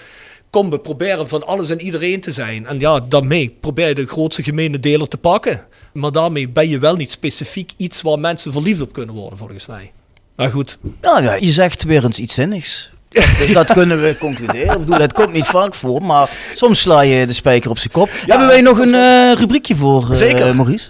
Kom, 0.49 0.69
we 0.69 0.79
proberen 0.79 1.27
van 1.27 1.45
alles 1.47 1.69
en 1.69 1.82
iedereen 1.82 2.19
te 2.19 2.32
zijn. 2.32 2.65
En 2.65 2.79
ja, 2.79 2.99
daarmee 2.99 3.57
probeer 3.59 3.88
je 3.88 3.95
de 3.95 4.07
grootste 4.07 4.43
gemene 4.43 4.79
deler 4.79 5.07
te 5.07 5.17
pakken. 5.17 5.65
Maar 5.93 6.11
daarmee 6.11 6.49
ben 6.49 6.69
je 6.69 6.79
wel 6.79 6.95
niet 6.95 7.11
specifiek 7.11 7.71
iets 7.77 8.01
waar 8.01 8.19
mensen 8.19 8.51
verliefd 8.51 8.82
op 8.82 8.93
kunnen 8.93 9.15
worden, 9.15 9.38
volgens 9.38 9.65
mij. 9.65 9.91
Maar 10.36 10.49
goed. 10.49 10.77
Nou 11.01 11.23
ja, 11.23 11.34
je 11.34 11.51
zegt 11.51 11.84
weer 11.84 12.03
eens 12.03 12.19
iets 12.19 12.34
zinnigs. 12.34 12.91
Dus 13.12 13.53
dat 13.53 13.74
kunnen 13.74 14.01
we 14.01 14.16
concluderen. 14.20 14.74
Ik 14.74 14.80
bedoel, 14.80 14.99
het 14.99 15.14
komt 15.14 15.34
niet 15.34 15.45
vaak 15.45 15.76
voor, 15.76 16.03
maar 16.03 16.30
soms 16.55 16.82
sla 16.82 17.01
je 17.01 17.26
de 17.26 17.34
spijker 17.34 17.70
op 17.70 17.78
zijn 17.78 17.91
kop. 17.91 18.09
Hebben 18.26 18.47
wij 18.47 18.62
nog 18.62 18.78
een 18.78 18.93
eh, 18.93 19.32
rubriekje 19.34 19.76
voor, 19.76 20.09
eh, 20.12 20.18
Zeker. 20.18 20.55
Maurice? 20.55 20.89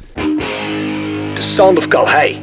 The 1.34 1.41
Sound 1.41 1.78
of 1.78 1.88
Calhei. 1.88 2.41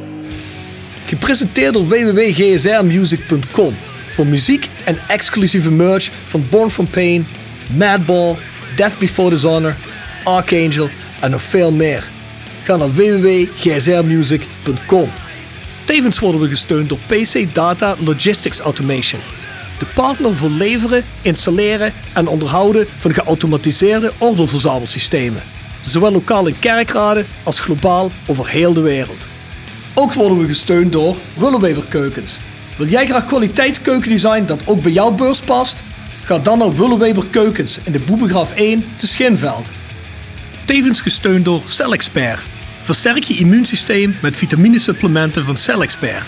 Gepresenteerd 1.05 1.73
door 1.73 1.87
www.gsrmusic.com. 1.87 3.75
Voor 4.09 4.25
muziek 4.25 4.67
en 4.83 4.97
exclusieve 5.07 5.71
merch 5.71 6.09
van 6.25 6.45
Born 6.49 6.69
From 6.69 6.89
Pain, 6.89 7.27
Madball, 7.77 8.35
Death 8.75 8.97
Before 8.97 9.29
Dishonor, 9.29 9.75
Archangel 10.23 10.89
en 11.19 11.31
nog 11.31 11.41
veel 11.41 11.71
meer. 11.71 12.03
Ga 12.63 12.75
naar 12.75 12.93
www.gsrmusic.com. 12.93 15.09
Tevens 15.85 16.19
worden 16.19 16.41
we 16.41 16.47
gesteund 16.47 16.89
door 16.89 16.97
PC 17.07 17.53
Data 17.53 17.95
Logistics 17.99 18.59
Automation. 18.59 19.21
De 19.79 19.85
partner 19.93 20.35
voor 20.35 20.49
leveren, 20.49 21.03
installeren 21.21 21.93
en 22.13 22.27
onderhouden 22.27 22.87
van 22.97 23.13
geautomatiseerde 23.13 24.11
ordeelverzamelsystemen. 24.17 25.41
Zowel 25.81 26.11
lokaal 26.11 26.47
in 26.47 26.59
kerkraden 26.59 27.25
als 27.43 27.59
globaal 27.59 28.11
over 28.27 28.47
heel 28.47 28.73
de 28.73 28.81
wereld. 28.81 29.27
Ook 29.93 30.13
worden 30.13 30.37
we 30.37 30.47
gesteund 30.47 30.91
door 30.91 31.15
Willeweber 31.33 31.83
Keukens. 31.89 32.37
Wil 32.77 32.87
jij 32.87 33.05
graag 33.05 33.25
kwaliteitskeukendesign 33.25 34.45
dat 34.45 34.67
ook 34.67 34.81
bij 34.81 34.91
jouw 34.91 35.11
beurs 35.11 35.39
past? 35.39 35.83
Ga 36.23 36.39
dan 36.39 36.57
naar 36.57 36.75
Willeweber 36.75 37.25
Keukens 37.25 37.79
in 37.83 37.91
de 37.91 37.99
Boebegraaf 37.99 38.53
1 38.53 38.85
te 38.95 39.07
Schinveld. 39.07 39.71
Tevens 40.65 41.01
gesteund 41.01 41.45
door 41.45 41.61
CellExpert. 41.65 42.41
Versterk 42.81 43.23
je 43.23 43.37
immuunsysteem 43.37 44.15
met 44.21 44.37
vitaminesupplementen 44.37 45.45
van 45.45 45.57
CellExpert. 45.57 46.27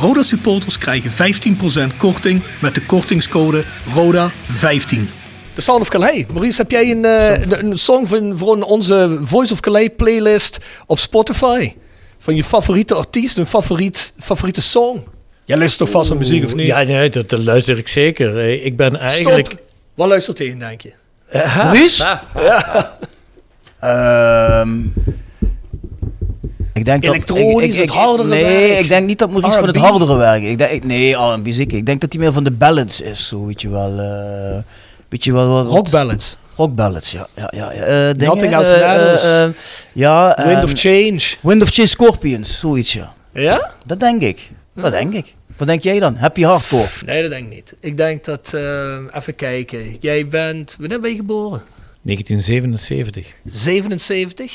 Roda 0.00 0.22
supporters 0.22 0.78
krijgen 0.78 1.10
15% 1.92 1.96
korting 1.96 2.42
met 2.60 2.74
de 2.74 2.80
kortingscode 2.82 3.64
RODA15. 3.94 4.98
De 5.54 5.60
Sound 5.60 5.80
of 5.80 5.88
Calais. 5.88 6.24
Maurice, 6.32 6.60
heb 6.60 6.70
jij 6.70 6.90
een, 6.90 7.04
eh, 7.04 7.58
een 7.60 7.78
song 7.78 8.06
van, 8.06 8.38
voor 8.38 8.56
onze 8.62 9.18
Voice 9.22 9.52
of 9.52 9.60
Calais 9.60 9.88
playlist 9.96 10.58
op 10.86 10.98
Spotify? 10.98 11.72
Van 12.18 12.36
je 12.36 12.44
favoriete 12.44 12.94
artiest, 12.94 13.38
een 13.38 13.46
favoriet, 13.46 14.12
favoriete 14.18 14.60
song? 14.62 15.04
Jij 15.44 15.56
luistert 15.58 15.88
toch 15.90 15.98
vast 15.98 16.10
aan 16.10 16.18
muziek 16.18 16.44
of 16.44 16.54
niet? 16.54 16.66
Ja, 16.66 16.82
nee, 16.82 17.10
dat, 17.10 17.28
dat 17.28 17.40
luister 17.44 17.78
ik 17.78 17.88
zeker. 17.88 18.38
Eh, 18.38 18.64
Ik 18.64 18.76
ben 18.76 18.98
eigenlijk... 18.98 19.46
Stop. 19.46 19.60
Waar 19.94 20.08
luistert 20.08 20.38
hij 20.38 20.46
in, 20.46 20.58
denk 20.58 20.80
je? 20.80 20.92
Maurice? 21.32 22.18
Ehm, 23.80 24.78
ik 26.80 26.86
denk 26.86 27.02
dat, 27.02 27.14
Elektronisch, 27.14 27.78
het 27.78 27.90
hardere 27.90 28.28
Nee, 28.28 28.44
werk. 28.44 28.78
ik 28.80 28.88
denk 28.88 29.06
niet 29.06 29.18
dat 29.18 29.30
Maurice 29.30 29.58
van 29.58 29.66
het 29.68 29.76
hardere 29.76 30.16
werk. 30.16 30.42
Ik 30.42 30.58
denk, 30.58 30.84
nee, 30.84 31.12
R&B 31.12 31.46
zeker. 31.48 31.76
Ik 31.78 31.86
denk 31.86 32.00
dat 32.00 32.12
hij 32.12 32.22
meer 32.22 32.32
van 32.32 32.44
de 32.44 32.50
ballads 32.50 33.00
is, 33.00 33.28
zo 33.28 33.46
weet 33.46 33.60
je 33.62 33.68
wel. 33.68 33.98
eh 33.98 34.62
weet 35.08 35.24
je 35.24 35.32
wel 35.32 35.48
wat- 35.48 35.66
Rock 35.66 35.90
ballads. 35.90 36.36
Rock 36.56 36.74
ballads, 36.74 37.12
ja. 37.12 37.26
ja, 37.36 37.52
ja, 37.56 37.72
ja. 37.72 37.82
Eh, 37.82 38.14
dingen, 38.16 38.34
Nothing 38.34 38.52
Else 38.52 38.74
eh, 38.74 38.88
Matters. 38.96 39.54
ja, 39.92 40.34
Wind 40.36 40.48
ehm, 40.58 40.64
of 40.64 40.72
Change. 40.74 41.20
Wind 41.40 41.62
of 41.62 41.68
Change 41.70 41.88
Scorpions, 41.88 42.58
zoiets, 42.58 42.92
ja. 42.92 43.12
Ja? 43.32 43.70
Dat 43.86 44.00
denk 44.00 44.22
ik. 44.22 44.50
Dat 44.74 44.90
denk 44.92 45.12
ik. 45.14 45.34
Wat 45.56 45.68
denk 45.68 45.82
jij 45.82 45.98
dan? 45.98 46.16
Happy 46.16 46.42
Hardcore? 46.42 46.86
Nee, 47.06 47.22
dat 47.22 47.30
denk 47.30 47.44
ik 47.46 47.54
niet. 47.54 47.74
Ik 47.80 47.96
denk 47.96 48.24
dat, 48.24 48.54
eh, 48.54 48.96
even 49.16 49.34
kijken. 49.34 49.96
Jij 50.00 50.28
bent, 50.28 50.76
wanneer 50.78 51.00
ben 51.00 51.10
je 51.10 51.16
geboren? 51.16 51.62
1977. 52.02 53.26
77? 53.44 54.52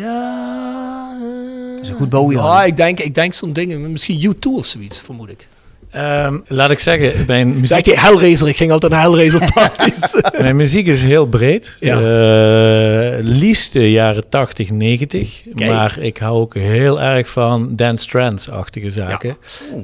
Ja. 0.00 1.16
is 1.82 1.88
een 1.88 1.94
goed 1.94 2.08
bouwjaar. 2.08 2.44
Ja, 2.44 2.64
ik 2.64 2.76
denk, 2.76 3.00
ik 3.00 3.14
denk 3.14 3.32
zo'n 3.32 3.52
ding. 3.52 3.88
Misschien 3.88 4.34
U2 4.34 4.48
of 4.56 4.66
zoiets, 4.66 5.00
vermoed 5.00 5.30
ik. 5.30 5.48
Ehm, 5.90 6.38
laat 6.46 6.70
ik 6.70 6.78
zeggen, 6.78 7.24
mijn 7.26 7.52
Zeg 7.52 7.60
muziek, 7.60 7.84
je 7.84 7.98
Hellraiser? 7.98 8.48
Ik 8.48 8.56
ging 8.56 8.70
altijd 8.70 8.92
naar 8.92 9.00
Hellraiser 9.00 9.50
parties. 9.54 10.20
mijn 10.40 10.56
muziek 10.56 10.86
is 10.86 11.02
heel 11.02 11.26
breed. 11.26 11.76
Ja. 11.80 11.96
Eh, 11.96 13.18
liefst 13.22 13.72
de 13.72 13.90
jaren 13.90 14.28
80, 14.28 14.70
90. 14.70 15.42
Kijk. 15.54 15.70
Maar 15.70 15.98
ik 16.00 16.18
hou 16.18 16.40
ook 16.40 16.54
heel 16.54 17.00
erg 17.00 17.28
van 17.28 17.76
dance 17.76 18.06
trance-achtige 18.06 18.90
zaken. 18.90 19.36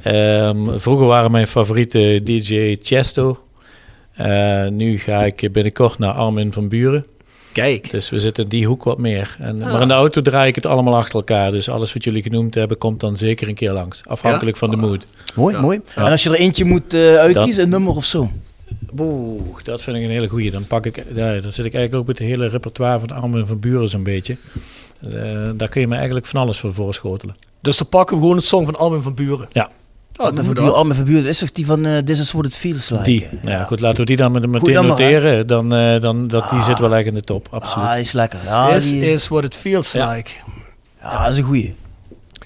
Ehm, 0.03 0.79
vroeger 0.79 1.07
waren 1.07 1.31
mijn 1.31 1.47
favoriete 1.47 2.21
DJ 2.25 2.77
Chesto. 2.83 3.39
Eh, 4.13 4.67
nu 4.67 4.99
ga 4.99 5.25
ik 5.25 5.53
binnenkort 5.53 5.99
naar 5.99 6.13
Armin 6.13 6.53
van 6.53 6.69
Buren. 6.69 7.07
Kijk. 7.57 7.91
Dus 7.91 8.11
we 8.11 8.21
zitten 8.21 8.43
in 8.43 8.49
die 8.49 8.67
hoek 8.67 8.85
wat 8.85 8.99
meer. 8.99 9.37
En, 9.41 9.63
Ah. 9.63 9.73
Maar 9.73 9.83
in 9.83 9.89
de 9.89 9.95
auto 9.95 10.23
draai 10.23 10.49
ik 10.49 10.55
het 10.55 10.67
allemaal 10.67 10.97
achter 10.97 11.15
elkaar. 11.15 11.51
Dus 11.51 11.69
alles 11.71 11.93
wat 11.93 12.05
jullie 12.05 12.23
genoemd 12.23 12.55
hebben, 12.55 12.79
komt 12.79 13.01
dan 13.01 13.17
zeker 13.17 13.49
een 13.49 13.55
keer 13.55 13.73
langs. 13.73 14.01
Afhankelijk 14.05 14.57
van 14.57 14.71
de 14.71 14.77
mood. 14.77 15.07
Mooi, 15.35 15.57
mooi. 15.59 15.81
En 15.95 16.11
als 16.11 16.23
je 16.23 16.29
er 16.31 16.37
eentje 16.37 16.65
moet 16.65 16.95
eh, 16.95 17.15
uitkiezen, 17.17 17.63
een 17.63 17.69
nummer 17.69 17.95
of 17.97 18.05
zo? 18.05 18.31
Oeh, 19.01 19.41
dat 19.63 19.83
vind 19.83 19.97
ik 19.97 20.03
een 20.03 20.11
hele 20.11 20.29
goeie. 20.29 20.51
Dan 20.51 20.67
pak 20.67 20.87
ik, 20.87 21.05
ja, 21.15 21.41
dan 21.41 21.53
zit 21.53 21.65
ik 21.65 21.75
eigenlijk 21.75 21.95
ook 21.95 22.07
met 22.07 22.19
het 22.19 22.29
hele 22.29 22.47
repertoire 22.49 22.99
van 22.99 23.11
Armin 23.11 23.47
van 23.47 23.59
Buren 23.61 23.89
zo'n 23.89 24.03
beetje. 24.03 24.37
Eh, 25.01 25.11
daar 25.55 25.69
kun 25.69 25.81
je 25.81 25.87
me 25.89 25.95
eigenlijk 25.95 26.27
van 26.27 26.41
alles 26.41 26.59
voor 26.59 26.75
voorschotelen. 26.75 27.37
Dus 27.61 27.77
dan 27.79 27.89
pakken 27.89 28.17
we 28.17 28.23
gewoon 28.23 28.37
een 28.37 28.43
song 28.43 28.65
van 28.65 28.77
Armin 28.77 29.03
van 29.03 29.15
Buren. 29.15 29.49
Ja. 29.53 29.71
Oh, 30.19 30.27
Arme 30.27 30.45
verbuur, 30.45 30.73
arme 30.73 30.95
verbuur, 30.95 31.21
dat 31.21 31.31
is 31.31 31.39
toch 31.39 31.53
die 31.53 31.67
van 31.67 31.87
eh, 31.87 31.99
This 31.99 32.21
is 32.21 32.33
what 32.33 32.45
it 32.47 32.55
feels 32.55 32.91
like? 32.91 33.03
Die. 33.03 33.29
Nou 33.43 33.57
ja, 33.59 33.65
goed, 33.65 33.81
laten 33.81 33.99
we 34.01 34.05
die 34.07 34.17
dan 34.17 34.33
met- 34.33 34.47
meteen 34.47 34.75
dan 34.75 34.87
maar, 34.87 34.99
hè. 34.99 35.05
noteren. 35.05 35.47
Dan, 35.47 35.75
eh, 35.75 36.01
dan, 36.01 36.29
dat, 36.29 36.51
die 36.51 36.63
zit 36.63 36.79
wel 36.79 36.95
echt 36.95 37.07
in 37.07 37.15
de 37.15 37.21
top, 37.21 37.47
absoluut. 37.51 37.89
Ah, 37.89 37.99
is 37.99 38.13
lekker. 38.13 38.39
Ja, 38.45 38.71
This 38.73 38.91
die, 38.91 39.13
is 39.13 39.29
what 39.29 39.45
it 39.45 39.55
feels 39.55 39.93
Ja. 39.93 40.13
like. 40.13 40.31
ja, 41.01 41.23
dat 41.23 41.33
is 41.33 41.39
een 41.39 41.45
goeie. 41.45 41.75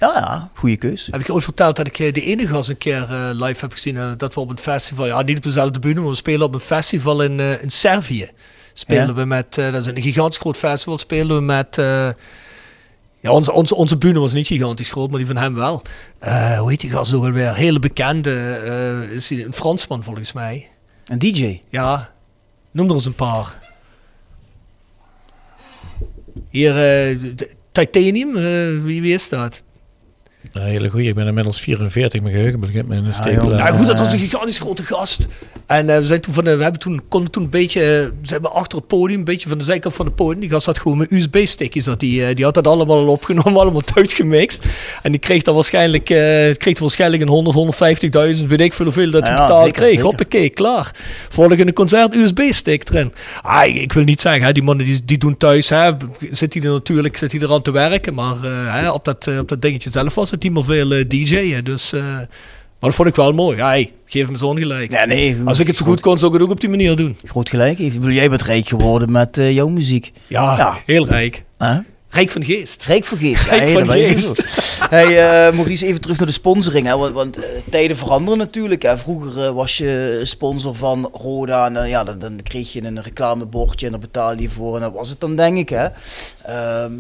Ja, 0.00 0.12
ja, 0.14 0.48
goede 0.54 0.76
keus. 0.76 1.08
Heb 1.10 1.20
ik 1.20 1.26
je 1.26 1.32
ooit 1.32 1.44
verteld 1.44 1.76
dat 1.76 1.86
ik 1.86 1.98
eh, 1.98 2.12
de 2.12 2.22
enige 2.22 2.54
als 2.54 2.68
een 2.68 2.78
keer 2.78 3.06
eh, 3.10 3.30
live 3.32 3.60
heb 3.60 3.72
gezien. 3.72 3.96
eh, 3.96 4.10
dat 4.16 4.34
we 4.34 4.40
op 4.40 4.50
een 4.50 4.58
festival, 4.58 5.06
ja 5.06 5.22
niet 5.22 5.36
op 5.36 5.42
dezelfde 5.42 5.78
bühne, 5.78 6.00
maar 6.00 6.08
we 6.10 6.14
spelen 6.16 6.46
op 6.46 6.54
een 6.54 6.60
festival 6.60 7.22
in, 7.22 7.40
eh, 7.40 7.62
in 7.62 7.70
Servië. 7.70 8.30
Spelen 8.72 9.06
Ja. 9.06 9.14
we 9.14 9.24
met, 9.24 9.58
eh, 9.58 9.72
dat 9.72 9.80
is 9.80 9.86
een 9.86 10.02
gigantisch 10.02 10.38
groot 10.38 10.56
festival, 10.56 10.98
spelen 10.98 11.36
we 11.36 11.42
met... 11.42 11.78
ja, 13.20 13.32
onze, 13.32 13.52
onze, 13.52 13.74
onze 13.74 13.96
bühne 13.96 14.18
was 14.18 14.32
niet 14.32 14.46
gigantisch 14.46 14.90
groot, 14.90 15.08
maar 15.08 15.18
die 15.18 15.26
van 15.26 15.36
hem 15.36 15.54
wel. 15.54 15.82
Eh, 16.18 16.58
hoe 16.58 16.70
heet 16.70 16.80
die 16.80 16.90
gast 16.90 17.12
ook 17.12 17.24
alweer? 17.24 17.54
Hele 17.54 17.78
bekende, 17.78 18.30
eh, 18.30 19.10
is 19.10 19.30
een 19.30 19.52
Fransman 19.52 20.04
volgens 20.04 20.32
mij. 20.32 20.68
Een 21.04 21.18
DJ. 21.18 21.60
Ja, 21.68 22.12
noem 22.70 22.88
er 22.88 22.94
eens 22.94 23.04
een 23.04 23.14
paar. 23.14 23.58
Hier, 26.50 26.76
eh, 26.76 27.18
Titanium, 27.72 28.32
wie, 28.82 29.02
wie 29.02 29.14
is 29.14 29.28
dat? 29.28 29.62
Een 30.52 30.62
hele 30.62 30.88
goeie. 30.88 31.08
Ik 31.08 31.14
ben 31.14 31.26
inmiddels 31.26 31.60
44, 31.60 32.20
mijn 32.20 32.34
geheugen 32.34 32.60
begint 32.60 32.88
me 32.88 32.96
in 32.96 33.04
een 33.04 33.14
steek 33.14 33.34
jongen. 33.34 33.50
laten. 33.50 33.64
Nou 33.64 33.76
goed, 33.76 33.86
dat 33.86 33.98
was 33.98 34.12
een 34.12 34.18
gigantisch 34.18 34.58
grote 34.58 34.82
gast. 34.82 35.26
En 35.66 35.90
eh, 35.90 35.98
we, 35.98 36.06
zijn 36.06 36.20
toen 36.20 36.34
van 36.34 36.44
we 36.44 36.50
hebben 36.50 36.78
toen, 36.80 37.02
konden 37.08 37.30
toen 37.30 37.42
een 37.42 37.50
beetje, 37.50 37.80
eh, 37.82 38.10
zijn 38.22 38.40
we 38.42 38.48
achter 38.48 38.78
het 38.78 38.86
podium, 38.86 39.18
een 39.18 39.24
beetje 39.24 39.48
van 39.48 39.58
de 39.58 39.64
zijkant 39.64 39.94
van 39.94 40.06
het 40.06 40.14
podium. 40.14 40.40
Die 40.40 40.50
gast 40.50 40.66
had 40.66 40.78
gewoon 40.78 40.98
met 40.98 41.10
USB-stickjes, 41.12 41.84
dat 41.84 42.00
die, 42.00 42.26
eh, 42.26 42.34
die 42.34 42.44
had 42.44 42.54
dat 42.54 42.66
allemaal 42.66 42.96
al 42.96 43.06
opgenomen, 43.06 43.60
allemaal 43.60 43.80
thuis 43.80 44.12
gemixt. 44.14 44.64
En 45.02 45.10
die 45.10 45.20
kreeg 45.20 45.42
dan 45.42 45.54
waarschijnlijk, 45.54 46.10
eh, 46.10 46.16
kreeg 46.56 46.74
er 46.74 46.80
waarschijnlijk 46.80 47.22
een 47.22 47.28
100, 47.28 47.56
150.000, 47.56 48.48
weet 48.48 48.60
ik 48.60 48.72
veel 48.72 48.84
hoeveel 48.84 49.10
dat 49.10 49.22
hij 49.26 49.36
Ja, 49.36 49.40
betaald 49.40 49.64
zeker, 49.64 49.76
kreeg. 49.78 49.90
zeker. 49.90 50.04
Hoppakee, 50.04 50.50
klaar. 50.50 50.94
Volgende 51.28 51.72
concert, 51.72 52.14
USB-stick 52.14 52.88
erin. 52.88 53.12
Ah, 53.42 53.66
ik, 53.66 53.74
ik 53.76 53.92
wil 53.92 54.04
niet 54.04 54.20
zeggen, 54.20 54.42
hè, 54.42 54.52
die 54.52 54.62
mannen 54.62 54.86
die, 54.86 55.04
die 55.04 55.18
doen 55.18 55.36
thuis, 55.36 55.68
hè, 55.68 55.90
zit 56.30 56.54
hij 56.54 56.62
er 56.62 56.70
natuurlijk 56.70 57.16
zit 57.16 57.32
hij 57.32 57.40
er 57.40 57.52
aan 57.52 57.62
te 57.62 57.70
werken. 57.70 58.14
Maar 58.14 58.34
eh, 58.44 58.50
hè, 58.74 58.90
op, 58.90 59.04
dat, 59.04 59.30
op 59.40 59.48
dat 59.48 59.62
dingetje 59.62 59.90
zelf 59.92 60.14
was 60.14 60.29
het 60.30 60.42
niet 60.42 60.52
meer 60.52 60.64
veel 60.64 60.92
eh, 60.92 61.04
DJ'en. 61.08 61.64
Dus... 61.64 61.92
eh, 61.92 62.02
maar 62.80 62.90
dat 62.90 62.98
vond 62.98 63.08
ik 63.08 63.14
wel 63.14 63.32
mooi. 63.32 63.56
Ja, 63.56 63.66
hey, 63.68 63.92
geef 64.06 64.26
hem 64.26 64.36
zo'n 64.36 64.58
gelijk. 64.58 64.90
Ja, 64.90 65.04
nee. 65.04 65.34
goed. 65.34 65.46
Als 65.46 65.60
ik 65.60 65.66
het 65.66 65.76
zo 65.76 65.84
goed 65.84 66.00
kon, 66.00 66.18
zou 66.18 66.32
ik 66.32 66.38
het 66.38 66.46
ook 66.48 66.52
op 66.54 66.60
die 66.60 66.68
manier 66.68 66.96
doen. 66.96 67.16
Groot 67.24 67.48
gelijk 67.48 67.78
jij 68.12 68.28
bent 68.28 68.42
rijk 68.42 68.66
geworden 68.66 69.12
met 69.12 69.38
eh, 69.38 69.52
jouw 69.54 69.68
muziek. 69.68 70.12
Ja, 70.26 70.56
Ja. 70.56 70.78
heel 70.86 71.06
rijk. 71.06 71.44
Huh? 71.58 71.76
Rijk 72.10 72.30
van 72.30 72.44
geest. 72.44 72.84
Rijk 72.84 73.04
voor 73.04 73.18
geest. 73.18 73.44
Rijk 73.44 73.62
hey, 73.62 73.72
van 73.72 73.90
geest. 73.90 74.42
Hey, 74.90 75.46
eh, 75.46 75.54
Maurice, 75.54 75.86
even 75.86 76.00
terug 76.00 76.18
naar 76.18 76.26
de 76.26 76.32
sponsoring. 76.32 76.86
Hè, 76.86 76.96
want 76.96 77.14
want 77.14 77.36
eh, 77.36 77.44
tijden 77.70 77.96
veranderen 77.96 78.38
natuurlijk. 78.38 78.82
Hè. 78.82 78.98
Vroeger 78.98 79.44
eh, 79.44 79.52
was 79.52 79.78
je 79.78 80.20
sponsor 80.22 80.74
van 80.74 81.10
Roda. 81.12 81.72
En 81.72 81.88
ja, 81.88 82.04
dan, 82.04 82.18
dan 82.18 82.40
kreeg 82.42 82.72
je 82.72 82.84
een 82.84 83.02
reclamebordje 83.02 83.86
en 83.86 83.92
daar 83.92 84.00
betaalde 84.00 84.42
je 84.42 84.50
voor. 84.50 84.74
En 84.74 84.80
dat 84.80 84.92
was 84.92 85.08
het 85.08 85.20
dan, 85.20 85.36
denk 85.36 85.58
ik. 85.58 85.68
Hè. 85.68 85.88
Ehm, 86.42 86.92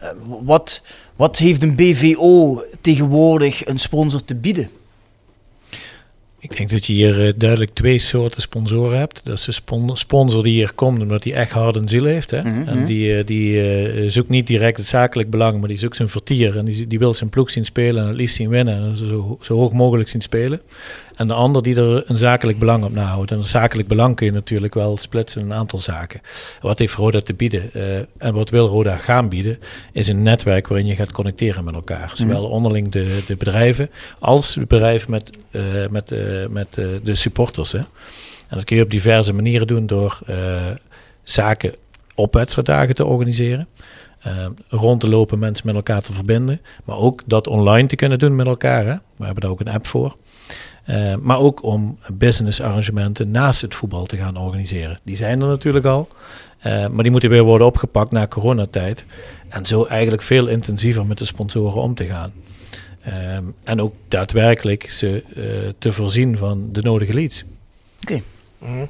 eh, 0.00 0.08
wat, 0.42 0.82
wat 1.16 1.38
heeft 1.38 1.62
een 1.62 1.76
BVO 1.76 2.62
tegenwoordig 2.80 3.66
een 3.66 3.78
sponsor 3.78 4.24
te 4.24 4.34
bieden? 4.34 4.70
Ik 6.42 6.56
denk 6.56 6.70
dat 6.70 6.86
je 6.86 6.92
hier 6.92 7.26
eh, 7.26 7.32
duidelijk 7.36 7.70
twee 7.74 7.98
soorten 7.98 8.42
sponsoren 8.42 8.98
hebt. 8.98 9.20
Dat 9.24 9.38
is 9.38 9.44
de 9.44 9.52
spon- 9.52 9.96
sponsor 9.96 10.42
die 10.42 10.52
hier 10.52 10.72
komt 10.74 11.00
omdat 11.00 11.24
hij 11.24 11.34
echt 11.34 11.52
hart 11.52 11.76
en 11.76 11.88
ziel 11.88 12.04
heeft. 12.04 12.30
Hè? 12.30 12.40
Mhm, 12.42 12.68
En 12.68 12.76
mhm. 12.76 12.86
die, 12.86 13.16
eh, 13.16 13.26
die 13.26 13.60
eh, 13.62 14.10
zoekt 14.10 14.28
niet 14.28 14.46
direct 14.46 14.76
het 14.76 14.86
zakelijk 14.86 15.30
belang, 15.30 15.58
maar 15.58 15.68
die 15.68 15.78
zoekt 15.78 15.96
zijn 15.96 16.08
vertier. 16.08 16.58
En 16.58 16.64
die, 16.64 16.86
die 16.86 16.98
wil 16.98 17.14
zijn 17.14 17.30
ploeg 17.30 17.50
zien 17.50 17.64
spelen 17.64 18.02
en 18.02 18.08
het 18.08 18.16
liefst 18.16 18.36
zien 18.36 18.48
winnen. 18.48 18.82
En 18.82 18.96
zo, 18.96 19.38
zo 19.40 19.54
hoog 19.56 19.72
mogelijk 19.72 20.08
zien 20.08 20.20
spelen. 20.20 20.60
En 21.22 21.28
de 21.28 21.34
ander 21.34 21.62
die 21.62 21.76
er 21.76 22.10
een 22.10 22.16
zakelijk 22.16 22.58
belang 22.58 22.84
op 22.84 22.92
nahoudt. 22.92 23.30
En 23.30 23.36
een 23.36 23.42
zakelijk 23.42 23.88
belang 23.88 24.16
kun 24.16 24.26
je 24.26 24.32
natuurlijk 24.32 24.74
wel 24.74 24.96
splitsen 24.96 25.40
in 25.40 25.50
een 25.50 25.56
aantal 25.56 25.78
zaken. 25.78 26.20
Wat 26.60 26.78
heeft 26.78 26.94
Roda 26.94 27.20
te 27.20 27.34
bieden? 27.34 27.72
eh, 27.72 27.96
en 28.18 28.34
wat 28.34 28.50
wil 28.50 28.66
Roda 28.66 28.96
gaan 28.96 29.28
bieden? 29.28 29.58
Is 29.92 30.08
een 30.08 30.22
netwerk 30.22 30.68
waarin 30.68 30.86
je 30.86 30.94
gaat 30.94 31.12
connecteren 31.12 31.64
met 31.64 31.74
elkaar. 31.74 32.10
Zowel 32.14 32.44
onderling 32.44 32.92
de, 32.92 33.22
de 33.26 33.36
bedrijven 33.36 33.90
als 34.18 34.54
het 34.54 34.68
bedrijf 34.68 35.08
met, 35.08 35.30
eh, 35.50 35.62
met, 35.90 36.12
eh, 36.12 36.46
met 36.48 36.74
de 37.02 37.14
supporters. 37.14 37.72
Hè? 37.72 37.78
En 37.78 38.56
dat 38.56 38.64
kun 38.64 38.76
je 38.76 38.82
op 38.82 38.90
diverse 38.90 39.32
manieren 39.32 39.66
doen 39.66 39.86
door 39.86 40.18
zaken 41.22 41.74
op 42.14 42.34
wedstrijddagen 42.34 42.94
te 42.94 43.04
organiseren. 43.04 43.68
rond 44.68 45.00
te 45.00 45.08
lopen, 45.08 45.38
mensen 45.38 45.66
met 45.66 45.74
elkaar 45.74 46.02
te 46.02 46.12
verbinden. 46.12 46.60
Maar 46.84 46.96
ook 46.96 47.22
dat 47.26 47.46
online 47.46 47.88
te 47.88 47.96
kunnen 47.96 48.18
doen 48.18 48.36
met 48.36 48.46
elkaar. 48.46 48.84
Hè? 48.84 48.94
We 49.16 49.24
hebben 49.24 49.42
daar 49.42 49.50
ook 49.50 49.60
een 49.60 49.68
app 49.68 49.86
voor. 49.86 50.16
Eh, 50.84 51.14
maar 51.20 51.38
ook 51.38 51.62
om 51.62 51.98
business 52.12 52.60
arrangementen 52.60 53.30
naast 53.30 53.60
het 53.60 53.74
voetbal 53.74 54.06
te 54.06 54.16
gaan 54.16 54.36
organiseren. 54.36 55.00
Die 55.02 55.16
zijn 55.16 55.40
er 55.40 55.48
natuurlijk 55.48 55.84
al. 55.84 56.08
eh, 56.58 56.86
maar 56.88 57.02
die 57.02 57.10
moeten 57.10 57.30
weer 57.30 57.42
worden 57.42 57.66
opgepakt 57.66 58.10
na 58.10 58.26
coronatijd. 58.26 59.04
En 59.48 59.64
zo 59.64 59.84
eigenlijk 59.84 60.22
veel 60.22 60.46
intensiever 60.46 61.06
met 61.06 61.18
de 61.18 61.24
sponsoren 61.24 61.82
om 61.82 61.94
te 61.94 62.04
gaan. 62.04 62.32
Ehm, 63.02 63.44
en 63.64 63.80
ook 63.80 63.94
daadwerkelijk 64.08 64.90
ze 64.90 65.22
eh, 65.36 65.42
te 65.78 65.92
voorzien 65.92 66.36
van 66.36 66.68
de 66.72 66.82
nodige 66.82 67.14
leads. 67.14 67.44
Eh, 68.60 68.82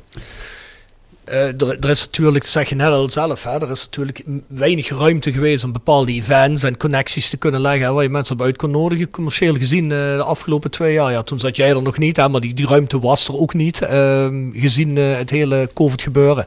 er, 1.24 1.76
er 1.80 1.90
is 1.90 2.04
natuurlijk, 2.04 2.44
zeg 2.44 2.68
je 2.68 2.74
net 2.74 2.88
al 2.88 3.10
zelf, 3.10 3.44
hè, 3.44 3.62
er 3.62 3.70
is 3.70 3.84
natuurlijk 3.84 4.24
weinig 4.46 4.88
ruimte 4.88 5.32
geweest 5.32 5.64
om 5.64 5.72
bepaalde 5.72 6.12
events 6.12 6.62
en 6.62 6.76
connecties 6.76 7.30
te 7.30 7.36
kunnen 7.36 7.60
leggen. 7.60 7.94
Waar 7.94 8.02
je 8.02 8.08
mensen 8.08 8.34
op 8.34 8.42
uit 8.42 8.56
kon 8.56 8.70
nodigen, 8.70 9.10
commercieel 9.10 9.54
gezien, 9.54 9.84
eh, 9.84 9.98
de 9.98 10.22
afgelopen 10.22 10.70
twee 10.70 10.92
jaar. 10.92 11.10
Ja, 11.10 11.22
toen 11.22 11.40
zat 11.40 11.56
jij 11.56 11.70
er 11.70 11.82
nog 11.82 11.98
niet, 11.98 12.16
hè, 12.16 12.28
maar 12.28 12.40
die, 12.40 12.54
die 12.54 12.66
ruimte 12.66 13.00
was 13.00 13.28
er 13.28 13.38
ook 13.38 13.54
niet, 13.54 13.82
ehm, 13.82 14.50
gezien 14.52 14.98
eh, 14.98 15.16
het 15.16 15.30
hele 15.30 15.70
COVID-gebeuren. 15.74 16.46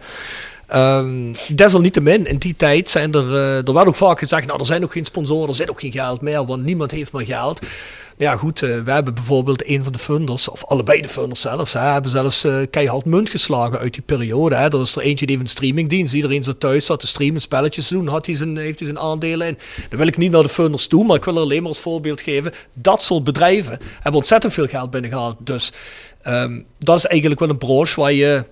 Ehm 0.76 1.34
desalniettemin, 1.47 2.28
in 2.28 2.38
die 2.38 2.55
tijd 2.55 2.89
zijn 2.89 3.13
er, 3.13 3.36
eh, 3.36 3.67
er 3.67 3.73
werd 3.73 3.88
ook 3.88 3.95
vaak 3.95 4.19
gezegd, 4.19 4.47
nou 4.47 4.59
er 4.59 4.65
zijn 4.65 4.84
ook 4.84 4.91
geen 4.91 5.05
sponsoren, 5.05 5.49
er 5.49 5.55
zit 5.55 5.69
ook 5.69 5.80
geen 5.80 5.91
geld 5.91 6.21
meer, 6.21 6.45
want 6.45 6.63
niemand 6.63 6.91
heeft 6.91 7.11
meer 7.11 7.26
geld. 7.26 7.59
Ja 8.17 8.36
goed, 8.36 8.61
eh, 8.61 8.80
we 8.82 8.91
hebben 8.91 9.13
bijvoorbeeld 9.13 9.67
een 9.67 9.84
van 9.84 9.93
de 9.93 9.99
funders, 9.99 10.49
of 10.49 10.65
allebei 10.65 11.01
de 11.01 11.07
funders 11.07 11.41
zelfs, 11.41 11.73
hebben 11.73 12.11
zelfs 12.11 12.43
eh, 12.43 12.57
keihard 12.69 13.05
munt 13.05 13.30
geslagen 13.30 13.80
uit 13.80 13.93
die 13.93 14.01
periode. 14.01 14.55
Hè. 14.55 14.67
Er 14.67 14.82
is 14.82 14.95
er 14.95 15.01
eentje 15.01 15.26
die 15.26 15.36
heeft 15.36 15.47
een 15.47 15.55
streamingdienst, 15.55 16.13
iedereen 16.13 16.43
zat 16.43 16.59
thuis, 16.59 16.86
zat 16.86 16.99
te 16.99 17.07
streamen, 17.07 17.41
spelletjes 17.41 17.88
te 17.88 17.93
doen, 17.93 18.07
had 18.07 18.26
hij 18.26 18.36
zijn, 18.36 18.57
heeft 18.57 18.80
hij 18.80 18.88
zijn 18.88 18.99
aandelen 18.99 19.47
in. 19.47 19.57
Dan 19.89 19.99
wil 19.99 20.07
ik 20.07 20.17
niet 20.17 20.32
naar 20.32 20.43
de 20.43 20.49
funders 20.49 20.88
toe, 20.88 21.05
maar 21.05 21.15
ik 21.15 21.26
wil 21.26 21.36
er 21.36 21.41
alleen 21.41 21.61
maar 21.61 21.71
als 21.71 21.80
voorbeeld 21.80 22.21
geven. 22.21 22.53
Dat 22.73 23.03
soort 23.03 23.23
bedrijven 23.23 23.80
hebben 23.93 24.13
ontzettend 24.13 24.53
veel 24.53 24.67
geld 24.67 24.91
binnengehaald. 24.91 25.36
Dus 25.39 25.71
ehm, 26.21 26.59
dat 26.80 26.97
is 26.97 27.05
eigenlijk 27.05 27.39
wel 27.39 27.49
een 27.49 27.57
branche 27.57 28.01
waar 28.01 28.13
je 28.13 28.43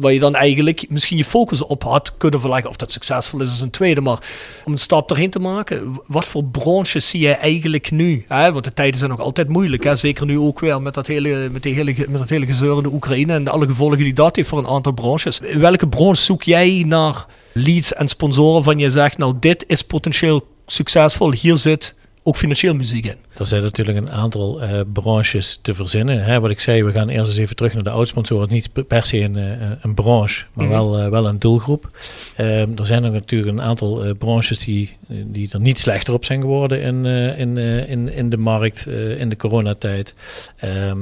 waar 0.00 0.12
je 0.12 0.18
dan 0.18 0.34
eigenlijk 0.34 0.86
misschien 0.88 1.16
je 1.16 1.24
focus 1.24 1.62
op 1.62 1.82
had 1.82 2.12
kunnen 2.16 2.40
verleggen. 2.40 2.70
Of 2.70 2.76
dat 2.76 2.92
succesvol 2.92 3.40
is, 3.40 3.52
is 3.52 3.60
een 3.60 3.70
tweede. 3.70 4.00
Maar 4.00 4.18
om 4.64 4.72
een 4.72 4.78
stap 4.78 5.10
erheen 5.10 5.30
te 5.30 5.38
maken, 5.38 6.00
wat 6.06 6.24
voor 6.24 6.44
branches 6.44 7.08
zie 7.08 7.20
je 7.20 7.32
eigenlijk 7.32 7.90
nu? 7.90 8.24
Hè? 8.28 8.52
Want 8.52 8.64
de 8.64 8.72
tijden 8.72 8.98
zijn 8.98 9.10
nog 9.10 9.20
altijd 9.20 9.48
moeilijk. 9.48 9.84
Hè? 9.84 9.94
Zeker 9.94 10.26
nu 10.26 10.38
ook 10.38 10.60
weer 10.60 10.82
met 10.82 10.94
dat, 10.94 11.06
hele, 11.06 11.48
met, 11.52 11.62
die 11.62 11.74
hele, 11.74 11.94
met 12.08 12.18
dat 12.18 12.28
hele 12.28 12.46
gezeur 12.46 12.76
in 12.76 12.82
de 12.82 12.92
Oekraïne 12.92 13.32
en 13.32 13.48
alle 13.48 13.66
gevolgen 13.66 13.98
die 13.98 14.12
dat 14.12 14.36
heeft 14.36 14.48
voor 14.48 14.58
een 14.58 14.66
aantal 14.66 14.92
branches. 14.92 15.40
Welke 15.54 15.88
branche 15.88 16.22
zoek 16.22 16.42
jij 16.42 16.84
naar 16.86 17.26
leads 17.52 17.92
en 17.92 18.08
sponsoren 18.08 18.62
van 18.62 18.78
je 18.78 18.90
zegt, 18.90 19.18
nou 19.18 19.34
dit 19.40 19.64
is 19.66 19.82
potentieel 19.82 20.46
succesvol, 20.66 21.32
hier 21.32 21.56
zit 21.56 21.94
ook 22.22 22.36
financieel 22.36 22.74
muziek 22.74 23.06
in. 23.06 23.16
Er 23.38 23.46
zijn 23.46 23.62
natuurlijk 23.62 23.98
een 23.98 24.10
aantal 24.10 24.62
eh, 24.62 24.80
branches 24.92 25.58
te 25.62 25.74
verzinnen. 25.74 26.24
Hè. 26.24 26.40
Wat 26.40 26.50
ik 26.50 26.60
zei, 26.60 26.84
we 26.84 26.92
gaan 26.92 27.08
eerst 27.08 27.26
eens 27.30 27.36
even 27.38 27.56
terug 27.56 27.74
naar 27.74 27.82
de 27.82 27.90
oudsponsoren. 27.90 28.48
Niet 28.50 28.86
per 28.86 29.04
se 29.04 29.18
een, 29.20 29.36
eh, 29.36 29.70
een 29.80 29.94
branche, 29.94 30.44
maar 30.52 30.66
Mhm. 30.66 30.74
wel, 30.74 30.98
eh, 30.98 31.08
wel 31.08 31.26
een 31.26 31.38
doelgroep. 31.38 31.98
Ehm, 32.36 32.68
er 32.76 32.86
zijn 32.86 33.04
ook 33.04 33.12
natuurlijk 33.12 33.50
een 33.52 33.62
aantal 33.62 34.14
branches 34.18 34.58
die, 34.58 34.96
die 35.08 35.48
er 35.52 35.60
niet 35.60 35.78
slechter 35.78 36.14
op 36.14 36.24
zijn 36.24 36.40
geworden 36.40 36.80
in, 36.82 37.04
in, 37.36 37.58
in, 37.88 38.12
in 38.12 38.30
de 38.30 38.36
markt 38.36 38.86
in 39.18 39.28
de 39.28 39.36
coronatijd. 39.36 40.14
Eh, 40.56 40.92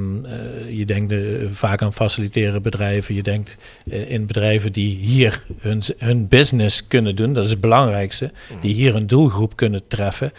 je 0.69 0.85
denkt 0.85 1.13
vaak 1.51 1.81
aan 1.81 1.93
faciliteren 1.93 2.61
bedrijven. 2.61 3.15
Je 3.15 3.23
denkt 3.23 3.57
in 4.07 4.25
bedrijven 4.25 4.71
die 4.71 4.95
hier 4.97 5.43
hun, 5.59 5.81
hun 5.97 6.27
business 6.27 6.87
kunnen 6.87 7.15
doen. 7.15 7.33
Dat 7.33 7.43
is 7.45 7.51
het 7.51 7.61
belangrijkste. 7.61 8.31
Die 8.61 8.73
hier 8.73 8.95
een 8.95 9.07
doelgroep 9.07 9.55
kunnen 9.55 9.81
treffen. 9.87 10.31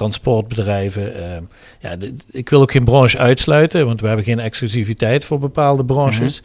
Transportbedrijven. 0.00 1.14
ehm, 1.14 1.42
ja, 1.80 1.96
ik 2.30 2.48
wil 2.48 2.60
ook 2.60 2.70
geen 2.70 2.84
branche 2.84 3.18
uitsluiten, 3.18 3.86
want 3.86 4.00
we 4.00 4.06
hebben 4.06 4.24
geen 4.24 4.38
exclusiviteit 4.38 5.24
voor 5.24 5.38
bepaalde 5.38 5.84
branches. 5.84 6.42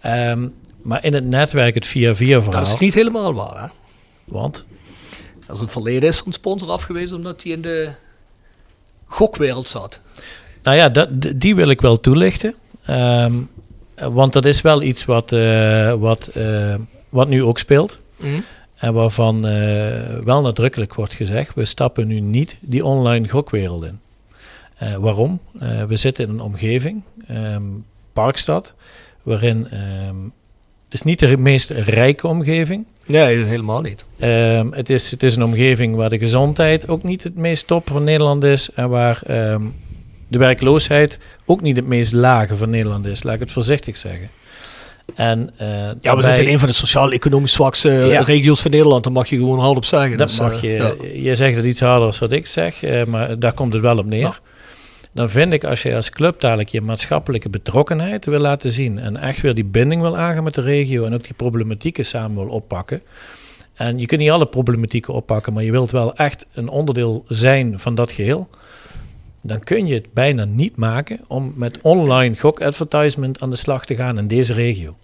Ehm, 0.00 0.48
maar 0.82 1.04
in 1.04 1.14
het 1.14 1.24
netwerk, 1.24 1.74
het 1.74 1.86
via-via 1.86 2.42
verhaal. 2.42 2.62
Dat 2.62 2.74
is 2.74 2.78
niet 2.78 2.94
helemaal 2.94 3.34
waar. 3.34 3.62
Hè? 3.62 3.66
Want 4.24 4.64
Als 5.46 5.60
het 5.60 5.70
verleden 5.72 6.08
is 6.08 6.22
een 6.26 6.32
sponsor 6.32 6.70
afgewezen 6.70 7.16
omdat 7.16 7.42
hij 7.42 7.52
in 7.52 7.60
de 7.60 7.88
gokwereld 9.04 9.68
zat. 9.68 10.00
Nou 10.62 10.76
ja, 10.76 10.88
dat, 10.88 11.08
die 11.36 11.54
wil 11.54 11.68
ik 11.68 11.80
wel 11.80 12.00
toelichten. 12.00 12.54
Ehm, 12.84 13.32
want 13.94 14.32
dat 14.32 14.44
is 14.44 14.60
wel 14.60 14.82
iets 14.82 15.04
wat, 15.04 15.32
eh, 15.32 15.92
wat, 15.94 16.26
eh, 16.26 16.74
wat 17.08 17.28
nu 17.28 17.44
ook 17.44 17.58
speelt. 17.58 17.98
En 18.78 18.92
waarvan 18.92 19.46
eh, 19.46 19.52
wel 20.24 20.42
nadrukkelijk 20.42 20.94
wordt 20.94 21.14
gezegd, 21.14 21.54
we 21.54 21.64
stappen 21.64 22.06
nu 22.06 22.20
niet 22.20 22.56
die 22.60 22.84
online 22.84 23.28
gokwereld 23.28 23.84
in. 23.84 24.00
Eh, 24.76 24.94
waarom? 24.94 25.40
Eh, 25.58 25.84
we 25.84 25.96
zitten 25.96 26.24
in 26.24 26.30
een 26.30 26.40
omgeving, 26.40 27.02
ehm, 27.26 27.62
Parkstad, 28.12 28.74
waarin 29.22 29.68
ehm, 29.70 30.16
het 30.84 30.94
is 30.94 31.02
niet 31.02 31.18
de 31.18 31.36
meest 31.36 31.70
rijke 31.70 32.26
omgeving. 32.26 32.84
Nee, 33.06 33.36
helemaal 33.36 33.80
niet. 33.80 34.04
Ehm, 34.18 34.72
het, 34.72 34.90
is, 34.90 35.10
het 35.10 35.22
is 35.22 35.36
een 35.36 35.44
omgeving 35.44 35.94
waar 35.94 36.10
de 36.10 36.18
gezondheid 36.18 36.88
ook 36.88 37.02
niet 37.02 37.24
het 37.24 37.34
meest 37.34 37.66
top 37.66 37.90
van 37.90 38.04
Nederland 38.04 38.44
is. 38.44 38.70
En 38.74 38.88
waar 38.88 39.20
de 40.28 40.38
werkloosheid 40.38 41.18
ook 41.44 41.60
niet 41.60 41.76
het 41.76 41.86
meest 41.86 42.12
lage 42.12 42.56
van 42.56 42.70
Nederland 42.70 43.06
is. 43.06 43.22
Laat 43.22 43.34
ik 43.34 43.40
het 43.40 43.52
voorzichtig 43.52 43.96
zeggen. 43.96 44.30
En, 45.18 45.50
eh, 45.56 45.68
Ja, 46.00 46.16
we 46.16 46.22
zitten 46.22 46.44
in 46.46 46.52
een 46.52 46.58
van 46.58 46.68
de 46.68 46.74
sociaal-economisch 46.74 47.52
zwakste 47.52 47.88
eh, 47.90 48.10
Ja. 48.10 48.22
regio's 48.22 48.60
van 48.62 48.70
Nederland. 48.70 49.04
Daar 49.04 49.12
mag 49.12 49.28
je 49.28 49.36
gewoon 49.36 49.58
hardop 49.58 49.84
zeggen. 49.84 50.18
Dat 50.18 50.28
Dus, 50.28 50.40
mag 50.40 50.52
eh, 50.54 50.60
je, 50.60 50.68
ja. 50.68 51.30
je 51.30 51.34
zegt 51.36 51.56
het 51.56 51.64
iets 51.64 51.80
harder 51.80 52.00
dan 52.10 52.18
wat 52.20 52.32
ik 52.32 52.46
zeg, 52.46 52.82
maar 53.06 53.38
daar 53.38 53.52
komt 53.52 53.72
het 53.72 53.82
wel 53.82 53.98
op 53.98 54.06
neer. 54.06 54.20
Ja. 54.20 54.34
Dan 55.12 55.28
vind 55.30 55.52
ik 55.52 55.64
als 55.64 55.82
je 55.82 55.96
als 55.96 56.10
club 56.10 56.40
dadelijk 56.40 56.68
je 56.68 56.80
maatschappelijke 56.80 57.48
betrokkenheid 57.48 58.24
wil 58.24 58.40
laten 58.40 58.72
zien 58.72 58.98
en 58.98 59.16
echt 59.16 59.40
weer 59.40 59.54
die 59.54 59.64
binding 59.64 60.02
wil 60.02 60.16
aangaan 60.16 60.44
met 60.44 60.54
de 60.54 60.60
regio 60.60 61.04
en 61.04 61.14
ook 61.14 61.24
die 61.24 61.34
problematieken 61.34 62.04
samen 62.04 62.44
wil 62.44 62.54
oppakken. 62.54 63.02
En 63.74 63.98
je 63.98 64.06
kunt 64.06 64.20
niet 64.20 64.30
alle 64.30 64.46
problematieken 64.46 65.14
oppakken, 65.14 65.52
maar 65.52 65.62
je 65.64 65.70
wilt 65.70 65.90
wel 65.90 66.14
echt 66.14 66.46
een 66.52 66.68
onderdeel 66.68 67.24
zijn 67.28 67.78
van 67.78 67.94
dat 67.94 68.12
geheel. 68.12 68.48
Dan 69.40 69.60
kun 69.60 69.86
je 69.86 69.94
het 69.94 70.12
bijna 70.12 70.44
niet 70.44 70.76
maken 70.76 71.20
om 71.26 71.52
met 71.56 71.78
online 71.82 72.36
gokadvertisement 72.36 73.40
aan 73.40 73.50
de 73.50 73.56
slag 73.56 73.84
te 73.86 73.94
gaan 73.96 74.18
in 74.18 74.26
deze 74.28 74.52
regio. 74.52 74.96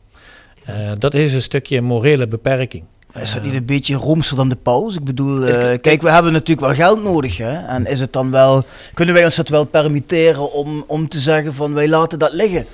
Eh, 0.64 0.74
dat 0.98 1.14
is 1.14 1.32
een 1.32 1.42
stukje 1.42 1.80
morele 1.80 2.26
beperking. 2.26 2.84
Is 3.20 3.32
dat 3.32 3.42
niet 3.42 3.54
een 3.54 3.64
beetje 3.64 3.94
roomser 3.94 4.36
dan 4.36 4.48
de 4.48 4.56
paus? 4.56 4.94
Ik 4.96 5.04
bedoel, 5.04 5.44
eh, 5.46 5.78
kijk, 5.80 6.02
we 6.02 6.10
hebben 6.10 6.32
natuurlijk 6.32 6.66
wel 6.66 6.74
geld 6.76 7.02
nodig. 7.02 7.36
Hè? 7.36 7.52
En 7.66 7.86
is 7.86 8.00
het 8.00 8.12
dan 8.12 8.30
wel, 8.30 8.64
kunnen 8.94 9.14
wij 9.14 9.24
ons 9.24 9.36
dat 9.36 9.48
wel 9.48 9.64
permitteren 9.64 10.52
om, 10.52 10.84
om 10.86 11.08
te 11.08 11.18
zeggen 11.20 11.54
van 11.54 11.74
wij 11.74 11.88
laten 11.88 12.18
dat 12.18 12.32
liggen? 12.32 12.66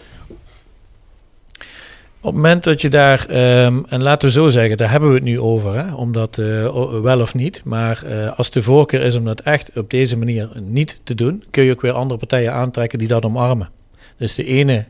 Op 2.22 2.26
het 2.26 2.34
moment 2.34 2.64
dat 2.64 2.80
je 2.80 2.88
daar, 2.88 3.26
ehm, 3.26 3.78
en 3.88 4.02
laten 4.02 4.28
we 4.28 4.34
zo 4.34 4.48
zeggen, 4.48 4.76
daar 4.76 4.90
hebben 4.90 5.08
we 5.08 5.14
het 5.14 5.24
nu 5.24 5.40
over, 5.40 5.74
hè, 5.74 5.94
om 5.94 6.12
dat 6.12 6.38
eh, 6.38 6.76
o- 6.76 7.00
wel 7.00 7.20
of 7.20 7.34
niet. 7.34 7.62
Maar 7.64 8.02
eh, 8.02 8.38
als 8.38 8.50
de 8.50 8.62
voorkeur 8.62 9.02
is 9.02 9.14
om 9.14 9.24
dat 9.24 9.40
echt 9.40 9.70
op 9.74 9.90
deze 9.90 10.16
manier 10.16 10.50
niet 10.60 11.00
te 11.04 11.14
doen, 11.14 11.44
kun 11.50 11.64
je 11.64 11.72
ook 11.72 11.80
weer 11.80 11.92
andere 11.92 12.18
partijen 12.18 12.52
aantrekken 12.52 12.98
die 12.98 13.08
dat 13.08 13.24
omarmen. 13.24 13.68
Dus 14.16 14.34
de 14.34 14.44
ene 14.44 14.84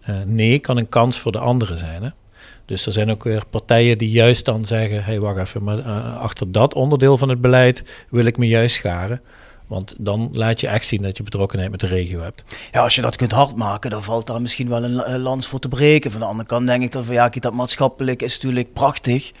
eh, 0.00 0.14
nee 0.26 0.58
kan 0.58 0.76
een 0.76 0.88
kans 0.88 1.18
voor 1.18 1.32
de 1.32 1.38
andere 1.38 1.76
zijn. 1.76 2.02
Hè. 2.02 2.08
Dus 2.66 2.86
er 2.86 2.92
zijn 2.92 3.10
ook 3.10 3.24
weer 3.24 3.42
partijen 3.50 3.98
die 3.98 4.10
juist 4.10 4.44
dan 4.44 4.64
zeggen: 4.64 4.96
hé, 4.96 5.02
hey, 5.02 5.20
wacht 5.20 5.38
even, 5.38 5.64
maar 5.64 5.78
eh, 5.78 6.16
achter 6.16 6.52
dat 6.52 6.74
onderdeel 6.74 7.18
van 7.18 7.28
het 7.28 7.40
beleid 7.40 7.82
wil 8.10 8.24
ik 8.24 8.36
me 8.36 8.46
juist 8.46 8.74
scharen. 8.76 9.20
Want 9.66 9.94
dan 9.98 10.28
laat 10.32 10.60
je 10.60 10.68
echt 10.68 10.86
zien 10.86 11.02
dat 11.02 11.16
je 11.16 11.22
betrokkenheid 11.22 11.70
met 11.70 11.80
de 11.80 11.86
regio 11.86 12.20
hebt. 12.20 12.44
Ja, 12.72 12.82
als 12.82 12.94
je 12.94 13.02
dat 13.02 13.16
kunt 13.16 13.32
hard 13.32 13.56
maken, 13.56 13.90
dan 13.90 14.02
valt 14.02 14.26
daar 14.26 14.40
misschien 14.42 14.68
wel 14.68 14.84
een, 14.84 14.92
la- 14.92 15.08
een 15.08 15.20
lans 15.20 15.46
voor 15.46 15.58
te 15.58 15.68
breken. 15.68 16.10
Van 16.10 16.20
de 16.20 16.26
andere 16.26 16.48
kant 16.48 16.66
denk 16.66 16.82
ik 16.82 16.92
dan 16.92 17.04
van 17.04 17.14
ja, 17.14 17.28
dat 17.28 17.52
maatschappelijk 17.52 18.22
is 18.22 18.34
natuurlijk 18.34 18.72
prachtig. 18.72 19.32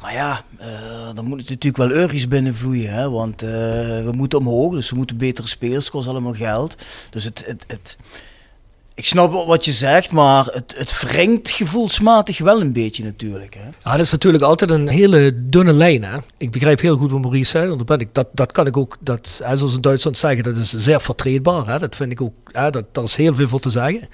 Maar 0.00 0.12
ja, 0.12 0.42
eh, 0.58 0.68
dan 1.14 1.24
moet 1.24 1.40
het 1.40 1.48
natuurlijk 1.48 1.76
wel 1.76 1.90
euro's 1.90 2.28
binnenvloeien. 2.28 2.92
Hè? 2.92 3.10
Want 3.10 3.42
eh, 3.42 3.48
we 4.04 4.10
moeten 4.12 4.38
omhoog, 4.38 4.74
dus 4.74 4.90
we 4.90 4.96
moeten 4.96 5.16
betere 5.16 5.48
spelers, 5.48 5.90
kost 5.90 6.08
allemaal 6.08 6.34
geld. 6.34 6.74
Dus 7.10 7.24
het, 7.24 7.44
het, 7.46 7.64
het, 7.66 7.96
ik 9.00 9.06
snap 9.06 9.46
wat 9.46 9.64
je 9.64 9.72
zegt, 9.72 10.10
maar 10.10 10.44
het, 10.44 10.74
het 10.76 11.50
gevoelsmatig 11.50 12.38
wel 12.38 12.60
een 12.60 12.72
beetje 12.72 13.04
natuurlijk. 13.04 13.54
Hè? 13.54 13.64
Ja, 13.84 13.96
dat 13.96 14.06
is 14.06 14.12
natuurlijk 14.12 14.44
altijd 14.44 14.70
een 14.70 14.88
hele 14.88 15.32
dunne 15.36 15.72
lijn. 15.72 16.04
Hè? 16.04 16.18
Ik 16.36 16.50
begrijp 16.50 16.80
heel 16.80 16.96
goed 16.96 17.10
wat 17.10 17.20
Maurice 17.20 17.68
want 17.68 17.86
Dat, 17.86 18.00
ik, 18.00 18.08
dat, 18.12 18.26
dat 18.32 18.52
kan 18.52 18.66
ik 18.66 18.76
ook, 18.76 18.96
dat, 19.00 19.42
zoals 19.54 19.74
in 19.74 19.80
Duitsland 19.80 20.18
zeggen, 20.18 20.42
dat 20.42 20.56
is 20.56 20.70
zeer 20.70 21.00
vertreedbaar. 21.00 21.66
Hè? 21.66 21.78
Dat 21.78 21.96
vind 21.96 22.12
ik 22.12 22.20
ook, 22.20 22.34
hè, 22.52 22.70
dat, 22.70 22.84
daar 22.92 23.04
is 23.04 23.16
heel 23.16 23.34
veel 23.34 23.48
voor 23.48 23.60
te 23.60 23.70
zeggen. 23.70 24.00
Van 24.00 24.08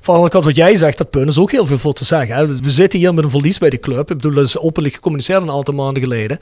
de 0.00 0.12
andere 0.12 0.30
kant, 0.30 0.44
wat 0.44 0.56
jij 0.56 0.76
zegt, 0.76 0.98
dat 0.98 1.10
punt 1.10 1.30
is 1.30 1.38
ook 1.38 1.50
heel 1.50 1.66
veel 1.66 1.78
voor 1.78 1.94
te 1.94 2.04
zeggen. 2.04 2.36
Hè? 2.36 2.46
We 2.46 2.70
zitten 2.70 2.98
hier 2.98 3.14
met 3.14 3.24
een 3.24 3.30
verlies 3.30 3.58
bij 3.58 3.70
de 3.70 3.78
club. 3.78 4.10
Ik 4.10 4.16
bedoel, 4.16 4.34
dat 4.34 4.44
is 4.44 4.58
openlijk 4.58 4.94
gecommuniceerd 4.94 5.42
een 5.42 5.50
aantal 5.50 5.74
maanden 5.74 6.02
geleden. 6.02 6.38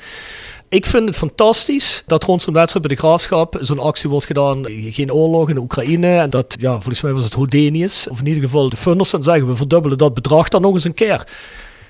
Ik 0.75 0.87
vind 0.87 1.09
het 1.09 1.17
fantastisch 1.17 2.03
dat 2.07 2.25
rond 2.25 2.43
zo'n 2.43 2.55
wedstrijd 2.55 2.87
bij 2.87 2.97
de 2.97 3.03
Graafschap 3.03 3.57
zo'n 3.61 3.79
actie 3.79 4.11
wordt 4.11 4.27
gedaan. 4.27 4.65
Geen 4.69 5.13
oorlog 5.13 5.51
in 5.51 5.59
Oekraïne. 5.59 6.17
En 6.17 6.31
dat, 6.31 6.57
ja, 6.59 6.73
volgens 6.73 7.01
mij 7.01 7.13
was 7.13 7.25
het 7.25 7.33
Hodenius. 7.33 8.09
Of 8.09 8.19
in 8.19 8.27
ieder 8.27 8.43
geval 8.43 8.69
de 8.69 8.77
funders 8.77 9.11
dan 9.11 9.23
zeggen 9.23 9.47
we 9.47 9.57
verdubbelen 9.57 9.99
dat 9.99 10.15
bedrag 10.15 10.49
dan 10.49 10.63
nog 10.63 10.75
eens 10.75 10.85
een 10.85 10.95
keer. 10.95 11.27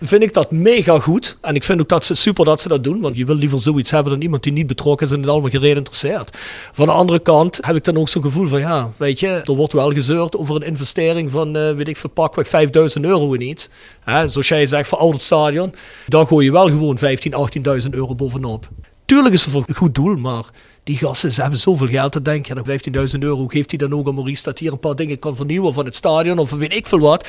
Vind 0.06 0.22
ik 0.22 0.32
dat 0.32 0.50
mega 0.50 0.98
goed. 0.98 1.36
En 1.40 1.54
ik 1.54 1.64
vind 1.64 1.80
ook 1.80 1.88
dat 1.88 2.04
ze 2.04 2.14
super 2.14 2.44
dat 2.44 2.60
ze 2.60 2.68
dat 2.68 2.84
doen. 2.84 3.00
Want 3.00 3.16
je 3.16 3.24
wil 3.24 3.34
liever 3.34 3.60
zoiets 3.60 3.90
hebben 3.90 4.12
dan 4.12 4.22
iemand 4.22 4.42
die 4.42 4.52
niet 4.52 4.66
betrokken 4.66 5.06
is 5.06 5.12
en 5.12 5.20
het 5.20 5.28
allemaal 5.28 5.50
gereden 5.50 5.76
interesseert. 5.76 6.36
Van 6.72 6.86
de 6.86 6.92
andere 6.92 7.18
kant 7.18 7.58
heb 7.60 7.76
ik 7.76 7.84
dan 7.84 7.96
ook 7.96 8.08
zo'n 8.08 8.22
gevoel 8.22 8.48
van 8.48 8.60
ja, 8.60 8.92
weet 8.96 9.20
je, 9.20 9.28
er 9.28 9.54
wordt 9.54 9.72
wel 9.72 9.92
gezeurd 9.92 10.36
over 10.36 10.56
een 10.56 10.62
investering 10.62 11.30
van, 11.30 11.56
eh, 11.56 11.74
weet 11.74 11.88
ik 11.88 11.96
veel, 11.96 12.10
pakweg 12.10 12.48
5000 12.48 13.04
euro 13.04 13.32
in 13.32 13.40
iets. 13.40 13.68
Hè, 14.04 14.28
zoals 14.28 14.48
jij 14.48 14.66
zegt, 14.66 14.88
voor 14.88 14.98
oud 14.98 15.22
stadion. 15.22 15.74
Dan 16.06 16.26
gooi 16.26 16.44
je 16.44 16.52
wel 16.52 16.68
gewoon 16.68 16.98
15, 16.98 17.34
18.000 17.34 17.94
euro 17.94 18.14
bovenop. 18.14 18.68
Tuurlijk 19.04 19.34
is 19.34 19.44
het 19.44 19.52
voor 19.52 19.64
een 19.66 19.74
goed 19.74 19.94
doel, 19.94 20.16
maar 20.16 20.44
die 20.84 20.96
gasten 20.96 21.32
ze 21.32 21.40
hebben 21.40 21.58
zoveel 21.58 21.86
geld 21.86 22.12
te 22.12 22.22
denken. 22.22 22.56
En 22.56 22.80
15.000 23.14 23.18
euro 23.18 23.46
geeft 23.46 23.70
hij 23.70 23.78
dan 23.78 23.94
ook 23.94 24.06
aan 24.06 24.14
Maurice 24.14 24.42
dat 24.42 24.58
hier 24.58 24.72
een 24.72 24.78
paar 24.78 24.96
dingen 24.96 25.18
kan 25.18 25.36
vernieuwen 25.36 25.74
van 25.74 25.84
het 25.84 25.94
stadion 25.94 26.38
of 26.38 26.50
weet 26.50 26.74
ik 26.74 26.86
veel 26.86 26.98
wat. 26.98 27.28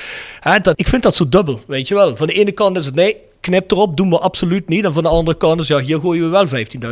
Dat, 0.61 0.79
ik 0.79 0.87
vind 0.87 1.03
dat 1.03 1.15
zo 1.15 1.29
dubbel, 1.29 1.61
weet 1.67 1.87
je 1.87 1.95
wel. 1.95 2.15
Van 2.15 2.27
de 2.27 2.33
ene 2.33 2.51
kant 2.51 2.77
is 2.77 2.85
het 2.85 2.95
nee, 2.95 3.17
knip 3.39 3.71
erop, 3.71 3.97
doen 3.97 4.09
we 4.09 4.19
absoluut 4.19 4.67
niet. 4.67 4.85
En 4.85 4.93
van 4.93 5.03
de 5.03 5.09
andere 5.09 5.37
kant 5.37 5.59
is 5.59 5.67
ja, 5.67 5.79
hier 5.79 5.99
gooien 5.99 6.23
we 6.23 6.29
wel 6.29 6.47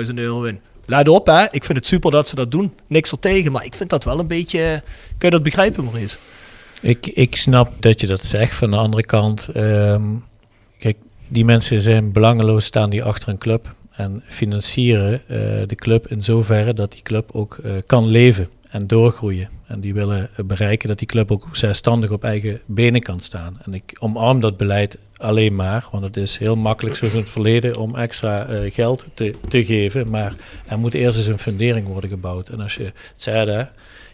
15.000 0.06 0.14
euro 0.14 0.44
in. 0.44 0.60
Let 0.85 1.07
op, 1.07 1.27
hè. 1.27 1.44
ik 1.52 1.65
vind 1.65 1.77
het 1.77 1.88
super 1.88 2.11
dat 2.11 2.27
ze 2.27 2.35
dat 2.35 2.52
doen. 2.52 2.73
Niks 2.88 3.11
er 3.11 3.19
tegen, 3.19 3.52
maar 3.52 3.65
ik 3.65 3.76
vind 3.76 3.90
dat 3.90 4.03
wel 4.03 4.19
een 4.19 4.27
beetje. 4.27 4.84
Kun 5.18 5.30
je 5.30 5.30
dat 5.30 5.44
begrijpen, 5.44 5.84
Maurice? 5.84 6.18
Ik, 6.81 7.07
ik 7.07 7.35
snap 7.35 7.72
dat 7.80 8.02
je 8.02 8.07
dat 8.07 8.26
zegt. 8.26 8.56
Van 8.56 8.72
de 8.72 8.77
andere 8.77 9.03
kant, 9.03 9.48
ehm, 9.53 10.03
kijk, 10.80 10.98
die 11.27 11.45
mensen 11.45 11.81
zijn 11.81 12.11
belangeloos, 12.11 12.65
staan 12.65 12.90
die 12.90 13.03
achter 13.03 13.30
een 13.30 13.38
club 13.38 13.73
en 13.95 14.24
financieren 14.28 15.22
eh, 15.28 15.38
de 15.68 15.76
club 15.76 16.07
in 16.07 16.24
zoverre 16.24 16.74
dat 16.74 16.91
die 16.91 17.02
club 17.02 17.30
ook 17.32 17.57
eh, 17.57 17.72
kan 17.86 18.07
leven 18.07 18.49
en 18.70 18.88
doorgroeien. 18.88 19.49
En 19.68 19.80
die 19.80 19.94
willen 19.94 20.30
eh, 20.36 20.45
bereiken 20.45 20.88
dat 20.88 20.98
die 20.98 21.07
club 21.07 21.32
ook 21.32 21.48
zelfstandig 21.52 22.11
op 22.11 22.24
eigen 22.24 22.61
benen 22.65 23.02
kan 23.02 23.20
staan. 23.20 23.57
En 23.65 23.74
ik 23.74 23.95
omarm 23.99 24.40
dat 24.40 24.57
beleid 24.57 24.98
alleen 25.18 25.56
maar, 25.56 25.88
want 25.91 26.03
het 26.03 26.18
is 26.18 26.38
heel 26.38 26.56
makkelijk 26.56 26.95
zoals 26.95 27.14
in 27.14 27.20
het 27.20 27.30
verleden 27.30 27.78
om 27.78 27.95
extra 27.95 28.48
geld 28.72 29.06
te, 29.14 29.34
te 29.48 29.65
geven. 29.65 30.10
Maar 30.10 30.36
er 30.68 30.80
moet 30.80 30.94
eerst 30.94 31.18
eens 31.18 31.28
een 31.28 31.38
fundering 31.38 31.88
worden 31.88 32.10
gebouwd. 32.10 32.49
En 32.49 32.60
als 32.60 32.76
je 32.76 32.84
het 32.84 32.94
zei, 33.15 33.68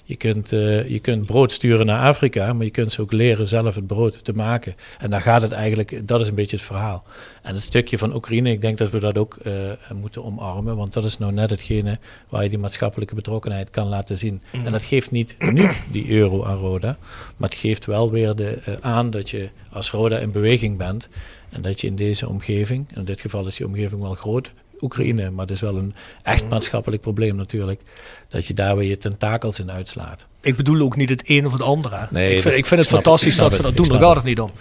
je 0.10 0.16
kunt, 0.16 0.52
eh, 0.52 0.88
je 0.88 1.00
kunt 1.00 1.26
brood 1.26 1.52
sturen 1.52 1.86
naar 1.86 2.08
Afrika, 2.08 2.54
maar 2.54 2.66
je 2.66 2.72
kunt 2.72 2.92
ze 2.92 3.02
ook 3.02 3.12
leren 3.12 3.48
zelf 3.48 3.76
het 3.76 3.88
brood 3.88 4.24
te 4.24 4.34
maken. 4.34 4.76
En 5.00 5.10
daar 5.10 5.22
gaat 5.22 5.42
het 5.42 5.52
eigenlijk, 5.52 6.08
dat 6.08 6.22
is 6.22 6.28
een 6.28 6.36
beetje 6.36 6.56
het 6.56 6.66
verhaal. 6.66 7.04
En 7.42 7.54
het 7.54 7.64
stukje 7.64 7.98
van 7.98 8.16
Oekraïne, 8.16 8.52
ik 8.52 8.62
denk 8.62 8.78
dat 8.78 8.90
we 8.90 9.00
dat 9.00 9.18
ook 9.18 9.38
eh, 9.44 9.54
moeten 9.96 10.24
omarmen, 10.24 10.76
want 10.76 10.94
dat 10.94 11.04
is 11.04 11.18
nou 11.18 11.32
net 11.32 11.50
hetgene 11.50 12.00
waar 12.30 12.44
je 12.44 12.50
die 12.50 12.60
maatschappelijke 12.60 13.16
betrokkenheid 13.16 13.70
kan 13.70 13.88
laten 13.88 14.18
zien. 14.18 14.42
En 14.66 14.72
dat 14.72 14.84
geeft 14.84 15.12
niet 15.12 15.36
nu 15.58 15.70
die 15.92 16.10
euro 16.10 16.46
aan 16.46 16.58
Roda, 16.58 16.98
maar 17.38 17.50
het 17.50 17.58
geeft 17.58 17.86
wel 17.86 18.12
weer 18.12 18.36
de, 18.36 18.58
eh, 18.66 18.74
aan 18.82 19.10
dat 19.10 19.30
je 19.30 19.50
als 19.72 19.92
Roda 19.92 20.18
in 20.18 20.32
beweging 20.32 20.78
bent 20.78 21.10
en 21.50 21.62
dat 21.62 21.82
je 21.82 21.88
in 21.88 21.96
deze 21.96 22.30
omgeving, 22.30 22.88
in 22.96 23.04
dit 23.04 23.22
geval 23.22 23.48
is 23.48 23.56
die 23.56 23.66
omgeving 23.66 24.02
wel 24.02 24.16
groot, 24.16 24.52
Oekraïne, 24.82 25.30
maar 25.30 25.46
het 25.46 25.56
is 25.56 25.62
wel 25.62 25.78
een 25.78 25.94
echt 26.24 26.50
maatschappelijk 26.50 27.02
probleem 27.02 27.36
natuurlijk, 27.36 27.82
dat 28.30 28.48
je 28.48 28.54
daar 28.54 28.76
weer 28.76 28.90
je 28.90 28.98
tentakels 28.98 29.60
in 29.60 29.72
uitslaat. 29.72 30.26
Ik 30.42 30.56
bedoel 30.56 30.82
ook 30.82 30.96
niet 30.96 31.10
het 31.10 31.30
een 31.30 31.46
of 31.46 31.52
het 31.52 31.62
andere. 31.62 32.08
Nee, 32.10 32.36
ik, 32.36 32.42
vind, 32.42 32.56
ik 32.56 32.66
vind 32.66 32.80
het 32.80 32.90
fantastisch 32.90 33.38
dat 33.38 33.56
ze 33.56 33.62
dat 33.62 33.78
doen, 33.78 33.88
daar 33.88 34.00
gaat 34.00 34.16
het 34.16 34.24
niet 34.24 34.40
om. 34.40 34.52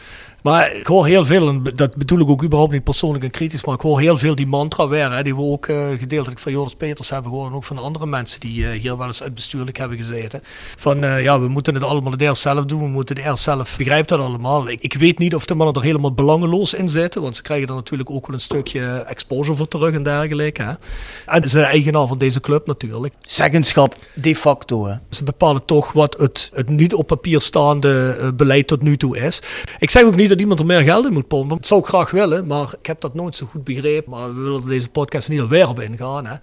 Maar 0.43 0.75
ik 0.75 0.87
hoor 0.87 1.07
heel 1.07 1.25
veel, 1.25 1.49
en 1.49 1.63
dat 1.75 1.97
bedoel 1.97 2.21
ik 2.21 2.29
ook 2.29 2.43
überhaupt 2.43 2.73
niet 2.73 2.85
persoonlijk 2.85 3.25
en 3.25 3.31
kritisch, 3.31 3.65
maar 3.65 3.75
ik 3.75 3.81
hoor 3.81 4.01
heel 4.01 4.19
veel 4.19 4.35
die 4.35 4.47
mantra 4.47 4.89
weer, 4.89 5.13
hè, 5.13 5.23
die 5.23 5.35
we 5.35 5.41
ook 5.43 5.67
eh, 5.67 5.89
gedeeltelijk 5.99 6.41
van 6.41 6.53
Joris 6.53 6.75
Peters 6.75 7.11
hebben 7.11 7.31
gehoord 7.31 7.51
en 7.51 7.57
ook 7.57 7.65
van 7.65 7.79
andere 7.79 8.07
mensen 8.07 8.41
die 8.41 8.67
eh, 8.67 8.81
hier 8.81 8.97
wel 8.97 9.07
eens 9.07 9.23
uitbestuurlijk 9.23 9.77
hebben 9.77 9.99
gezeten. 9.99 10.41
Van 10.77 11.05
eh, 11.05 11.23
ja, 11.23 11.41
we 11.41 11.49
moeten 11.49 11.75
het 11.75 11.83
allemaal 11.83 12.13
het 12.13 12.21
eerst 12.21 12.43
zelf 12.43 12.65
doen, 12.65 12.81
we 12.81 12.89
moeten 12.89 13.17
het 13.17 13.25
eerst 13.25 13.43
zelf 13.43 13.77
begrijpen 13.77 14.17
dat 14.17 14.27
allemaal. 14.27 14.69
Ik, 14.69 14.83
ik 14.83 14.95
weet 14.95 15.19
niet 15.19 15.35
of 15.35 15.45
de 15.45 15.55
mannen 15.55 15.75
er 15.75 15.83
helemaal 15.83 16.13
belangeloos 16.13 16.75
in 16.75 16.89
zitten, 16.89 17.23
want 17.23 17.37
ze 17.37 17.43
krijgen 17.43 17.69
er 17.69 17.75
natuurlijk 17.75 18.11
ook 18.11 18.27
wel 18.27 18.35
een 18.35 18.43
stukje 18.43 19.05
exposure 19.07 19.57
voor 19.57 19.69
terug 19.69 19.95
en 19.95 20.03
dergelijke. 20.03 20.63
Hè. 20.63 20.73
En 21.27 21.43
ze 21.43 21.49
zijn 21.49 21.65
eigenaar 21.65 22.07
van 22.07 22.19
deze 22.19 22.41
club 22.41 22.67
natuurlijk. 22.67 23.15
Zeggenschap 23.21 23.97
de 24.15 24.37
facto. 24.37 24.87
Hè? 24.87 24.95
Ze 25.11 25.25
bepalen 25.25 25.65
toch 25.65 25.93
wat 25.93 26.19
het, 26.19 26.51
het 26.55 26.69
niet 26.69 26.95
op 26.95 27.07
papier 27.07 27.41
staande 27.41 28.33
beleid 28.35 28.67
tot 28.67 28.83
nu 28.83 28.97
toe 28.97 29.19
is. 29.19 29.43
Ik 29.79 29.91
zeg 29.91 30.05
ook 30.05 30.17
niet 30.17 30.28
dat 30.29 30.41
iemand 30.41 30.61
er 30.61 30.67
meer 30.67 30.81
geld 30.81 31.07
in 31.07 31.13
moet 31.13 31.29
pompen. 31.29 31.57
Dat 31.57 31.67
zou 31.67 31.81
ik 31.81 31.87
graag 31.87 32.11
willen, 32.11 32.47
maar 32.47 32.75
ik 32.81 32.87
heb 32.87 33.01
dat 33.01 33.15
nooit 33.15 33.35
zo 33.35 33.47
goed 33.47 33.65
begrepen. 33.65 34.11
Maar 34.11 34.35
we 34.35 34.41
willen 34.41 34.67
deze 34.67 34.89
podcast 34.89 35.29
niet 35.29 35.41
alweer 35.41 35.69
op 35.69 35.81
ingaan. 35.81 36.27
Hè. 36.27 36.35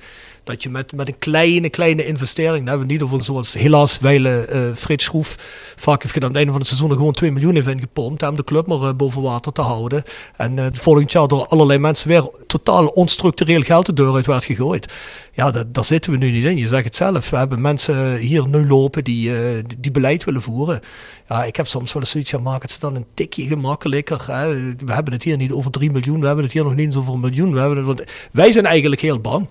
Dat 0.46 0.64
je 0.64 0.70
met, 0.70 0.94
met 0.94 1.08
een 1.08 1.20
kleine, 1.20 1.70
kleine 1.70 2.06
investering, 2.06 2.60
daar 2.60 2.68
hebben 2.68 2.88
we 2.88 2.94
niet 2.94 3.02
over 3.02 3.24
zoals 3.24 3.54
helaas 3.54 4.00
Weile 4.00 4.48
uh, 4.54 4.76
Frits 4.76 5.06
Schroef 5.06 5.36
vaak 5.76 6.02
heeft 6.02 6.14
gedaan. 6.14 6.30
Aan 6.30 6.36
het 6.36 6.38
einde 6.38 6.52
van 6.52 6.62
het 6.62 6.68
seizoen 6.68 6.92
gewoon 6.98 7.14
2 7.14 7.32
miljoen 7.32 7.56
heeft 7.56 7.68
ingepompt 7.68 8.24
om 8.24 8.36
de 8.36 8.44
club 8.44 8.68
maar 8.68 8.82
uh, 8.82 8.94
boven 8.94 9.22
water 9.22 9.52
te 9.52 9.62
houden. 9.62 10.04
En 10.38 10.76
volgend 10.76 11.12
jaar 11.12 11.28
door 11.28 11.46
allerlei 11.46 11.80
mensen 11.80 12.08
weer 12.08 12.30
totaal 12.48 12.88
onstructureel 12.88 13.62
geld 13.62 13.86
de 13.86 13.94
deur 13.94 14.16
uit 14.16 14.26
werd 14.26 14.44
gegooid. 14.44 14.94
Ja, 15.34 15.52
dat, 15.52 15.74
daar 15.74 15.84
zitten 15.84 16.12
we 16.12 16.18
nu 16.18 16.32
niet 16.32 16.46
in. 16.46 16.58
Je 16.58 16.68
zegt 16.68 16.86
het 16.86 16.96
zelf. 16.96 17.30
We 17.30 17.38
hebben 17.38 17.62
mensen 17.62 18.18
hier 18.18 18.48
nu 18.48 18.68
lopen 18.68 19.04
die, 19.04 19.36
eh, 19.36 19.64
die, 19.68 19.80
die 19.80 19.92
beleid 19.92 20.24
willen 20.24 20.42
voeren. 20.42 20.80
Ja, 21.30 21.44
ik 21.44 21.56
heb 21.56 21.68
soms 21.68 21.94
wel 21.94 22.02
eens 22.02 22.12
zoiets 22.12 22.30
van, 22.30 22.42
maak 22.42 22.62
het 22.62 22.80
dan 22.80 22.96
een 22.96 23.06
tikje 23.14 23.46
gemakkelijker. 23.46 24.24
We 24.86 24.94
hebben 24.94 25.14
het 25.14 25.24
hier 25.24 25.38
niet 25.38 25.52
over 25.52 25.72
3 25.72 25.92
miljoen, 25.92 26.20
we 26.20 26.26
hebben 26.26 26.44
het 26.44 26.54
hier 26.54 26.64
nog 26.64 26.76
niet 26.76 26.86
eens 26.86 26.96
over 26.96 27.14
een 27.14 27.20
miljoen. 27.20 27.54
We 27.54 27.60
hebben 27.60 27.88
het, 27.88 28.12
wij 28.32 28.52
zijn 28.52 28.66
eigenlijk 28.66 29.02
heel 29.02 29.20
bang 29.20 29.48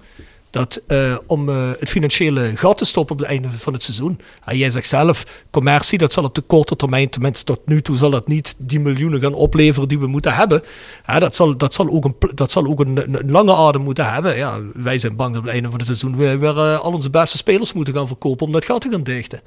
dat 0.55 0.81
eh, 0.86 1.16
om 1.26 1.48
eh, 1.48 1.70
het 1.78 1.89
financiële 1.89 2.56
gat 2.56 2.78
te 2.78 2.85
stoppen 2.85 3.14
op 3.14 3.20
het 3.20 3.31
einde 3.31 3.51
van 3.51 3.72
het 3.72 3.82
seizoen. 3.82 4.20
En 4.44 4.56
jij 4.56 4.70
zegt 4.70 4.89
zelf, 4.89 5.24
commercie, 5.51 5.98
dat 5.98 6.12
zal 6.12 6.24
op 6.24 6.35
de 6.35 6.40
korte 6.40 6.76
termijn, 6.76 7.09
tenminste 7.09 7.44
tot 7.44 7.60
nu 7.66 7.82
toe, 7.82 7.97
zal 7.97 8.10
dat 8.10 8.28
niet 8.28 8.55
die 8.59 8.81
miljoenen 8.81 9.20
gaan 9.20 9.35
opleveren 9.35 9.89
die 9.89 9.98
we 9.98 10.06
moeten 10.06 10.35
hebben. 10.35 10.62
Ja, 11.06 11.18
dat, 11.18 11.35
zal, 11.35 11.56
dat 11.56 11.74
zal 11.74 11.89
ook, 11.90 12.05
een, 12.05 12.16
dat 12.35 12.51
zal 12.51 12.66
ook 12.66 12.81
een, 12.81 13.18
lange 13.26 13.55
adem 13.55 13.82
moeten 13.82 14.12
hebben. 14.12 14.36
Ja, 14.36 14.59
wij 14.72 14.98
zijn 14.98 15.16
bang 15.16 15.31
dat 15.31 15.39
op 15.39 15.44
het 15.44 15.55
einde 15.55 15.70
van 15.70 15.78
het 15.78 15.86
seizoen 15.86 16.16
we 16.16 16.39
weer 16.39 16.56
uh, 16.56 16.81
al 16.81 16.93
onze 16.93 17.10
beste 17.10 17.36
spelers 17.36 17.72
moeten 17.72 17.94
gaan 17.94 18.06
verkopen 18.06 18.47
om 18.47 18.52
dat 18.52 18.64
gat 18.64 18.81
te 18.81 18.90
gaan 18.90 19.02
dichten. 19.02 19.40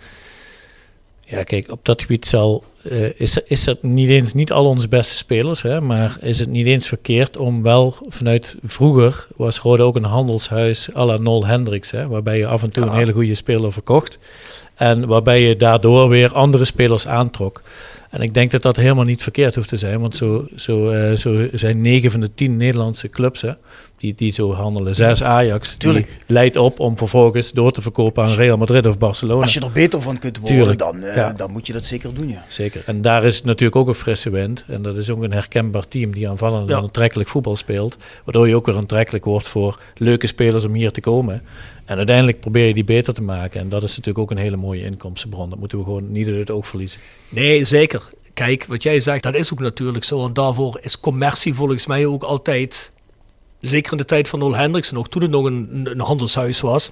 Ja, 1.30 1.44
kijk, 1.44 1.72
op 1.72 1.86
dat 1.86 2.02
gebied 2.02 2.26
zal, 2.26 2.64
uh, 2.82 3.10
is, 3.16 3.38
is 3.38 3.66
het 3.66 3.84
niet 3.84 4.10
eens 4.10 4.34
niet 4.34 4.52
al 4.52 4.66
onze 4.66 4.88
beste 4.88 5.18
spelers, 5.18 5.62
hè, 5.62 5.82
maar 5.82 6.18
is 6.22 6.40
het 6.40 6.50
niet 6.50 6.66
eens 6.66 6.88
verkeerd 6.88 7.38
om 7.38 7.64
wel 7.64 7.96
vanuit 8.08 8.58
vroeger 8.64 9.28
was 9.36 9.60
Rode 9.60 9.84
ook 9.84 9.96
een 9.96 10.04
handelshuis 10.04 10.96
à 10.96 11.06
la 11.06 11.18
Nol 11.18 11.46
Hendricks, 11.46 11.92
hè, 11.92 12.08
waarbij 12.08 12.38
je 12.38 12.48
af 12.48 12.64
en 12.64 12.72
toe 12.72 12.84
ja. 12.84 12.90
een 12.90 12.98
hele 12.98 13.12
goede 13.12 13.36
speler 13.36 13.72
verkocht 13.72 14.20
en 14.76 15.08
waarbij 15.08 15.42
je 15.42 15.56
daardoor 15.56 16.10
weer 16.10 16.34
andere 16.34 16.66
spelers 16.66 17.08
aantrok. 17.08 17.62
En 18.10 18.22
ik 18.22 18.34
denk 18.34 18.52
dat 18.52 18.62
dat 18.62 18.76
helemaal 18.76 19.04
niet 19.04 19.24
verkeerd 19.24 19.56
hoeft 19.56 19.70
te 19.70 19.78
zijn, 19.78 20.00
want 20.00 20.16
zo, 20.16 20.48
zo, 20.56 20.92
uh, 20.92 21.16
zo 21.16 21.48
zijn 21.54 21.82
negen 21.82 22.12
van 22.12 22.20
de 22.22 22.34
tien 22.34 22.58
Nederlandse 22.58 23.10
clubs 23.10 23.42
hè, 23.42 23.52
die, 23.98 24.16
die 24.16 24.32
zo 24.32 24.54
handelen. 24.54 24.96
Zes 24.96 25.24
Ajax, 25.24 25.78
die 25.78 26.06
leidt 26.26 26.56
op 26.56 26.80
om 26.80 26.98
vervolgens 26.98 27.52
door 27.52 27.72
te 27.72 27.82
verkopen 27.82 28.24
aan 28.24 28.34
Real 28.34 28.58
Madrid 28.58 28.86
of 28.86 28.98
Barcelona. 28.98 29.42
Als 29.42 29.54
je 29.54 29.60
er 29.60 29.72
beter 29.72 30.02
van 30.02 30.20
kunt 30.20 30.38
worden, 30.38 30.58
Tuurlijk. 30.58 30.80
dan, 30.80 31.04
uh, 31.04 31.16
ja. 31.16 31.34
dan 31.34 31.52
moet 31.52 31.68
je 31.68 31.74
dat 31.74 31.86
zeker 31.86 32.14
doen. 32.14 32.30
Ja. 32.30 32.44
Zeker. 32.48 32.84
En 32.86 33.02
daar 33.02 33.24
is 33.24 33.42
natuurlijk 33.42 33.76
ook 33.76 33.88
een 33.88 33.94
frisse 33.94 34.30
wind. 34.30 34.66
En 34.68 34.82
dat 34.82 34.98
is 34.98 35.10
ook 35.10 35.22
een 35.22 35.32
herkenbaar 35.34 35.88
team 35.88 36.12
die 36.12 36.30
aanvallend 36.30 36.70
ja. 36.70 36.78
en 36.78 36.84
aantrekkelijk 36.84 37.30
voetbal 37.30 37.56
speelt. 37.56 37.98
Waardoor 38.24 38.48
je 38.48 38.56
ook 38.56 38.66
weer 38.66 38.76
aantrekkelijk 38.76 39.26
wordt 39.26 39.48
voor 39.48 39.80
leuke 39.96 40.28
spelers 40.28 40.66
om 40.66 40.74
hier 40.74 40.92
te 40.92 41.02
komen. 41.02 41.42
En 41.86 41.98
uiteindelijk 41.98 42.40
probeer 42.40 42.68
je 42.68 42.74
die 42.74 42.84
beter 42.84 43.14
te 43.14 43.22
maken. 43.22 43.62
En 43.62 43.70
dat 43.70 43.84
is 43.84 43.90
natuurlijk 43.90 44.18
ook 44.18 44.32
een 44.32 44.44
hele 44.44 44.58
mooie 44.58 44.84
inkomstenbron. 44.84 45.50
Dat 45.50 45.60
moeten 45.60 45.78
we 45.78 45.84
gewoon 45.84 46.12
niet 46.12 46.28
uit 46.28 46.38
het 46.38 46.52
oog 46.52 46.68
verliezen. 46.68 47.00
Nee, 47.30 47.64
zeker. 47.64 48.10
Kijk, 48.34 48.66
wat 48.66 48.84
jij 48.84 49.00
zegt, 49.00 49.24
dat 49.24 49.36
is 49.36 49.54
ook 49.54 49.60
natuurlijk 49.60 50.04
zo. 50.04 50.26
En 50.26 50.34
daarvoor 50.34 50.80
is 50.82 51.00
commercie 51.00 51.54
volgens 51.54 51.88
mij 51.88 52.06
ook 52.06 52.24
altijd, 52.24 52.92
zeker 53.60 53.92
in 53.92 53.98
de 53.98 54.06
tijd 54.06 54.30
van 54.30 54.40
Nol 54.40 54.56
Hendricks, 54.56 54.92
nog 54.92 55.10
toen 55.10 55.22
het 55.22 55.32
nog 55.32 55.46
een, 55.46 55.82
een 55.84 56.00
handelshuis 56.00 56.62
was, 56.62 56.92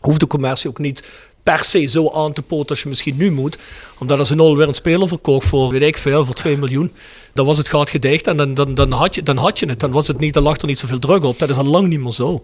hoefde 0.00 0.26
commercie 0.26 0.70
ook 0.70 0.78
niet 0.78 1.08
per 1.42 1.64
se 1.64 1.86
zo 1.86 2.10
aan 2.14 2.32
te 2.32 2.42
poten 2.42 2.68
als 2.68 2.82
je 2.82 2.88
misschien 2.88 3.16
nu 3.16 3.30
moet. 3.30 3.58
Omdat 3.98 4.18
als 4.18 4.30
een 4.30 4.36
Nol 4.36 4.56
weer 4.56 4.68
een 4.68 4.74
speler 4.74 5.08
verkocht 5.08 5.46
voor, 5.46 5.70
weet 5.70 5.82
ik 5.82 5.98
veel, 5.98 6.24
voor 6.24 6.34
2 6.34 6.56
miljoen, 6.56 6.92
dan 7.34 7.46
was 7.46 7.58
het 7.58 7.68
gaat 7.68 7.90
gedicht 7.90 8.26
en 8.26 8.36
dan, 8.36 8.54
dan, 8.54 8.74
dan, 8.74 8.92
had 8.92 9.14
je, 9.14 9.22
dan 9.22 9.36
had 9.36 9.58
je 9.58 9.66
het. 9.66 9.80
Dan 9.80 9.90
was 9.90 10.06
het 10.08 10.18
niet, 10.18 10.34
dan 10.34 10.42
lag 10.42 10.56
er 10.56 10.66
niet 10.66 10.78
zoveel 10.78 10.98
druk 10.98 11.24
op. 11.24 11.38
Dat 11.38 11.48
is 11.48 11.56
al 11.56 11.64
lang 11.64 11.88
niet 11.88 12.00
meer 12.00 12.12
zo 12.12 12.42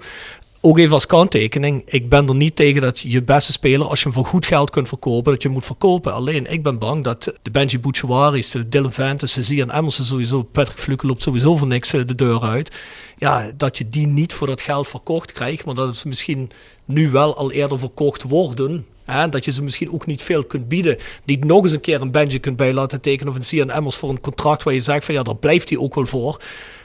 ook 0.61 0.79
even 0.79 0.93
als 0.93 1.07
kanttekening, 1.07 1.83
ik 1.85 2.09
ben 2.09 2.29
er 2.29 2.35
niet 2.35 2.57
tegen 2.57 2.81
dat 2.81 3.01
je 3.01 3.23
beste 3.23 3.53
speler, 3.53 3.87
als 3.87 3.99
je 3.99 4.05
hem 4.05 4.15
voor 4.15 4.25
goed 4.25 4.47
geld 4.47 4.71
kunt 4.71 4.89
verkopen, 4.89 5.33
dat 5.33 5.43
je 5.43 5.49
moet 5.49 5.67
verkopen. 5.67 6.13
Alleen, 6.13 6.53
ik 6.53 6.63
ben 6.63 6.79
bang 6.79 7.05
dat 7.05 7.39
de 7.43 7.51
Benji 7.51 7.79
Bouchouaris, 7.79 8.51
de 8.51 8.69
Dylan 8.69 8.93
Ventes, 8.93 9.33
de 9.33 9.61
en 9.61 9.77
Emerson 9.77 10.05
sowieso, 10.05 10.43
Patrick 10.43 10.79
Fluke 10.79 11.07
loopt 11.07 11.23
sowieso 11.23 11.57
voor 11.57 11.69
niks 11.69 11.91
de 11.91 12.15
deur 12.15 12.43
uit. 12.43 12.77
Ja, 13.19 13.51
dat 13.57 13.79
je 13.79 13.89
die 13.89 14.07
niet 14.07 14.33
voor 14.33 14.47
dat 14.47 14.61
geld 14.61 14.89
verkocht 14.89 15.33
krijgt, 15.33 15.65
maar 15.65 15.75
dat 15.75 15.97
ze 15.97 16.09
misschien 16.09 16.51
nu 16.85 17.11
wel 17.11 17.37
al 17.37 17.53
eerder 17.53 17.79
verkocht 17.79 18.23
worden. 18.23 18.87
Dat 19.31 19.45
je 19.45 19.53
ze 19.53 19.63
misschien 19.63 19.93
ook 19.93 20.07
niet 20.07 20.23
veel 20.23 20.45
kunt 20.45 20.69
bieden. 20.69 20.97
Niet 21.25 21.45
nog 21.45 21.65
eens 21.65 21.73
een 21.73 21.81
keer 21.81 22.01
een 22.01 22.11
Benji 22.11 22.41
kunt 22.41 22.57
bij 22.57 22.73
laten 22.73 23.01
tekenen 23.01 23.33
of 23.33 23.39
een 23.39 23.45
Cian 23.45 23.71
Emmers 23.71 23.97
voor 23.97 24.11
een 24.11 24.21
contract 24.21 24.63
waar 24.63 24.75
je 24.75 24.81
zegt 24.81 25.05
van 25.05 25.15
ja, 25.15 25.23
daar 25.23 25.37
blijft 25.37 25.69
hij 25.69 25.79
ook 25.79 25.95
wel 25.95 26.07
voor 26.07 26.39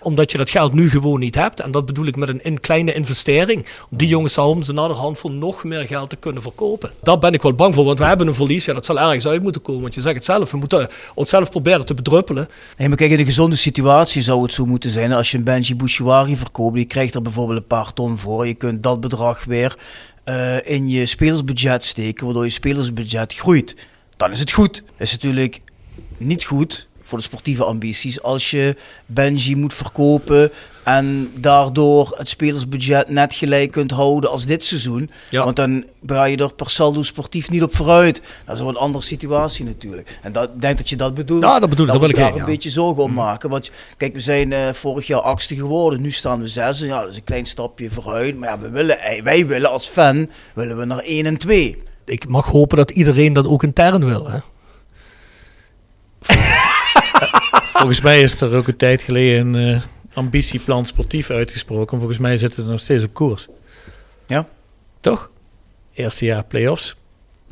omdat 0.04 0.32
je 0.32 0.38
dat 0.38 0.50
geld 0.50 0.74
nu 0.74 0.90
gewoon 0.90 1.20
niet 1.20 1.36
hebt. 1.36 1.60
En 1.60 1.72
dat 1.72 1.86
bedoel 1.86 2.06
ik 2.06 2.16
met 2.16 2.30
een, 2.30 2.40
een 2.44 2.60
kleine 2.60 2.94
investering. 2.94 3.66
Om 3.90 3.98
die 3.98 4.08
jongens 4.08 4.38
om 4.38 4.64
ze 4.64 4.74
naderhand 4.74 5.18
voor 5.18 5.32
nog 5.32 5.64
meer 5.64 5.88
geld 5.88 6.10
te 6.10 6.16
kunnen 6.16 6.42
verkopen. 6.42 6.92
Daar 7.02 7.20
ben 7.20 7.34
ik 7.34 7.42
wel 7.42 7.54
bang 7.54 7.74
voor, 7.74 7.86
want 7.86 8.00
we 8.00 8.06
hebben 8.06 8.28
een 8.28 8.34
verlies. 8.34 8.66
Ja, 8.66 8.74
dat 8.74 8.86
zal 8.86 9.00
ergens 9.00 9.28
uit 9.28 9.42
moeten 9.42 9.62
komen. 9.62 9.82
Want 9.82 9.96
je 9.96 10.02
zegt 10.02 10.16
het 10.16 10.26
zelf, 10.26 10.52
we 10.52 10.58
moeten 10.58 10.88
onszelf 11.16 11.50
proberen 11.50 11.86
te 11.86 11.94
bedruppelen. 11.94 12.50
Nee, 12.78 12.88
maar 12.88 12.98
kijk, 12.98 13.12
in 13.12 13.20
een 13.20 13.26
gezonde 13.26 13.56
situatie 13.56 14.22
zou 14.22 14.42
het 14.42 14.54
zo 14.54 14.66
moeten 14.66 14.90
zijn. 14.90 15.12
Als 15.12 15.32
je 15.32 15.38
een 15.38 15.44
Benji 15.44 15.76
Bouchouari 15.76 16.38
verkoopt, 16.38 16.78
je 16.78 16.86
krijgt 16.86 17.16
er 17.16 17.22
bijvoorbeeld 17.22 17.60
een 17.60 17.68
paar 17.68 17.94
ton 17.94 18.20
voor. 18.20 18.48
Je 18.48 18.54
kunt 18.54 18.84
dat 18.84 19.00
bedrag 19.00 19.44
weer 19.44 19.76
uh, 20.26 20.66
in 20.66 20.90
je 20.90 21.06
spelersbudget 21.06 21.84
steken, 21.84 22.26
waardoor 22.26 22.44
je 22.44 22.50
spelersbudget 22.50 23.34
groeit. 23.34 23.76
Dan 24.18 24.32
is 24.32 24.40
het 24.40 24.52
goed. 24.52 24.84
is 24.98 25.12
natuurlijk 25.12 25.62
niet 26.18 26.44
goed 26.44 26.88
voor 27.04 27.18
de 27.18 27.24
sportieve 27.24 27.64
ambities 27.64 28.22
als 28.22 28.52
je 28.52 28.76
Benji 29.06 29.56
moet 29.56 29.74
verkopen 29.74 30.52
en 30.84 31.32
daardoor 31.36 32.16
het 32.18 32.30
spelersbudget 32.30 33.10
net 33.10 33.34
gelijk 33.34 33.72
kunt 33.72 33.92
houden 33.92 34.30
als 34.30 34.46
dit 34.46 34.66
seizoen. 34.66 35.10
Ja. 35.30 35.44
Want 35.44 35.56
dan 35.56 35.86
ga 36.06 36.24
je 36.24 36.38
er 36.38 36.54
per 36.54 36.70
saldo 36.70 37.02
sportief 37.02 37.50
niet 37.50 37.64
op 37.64 37.76
vooruit. 37.76 38.22
Dat 38.46 38.56
is 38.56 38.62
een 38.62 38.76
andere 38.76 39.04
situatie 39.04 39.66
natuurlijk. 39.66 40.20
En 40.22 40.32
dat, 40.32 40.50
ik 40.50 40.62
denk 40.62 40.78
dat 40.78 40.90
je 40.90 40.96
dat 40.96 41.14
bedoelt. 41.14 41.44
Ja, 41.44 41.60
dat 41.60 41.70
bedoel 41.70 41.86
ik. 41.86 41.92
Dat 41.92 42.02
wil 42.02 42.10
ik 42.10 42.16
daar 42.16 42.36
een 42.36 42.46
beetje 42.46 42.70
zorgen 42.70 43.04
om 43.04 43.14
maken. 43.14 43.50
Want 43.50 43.72
kijk, 43.98 44.14
we 44.14 44.20
zijn 44.20 44.52
uh, 44.52 44.74
vorig 44.74 45.08
jaar 45.08 45.22
achtste 45.22 45.56
geworden. 45.56 46.02
Nu 46.02 46.12
staan 46.12 46.40
we 46.40 46.48
zes. 46.48 46.80
Ja, 46.80 47.02
dat 47.02 47.10
is 47.10 47.18
een 47.18 47.24
klein 47.24 47.46
stapje 47.46 47.92
vooruit. 47.92 48.38
Maar 48.38 48.50
ja, 48.50 48.60
we 48.60 48.70
willen, 48.70 48.98
wij 49.24 49.48
willen 49.48 49.70
als 49.70 49.88
fan 49.88 50.30
willen 50.54 50.78
we 50.78 50.86
naar 50.86 51.00
1 51.00 51.26
en 51.26 51.38
2. 51.38 51.84
Ik 52.06 52.28
mag 52.28 52.46
hopen 52.46 52.78
dat 52.78 52.92
iedereen 52.92 53.34
dat 53.34 53.48
ook 53.48 53.64
intern 53.64 54.06
wil. 54.06 54.30
Hè? 54.30 54.38
Volgens 57.80 58.02
mij 58.02 58.22
is 58.22 58.42
er 58.42 58.56
ook 58.56 58.68
een 58.68 58.78
tijd 58.78 59.02
geleden 59.02 59.54
uh, 59.56 59.82
ambitieplan 60.14 60.86
sportief 60.86 61.30
uitgesproken. 61.30 61.98
Volgens 61.98 62.20
mij 62.20 62.38
zitten 62.38 62.64
ze 62.64 62.70
nog 62.70 62.80
steeds 62.80 63.04
op 63.04 63.14
koers. 63.14 63.48
Ja. 64.28 64.48
Toch? 65.00 65.30
Eerste 65.94 66.26
jaar 66.26 66.44
play-offs. 66.44 66.96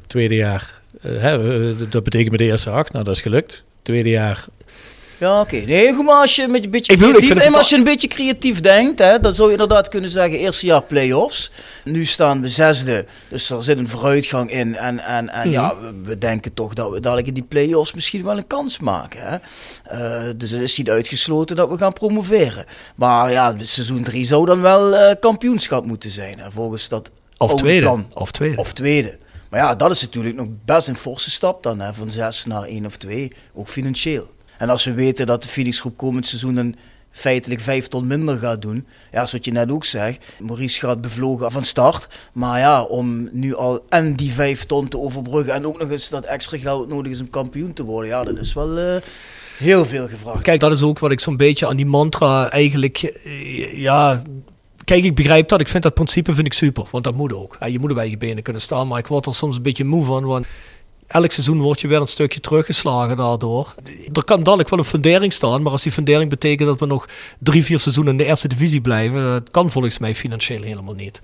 Tweede 0.07 0.35
jaar, 0.35 0.81
uh, 1.01 1.21
hè, 1.21 1.87
dat 1.89 2.03
betekent 2.03 2.31
met 2.31 2.39
de 2.39 2.45
eerste 2.45 2.69
acht. 2.69 2.91
Nou, 2.91 3.03
dat 3.05 3.15
is 3.15 3.21
gelukt. 3.21 3.63
Tweede 3.81 4.09
jaar 4.09 4.45
ja, 5.21 5.39
oké. 5.39 5.55
Okay. 5.55 5.65
Nee, 5.65 5.93
maar 5.93 6.15
als 6.15 6.35
je 6.35 6.43
een 6.43 6.51
beetje 6.71 6.95
creatief, 6.95 7.55
als 7.55 7.69
je 7.69 7.75
een 7.75 7.83
beetje 7.83 8.07
creatief 8.07 8.61
denkt, 8.61 8.99
hè, 8.99 9.19
dan 9.19 9.33
zou 9.33 9.47
je 9.47 9.53
inderdaad 9.53 9.87
kunnen 9.87 10.09
zeggen, 10.09 10.39
eerste 10.39 10.65
jaar 10.65 10.81
play-offs. 10.81 11.51
Nu 11.83 12.05
staan 12.05 12.41
we 12.41 12.49
zesde, 12.49 13.05
dus 13.29 13.49
er 13.49 13.63
zit 13.63 13.79
een 13.79 13.89
vooruitgang 13.89 14.51
in. 14.51 14.75
En, 14.75 14.99
en, 14.99 15.29
en 15.29 15.37
mm 15.37 15.41
-hmm. 15.43 15.51
ja, 15.51 15.75
we, 15.81 15.93
we, 16.03 16.17
denken 16.17 16.53
toch 16.53 16.73
dat 16.73 16.91
we 16.91 16.99
dadelijk 16.99 17.27
in 17.27 17.33
die 17.33 17.43
play-offs 17.43 17.93
misschien 17.93 18.23
wel 18.23 18.37
een 18.37 18.47
kans 18.47 18.79
maken. 18.79 19.19
Hè. 19.21 19.37
Uh, 20.27 20.33
dus 20.37 20.51
het 20.51 20.61
is 20.61 20.77
niet 20.77 20.89
uitgesloten 20.89 21.55
dat 21.55 21.69
we 21.69 21.77
gaan 21.77 21.93
promoveren. 21.93 22.65
Maar 22.95 23.31
ja, 23.31 23.55
seizoen 23.61 24.03
3 24.03 24.25
zou 24.25 24.45
dan 24.45 24.61
wel 24.61 24.93
uh, 24.93 25.11
kampioenschap 25.19 25.85
moeten 25.85 26.09
zijn, 26.09 26.39
hè, 26.39 26.51
volgens 26.51 26.89
dat 26.89 27.11
of 27.37 27.55
tweede. 27.55 27.81
Plan. 27.81 28.05
Of 28.13 28.31
tweede. 28.31 28.57
Of 28.57 28.73
tweede. 28.73 29.17
Maar 29.49 29.59
ja, 29.59 29.75
dat 29.75 29.91
is 29.91 30.01
natuurlijk 30.01 30.35
nog 30.35 30.47
best 30.65 30.87
een 30.87 30.97
forse 30.97 31.31
stap 31.31 31.63
dan, 31.63 31.79
hè, 31.79 31.93
van 31.93 32.11
zes 32.11 32.45
naar 32.45 32.63
één 32.63 32.85
of 32.85 32.97
twee, 32.97 33.33
ook 33.53 33.67
financieel. 33.67 34.27
En 34.61 34.69
als 34.69 34.83
we 34.83 34.93
weten 34.93 35.25
dat 35.25 35.43
de 35.43 35.49
Phoenix 35.49 35.79
Groep 35.79 35.97
komend 35.97 36.27
seizoen 36.27 36.57
een 36.57 36.75
feitelijk 37.11 37.61
vijf 37.61 37.87
ton 37.87 38.07
minder 38.07 38.37
gaat 38.37 38.61
doen. 38.61 38.75
Ja, 38.75 39.09
zoals 39.11 39.31
wat 39.31 39.45
je 39.45 39.51
net 39.51 39.71
ook 39.71 39.85
zegt. 39.85 40.25
Maurice 40.39 40.79
gaat 40.79 41.01
bevlogen 41.01 41.51
van 41.51 41.63
start. 41.63 42.07
Maar 42.33 42.59
ja, 42.59 42.81
om 42.81 43.29
nu 43.31 43.55
al 43.55 43.85
en 43.89 44.15
die 44.15 44.31
vijf 44.31 44.65
ton 44.65 44.87
te 44.87 44.99
overbruggen 44.99 45.53
en 45.53 45.65
ook 45.65 45.79
nog 45.79 45.89
eens 45.89 46.09
dat 46.09 46.25
extra 46.25 46.57
geld 46.57 46.87
nodig 46.87 47.11
is 47.11 47.19
om 47.19 47.29
kampioen 47.29 47.73
te 47.73 47.83
worden. 47.83 48.09
Ja, 48.09 48.23
dat 48.23 48.37
is 48.37 48.53
wel 48.53 48.77
uh, 48.77 49.01
heel 49.57 49.85
veel 49.85 50.07
gevraagd. 50.07 50.41
Kijk, 50.41 50.59
dat 50.59 50.71
is 50.71 50.81
ook 50.81 50.99
wat 50.99 51.11
ik 51.11 51.19
zo'n 51.19 51.37
beetje 51.37 51.67
aan 51.67 51.77
die 51.77 51.85
mantra 51.85 52.49
eigenlijk, 52.49 53.21
uh, 53.25 53.77
ja... 53.77 54.21
Kijk, 54.83 55.03
ik 55.03 55.15
begrijp 55.15 55.47
dat. 55.47 55.61
Ik 55.61 55.67
vind 55.67 55.83
dat 55.83 55.93
principe 55.93 56.33
vind 56.33 56.47
ik 56.47 56.53
super. 56.53 56.85
Want 56.91 57.03
dat 57.03 57.15
moet 57.15 57.33
ook. 57.33 57.57
Je 57.65 57.79
moet 57.79 57.93
bij 57.93 58.09
je 58.09 58.17
benen 58.17 58.43
kunnen 58.43 58.61
staan. 58.61 58.87
Maar 58.87 58.99
ik 58.99 59.07
word 59.07 59.25
er 59.25 59.35
soms 59.35 59.55
een 59.55 59.61
beetje 59.61 59.83
moe 59.83 60.03
van. 60.03 60.23
Want 60.23 60.45
elk 61.11 61.31
seizoen 61.31 61.61
word 61.61 61.81
je 61.81 61.87
weer 61.87 62.01
een 62.01 62.07
stukje 62.07 62.39
teruggeslagen 62.39 63.17
daardoor. 63.17 63.75
Er 64.13 64.23
kan 64.23 64.43
dadelijk 64.43 64.69
wel 64.69 64.79
een 64.79 64.85
fundering 64.85 65.33
staan, 65.33 65.61
maar 65.61 65.71
als 65.71 65.83
die 65.83 65.91
fundering 65.91 66.29
betekent 66.29 66.69
dat 66.69 66.79
we 66.79 66.85
nog 66.85 67.07
drie, 67.39 67.63
vier 67.63 67.79
seizoenen 67.79 68.11
in 68.11 68.17
de 68.17 68.25
eerste 68.25 68.47
divisie 68.47 68.81
blijven, 68.81 69.23
dat 69.23 69.51
kan 69.51 69.71
volgens 69.71 69.97
mij 69.97 70.15
financieel 70.15 70.61
helemaal 70.61 70.93
niet. 70.93 71.21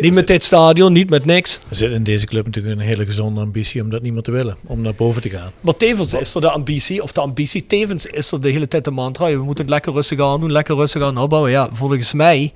Niet 0.00 0.14
met 0.14 0.26
dit 0.26 0.44
stadion, 0.44 0.92
niet 0.92 1.10
met 1.10 1.24
niks. 1.24 1.60
Er 1.68 1.76
zit 1.76 1.92
in 1.92 2.02
deze 2.02 2.26
club 2.26 2.44
natuurlijk 2.44 2.80
een 2.80 2.86
hele 2.86 3.04
gezonde 3.04 3.40
ambitie 3.40 3.82
om 3.82 3.90
dat 3.90 4.02
niemand 4.02 4.24
te 4.24 4.30
willen, 4.30 4.56
om 4.66 4.80
naar 4.80 4.94
boven 4.94 5.22
te 5.22 5.30
gaan. 5.30 5.52
Maar 5.60 5.76
tevens 5.76 6.14
is 6.14 6.34
er 6.34 6.40
de 6.40 6.50
ambitie, 6.50 7.02
of 7.02 7.12
de 7.12 7.20
ambitie, 7.20 7.66
tevens 7.66 8.06
is 8.06 8.32
er 8.32 8.40
de 8.40 8.50
hele 8.50 8.68
tijd 8.68 8.84
de 8.84 8.90
mantra, 8.90 9.30
we 9.30 9.42
moeten 9.42 9.64
het 9.64 9.72
lekker 9.72 9.92
rustig 9.92 10.20
aan 10.20 10.40
doen, 10.40 10.52
lekker 10.52 10.76
rustig 10.76 11.02
aan 11.02 11.18
opbouwen. 11.18 11.50
Ja, 11.50 11.68
volgens 11.72 12.12
mij 12.12 12.52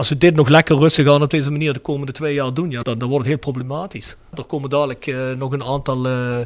als 0.00 0.08
we 0.08 0.16
dit 0.16 0.34
nog 0.34 0.48
lekker 0.48 0.76
rustig 0.76 1.08
aan 1.08 1.22
op 1.22 1.30
deze 1.30 1.50
manier 1.50 1.72
de 1.72 1.78
komende 1.78 2.12
twee 2.12 2.34
jaar 2.34 2.54
doen, 2.54 2.70
ja, 2.70 2.82
dan, 2.82 2.98
dan 2.98 3.08
wordt 3.08 3.24
het 3.24 3.34
heel 3.34 3.52
problematisch. 3.52 4.16
Er 4.34 4.44
komen 4.44 4.70
dadelijk 4.70 5.06
uh, 5.06 5.32
nog 5.32 5.52
een 5.52 5.64
aantal 5.64 6.06
uh, 6.06 6.40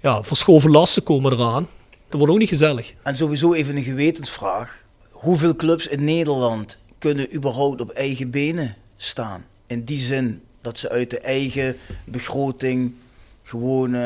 ja, 0.00 0.22
verschoven 0.22 0.70
lasten 0.70 1.02
komen 1.02 1.32
eraan. 1.32 1.68
Dat 2.08 2.18
wordt 2.18 2.32
ook 2.32 2.38
niet 2.38 2.48
gezellig. 2.48 2.94
En 3.02 3.16
sowieso 3.16 3.52
even 3.52 3.76
een 3.76 3.82
gewetensvraag. 3.82 4.82
Hoeveel 5.10 5.56
clubs 5.56 5.86
in 5.86 6.04
Nederland 6.04 6.78
kunnen 6.98 7.34
überhaupt 7.34 7.80
op 7.80 7.90
eigen 7.90 8.30
benen 8.30 8.76
staan. 8.96 9.44
In 9.66 9.84
die 9.84 9.98
zin 9.98 10.42
dat 10.60 10.78
ze 10.78 10.88
uit 10.88 11.10
de 11.10 11.18
eigen 11.18 11.76
begroting 12.04 12.94
gewoon 13.42 13.94
eh, 13.94 14.00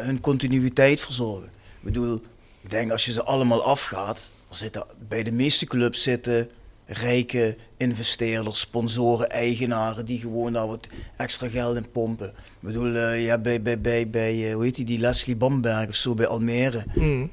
hun 0.00 0.20
continuïteit 0.20 1.00
verzorgen. 1.00 1.48
Ik 1.78 1.82
bedoel, 1.82 2.22
ik 2.60 2.70
denk 2.70 2.90
als 2.90 3.04
je 3.04 3.12
ze 3.12 3.22
allemaal 3.22 3.62
afgaat, 3.62 4.30
zitten, 4.50 4.84
bij 5.08 5.22
de 5.22 5.32
meeste 5.32 5.66
clubs 5.66 6.02
zitten 6.02 6.50
rijke 6.86 7.56
investeerders, 7.76 8.60
sponsoren, 8.60 9.30
eigenaren 9.30 10.04
die 10.04 10.20
gewoon 10.20 10.52
daar 10.52 10.66
wat 10.66 10.88
extra 11.16 11.48
geld 11.48 11.76
in 11.76 11.90
pompen. 11.92 12.28
Ik 12.28 12.32
bedoel, 12.60 12.94
uh, 12.94 13.24
ja, 13.24 13.38
bij, 13.38 13.62
bij, 13.62 13.80
bij, 13.80 14.10
bij 14.10 14.48
uh, 14.48 14.54
hoe 14.54 14.64
heet 14.64 14.74
die, 14.74 14.84
die 14.84 14.98
Leslie 14.98 15.36
Bamberg 15.36 15.88
of 15.88 15.94
zo 15.94 16.14
bij 16.14 16.26
Almere. 16.26 16.84
Mm. 16.94 17.30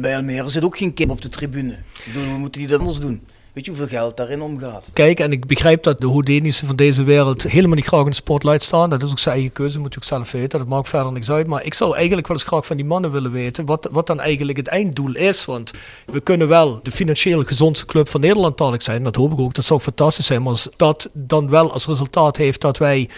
Bij 0.00 0.16
Almere 0.16 0.48
zit 0.48 0.64
ook 0.64 0.76
geen 0.76 0.94
kip 0.94 1.10
op 1.10 1.22
de 1.22 1.28
tribune. 1.28 1.72
Ik 1.72 2.04
bedoel, 2.12 2.28
hoe 2.28 2.38
moeten 2.38 2.60
die 2.60 2.70
dat 2.70 2.80
anders 2.80 2.98
doen? 2.98 3.22
Weet 3.54 3.64
je 3.64 3.70
hoeveel 3.70 3.98
geld 3.98 4.16
daarin 4.16 4.42
omgaat? 4.42 4.90
Kijk, 4.92 5.20
en 5.20 5.32
ik 5.32 5.46
begrijp 5.46 5.82
dat 5.82 6.00
de 6.00 6.06
Houdinissen 6.06 6.66
van 6.66 6.76
deze 6.76 7.04
wereld 7.04 7.42
helemaal 7.42 7.76
niet 7.76 7.86
graag 7.86 8.04
in 8.04 8.10
de 8.10 8.14
spotlight 8.14 8.62
staan. 8.62 8.90
Dat 8.90 9.02
is 9.02 9.10
ook 9.10 9.18
zijn 9.18 9.34
eigen 9.34 9.52
keuze, 9.52 9.78
moet 9.78 9.92
je 9.94 9.98
ook 9.98 10.06
zelf 10.06 10.32
weten. 10.32 10.58
Dat 10.58 10.68
maakt 10.68 10.88
verder 10.88 11.12
niks 11.12 11.30
uit. 11.30 11.46
Maar 11.46 11.64
ik 11.64 11.74
zou 11.74 11.94
eigenlijk 11.96 12.26
wel 12.26 12.36
eens 12.36 12.46
graag 12.46 12.66
van 12.66 12.76
die 12.76 12.84
mannen 12.84 13.10
willen 13.10 13.32
weten 13.32 13.64
wat, 13.64 13.88
wat 13.92 14.06
dan 14.06 14.20
eigenlijk 14.20 14.58
het 14.58 14.66
einddoel 14.66 15.14
is. 15.14 15.44
Want 15.44 15.72
we 16.06 16.20
kunnen 16.20 16.48
wel 16.48 16.80
de 16.82 16.90
financieel 16.90 17.42
gezondste 17.42 17.86
club 17.86 18.08
van 18.08 18.20
Nederland 18.20 18.58
dadelijk 18.58 18.82
zijn. 18.82 19.04
Dat 19.04 19.16
hoop 19.16 19.32
ik 19.32 19.38
ook. 19.38 19.54
Dat 19.54 19.64
zou 19.64 19.80
fantastisch 19.80 20.26
zijn. 20.26 20.42
Maar 20.42 20.50
als 20.50 20.68
dat 20.76 21.10
dan 21.12 21.48
wel 21.48 21.72
als 21.72 21.86
resultaat 21.86 22.36
heeft 22.36 22.60
dat 22.60 22.78
wij 22.78 23.08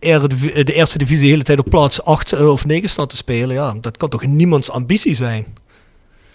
de 0.00 0.72
eerste 0.72 0.98
divisie 0.98 1.24
de 1.24 1.30
hele 1.30 1.42
tijd 1.42 1.58
op 1.58 1.70
plaats 1.70 2.02
8 2.02 2.40
of 2.40 2.64
9 2.64 2.88
staan 2.88 3.06
te 3.06 3.16
spelen. 3.16 3.56
Ja, 3.56 3.74
dat 3.80 3.96
kan 3.96 4.08
toch 4.08 4.26
niemands 4.26 4.70
ambitie 4.70 5.14
zijn? 5.14 5.46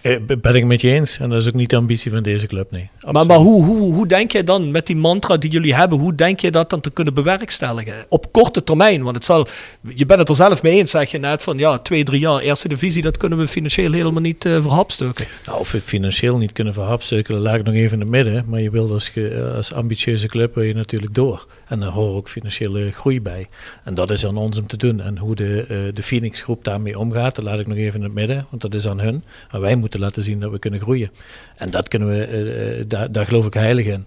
Eh, 0.02 0.16
ben 0.42 0.56
ik 0.56 0.66
met 0.66 0.82
je 0.82 0.92
eens. 0.92 1.20
En 1.20 1.30
dat 1.30 1.42
is 1.42 1.48
ook 1.48 1.54
niet 1.54 1.70
de 1.70 1.76
ambitie 1.76 2.12
van 2.12 2.24
deze 2.24 2.48
club, 2.48 2.72
nee. 2.72 2.90
Maar, 3.12 3.26
maar 3.26 3.38
hoe, 3.38 3.66
hoe, 3.66 3.94
hoe 3.94 4.08
denk 4.08 4.32
je 4.32 4.44
dan 4.44 4.72
met 4.72 4.86
die 4.88 4.96
mantra 4.96 5.38
die 5.38 5.50
jullie 5.50 5.76
hebben, 5.76 6.00
hoe 6.00 6.16
denk 6.16 6.40
je 6.40 6.52
dat 6.52 6.70
dan 6.70 6.80
te 6.80 6.92
kunnen 6.92 7.14
bewerkstelligen? 7.14 7.94
Op 8.10 8.32
korte 8.32 8.64
termijn, 8.64 9.04
want 9.04 9.16
het 9.16 9.26
zal, 9.26 9.48
je 9.96 10.06
bent 10.06 10.20
het 10.20 10.30
er 10.30 10.36
zelf 10.36 10.62
mee 10.62 10.78
eens, 10.78 10.92
zeg 10.92 11.12
je 11.12 11.18
net 11.18 11.42
van 11.42 11.58
ja, 11.58 11.78
twee, 11.78 12.04
drie 12.04 12.20
jaar 12.20 12.40
eerste 12.40 12.68
divisie, 12.68 13.02
dat 13.02 13.18
kunnen 13.18 13.38
we 13.38 13.48
financieel 13.48 13.92
helemaal 13.92 14.22
niet 14.22 14.46
uh, 14.46 14.62
verhapstukken. 14.62 15.26
Nou, 15.46 15.60
of 15.60 15.72
we 15.72 15.82
financieel 15.82 16.38
niet 16.38 16.52
kunnen 16.52 16.74
verhapstukken, 16.74 17.36
laat 17.36 17.56
ik 17.56 17.64
nog 17.64 17.74
even 17.74 17.94
in 17.94 18.00
het 18.00 18.10
midden. 18.10 18.46
Maar 18.48 18.62
je 18.62 18.70
wilt 18.70 18.92
als, 18.92 19.12
als 19.56 19.74
ambitieuze 19.74 20.28
club 20.28 20.56
wil 20.56 20.64
je 20.64 20.74
natuurlijk 20.74 21.14
door. 21.14 21.48
En 21.68 21.80
daar 21.80 21.90
hoort 21.90 22.16
ook 22.16 22.30
financiële 22.30 22.92
groei 22.92 23.22
bij. 23.22 23.48
En 23.84 23.96
dat 23.96 24.10
is 24.10 24.26
aan 24.26 24.38
ons 24.38 24.58
om 24.58 24.68
te 24.68 24.78
doen. 24.78 25.02
En 25.02 25.18
hoe 25.18 25.36
de, 25.36 25.66
uh, 25.70 25.78
de 25.94 26.04
Phoenix 26.04 26.42
groep 26.42 26.64
daarmee 26.64 27.00
omgaat, 27.00 27.36
dat 27.36 27.46
laat 27.46 27.60
ik 27.60 27.68
nog 27.68 27.78
even 27.78 28.00
in 28.00 28.04
het 28.04 28.14
midden, 28.14 28.46
want 28.50 28.62
dat 28.62 28.74
is 28.74 28.88
aan 28.88 29.00
hun. 29.00 29.24
Maar 29.52 29.62
wij 29.62 29.76
moeten 29.76 29.91
te 29.92 30.00
laten 30.00 30.24
zien 30.24 30.40
dat 30.40 30.52
we 30.52 30.60
kunnen 30.60 30.80
groeien. 30.80 31.12
En 31.56 31.70
dat 31.70 31.88
kunnen 31.88 32.08
we, 32.08 32.78
uh, 32.80 32.84
daar, 32.88 33.12
daar 33.12 33.26
geloof 33.26 33.46
ik 33.46 33.54
heilig 33.54 33.86
in. 33.86 34.06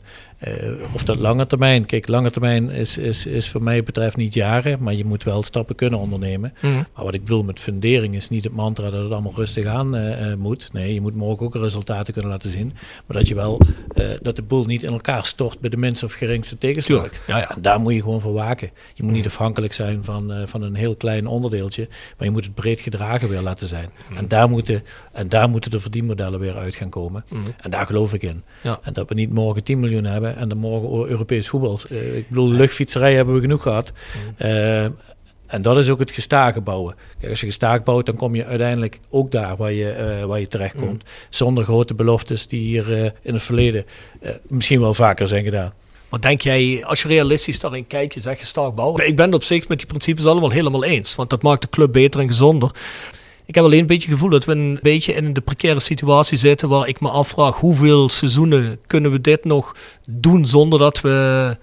Uh, 0.48 0.52
of 0.92 1.04
dat 1.04 1.18
lange 1.18 1.46
termijn. 1.46 1.86
Kijk, 1.86 2.08
lange 2.08 2.30
termijn 2.30 2.70
is, 2.70 2.98
is, 2.98 3.26
is 3.26 3.50
voor 3.50 3.62
mij 3.62 3.82
betreft 3.82 4.16
niet 4.16 4.34
jaren, 4.34 4.82
maar 4.82 4.94
je 4.94 5.04
moet 5.04 5.22
wel 5.22 5.42
stappen 5.42 5.74
kunnen 5.74 5.98
ondernemen. 5.98 6.54
Mm. 6.60 6.72
Maar 6.94 7.04
wat 7.04 7.14
ik 7.14 7.20
bedoel 7.20 7.42
met 7.42 7.60
fundering 7.60 8.14
is 8.14 8.28
niet 8.28 8.44
het 8.44 8.52
mantra 8.52 8.90
dat 8.90 9.02
het 9.02 9.12
allemaal 9.12 9.32
rustig 9.36 9.66
aan 9.66 9.96
uh, 9.96 10.28
uh, 10.30 10.34
moet. 10.34 10.68
Nee, 10.72 10.94
je 10.94 11.00
moet 11.00 11.14
morgen 11.14 11.46
ook 11.46 11.54
resultaten 11.54 12.12
kunnen 12.12 12.30
laten 12.30 12.50
zien. 12.50 12.72
Maar 13.06 13.16
dat 13.16 13.28
je 13.28 13.34
wel, 13.34 13.60
dat 14.22 14.36
de 14.36 14.42
boel 14.42 14.64
niet 14.64 14.82
in 14.82 14.92
elkaar 14.92 15.26
stort 15.26 15.60
bij 15.60 15.70
de 15.70 15.76
minste 15.76 16.04
of 16.04 16.12
geringste 16.12 16.58
tegenslag. 16.58 17.10
Ja, 17.26 17.38
ja. 17.38 17.56
Daar 17.60 17.80
moet 17.80 17.94
je 17.94 18.00
gewoon 18.00 18.20
voor 18.20 18.32
waken. 18.32 18.70
Je 18.94 19.02
moet 19.02 19.12
niet 19.12 19.26
afhankelijk 19.26 19.72
zijn 19.72 20.04
van, 20.04 20.32
van 20.44 20.62
een 20.62 20.74
heel 20.74 20.96
klein 20.96 21.26
onderdeeltje, 21.26 21.88
maar 21.88 22.26
je 22.26 22.32
moet 22.32 22.44
het 22.44 22.54
breed 22.54 22.80
gedragen 22.80 23.28
weer 23.28 23.40
laten 23.40 23.68
zijn. 23.68 23.90
Mm. 24.10 24.16
En, 24.16 24.28
daar 24.28 24.48
moeten, 24.48 24.82
en 25.12 25.28
daar 25.28 25.48
moeten 25.48 25.70
de 25.70 25.80
verdienmodellen 25.80 26.40
weer 26.40 26.56
uit 26.56 26.74
gaan 26.74 26.88
komen. 26.88 27.24
Mm. 27.28 27.44
En 27.56 27.70
daar 27.70 27.86
geloof 27.86 28.14
ik 28.14 28.22
in. 28.22 28.42
Ja. 28.60 28.78
En 28.82 28.92
dat 28.92 29.08
we 29.08 29.14
niet 29.14 29.32
morgen 29.32 29.62
10 29.62 29.80
miljoen 29.80 30.04
hebben 30.04 30.33
en 30.36 30.48
dan 30.48 30.58
morgen 30.58 31.10
Europees 31.10 31.48
voetbal. 31.48 31.78
Uh, 31.90 32.16
ik 32.16 32.28
bedoel, 32.28 32.48
luchtfietserij 32.48 33.14
hebben 33.14 33.34
we 33.34 33.40
genoeg 33.40 33.62
gehad. 33.62 33.92
Uh, 34.38 34.82
en 35.46 35.62
dat 35.62 35.76
is 35.76 35.88
ook 35.88 35.98
het 35.98 36.10
gestaag 36.10 36.62
bouwen. 36.62 36.94
Kijk, 37.18 37.30
als 37.30 37.40
je 37.40 37.46
gestaag 37.46 37.82
bouwt, 37.82 38.06
dan 38.06 38.16
kom 38.16 38.34
je 38.34 38.44
uiteindelijk 38.44 39.00
ook 39.10 39.30
daar 39.30 39.56
waar 39.56 39.72
je, 39.72 40.16
uh, 40.20 40.24
waar 40.24 40.40
je 40.40 40.48
terecht 40.48 40.74
komt. 40.74 41.02
Mm. 41.02 41.08
Zonder 41.30 41.64
grote 41.64 41.94
beloftes 41.94 42.46
die 42.46 42.60
hier 42.60 43.12
in 43.22 43.32
het 43.32 43.42
verleden 43.42 43.84
misschien 44.46 44.80
wel 44.80 44.94
vaker 44.94 45.28
zijn 45.28 45.44
gedaan. 45.44 45.72
Maar 46.08 46.20
denk 46.20 46.40
jij, 46.40 46.84
als 46.84 47.02
je 47.02 47.08
realistisch 47.08 47.60
daarin 47.60 47.86
kijkt, 47.86 48.14
je 48.14 48.20
zegt 48.20 48.38
gestaag 48.38 48.74
bouwen. 48.74 49.06
Ik 49.06 49.16
ben 49.16 49.26
het 49.26 49.34
op 49.34 49.44
zich 49.44 49.68
met 49.68 49.78
die 49.78 49.86
principes 49.86 50.26
allemaal 50.26 50.50
helemaal 50.50 50.84
eens. 50.84 51.14
Want 51.14 51.30
dat 51.30 51.42
maakt 51.42 51.62
de 51.62 51.68
club 51.68 51.92
beter 51.92 52.20
en 52.20 52.26
gezonder. 52.26 52.70
Ik 53.46 53.54
heb 53.54 53.64
alleen 53.64 53.80
een 53.80 53.86
beetje 53.86 54.08
het 54.08 54.16
gevoel 54.16 54.30
dat 54.30 54.44
we 54.44 54.52
een 54.52 54.78
beetje 54.82 55.12
in 55.12 55.32
de 55.32 55.40
precaire 55.40 55.80
situatie 55.80 56.38
zitten 56.38 56.68
waar 56.68 56.88
ik 56.88 57.00
me 57.00 57.08
afvraag 57.08 57.56
hoeveel 57.56 58.08
seizoenen 58.08 58.78
kunnen 58.86 59.10
we 59.10 59.20
dit 59.20 59.44
nog 59.44 59.76
doen 60.06 60.46
zonder 60.46 60.78
dat 60.78 61.00
we... 61.00 61.56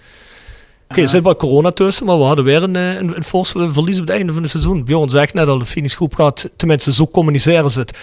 Oké, 0.83 0.99
okay, 0.99 1.03
er 1.03 1.09
zit 1.09 1.23
wel 1.23 1.35
corona 1.35 1.71
tussen, 1.71 2.05
maar 2.05 2.17
we 2.17 2.23
hadden 2.23 2.45
weer 2.45 2.63
een, 2.63 2.75
een, 2.75 3.15
een 3.15 3.23
fors 3.23 3.51
verlies 3.51 3.99
op 3.99 4.07
het 4.07 4.15
einde 4.15 4.33
van 4.33 4.41
het 4.41 4.51
seizoen. 4.51 4.83
Bjorn 4.83 5.09
zegt 5.09 5.33
net 5.33 5.47
al, 5.47 5.59
de 5.59 5.65
Phoenix 5.65 5.95
groep 5.95 6.15
gaat, 6.15 6.49
tenminste 6.55 6.93
zo 6.93 7.07
communiceren 7.07 7.71
ze 7.71 7.79
het, 7.79 7.97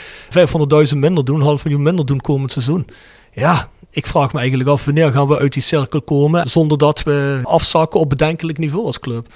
500.000 0.93 0.99
minder 0.99 1.25
doen, 1.25 1.41
half 1.41 1.65
miljoen 1.65 1.83
minder 1.83 2.07
doen 2.07 2.21
komend 2.21 2.53
seizoen. 2.53 2.87
Ja, 3.33 3.69
ik 3.91 4.07
vraag 4.07 4.33
me 4.33 4.39
eigenlijk 4.39 4.71
af 4.71 4.85
wanneer 4.85 5.11
gaan 5.11 5.29
we 5.29 5.39
uit 5.39 5.53
die 5.53 5.63
cirkel 5.63 6.03
komen 6.03 6.51
zonder 6.51 6.79
dat 6.79 7.03
we 7.03 7.41
afzakken 7.43 8.01
op 8.01 8.09
bedenkelijk 8.09 8.59
niveau 8.59 8.87
als 8.87 8.99
club. 8.99 9.27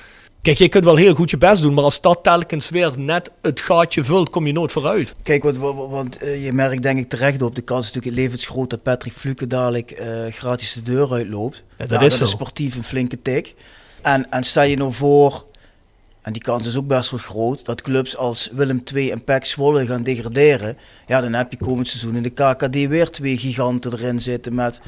Kijk, 0.43 0.59
je 0.59 0.69
kunt 0.69 0.85
wel 0.85 0.97
heel 0.97 1.15
goed 1.15 1.31
je 1.31 1.37
best 1.37 1.63
doen, 1.63 1.75
maar 1.75 1.85
als 1.85 2.01
dat 2.01 2.19
telkens 2.23 2.71
weer 2.71 2.93
net 2.97 3.31
het 3.43 3.61
gaatje 3.61 4.05
vult, 4.05 4.31
kom 4.31 4.47
je 4.47 4.53
nooit 4.53 4.73
vooruit. 4.73 5.15
Kijk, 5.23 5.43
want, 5.43 5.57
want 5.91 6.23
uh, 6.23 6.45
je 6.45 6.53
merkt 6.53 6.83
denk 6.83 6.99
ik 6.99 7.09
terecht 7.09 7.43
op, 7.43 7.55
de 7.55 7.61
kans 7.63 7.87
natuurlijk 7.87 8.15
levensgroot 8.15 8.71
dat 8.71 8.83
Patrick 8.83 9.13
Fluke 9.13 9.47
dadelijk 9.47 10.01
uh, 10.01 10.33
gratis 10.33 10.73
de 10.73 10.83
deur 10.83 11.13
uitloopt. 11.13 11.63
Ja, 11.77 11.87
dat 11.87 12.03
is 12.03 12.19
dat 12.19 12.29
zo. 12.29 12.35
sportief 12.35 12.77
een 12.77 12.85
flinke 12.85 13.23
tik. 13.23 13.55
En, 14.01 14.31
en 14.31 14.45
stel 14.45 14.63
je 14.63 14.77
nou 14.77 14.93
voor, 14.93 15.45
en 16.23 16.33
die 16.33 16.43
kans 16.43 16.67
is 16.67 16.77
ook 16.77 16.87
best 16.87 17.11
wel 17.11 17.21
groot, 17.21 17.65
dat 17.65 17.83
clubs 17.83 18.17
als 18.17 18.51
Willem 18.53 18.83
II 18.95 19.11
en 19.11 19.25
PEC 19.25 19.45
Zwolle 19.45 19.87
gaan 19.87 20.03
degraderen. 20.03 20.77
Ja, 21.07 21.21
dan 21.21 21.33
heb 21.33 21.51
je 21.51 21.59
komend 21.59 21.89
seizoen 21.89 22.17
in 22.17 22.23
de 22.23 22.31
KKD 22.31 22.89
weer 22.89 23.11
twee 23.11 23.39
giganten 23.39 23.93
erin 23.93 24.21
zitten 24.21 24.55
met 24.55 24.81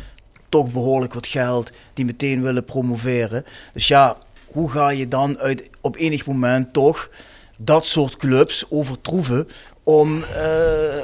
toch 0.48 0.70
behoorlijk 0.70 1.14
wat 1.14 1.26
geld, 1.26 1.72
die 1.92 2.04
meteen 2.04 2.42
willen 2.42 2.64
promoveren. 2.64 3.44
Dus 3.72 3.88
ja, 3.88 4.16
hoe 4.54 4.70
ga 4.70 4.88
je 4.88 5.08
dan 5.08 5.38
uit, 5.38 5.70
op 5.80 5.96
enig 5.96 6.26
moment 6.26 6.72
toch 6.72 7.08
dat 7.56 7.86
soort 7.86 8.16
clubs 8.16 8.64
overtroeven 8.68 9.48
om, 9.82 10.16
uh, 10.16 10.24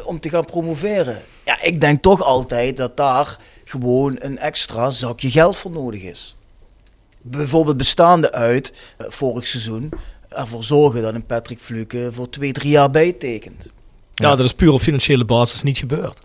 om 0.05 0.21
te 0.21 0.29
gaan 0.29 0.45
promoveren? 0.45 1.23
Ja, 1.45 1.63
ik 1.63 1.81
denk 1.81 2.03
toch 2.03 2.23
altijd 2.23 2.77
dat 2.77 2.97
daar 2.97 3.39
gewoon 3.65 4.17
een 4.19 4.39
extra 4.39 4.91
zakje 4.91 5.31
geld 5.31 5.57
voor 5.57 5.71
nodig 5.71 6.03
is. 6.03 6.37
Bijvoorbeeld 7.23 7.77
bestaande 7.77 8.33
uit 8.33 8.73
uh, 9.01 9.07
vorig 9.09 9.47
seizoen 9.47 9.93
ervoor 10.29 10.65
zorgen 10.65 11.03
dat 11.03 11.15
een 11.15 11.27
Patrick 11.27 11.59
Fluke 11.59 12.09
voor 12.13 12.31
twee, 12.31 12.53
drie 12.53 12.71
jaar 12.71 12.91
bijtekent. 12.91 13.69
Ja, 14.15 14.29
ja, 14.29 14.37
dat 14.37 14.47
is 14.47 14.55
puur 14.55 14.73
op 14.73 14.81
financiële 14.81 15.25
basis 15.25 15.63
niet 15.63 15.79
gebeurd. 15.79 16.19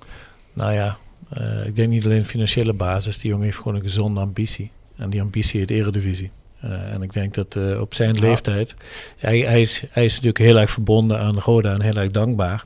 Nou 0.53 0.73
ja, 0.73 0.97
uh, 1.37 1.65
ik 1.65 1.75
denk 1.75 1.89
niet 1.89 2.05
alleen 2.05 2.25
financiële 2.25 2.73
basis. 2.73 3.17
Die 3.17 3.29
jongen 3.29 3.45
heeft 3.45 3.57
gewoon 3.57 3.75
een 3.75 3.81
gezonde 3.81 4.19
ambitie. 4.19 4.71
En 4.97 5.09
die 5.09 5.21
ambitie 5.21 5.59
heet 5.59 5.71
Eredivisie. 5.71 6.31
Uh, 6.65 6.93
en 6.93 7.01
ik 7.01 7.13
denk 7.13 7.33
dat 7.33 7.55
uh, 7.55 7.81
op 7.81 7.93
zijn 7.93 8.13
ja. 8.13 8.19
leeftijd, 8.19 8.75
hij, 9.17 9.39
hij, 9.39 9.61
is, 9.61 9.83
hij 9.89 10.05
is 10.05 10.13
natuurlijk 10.13 10.37
heel 10.37 10.57
erg 10.57 10.69
verbonden 10.69 11.19
aan 11.19 11.39
Roda 11.39 11.73
en 11.73 11.81
heel 11.81 11.95
erg 11.95 12.11
dankbaar. 12.11 12.63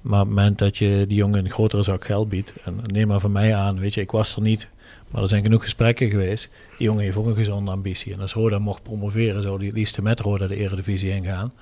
Maar 0.00 0.20
op 0.20 0.26
het 0.26 0.36
moment 0.36 0.58
dat 0.58 0.78
je 0.78 1.04
die 1.08 1.16
jongen 1.16 1.44
een 1.44 1.50
grotere 1.50 1.82
zak 1.82 2.04
geld 2.04 2.28
biedt, 2.28 2.52
en 2.64 2.80
neem 2.82 3.08
maar 3.08 3.20
van 3.20 3.32
mij 3.32 3.54
aan, 3.54 3.78
weet 3.78 3.94
je, 3.94 4.00
ik 4.00 4.10
was 4.10 4.36
er 4.36 4.42
niet, 4.42 4.68
maar 5.10 5.22
er 5.22 5.28
zijn 5.28 5.42
genoeg 5.42 5.62
gesprekken 5.62 6.10
geweest. 6.10 6.48
Die 6.78 6.86
jongen 6.86 7.04
heeft 7.04 7.16
ook 7.16 7.26
een 7.26 7.34
gezonde 7.34 7.70
ambitie. 7.70 8.12
En 8.12 8.20
als 8.20 8.32
Roda 8.32 8.58
mocht 8.58 8.82
promoveren, 8.82 9.42
zou 9.42 9.58
die 9.58 9.72
liefst 9.72 10.00
met 10.00 10.20
Roda 10.20 10.46
de 10.46 10.56
Eredivisie 10.56 11.10
ingaan. 11.10 11.52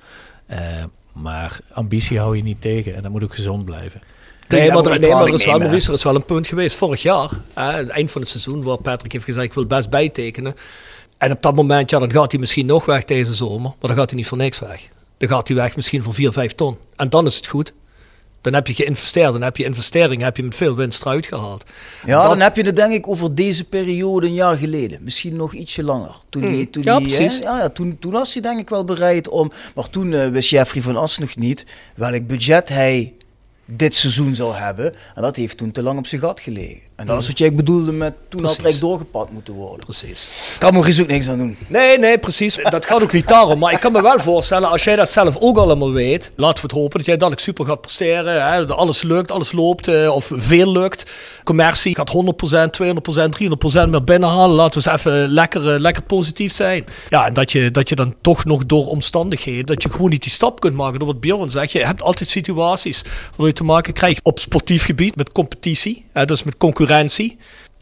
Uh, 0.51 0.57
maar 1.13 1.59
ambitie 1.73 2.19
hou 2.19 2.37
je 2.37 2.43
niet 2.43 2.61
tegen 2.61 2.95
en 2.95 3.01
dat 3.01 3.11
moet 3.11 3.23
ook 3.23 3.35
gezond 3.35 3.65
blijven. 3.65 4.01
Nee, 4.47 4.71
maar, 4.71 4.85
er, 4.85 4.99
nee, 4.99 5.09
maar 5.09 5.25
er, 5.25 5.33
is 5.33 5.45
wel, 5.45 5.59
Maurice, 5.59 5.87
er 5.87 5.93
is 5.93 6.03
wel 6.03 6.15
een 6.15 6.25
punt 6.25 6.47
geweest 6.47 6.75
vorig 6.75 7.01
jaar, 7.01 7.29
aan 7.53 7.73
het 7.73 7.89
eind 7.89 8.11
van 8.11 8.21
het 8.21 8.29
seizoen, 8.29 8.63
waar 8.63 8.77
Patrick 8.77 9.11
heeft 9.11 9.25
gezegd: 9.25 9.45
Ik 9.45 9.53
wil 9.53 9.65
best 9.65 9.89
bijtekenen. 9.89 10.55
En 11.21 11.31
op 11.31 11.41
dat 11.41 11.55
moment, 11.55 11.89
ja, 11.89 11.99
dan 11.99 12.11
gaat 12.11 12.31
hij 12.31 12.39
misschien 12.39 12.65
nog 12.65 12.85
weg 12.85 13.05
deze 13.05 13.33
zomer. 13.33 13.61
Maar 13.79 13.89
dan 13.89 13.95
gaat 13.95 14.09
hij 14.09 14.19
niet 14.19 14.27
voor 14.27 14.37
niks 14.37 14.59
weg. 14.59 14.87
Dan 15.17 15.29
gaat 15.29 15.47
hij 15.47 15.57
weg 15.57 15.75
misschien 15.75 16.03
voor 16.03 16.13
4, 16.13 16.31
5 16.31 16.55
ton. 16.55 16.77
En 16.95 17.09
dan 17.09 17.25
is 17.25 17.35
het 17.35 17.47
goed. 17.47 17.73
Dan 18.41 18.53
heb 18.53 18.67
je 18.67 18.73
geïnvesteerd. 18.73 19.31
Dan 19.31 19.41
heb 19.41 19.57
je 19.57 19.63
investeringen 19.63 20.25
heb 20.25 20.37
je 20.37 20.43
met 20.43 20.55
veel 20.55 20.75
winst 20.75 21.01
eruit 21.01 21.25
gehaald. 21.25 21.63
Ja, 22.05 22.21
dat... 22.21 22.29
dan 22.29 22.39
heb 22.39 22.55
je 22.55 22.63
het 22.63 22.75
denk 22.75 22.93
ik 22.93 23.07
over 23.07 23.35
deze 23.35 23.63
periode 23.63 24.27
een 24.27 24.33
jaar 24.33 24.57
geleden. 24.57 25.03
Misschien 25.03 25.35
nog 25.35 25.53
ietsje 25.53 25.83
langer. 25.83 26.15
Toen 26.29 26.41
die, 26.41 26.69
toen 26.69 26.83
ja, 26.83 26.97
die, 26.97 27.07
precies. 27.07 27.39
Hè, 27.39 27.45
ja, 27.45 27.57
ja, 27.57 27.69
toen, 27.69 27.97
toen 27.99 28.11
was 28.11 28.33
hij 28.33 28.41
denk 28.41 28.59
ik 28.59 28.69
wel 28.69 28.83
bereid 28.83 29.29
om... 29.29 29.51
Maar 29.75 29.89
toen 29.89 30.11
uh, 30.11 30.27
wist 30.27 30.49
Jeffrey 30.49 30.81
van 30.81 30.97
As 30.97 31.17
nog 31.17 31.35
niet 31.35 31.65
welk 31.95 32.27
budget 32.27 32.69
hij 32.69 33.13
dit 33.65 33.95
seizoen 33.95 34.35
zou 34.35 34.55
hebben. 34.55 34.93
En 35.15 35.21
dat 35.21 35.35
heeft 35.35 35.57
toen 35.57 35.71
te 35.71 35.83
lang 35.83 35.97
op 35.97 36.07
zijn 36.07 36.21
gat 36.21 36.39
gelegen. 36.39 36.81
En 36.95 37.07
dat 37.07 37.21
is 37.21 37.27
wat 37.27 37.37
jij 37.37 37.53
bedoelde 37.53 37.91
met 37.91 38.13
toen 38.29 38.45
had 38.45 38.63
er 38.63 38.79
doorgepakt 38.79 39.31
moeten 39.31 39.53
worden. 39.53 39.85
Precies. 39.85 40.55
Kan 40.59 40.73
Maurice 40.73 41.01
ook 41.01 41.07
niks 41.07 41.29
aan 41.29 41.37
doen. 41.37 41.57
Nee, 41.67 41.97
nee, 41.99 42.17
precies. 42.17 42.59
Dat 42.69 42.85
gaat 42.85 43.01
ook 43.01 43.11
niet 43.11 43.27
daarom. 43.27 43.59
Maar 43.59 43.73
ik 43.73 43.79
kan 43.79 43.91
me 43.91 44.01
wel 44.01 44.19
voorstellen, 44.19 44.69
als 44.69 44.83
jij 44.83 44.95
dat 44.95 45.11
zelf 45.11 45.37
ook 45.39 45.57
allemaal 45.57 45.91
weet, 45.91 46.33
laten 46.35 46.55
we 46.55 46.61
het 46.61 46.71
hopen 46.71 46.97
dat 46.97 47.05
jij 47.05 47.17
dadelijk 47.17 47.41
super 47.41 47.65
gaat 47.65 47.81
presteren. 47.81 48.51
Hè, 48.51 48.65
dat 48.65 48.77
alles 48.77 49.01
lukt, 49.01 49.31
alles 49.31 49.51
loopt, 49.51 49.87
eh, 49.87 50.15
of 50.15 50.31
veel 50.33 50.71
lukt. 50.71 51.11
Commercie 51.43 51.95
gaat 51.95 52.09
100%, 52.09 52.73
200%, 52.73 53.31
300% 53.31 53.89
meer 53.89 54.03
binnenhalen. 54.03 54.55
Laten 54.55 54.81
we 54.81 54.89
eens 54.89 54.99
even 54.99 55.29
lekker, 55.29 55.73
eh, 55.73 55.79
lekker 55.79 56.03
positief 56.03 56.53
zijn. 56.53 56.85
Ja, 57.09 57.25
en 57.25 57.33
dat 57.33 57.51
je, 57.51 57.71
dat 57.71 57.89
je 57.89 57.95
dan 57.95 58.15
toch 58.21 58.45
nog 58.45 58.65
door 58.65 58.87
omstandigheden, 58.87 59.65
dat 59.65 59.83
je 59.83 59.89
gewoon 59.89 60.09
niet 60.09 60.21
die 60.21 60.31
stap 60.31 60.59
kunt 60.59 60.75
maken. 60.75 60.99
Door 60.99 61.07
wat 61.07 61.19
Bjorn 61.19 61.49
zegt, 61.49 61.71
je 61.71 61.85
hebt 61.85 62.01
altijd 62.01 62.29
situaties 62.29 63.03
waardoor 63.29 63.47
je 63.47 63.53
te 63.53 63.63
maken 63.63 63.93
krijgt 63.93 64.19
op 64.23 64.39
sportief 64.39 64.85
gebied 64.85 65.15
met 65.15 65.31
competitie, 65.31 66.05
hè, 66.13 66.25
dus 66.25 66.43
met 66.43 66.57
concurrentie. 66.57 66.80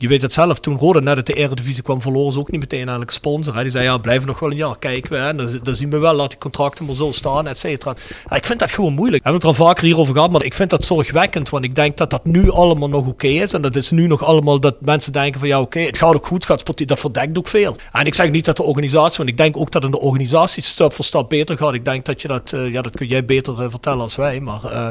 Je 0.01 0.07
weet 0.07 0.21
het 0.21 0.33
zelf, 0.33 0.59
toen 0.59 0.77
Roda 0.77 0.99
net 0.99 1.15
uit 1.15 1.25
de 1.25 1.33
Eredivisie 1.33 1.83
kwam, 1.83 2.01
verloren 2.01 2.33
ze 2.33 2.39
ook 2.39 2.51
niet 2.51 2.59
meteen 2.59 2.79
eigenlijk 2.79 3.11
sponsor. 3.11 3.55
Hè. 3.55 3.61
Die 3.61 3.71
zei, 3.71 3.83
ja, 3.83 3.97
blijven 3.97 4.27
nog 4.27 4.39
wel 4.39 4.51
een 4.51 4.57
jaar 4.57 4.79
kijken. 4.79 5.23
Hè. 5.23 5.35
Dan, 5.35 5.75
zien 5.75 5.89
we 5.89 5.97
wel, 5.97 6.13
laat 6.13 6.29
die 6.29 6.39
contracten 6.39 6.85
maar 6.85 6.95
zo 6.95 7.11
staan, 7.11 7.47
et 7.47 7.57
cetera. 7.57 7.95
Ik 8.35 8.45
vind 8.45 8.59
dat 8.59 8.71
gewoon 8.71 8.93
moeilijk. 8.93 9.23
We 9.23 9.29
hebben 9.29 9.47
het 9.47 9.57
er 9.57 9.63
al 9.63 9.67
vaker 9.67 9.83
hierover 9.85 10.13
gehad, 10.13 10.31
maar 10.31 10.43
ik 10.43 10.53
vind 10.53 10.69
dat 10.69 10.83
zorgwekkend. 10.83 11.49
Want 11.49 11.63
ik 11.63 11.75
denk 11.75 11.97
dat 11.97 12.09
dat 12.09 12.25
nu 12.25 12.51
allemaal 12.51 12.89
nog 12.89 13.07
oké 13.07 13.27
is. 13.27 13.53
En 13.53 13.61
dat 13.61 13.75
is 13.75 13.91
nu 13.91 14.07
nog 14.07 14.23
allemaal 14.23 14.59
dat 14.59 14.75
mensen 14.81 15.13
denken 15.13 15.39
van, 15.39 15.49
ja, 15.49 15.61
oké, 15.61 15.79
het 15.79 15.97
gaat 15.97 16.15
ook 16.15 16.27
goed, 16.27 16.45
gaat. 16.45 16.87
Dat 16.87 16.99
verdekt 16.99 17.37
ook 17.37 17.47
veel. 17.47 17.75
En 17.91 18.05
ik 18.05 18.15
zeg 18.15 18.31
niet 18.31 18.45
dat 18.45 18.57
de 18.57 18.63
organisatie, 18.63 19.17
want 19.17 19.29
ik 19.29 19.37
denk 19.37 19.57
ook 19.57 19.71
dat 19.71 19.83
in 19.83 19.91
de 19.91 19.99
organisatie 19.99 20.63
stap 20.63 20.93
voor 20.93 21.05
stap 21.05 21.29
beter 21.29 21.57
gaat. 21.57 21.73
Ik 21.73 21.85
denk 21.85 22.05
dat 22.05 22.21
je 22.21 22.27
dat, 22.27 22.53
eh, 22.53 22.71
ja, 22.71 22.81
dat 22.81 22.95
kun 22.95 23.07
jij 23.07 23.25
beter 23.25 23.61
eh, 23.63 23.69
vertellen 23.69 24.01
als 24.01 24.15
wij. 24.15 24.39
Maar... 24.39 24.63
eh, 24.63 24.87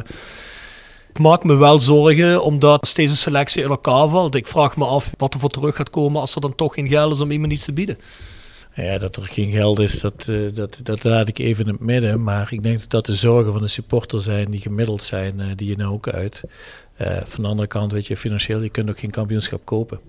ik 1.19 1.25
maak 1.25 1.45
me 1.45 1.55
wel 1.55 1.81
zorgen 1.81 2.43
omdat 2.43 2.81
als 2.81 2.95
deze 2.95 3.17
selectie 3.17 3.63
in 3.63 3.69
elkaar 3.69 4.09
valt. 4.09 4.35
Ik 4.35 4.47
vraag 4.47 4.77
me 4.77 4.85
af 4.85 5.13
wat 5.17 5.35
er 5.35 5.41
voor 5.41 5.51
terug 5.51 5.77
gaat 5.77 5.91
komen 5.91 6.21
als 6.21 6.35
er 6.35 6.41
dan 6.41 6.55
toch 6.55 6.75
geen 6.75 6.89
geld 6.89 7.13
is 7.13 7.21
om 7.21 7.31
iemand 7.31 7.53
iets 7.53 7.65
te 7.65 7.73
bieden. 7.73 7.99
Ja, 8.75 8.99
dat 8.99 9.17
er 9.17 9.23
geen 9.23 9.51
geld 9.51 9.79
is, 9.79 10.01
dat, 10.01 10.27
eh, 10.29 10.41
dat, 10.55 10.79
dat 10.83 11.05
laat 11.05 11.29
ik 11.29 11.39
even 11.39 11.65
in 11.65 11.71
het 11.71 11.81
midden. 11.81 12.23
Maar 12.23 12.53
ik 12.53 12.63
denk 12.63 12.89
dat 12.89 13.07
de 13.07 13.15
zorgen 13.15 13.53
van 13.53 13.63
de 13.63 13.69
supporter 13.69 14.23
zijn 14.23 14.51
die 14.51 14.61
gemiddeld 14.61 15.03
zijn, 15.03 15.41
eh, 15.41 15.47
die 15.55 15.69
je 15.69 15.77
nou 15.77 15.93
ook 15.93 16.09
uit. 16.09 16.43
Eh, 16.97 17.17
van 17.25 17.43
de 17.43 17.49
andere 17.49 17.69
kant, 17.69 17.93
weet 17.93 18.07
je, 18.07 18.17
financieel, 18.17 18.63
je 18.63 18.69
kunt 18.69 18.91
ook 18.91 18.99
geen 18.99 19.11
kampioenschap 19.11 19.65
kopen. 19.65 20.01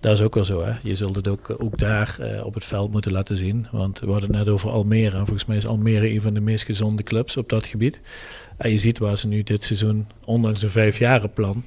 Dat 0.00 0.12
is 0.18 0.24
ook 0.24 0.34
wel 0.34 0.44
zo, 0.44 0.64
hè. 0.64 0.72
Je 0.82 0.94
zult 0.96 1.14
het 1.16 1.28
ook, 1.28 1.54
ook 1.58 1.78
daar 1.78 2.16
eh, 2.20 2.46
op 2.46 2.54
het 2.54 2.64
veld 2.64 2.92
moeten 2.92 3.12
laten 3.12 3.36
zien. 3.36 3.66
Want 3.70 4.00
we 4.00 4.10
hadden 4.10 4.28
het 4.28 4.38
net 4.38 4.48
over 4.48 4.70
Almere. 4.70 5.16
En 5.16 5.24
volgens 5.24 5.44
mij 5.44 5.56
is 5.56 5.66
Almere 5.66 6.10
een 6.14 6.20
van 6.22 6.34
de 6.34 6.40
meest 6.40 6.64
gezonde 6.64 7.02
clubs 7.02 7.36
op 7.36 7.48
dat 7.48 7.66
gebied. 7.66 8.00
En 8.56 8.70
je 8.70 8.78
ziet 8.78 8.98
waar 8.98 9.16
ze 9.18 9.26
nu 9.26 9.42
dit 9.42 9.62
seizoen, 9.64 10.06
ondanks 10.24 10.62
een 10.62 10.70
vijfjarenplan, 10.70 11.64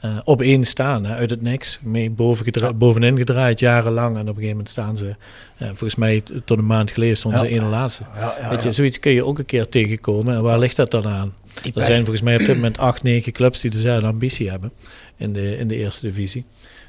eh 0.00 0.16
op 0.24 0.40
één 0.42 0.64
staan, 0.64 1.04
hè, 1.04 1.14
uit 1.14 1.30
het 1.30 1.42
niks. 1.42 1.78
Mee 1.82 2.10
boven 2.10 2.44
gedra- 2.44 2.72
bovenin 2.72 3.16
gedraaid, 3.16 3.60
jarenlang. 3.60 4.14
En 4.14 4.20
op 4.20 4.26
een 4.28 4.34
gegeven 4.34 4.50
moment 4.50 4.68
staan 4.68 4.96
ze, 4.96 5.14
eh, 5.56 5.68
volgens 5.68 5.94
mij 5.94 6.22
tot 6.44 6.58
een 6.58 6.66
maand 6.66 6.90
geleden, 6.90 7.16
stonden 7.16 7.40
ze 7.40 7.48
ene 7.48 7.64
laatste. 7.66 8.02
Weet 8.50 8.62
je, 8.62 8.72
zoiets 8.72 8.98
kun 8.98 9.12
je 9.12 9.24
ook 9.24 9.38
een 9.38 9.46
keer 9.46 9.68
tegenkomen. 9.68 10.34
En 10.34 10.42
waar 10.42 10.58
ligt 10.58 10.76
dat 10.76 10.90
dan 10.90 11.06
aan? 11.06 11.32
Er 11.74 11.84
zijn 11.84 11.98
volgens 11.98 12.20
mij 12.22 12.34
op 12.34 12.40
dit 12.46 12.54
moment 12.54 12.78
acht, 12.78 13.02
negen 13.02 13.32
clubs 13.32 13.60
die 13.60 13.70
dezelfde 13.70 14.06
ambitie 14.06 14.50
hebben 14.50 14.72
in 15.16 15.32
de, 15.32 15.56
in 15.58 15.68
de 15.68 15.76
eerste 15.76 16.06
divisie. 16.06 16.44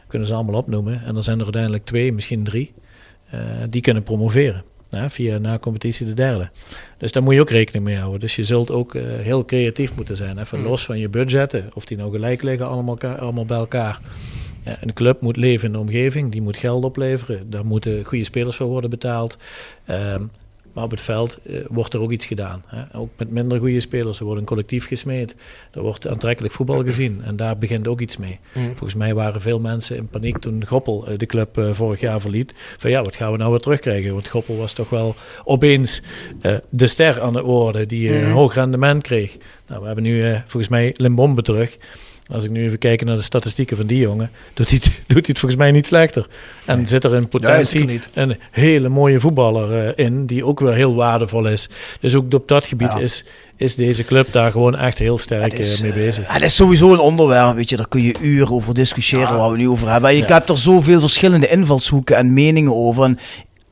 Kunnen 0.10 0.27
ze 0.27 0.34
allemaal 0.34 0.56
opnoemen. 0.56 1.03
En 1.03 1.14
dan 1.14 1.23
zijn 1.23 1.38
er 1.38 1.44
uiteindelijk 1.44 1.86
twee, 1.86 2.14
misschien 2.14 2.44
drie, 2.44 2.73
eh, 3.30 3.40
die 3.69 3.81
kunnen 3.81 4.03
promoveren. 4.03 4.64
Ja, 4.90 5.10
via 5.10 5.38
na 5.38 5.60
competitie 5.60 6.06
de 6.06 6.14
derde. 6.14 6.49
Dus 6.98 7.11
daar 7.11 7.23
moet 7.23 7.34
je 7.34 7.40
ook 7.40 7.49
rekening 7.49 7.84
mee 7.84 7.98
houden. 7.98 8.19
Dus 8.19 8.36
je 8.36 8.44
zult 8.44 8.72
ook 8.72 8.95
eh, 8.95 9.03
heel 9.03 9.45
creatief 9.45 9.95
moeten 9.95 10.15
zijn. 10.15 10.38
Even 10.38 10.61
los 10.61 10.86
van 10.86 10.99
je 10.99 11.10
budgetten. 11.10 11.69
Of 11.73 11.86
die 11.86 11.98
nou 11.98 12.11
gelijk 12.11 12.41
liggen, 12.41 12.68
allemaal, 12.68 12.98
allemaal 12.99 13.45
bij 13.45 13.57
elkaar. 13.57 13.99
Ja, 14.65 14.77
een 14.81 14.94
club 14.94 15.22
moet 15.22 15.38
leven 15.38 15.65
in 15.65 15.72
de 15.72 15.80
omgeving. 15.80 16.31
Die 16.31 16.41
moet 16.41 16.57
geld 16.57 16.84
opleveren. 16.84 17.49
Daar 17.49 17.65
moeten 17.65 18.06
goede 18.06 18.23
spelers 18.23 18.56
voor 18.56 18.68
worden 18.68 18.90
betaald. 18.90 19.38
Ehm, 19.86 20.23
maar 20.80 20.88
op 20.88 20.94
het 20.98 21.06
veld 21.06 21.40
eh, 21.44 21.60
wordt 21.68 21.94
er 21.94 22.00
ook 22.00 22.12
iets 22.12 22.26
gedaan. 22.26 22.64
Hè? 22.66 22.98
Ook 23.00 23.10
met 23.18 23.30
minder 23.30 23.60
goede 23.60 23.80
spelers. 23.80 24.20
Er 24.20 24.26
wordt 24.26 24.40
een 24.40 24.48
collectief 24.48 24.88
gesmeed. 24.88 25.36
Er 25.72 25.82
wordt 25.82 26.08
aantrekkelijk 26.08 26.54
voetbal 26.54 26.84
gezien. 26.84 27.22
En 27.24 27.36
daar 27.36 27.58
begint 27.58 27.88
ook 27.88 28.00
iets 28.00 28.18
mee. 28.18 28.40
Volgens 28.54 28.94
mij 28.94 29.14
waren 29.14 29.42
veel 29.42 29.60
mensen 29.60 29.98
in 29.98 30.08
paniek 30.08 30.38
toen 30.38 30.66
Goppel 30.66 31.08
eh, 31.08 31.18
de 31.18 31.26
club 31.26 31.58
eh, 31.58 31.72
vorig 31.72 32.00
jaar 32.00 32.22
verliet. 32.22 32.54
Van 32.78 32.90
ja, 32.90 33.02
wat 33.04 33.16
gaan 33.16 33.32
we 33.32 33.38
nou 33.38 33.52
weer 33.52 33.60
terugkrijgen? 33.60 34.14
Want 34.14 34.28
Goppel 34.28 34.58
was 34.58 34.74
toch 34.74 34.90
wel 34.90 35.16
opeens 35.44 36.02
de 36.70 36.88
ster 36.88 37.22
aan 37.22 37.36
het 37.36 37.46
worden 37.46 37.88
die 37.88 38.10
eh, 38.10 38.22
een 38.22 38.32
hoog 38.32 38.54
rendement 38.54 39.04
kreeg. 39.04 39.38
Nou, 39.68 39.80
we 39.80 39.86
hebben 39.86 40.04
nu 40.04 40.34
volgens 40.46 40.68
mij 40.68 40.94
Limbombe 40.98 41.42
terug. 41.42 41.78
Als 42.32 42.44
ik 42.44 42.50
nu 42.50 42.64
even 42.66 42.78
kijk 42.78 43.04
naar 43.06 43.16
de 43.16 43.22
statistieken 43.22 43.78
van 43.78 43.86
die 43.86 43.98
jongen, 44.00 44.32
doet 44.54 44.70
hij, 44.70 44.80
doet 44.84 44.92
hij 45.08 45.24
het 45.28 45.40
volgens 45.40 45.56
mij 45.62 45.72
niet 45.72 45.86
slechter. 45.88 46.28
En 46.66 46.86
zit 46.88 47.04
er 47.04 47.16
in 47.16 47.28
potentie 47.28 47.86
niet. 47.86 48.10
een 48.14 48.38
hele 48.52 48.90
mooie 48.90 49.20
voetballer 49.20 49.88
eh, 49.96 50.06
in, 50.06 50.26
die 50.26 50.46
ook 50.46 50.60
weer 50.60 50.74
heel 50.74 50.96
waardevol 50.96 51.48
is. 51.48 51.70
Dus 52.00 52.16
ook 52.16 52.34
op 52.34 52.48
dat 52.48 52.66
gebied 52.66 52.94
Ja. 52.94 53.00
is, 53.00 53.26
is 53.56 53.76
deze 53.76 54.06
club 54.06 54.32
daar 54.32 54.52
gewoon 54.52 54.76
echt 54.76 55.00
heel 55.00 55.18
sterk 55.18 55.54
is, 55.54 55.76
eh, 55.76 55.82
mee 55.82 55.92
eh, 55.92 55.98
bezig. 55.98 56.34
Het 56.34 56.42
is 56.42 56.56
sowieso 56.56 56.94
een 56.94 57.00
onderwerp, 57.00 57.56
weet 57.56 57.70
je, 57.70 57.78
daar 57.78 57.88
kun 57.88 58.02
je 58.04 58.16
uren 58.22 58.52
over 58.52 58.74
discussiëren 58.74 59.38
waar 59.38 59.52
we 59.52 59.58
nu 59.58 59.70
over 59.70 59.92
hebben. 59.92 60.10
En 60.10 60.16
je 60.16 60.26
hebt 60.26 60.50
er 60.50 60.58
zoveel 60.58 61.00
verschillende 61.00 61.48
invalshoeken 61.50 62.16
en 62.16 62.34
meningen 62.34 62.76
over. 62.76 63.04
En 63.04 63.20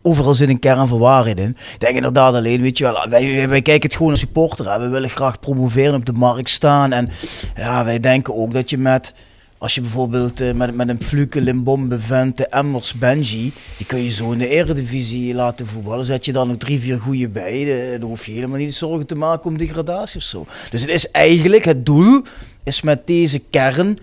overal 0.08 0.34
zit 0.34 0.50
een 0.50 0.60
kern 0.60 0.88
van 0.88 1.00
waarheid 1.00 1.40
in. 1.40 1.50
Ik 1.50 1.80
denk 1.80 1.96
inderdaad 1.96 2.34
alleen, 2.34 2.62
weet 2.62 2.78
je 2.78 2.84
wel, 2.84 3.10
wij, 3.10 3.48
wij, 3.50 3.62
kijken 3.62 3.90
het 3.90 3.96
gewoon 3.96 4.12
als 4.12 4.20
supporter. 4.20 4.80
We 4.80 4.88
willen 4.88 5.10
graag 5.10 5.40
promoveren, 5.40 5.96
op 5.96 6.06
de 6.06 6.14
markt 6.14 6.50
staan. 6.50 6.92
En 6.92 7.10
ja, 7.56 7.86
wij 7.86 8.00
denken 8.00 8.36
ook 8.36 8.54
dat 8.54 8.70
je 8.70 8.78
met... 8.78 9.14
Als 9.60 9.76
je 9.76 9.82
bijvoorbeeld 9.82 10.42
eh, 10.42 10.54
met, 10.54 10.76
met 10.76 10.90
een 10.90 11.02
Fluke, 11.02 11.42
Limbombe, 11.42 12.00
Vente, 12.00 12.48
Emmers, 12.48 12.94
Benji, 12.94 13.54
die 13.78 13.86
kun 13.86 14.04
je 14.04 14.12
zo 14.12 14.32
in 14.32 14.38
de 14.38 14.48
eredivisie 14.48 15.34
laten 15.34 15.68
voetballen. 15.68 16.06
Zet 16.06 16.26
je 16.26 16.32
dan 16.32 16.48
nog 16.48 16.58
drie, 16.58 16.80
vier 16.80 17.00
goede 17.00 17.28
bij, 17.28 17.92
eh, 17.94 18.00
dan 18.00 18.10
hoef 18.10 18.26
je 18.26 18.32
helemaal 18.32 18.58
niet 18.58 18.76
zorgen 18.76 19.06
te 19.06 19.16
maken 19.16 19.50
om 19.50 19.58
degradatie 19.58 20.18
of 20.18 20.24
zo. 20.24 20.46
Dus 20.70 20.82
het 20.82 20.90
is 20.90 21.12
eigenlijk, 21.12 21.66
het 21.66 21.86
doel 21.86 22.24
is 22.64 22.82
met 22.82 23.08
deze 23.08 23.40
kern 23.50 23.98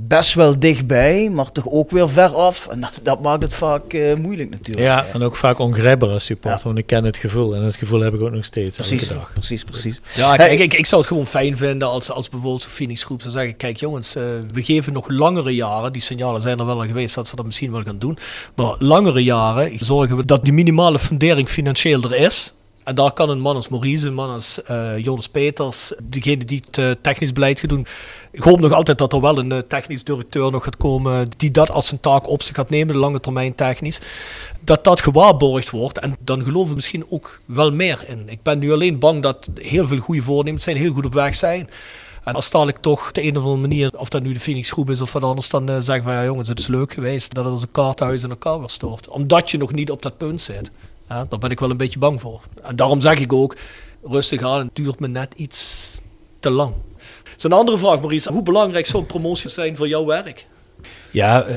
best 0.00 0.34
wel 0.34 0.58
dichtbij, 0.58 1.28
maar 1.30 1.52
toch 1.52 1.68
ook 1.70 1.90
weer 1.90 2.08
ver 2.08 2.34
af. 2.34 2.66
En 2.66 2.80
dat, 2.80 3.00
dat 3.02 3.20
maakt 3.22 3.42
het 3.42 3.54
vaak 3.54 3.92
eh, 3.92 4.14
moeilijk 4.14 4.50
natuurlijk. 4.50 4.86
Ja, 4.86 5.06
en 5.12 5.22
ook 5.22 5.36
vaak 5.36 5.58
ongrijpbaar 5.58 6.08
als 6.10 6.24
supporter, 6.24 6.58
Ja. 6.60 6.64
want 6.66 6.78
ik 6.78 6.86
ken 6.86 7.04
het 7.04 7.16
gevoel. 7.16 7.54
En 7.54 7.62
het 7.62 7.76
gevoel 7.76 8.00
heb 8.00 8.14
ik 8.14 8.20
ook 8.22 8.30
nog 8.30 8.44
steeds 8.44 8.76
precies, 8.76 9.02
elke 9.02 9.14
dag. 9.14 9.30
precies, 9.32 9.64
precies. 9.64 10.00
Ja, 10.14 10.28
Hey, 10.28 10.36
kijk, 10.36 10.60
ik, 10.60 10.74
ik 10.74 10.86
zou 10.86 11.00
het 11.00 11.10
gewoon 11.10 11.26
fijn 11.26 11.56
vinden 11.56 11.88
als, 11.88 12.10
als 12.10 12.28
bijvoorbeeld 12.28 12.62
zo'n 12.62 12.70
Phoenix 12.70 13.04
groep 13.04 13.20
zou 13.20 13.32
zeggen, 13.32 13.56
kijk 13.56 13.76
jongens, 13.76 14.16
eh, 14.16 14.22
we 14.52 14.62
geven 14.62 14.92
nog 14.92 15.08
langere 15.08 15.54
jaren, 15.54 15.92
die 15.92 16.02
signalen 16.02 16.40
zijn 16.40 16.58
er 16.58 16.66
wel 16.66 16.80
al 16.80 16.86
geweest 16.86 17.14
dat 17.14 17.28
ze 17.28 17.36
dat 17.36 17.44
misschien 17.44 17.72
wel 17.72 17.82
gaan 17.82 17.98
doen, 17.98 18.18
maar 18.54 18.74
langere 18.78 19.22
jaren 19.24 19.72
zorgen 19.84 20.16
we 20.16 20.24
dat 20.24 20.44
die 20.44 20.52
minimale 20.52 20.98
fundering 20.98 21.48
financieel 21.48 22.02
er 22.02 22.14
is. 22.16 22.52
En 22.88 22.94
daar 22.94 23.12
kan 23.12 23.30
een 23.30 23.40
man 23.40 23.54
als 23.54 23.68
Maurice, 23.68 24.06
een 24.06 24.14
man 24.14 24.30
als 24.30 24.62
eh, 24.62 24.98
Jonas 24.98 25.28
Peters, 25.28 25.92
degene 26.02 26.44
die 26.44 26.62
het 26.64 26.78
eh, 26.78 26.90
technisch 27.02 27.32
beleid 27.32 27.60
gaat 27.60 27.68
doen. 27.68 27.86
Ik 28.30 28.42
hoop 28.42 28.60
nog 28.60 28.72
altijd 28.72 28.98
dat 28.98 29.12
er 29.12 29.20
wel 29.20 29.38
een 29.38 29.52
eh, 29.52 29.58
technisch 29.58 30.04
directeur 30.04 30.50
nog 30.50 30.64
gaat 30.64 30.76
komen 30.76 31.28
die 31.36 31.50
dat 31.50 31.70
als 31.70 31.88
zijn 31.88 32.00
taak 32.00 32.28
op 32.28 32.42
zich 32.42 32.56
gaat 32.56 32.70
nemen, 32.70 32.92
de 32.92 33.00
lange 33.00 33.20
termijn 33.20 33.54
technisch. 33.54 34.00
Dat 34.60 34.84
dat 34.84 35.00
gewaarborgd 35.00 35.70
wordt 35.70 35.98
en 35.98 36.16
dan 36.20 36.42
geloven 36.42 36.68
we 36.68 36.74
misschien 36.74 37.04
ook 37.08 37.40
wel 37.44 37.72
meer 37.72 38.04
in. 38.06 38.22
Ik 38.26 38.42
ben 38.42 38.58
nu 38.58 38.72
alleen 38.72 38.98
bang 38.98 39.22
dat 39.22 39.50
heel 39.54 39.86
veel 39.86 39.98
goede 39.98 40.22
voornemens 40.22 40.64
zijn, 40.64 40.76
heel 40.76 40.92
goed 40.92 41.06
op 41.06 41.14
weg 41.14 41.34
zijn. 41.34 41.70
En 42.24 42.34
als 42.34 42.50
dadelijk 42.50 42.78
toch 42.78 43.08
op 43.08 43.14
de 43.14 43.22
een 43.22 43.36
of 43.36 43.42
andere 43.42 43.60
manier, 43.60 43.90
of 43.96 44.08
dat 44.08 44.22
nu 44.22 44.32
de 44.32 44.40
Phoenix 44.40 44.70
groep 44.70 44.90
is 44.90 45.00
of 45.00 45.12
wat 45.12 45.22
anders, 45.22 45.48
dan 45.48 45.82
zeggen 45.82 46.04
van 46.04 46.12
ja 46.12 46.24
jongens, 46.24 46.48
het 46.48 46.58
is 46.58 46.66
leuk 46.66 46.92
geweest 46.92 47.34
dat 47.34 47.44
het 47.44 47.52
als 47.52 47.62
een 47.62 47.70
kaarthuis 47.70 48.22
in 48.22 48.30
elkaar 48.30 48.58
weer 48.58 48.70
stort. 48.70 49.08
Omdat 49.08 49.50
je 49.50 49.58
nog 49.58 49.72
niet 49.72 49.90
op 49.90 50.02
dat 50.02 50.16
punt 50.16 50.40
zit. 50.40 50.70
Ja, 51.08 51.24
daar 51.28 51.38
ben 51.38 51.50
ik 51.50 51.60
wel 51.60 51.70
een 51.70 51.76
beetje 51.76 51.98
bang 51.98 52.20
voor. 52.20 52.40
En 52.62 52.76
daarom 52.76 53.00
zeg 53.00 53.18
ik 53.18 53.32
ook, 53.32 53.56
rustig 54.02 54.42
aan, 54.42 54.58
het 54.58 54.76
duurt 54.76 55.00
me 55.00 55.08
net 55.08 55.34
iets 55.34 56.00
te 56.40 56.50
lang. 56.50 56.72
Dat 57.22 57.36
is 57.36 57.44
een 57.44 57.52
andere 57.52 57.78
vraag, 57.78 57.98
Maurice. 57.98 58.32
Hoe 58.32 58.42
belangrijk 58.42 58.86
zou 58.86 59.04
promoties 59.04 59.54
zijn 59.54 59.76
voor 59.76 59.88
jouw 59.88 60.04
werk? 60.04 60.46
Ja, 61.10 61.42
eh, 61.42 61.56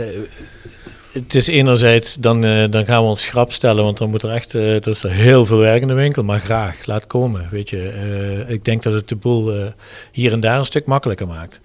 het 1.11 1.35
is 1.35 1.47
enerzijds, 1.47 2.15
dan, 2.15 2.43
eh, 2.43 2.71
dan 2.71 2.85
gaan 2.85 3.01
we 3.01 3.09
ons 3.09 3.21
schrap 3.21 3.51
stellen, 3.51 3.83
want 3.83 3.97
dan 3.97 4.09
moet 4.09 4.23
er 4.23 4.31
echt, 4.31 4.53
er 4.53 4.87
is 4.87 5.03
er 5.03 5.11
heel 5.11 5.45
veel 5.45 5.57
werk 5.57 5.81
in 5.81 5.87
de 5.87 5.93
winkel, 5.93 6.23
maar 6.23 6.39
graag, 6.39 6.85
laat 6.85 7.07
komen. 7.07 7.47
Weet 7.51 7.69
je, 7.69 8.45
ik 8.47 8.65
denk 8.65 8.83
dat 8.83 8.93
het 8.93 9.07
de 9.07 9.15
boel 9.15 9.73
hier 10.11 10.31
en 10.31 10.39
daar 10.39 10.59
een 10.59 10.65
stuk 10.65 10.85
makkelijker 10.85 11.27
maakt. 11.27 11.59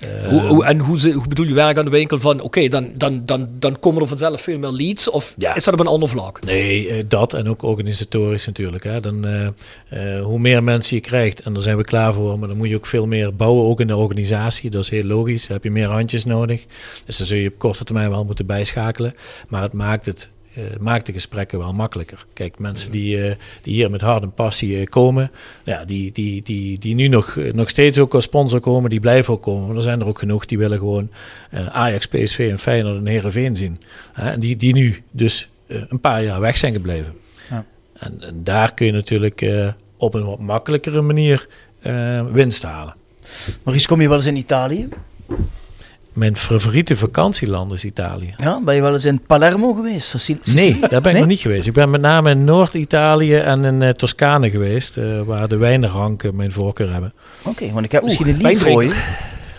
Eh, 0.00 0.28
Hoe, 0.28 0.40
hoe, 0.40 0.64
en 0.64 0.78
hoe, 0.78 0.98
ze- 1.00 1.10
hoe 1.12 1.28
bedoel 1.28 1.46
je 1.46 1.54
werk 1.54 1.78
aan 1.78 1.84
de 1.84 1.90
winkel 1.90 2.18
van, 2.20 2.40
oké, 2.40 2.68
dan, 2.68 2.90
dan, 2.94 3.22
dan, 3.24 3.48
dan 3.58 3.78
komen 3.78 4.02
er 4.02 4.08
vanzelf 4.08 4.40
veel 4.40 4.58
meer 4.58 4.70
leads? 4.70 5.10
Of 5.10 5.34
Ja. 5.38 5.54
is 5.54 5.64
dat 5.64 5.74
op 5.74 5.80
een 5.80 5.86
ander 5.86 6.08
vlak? 6.08 6.44
Nee, 6.44 6.88
eh, 6.88 7.04
dat 7.08 7.32
en 7.34 7.48
ook 7.48 7.62
organisatorisch 7.62 8.46
natuurlijk. 8.46 8.84
Hè. 8.84 9.00
Dan, 9.00 9.26
eh, 9.88 10.22
hoe 10.22 10.38
meer 10.38 10.62
mensen 10.62 10.96
je 10.96 11.02
krijgt, 11.02 11.40
en 11.40 11.52
daar 11.52 11.62
zijn 11.62 11.76
we 11.76 11.84
klaar 11.84 12.14
voor, 12.14 12.38
maar 12.38 12.48
dan 12.48 12.56
moet 12.56 12.68
je 12.68 12.76
ook 12.76 12.86
veel 12.86 13.06
meer 13.06 13.34
bouwen, 13.36 13.64
ook 13.64 13.80
in 13.80 13.86
de 13.86 13.96
organisatie. 13.96 14.70
Dat 14.70 14.82
is 14.82 14.90
heel 14.90 15.04
logisch. 15.04 15.42
Dan 15.46 15.52
heb 15.56 15.64
je 15.64 15.70
meer 15.70 15.88
handjes 15.88 16.24
nodig. 16.24 16.64
Dus 17.04 17.16
dan 17.16 17.26
zul 17.26 17.38
je 17.38 17.48
op 17.48 17.58
korte 17.58 17.84
termijn 17.84 18.10
wel 18.10 18.24
moeten 18.24 18.46
bijschakelen. 18.46 19.14
Maar 19.48 19.62
het 19.62 19.72
maakt 19.72 20.06
het 20.06 20.30
maakt 20.80 21.06
de 21.06 21.12
gesprekken 21.12 21.58
wel 21.58 21.72
makkelijker. 21.72 22.26
Kijk, 22.32 22.58
mensen 22.58 22.90
die, 22.90 23.22
eh, 23.22 23.34
die 23.62 23.74
hier 23.74 23.90
met 23.90 24.00
hart 24.00 24.22
en 24.22 24.32
passie 24.32 24.80
eh, 24.80 24.86
komen, 24.86 25.30
ja, 25.64 25.84
die, 25.84 26.12
die, 26.12 26.42
die, 26.42 26.78
die 26.78 26.94
nu 26.94 27.08
nog, 27.08 27.36
eh, 27.36 27.52
nog 27.52 27.68
steeds 27.68 27.98
ook 27.98 28.14
als 28.14 28.24
sponsor 28.24 28.60
komen, 28.60 28.90
die 28.90 29.00
blijven 29.00 29.34
ook 29.34 29.42
komen. 29.42 29.66
Maar 29.66 29.76
er 29.76 29.82
zijn 29.82 30.00
er 30.00 30.06
ook 30.06 30.18
genoeg 30.18 30.44
die 30.44 30.58
willen 30.58 30.78
gewoon 30.78 31.10
eh, 31.50 31.66
Ajax, 31.66 32.06
PSV 32.06 32.48
en 32.50 32.58
Feyenoord 32.58 32.96
en 32.96 33.06
Heerenveen 33.06 33.56
zien. 33.56 33.80
En 34.14 34.40
die, 34.40 34.56
die 34.56 34.74
nu 34.74 35.02
dus 35.10 35.48
eh, 35.70 35.82
een 35.88 36.00
paar 36.00 36.22
jaar 36.22 36.40
weg 36.40 36.56
zijn 36.56 36.72
gebleven. 36.72 37.14
Ja. 37.50 37.64
En, 37.92 38.16
en 38.20 38.44
daar 38.44 38.74
kun 38.74 38.86
je 38.86 38.92
natuurlijk 38.92 39.42
eh, 39.42 39.68
op 39.96 40.14
een 40.14 40.24
wat 40.24 40.38
makkelijkere 40.38 41.00
manier 41.00 41.48
eh, 41.80 42.26
winst 42.26 42.62
halen. 42.62 42.94
Maurice, 43.62 43.86
kom 43.86 44.00
je 44.00 44.08
wel 44.08 44.16
eens 44.16 44.26
in 44.26 44.36
Italië? 44.36 44.88
Mijn 46.12 46.36
favoriete 46.36 46.96
vakantieland 46.96 47.72
is 47.72 47.84
Italië. 47.84 48.34
Ja, 48.36 48.60
ben 48.64 48.74
je 48.74 48.80
wel 48.80 48.92
eens 48.92 49.04
in 49.04 49.20
Palermo 49.26 49.72
geweest? 49.72 50.28
Nee, 50.54 50.78
daar 50.80 50.88
ben 50.88 50.98
ik 50.98 51.04
Nee? 51.04 51.14
nog 51.14 51.26
niet 51.26 51.40
geweest. 51.40 51.66
Ik 51.66 51.72
ben 51.72 51.90
met 51.90 52.00
name 52.00 52.30
in 52.30 52.44
Noord-Italië 52.44 53.34
en 53.36 53.64
in 53.64 53.82
eh, 53.82 53.88
Toscane 53.88 54.50
geweest, 54.50 54.96
eh, 54.96 55.20
waar 55.22 55.48
de 55.48 55.56
wijnranken 55.56 56.36
mijn 56.36 56.52
voorkeur 56.52 56.92
hebben. 56.92 57.12
Oké, 57.44 57.72
want 57.72 57.84
ik 57.84 57.92
heb 57.92 58.02
Oeh, 58.02 58.10
misschien 58.18 58.34
een 58.34 58.46
lied 58.48 58.62
voor 58.62 58.82
je. 58.84 58.88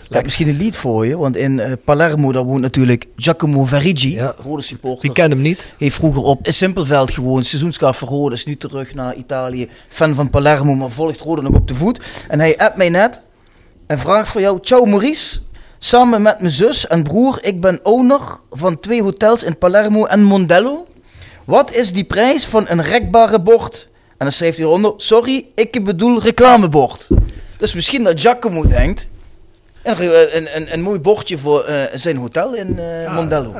Ik 0.08 0.18
heb 0.18 0.24
misschien 0.24 0.48
een 0.48 0.56
lied 0.56 0.76
voor 0.76 1.06
je, 1.06 1.16
want 1.16 1.36
in 1.36 1.60
eh, 1.60 1.72
Palermo 1.84 2.32
daar 2.32 2.42
woont 2.44 2.60
natuurlijk 2.60 3.06
Giacomo 3.16 3.64
Verigi, 3.64 4.14
Ja. 4.14 4.34
rode 4.44 4.62
supporter. 4.62 5.02
Wie 5.02 5.12
kent 5.12 5.32
hem 5.32 5.42
niet? 5.42 5.72
Heeft 5.78 5.94
vroeger 5.96 6.22
op 6.22 6.38
Simpelveld 6.42 7.10
gewoond, 7.10 7.46
seizoenskaart 7.46 7.96
voor 7.96 8.08
Rode, 8.08 8.34
is 8.34 8.44
nu 8.44 8.56
terug 8.56 8.94
naar 8.94 9.14
Italië. 9.14 9.68
Fan 9.88 10.14
van 10.14 10.30
Palermo, 10.30 10.74
maar 10.74 10.90
volgt 10.90 11.20
Rode 11.20 11.42
nog 11.42 11.54
op 11.54 11.68
de 11.68 11.74
voet. 11.74 12.00
En 12.28 12.38
hij 12.38 12.58
appt 12.58 12.76
mij 12.76 12.88
net 12.88 13.20
en 13.86 13.98
vraagt 13.98 14.28
voor 14.28 14.40
jou, 14.40 14.58
ciao 14.62 14.84
Maurice, 14.84 15.38
samen 15.84 16.22
met 16.22 16.40
mijn 16.40 16.52
zus 16.52 16.86
en 16.86 17.02
broer, 17.02 17.38
ik 17.40 17.60
ben 17.60 17.80
owner 17.82 18.20
van 18.50 18.80
twee 18.80 19.02
hotels 19.02 19.42
in 19.42 19.58
Palermo 19.58 20.04
en 20.04 20.22
Mondello. 20.22 20.86
Wat 21.44 21.74
is 21.74 21.92
die 21.92 22.04
prijs 22.04 22.44
van 22.44 22.64
een 22.68 22.82
rekbare 22.82 23.40
bord? 23.40 23.88
En 24.08 24.28
dan 24.28 24.32
schrijft 24.32 24.56
hij 24.56 24.66
eronder, 24.66 24.92
sorry, 24.96 25.46
ik 25.54 25.84
bedoel 25.84 26.20
reclamebord. 26.20 27.08
Dus 27.56 27.72
misschien 27.72 28.02
dat 28.02 28.20
Giacomo 28.20 28.66
denkt, 28.66 29.08
een, 29.82 29.96
een, 30.36 30.56
een, 30.56 30.72
een 30.72 30.82
mooi 30.82 31.00
bordje 31.00 31.38
voor 31.38 31.64
eh, 31.64 31.82
zijn 31.94 32.16
hotel 32.16 32.54
in 32.54 32.78
eh, 32.78 33.14
Mondello. 33.14 33.54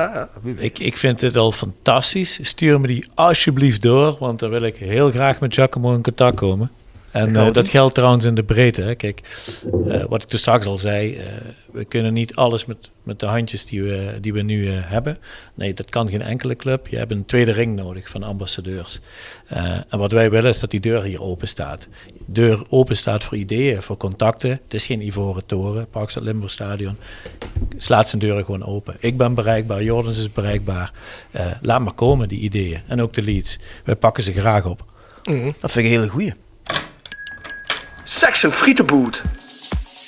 Ik, 0.56 0.78
ik 0.78 0.96
vind 0.96 1.18
dit 1.18 1.36
al 1.36 1.52
fantastisch. 1.52 2.38
Stuur 2.42 2.80
me 2.80 2.86
die 2.86 3.06
alsjeblieft 3.14 3.82
door, 3.82 4.16
want 4.18 4.38
dan 4.38 4.50
wil 4.50 4.62
ik 4.62 4.76
heel 4.76 5.10
graag 5.10 5.40
met 5.40 5.54
Giacomo 5.54 5.94
in 5.94 6.02
contact 6.02 6.36
komen. 6.36 6.70
En 7.12 7.36
eh, 7.36 7.52
dat 7.52 7.68
geldt 7.68 7.94
trouwens 7.94 8.24
in 8.24 8.34
de 8.34 8.43
breedte. 8.43 8.82
Hè. 8.82 8.94
Kijk, 8.94 9.20
eh, 9.89 10.05
wat 10.09 10.22
ik 10.22 10.28
toen 10.28 10.39
straks 10.39 10.66
al 10.66 10.76
zei, 10.76 11.16
eh, 11.16 11.26
we 11.72 11.84
kunnen 11.84 12.12
niet 12.12 12.34
alles 12.34 12.64
met, 12.64 12.90
met 13.02 13.20
de 13.20 13.26
handjes 13.26 13.64
die 13.66 13.82
we, 13.82 14.18
die 14.20 14.32
we 14.32 14.43
nu 14.43 14.68
eh, 14.68 14.74
hebben. 14.78 15.18
Nee, 15.55 15.74
dat 15.74 15.90
kan 15.90 16.09
geen 16.09 16.22
enkele 16.22 16.56
club. 16.56 16.89
Je 16.89 16.97
hebt 16.97 17.10
een 17.10 17.24
tweede 17.24 17.52
ring 17.52 17.76
nodig 17.76 18.09
van 18.09 18.22
ambassadeurs. 18.22 19.01
Eh, 19.47 19.64
en 19.89 19.98
wat 19.98 20.12
wij 20.12 20.30
willen 20.30 20.51
is 20.51 20.60
dat 20.60 20.70
die 20.70 20.80
deur 20.80 21.02
hier 21.02 21.22
open 21.22 21.48
staat. 21.48 21.89
De 22.26 22.32
deur 22.32 22.62
open 22.68 22.97
staat 22.97 23.24
voor 23.24 23.36
ideeën, 23.36 23.82
voor 23.82 23.97
contacten. 23.97 24.51
Het 24.51 24.74
is 24.74 24.86
geen 24.86 25.06
ivoren 25.06 25.47
toren, 25.47 25.86
Parkstad 25.90 26.22
Limburg 26.22 26.51
Stadion. 26.51 26.97
Slaat 27.76 28.09
zijn 28.09 28.20
deuren 28.20 28.44
gewoon 28.44 28.64
open. 28.64 28.97
Ik 28.98 29.16
ben 29.16 29.34
bereikbaar, 29.34 29.82
Jordans 29.82 30.18
is 30.18 30.32
bereikbaar. 30.32 30.93
Eh, 31.30 31.47
laat 31.60 31.80
maar 31.80 31.93
komen, 31.93 32.28
die 32.28 32.40
ideeën. 32.40 32.80
En 32.86 33.02
ook 33.02 33.12
de 33.12 33.22
leads. 33.22 33.59
Wij 33.84 33.97
pakken 33.97 34.22
ze 34.22 34.32
graag 34.32 34.66
op. 34.66 34.84
Dat 35.60 35.70
vind 35.70 35.86
ik 35.86 35.93
een 35.93 35.98
hele 35.98 36.09
goeie. 36.09 36.32
Section 38.14 38.52
Frietenboot. 38.52 39.22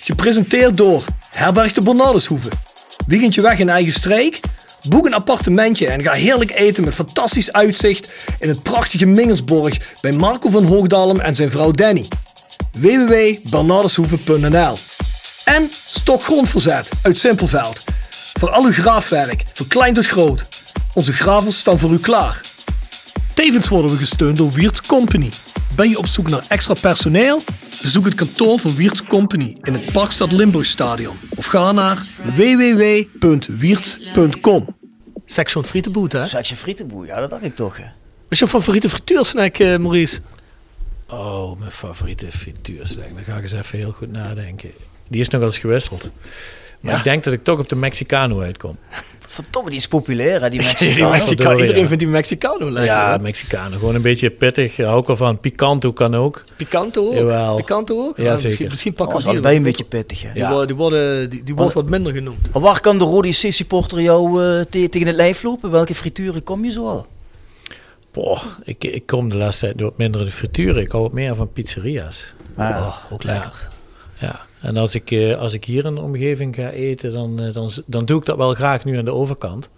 Gepresenteerd 0.01 0.77
door 0.77 1.05
Herberg 1.31 1.73
de 1.73 1.81
Bernardeshoeve. 1.81 2.49
Weekendje 3.07 3.41
weg 3.41 3.59
in 3.59 3.69
eigen 3.69 3.93
streek? 3.93 4.41
Boek 4.89 5.07
een 5.07 5.15
appartementje 5.15 5.87
en 5.87 6.03
ga 6.03 6.13
heerlijk 6.13 6.51
eten 6.51 6.85
met 6.85 6.95
fantastisch 6.95 7.53
uitzicht 7.53 8.13
in 8.39 8.49
het 8.49 8.63
prachtige 8.63 9.07
Mingersborg 9.07 9.79
bij 10.01 10.13
Marco 10.13 10.51
van 10.51 10.65
Hoogdalem 10.65 11.21
en 11.21 11.35
zijn 11.35 11.51
vrouw 11.51 11.71
Danny. 11.71 12.09
www.bernardeshoeve.nl 12.73 14.77
En 15.45 15.71
Stokgrondverzet 15.87 16.89
uit 17.03 17.19
Simpelveld. 17.19 17.85
Voor 18.39 18.51
al 18.51 18.65
uw 18.65 18.73
graafwerk, 18.73 19.45
van 19.53 19.67
klein 19.67 19.95
tot 19.95 20.07
groot. 20.07 20.47
Onze 20.93 21.13
gravels 21.13 21.59
staan 21.59 21.79
voor 21.79 21.91
u 21.91 21.99
klaar. 21.99 22.41
Tevens 23.35 23.69
worden 23.69 23.91
we 23.91 23.97
gesteund 23.97 24.37
door 24.37 24.51
Wiert's 24.51 24.81
Company. 24.81 25.29
Ben 25.77 25.89
je 25.89 25.99
op 25.99 26.07
zoek 26.07 26.29
naar 26.29 26.45
extra 26.49 26.75
personeel? 26.75 27.43
Bezoek 27.83 28.05
het 28.05 28.15
kantoor 28.15 28.59
van 28.59 28.75
Wiert's 28.75 29.03
Company 29.05 29.57
in 29.63 29.73
het 29.75 29.93
Parkstad 29.93 30.33
Limburg 30.33 30.67
Stadion. 30.67 31.17
Of 31.37 31.47
ga 31.47 31.73
naar 31.73 32.03
www.wiertz.com. 32.37 34.77
Section 35.27 35.65
frietenboet, 35.65 36.13
hè? 36.13 36.27
Seksje 36.27 36.57
frietenboer, 36.57 37.07
ja, 37.07 37.21
dat 37.21 37.31
dacht 37.31 37.43
ik 37.43 37.55
toch. 37.55 37.77
Hè. 37.77 37.83
Wat 37.83 37.93
is 38.29 38.39
je 38.39 38.49
favoriete 38.49 38.89
frituursnack, 38.89 39.59
eh, 39.59 39.77
Maurice? 39.77 40.21
Oh, 41.09 41.59
mijn 41.59 41.71
favoriete 41.71 42.27
frituursnack. 42.31 43.15
Dan 43.15 43.25
ga 43.25 43.37
ik 43.37 43.43
eens 43.43 43.53
even 43.53 43.79
heel 43.79 43.91
goed 43.93 44.13
nadenken. 44.13 44.71
Die 45.09 45.21
is 45.21 45.29
nog 45.29 45.41
wel 45.41 45.49
eens 45.51 45.59
gewisseld. 45.59 46.11
Maar 46.81 46.93
Ja. 46.93 46.99
ik 46.99 47.05
denk 47.05 47.25
dat 47.25 47.33
ik 47.33 47.45
toch 47.45 47.59
op 47.59 47.69
de 47.69 47.77
Mexicano 47.77 48.41
uitkom. 48.41 48.79
Verdomme, 49.35 49.71
die 49.71 49.79
is 49.79 49.89
populair, 49.89 50.41
hè, 50.41 50.51
die 50.51 50.59
Die 50.63 50.69
Mexicaan. 50.69 51.11
Mexica 51.11 51.35
verdorie, 51.37 51.61
Iedereen 51.61 51.83
ja. 51.83 51.87
vindt 51.89 52.03
die 52.03 52.13
Mexicano 52.13 52.71
lekker. 52.71 52.85
ja, 52.85 53.11
hè? 53.13 53.19
Mexicano. 53.19 53.79
Gewoon 53.79 53.95
een 53.95 54.03
beetje 54.03 54.31
pittig. 54.31 54.77
Hou 54.77 55.01
ik 55.01 55.07
wel 55.07 55.17
van. 55.17 55.39
Picanto 55.41 55.93
kan 55.93 56.15
ook. 56.15 56.45
Picanto 56.57 57.07
ook? 57.07 57.15
Jawel. 57.15 57.57
Picanto 57.57 57.95
ook? 58.09 58.17
Ja, 58.17 58.31
misschien, 58.31 58.51
zeker. 58.51 58.69
Misschien 58.71 58.93
Oh, 58.93 58.99
pakken 58.99 59.17
is 59.19 59.25
we 59.25 59.31
die. 59.31 59.39
allebei 59.39 59.57
een 59.57 59.63
beetje 59.63 59.85
pittig, 59.85 60.23
hè. 60.23 60.33
Die, 60.33 60.47
worden, 60.47 60.67
die, 60.67 60.77
worden, 60.77 61.31
die, 61.31 61.43
die 61.45 61.55
wordt 61.55 61.75
wat 61.75 61.89
minder 61.89 62.13
genoemd. 62.13 62.53
Maar 62.53 62.63
waar 62.63 62.81
kan 62.81 62.99
de 62.99 63.05
Rode 63.05 63.29
C-supporter 63.31 64.01
jou 64.01 64.43
eh, 64.45 64.61
te- 64.71 64.89
tegen 64.89 65.07
het 65.07 65.17
lijf 65.17 65.43
lopen? 65.43 65.71
Welke 65.71 65.95
frituren 65.95 66.43
kom 66.43 66.65
je 66.65 66.71
zo 66.71 66.87
al? 66.89 67.07
Boah, 68.13 68.43
ik, 68.65 68.85
ik 68.85 69.07
kom 69.07 69.29
de 69.29 69.37
laatste 69.37 69.67
tijd 69.67 69.81
wat 69.81 69.97
minder 69.99 70.21
in 70.21 70.27
de 70.27 70.33
frituren. 70.33 70.83
Ik 70.83 70.91
hou 70.91 71.03
wat 71.03 71.13
meer 71.13 71.35
van 71.35 71.53
pizzeria's. 71.53 72.33
Oh, 72.59 72.97
ook 73.11 73.23
lekker. 73.23 73.69
Ja, 74.21 74.41
en 74.65 74.77
als 74.77 74.95
ik, 74.95 75.11
eh, 75.11 75.39
als 75.39 75.53
ik 75.53 75.65
hier 75.65 75.85
in 75.85 75.95
de 75.95 76.01
omgeving 76.01 76.55
ga 76.55 76.71
eten, 76.71 77.13
dan, 77.13 77.41
eh, 77.43 77.53
dan, 77.53 77.71
dan 77.87 78.05
doe 78.05 78.19
ik 78.19 78.25
dat 78.27 78.37
wel 78.37 78.55
graag 78.55 78.85
nu 78.85 78.99
aan 78.99 79.05
de 79.05 79.13
overkant. 79.13 79.69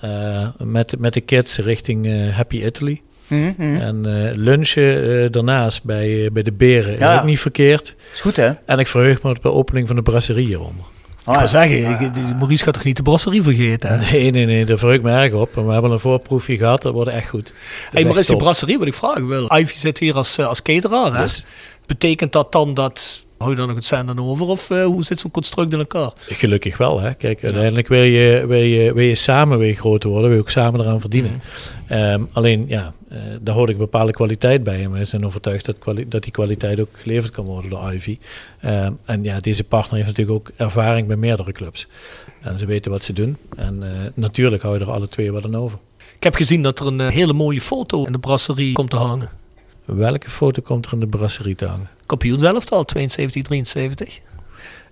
Eh, 0.00 0.48
met, 0.58 0.94
met 0.98 1.12
de 1.12 1.20
kids 1.20 1.58
richting 1.58 2.06
eh, 2.06 2.34
Happy 2.36 2.64
Italy. 2.64 3.00
Mhm, 3.28 3.52
mhm. 3.56 3.76
En 3.76 4.06
eh, 4.28 4.34
lunchen 4.36 5.22
eh, 5.24 5.30
daarnaast 5.30 5.84
bij, 5.84 6.24
eh, 6.24 6.30
bij 6.30 6.42
de 6.42 6.52
Beren 6.52 6.98
Ja. 6.98 7.12
is 7.14 7.18
ook 7.20 7.24
niet 7.26 7.40
verkeerd. 7.40 7.94
Is 8.14 8.20
goed, 8.20 8.36
hè? 8.36 8.50
En 8.66 8.78
ik 8.78 8.86
verheug 8.86 9.22
me 9.22 9.30
op 9.30 9.42
de 9.42 9.52
opening 9.52 9.86
van 9.86 9.96
de 9.96 10.02
brasserie 10.02 10.46
hieronder. 10.46 10.84
Ah, 11.24 11.42
ik 11.42 11.48
zeggen, 11.48 11.90
ik- 12.00 12.14
die- 12.14 12.22
Maurice 12.38 12.64
gaat 12.64 12.74
toch 12.74 12.84
niet 12.84 12.96
de 12.96 13.02
brasserie 13.02 13.42
vergeten? 13.42 13.88
Hè? 13.98 14.10
Nee, 14.12 14.30
nee, 14.30 14.46
nee, 14.46 14.64
daar 14.64 14.78
verheug 14.78 14.96
ik 14.96 15.02
me 15.02 15.10
erg 15.10 15.32
op. 15.32 15.56
En 15.56 15.66
we 15.66 15.72
hebben 15.72 15.90
een 15.90 15.98
voorproefje 16.00 16.56
gehad, 16.56 16.82
dat 16.82 16.92
wordt 16.92 17.10
echt 17.10 17.28
goed. 17.28 17.44
Dat 17.44 17.52
Hey, 17.92 18.04
maar 18.04 18.18
is 18.18 18.26
die 18.26 18.36
brasserie 18.36 18.78
wat 18.78 18.86
ik 18.86 18.94
vragen 18.94 19.26
wil? 19.28 19.56
Ivy 19.58 19.74
zit 19.74 19.98
hier 19.98 20.14
als, 20.14 20.38
als 20.38 20.62
cateraar. 20.62 21.14
Hè? 21.14 21.20
Yes. 21.22 21.44
Betekent 21.86 22.32
dat 22.32 22.52
dan 22.52 22.74
dat. 22.74 23.25
Hou 23.38 23.50
je 23.50 23.56
dan 23.56 23.66
nog 23.66 23.76
het 23.76 23.84
zenden 23.84 24.18
over? 24.18 24.46
Of 24.46 24.70
eh, 24.70 24.84
hoe 24.84 25.04
zit 25.04 25.18
zo'n 25.18 25.30
construct 25.30 25.72
in 25.72 25.78
elkaar? 25.78 26.12
Gelukkig 26.18 26.76
wel. 26.76 27.00
Hè. 27.00 27.14
Kijk, 27.14 27.44
uiteindelijk 27.44 27.88
wil 27.88 28.02
je, 28.02 28.44
wil, 28.46 28.60
je, 28.60 28.92
wil 28.92 29.04
je 29.04 29.14
samen 29.14 29.58
weer 29.58 29.74
groter 29.74 30.10
worden. 30.10 30.28
Wil 30.28 30.38
je 30.38 30.44
ook 30.44 30.50
samen 30.50 30.80
eraan 30.80 31.00
verdienen. 31.00 31.42
Ehm, 31.86 32.22
alleen, 32.32 32.64
ja, 32.68 32.92
eh, 33.08 33.18
daar 33.40 33.54
hoort 33.54 33.68
ik 33.68 33.74
een 33.74 33.80
bepaalde 33.80 34.12
kwaliteit 34.12 34.62
bij. 34.62 34.82
En 34.82 34.92
we 34.92 35.04
zijn 35.04 35.26
overtuigd 35.26 35.66
dat, 35.66 35.76
dat 36.06 36.22
die 36.22 36.32
kwaliteit 36.32 36.80
ook 36.80 36.88
geleverd 36.92 37.32
kan 37.32 37.44
worden 37.44 37.70
door 37.70 37.92
Ivy. 37.92 38.18
Ehm, 38.60 38.92
en 39.04 39.22
ja, 39.22 39.40
deze 39.40 39.64
partner 39.64 39.96
heeft 39.96 40.06
natuurlijk 40.06 40.36
ook 40.36 40.50
ervaring 40.56 41.06
bij 41.06 41.16
meerdere 41.16 41.52
clubs. 41.52 41.88
En 42.40 42.58
ze 42.58 42.66
weten 42.66 42.90
wat 42.90 43.04
ze 43.04 43.12
doen. 43.12 43.36
En 43.56 43.82
eh, 43.82 43.90
natuurlijk 44.14 44.62
hou 44.62 44.78
je 44.78 44.84
er 44.84 44.90
alle 44.90 45.08
twee 45.08 45.32
wat 45.32 45.44
aan 45.44 45.56
over. 45.56 45.78
Ik 46.16 46.22
heb 46.22 46.34
gezien 46.34 46.62
dat 46.62 46.80
er 46.80 46.86
een 46.86 47.00
hele 47.00 47.32
mooie 47.32 47.60
foto 47.60 48.04
in 48.04 48.12
de 48.12 48.18
brasserie 48.18 48.72
komt 48.72 48.90
te 48.90 48.96
hangen. 48.96 49.30
Welke 49.84 50.30
foto 50.30 50.62
komt 50.62 50.86
er 50.86 50.92
in 50.92 51.00
de 51.00 51.06
brasserie 51.06 51.54
te 51.54 51.66
hangen? 51.66 51.88
Kampioen 52.06 52.38
zelf 52.38 52.70
al, 52.70 52.84
72, 52.84 53.42
73. 53.42 54.20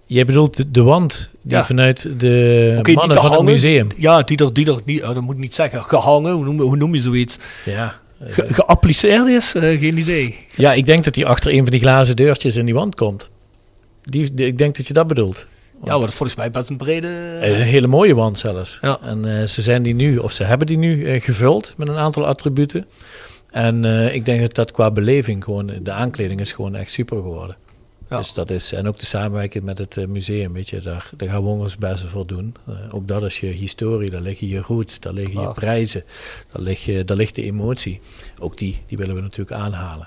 Jij 0.07 0.25
bedoelt 0.25 0.75
de, 0.75 0.83
wand 0.83 1.31
die 1.43 1.57
Ja. 1.57 1.65
vanuit 1.65 2.09
de 2.19 2.81
mannen 2.95 3.17
van 3.17 3.33
het 3.33 3.43
museum. 3.43 3.89
Ja, 3.97 4.23
die 4.23 4.37
er, 4.37 4.53
die 4.53 4.67
er 4.67 4.81
niet, 4.85 5.03
oh, 5.03 5.15
dat 5.15 5.21
moet 5.23 5.35
ik 5.35 5.41
niet 5.41 5.55
zeggen, 5.55 5.83
gehangen, 5.85 6.33
hoe 6.33 6.45
noem, 6.45 6.61
hoe 6.61 6.77
noem 6.77 6.95
je 6.95 7.01
zoiets? 7.01 7.39
Ja, 7.65 7.95
eh, 8.19 8.33
Ge, 8.33 8.45
geappliceerd 8.55 9.29
is? 9.29 9.55
Eh, 9.55 9.63
geen 9.79 9.99
idee. 9.99 10.39
ja, 10.57 10.73
ik 10.73 10.87
denk 10.87 11.05
dat 11.05 11.15
die 11.15 11.27
achter 11.27 11.53
een 11.53 11.63
van 11.63 11.71
die 11.71 11.81
glazen 11.81 12.17
deurtjes 12.17 12.57
in 12.57 12.65
die 12.65 12.75
wand 12.75 12.95
komt. 12.95 13.31
Die, 14.03 14.35
die- 14.35 14.47
ik 14.47 14.59
denk 14.59 14.77
dat 14.77 14.87
je 14.87 14.93
dat 14.95 15.07
bedoelt. 15.07 15.47
Ja, 15.85 15.95
is 15.97 16.15
volgens 16.15 16.35
mij 16.35 16.51
best 16.51 16.69
een 16.71 16.77
brede... 16.77 17.39
Een 17.43 17.55
hele 17.63 17.87
mooie 17.87 18.15
wand 18.15 18.39
zelfs. 18.39 18.79
Ja. 18.81 18.99
En 19.03 19.41
eh, 19.41 19.47
ze 19.47 19.63
zijn 19.63 19.83
die 19.83 19.95
nu, 19.95 20.17
of 20.17 20.33
ze 20.33 20.45
hebben 20.45 20.67
die 20.67 20.79
nu 20.79 21.05
eh, 21.07 21.21
gevuld 21.23 21.75
met 21.77 21.89
een 21.89 21.97
aantal 21.97 22.27
attributen. 22.27 22.87
En 23.55 23.85
eh, 23.85 24.15
ik 24.15 24.25
denk 24.25 24.41
dat 24.41 24.55
dat 24.55 24.73
qua 24.73 24.91
beleving 24.91 25.45
gewoon, 25.45 25.73
de 25.83 25.93
aankleding 25.93 26.41
is 26.41 26.53
gewoon 26.53 26.75
echt 26.75 26.93
super 26.93 27.17
geworden. 27.17 27.57
Ja. 28.11 28.17
Dus 28.19 28.33
dat 28.33 28.51
is, 28.51 28.73
en 28.73 28.89
ook 28.89 28.97
de 28.97 29.07
samenwerking 29.07 29.65
met 29.65 29.79
het 29.79 29.97
eh, 29.97 30.07
museum, 30.07 30.53
weet 30.53 30.69
je, 30.69 30.81
daar, 30.81 31.11
daar 31.17 31.29
gaan 31.29 31.43
we 31.43 31.49
ons 31.49 31.77
best 31.77 32.05
voor 32.05 32.27
doen. 32.27 32.55
Eh, 32.67 32.75
ook 32.91 33.09
dat 33.09 33.23
is 33.23 33.41
je 33.41 33.47
historie, 33.47 34.11
daar 34.11 34.21
liggen 34.21 34.49
je 34.49 34.61
roots, 34.61 35.01
daar 35.01 35.13
liggen 35.13 35.41
je 35.41 35.53
prijzen, 35.53 36.05
daar, 36.53 36.63
ligt 36.63 36.83
je, 36.83 37.05
daar 37.05 37.17
ligt 37.17 37.35
de 37.35 37.43
emotie. 37.43 38.01
Ook 38.41 38.59
die, 38.59 38.83
die 38.87 38.99
willen 38.99 39.15
we 39.15 39.21
natuurlijk 39.21 39.61
aanhalen. 39.61 40.07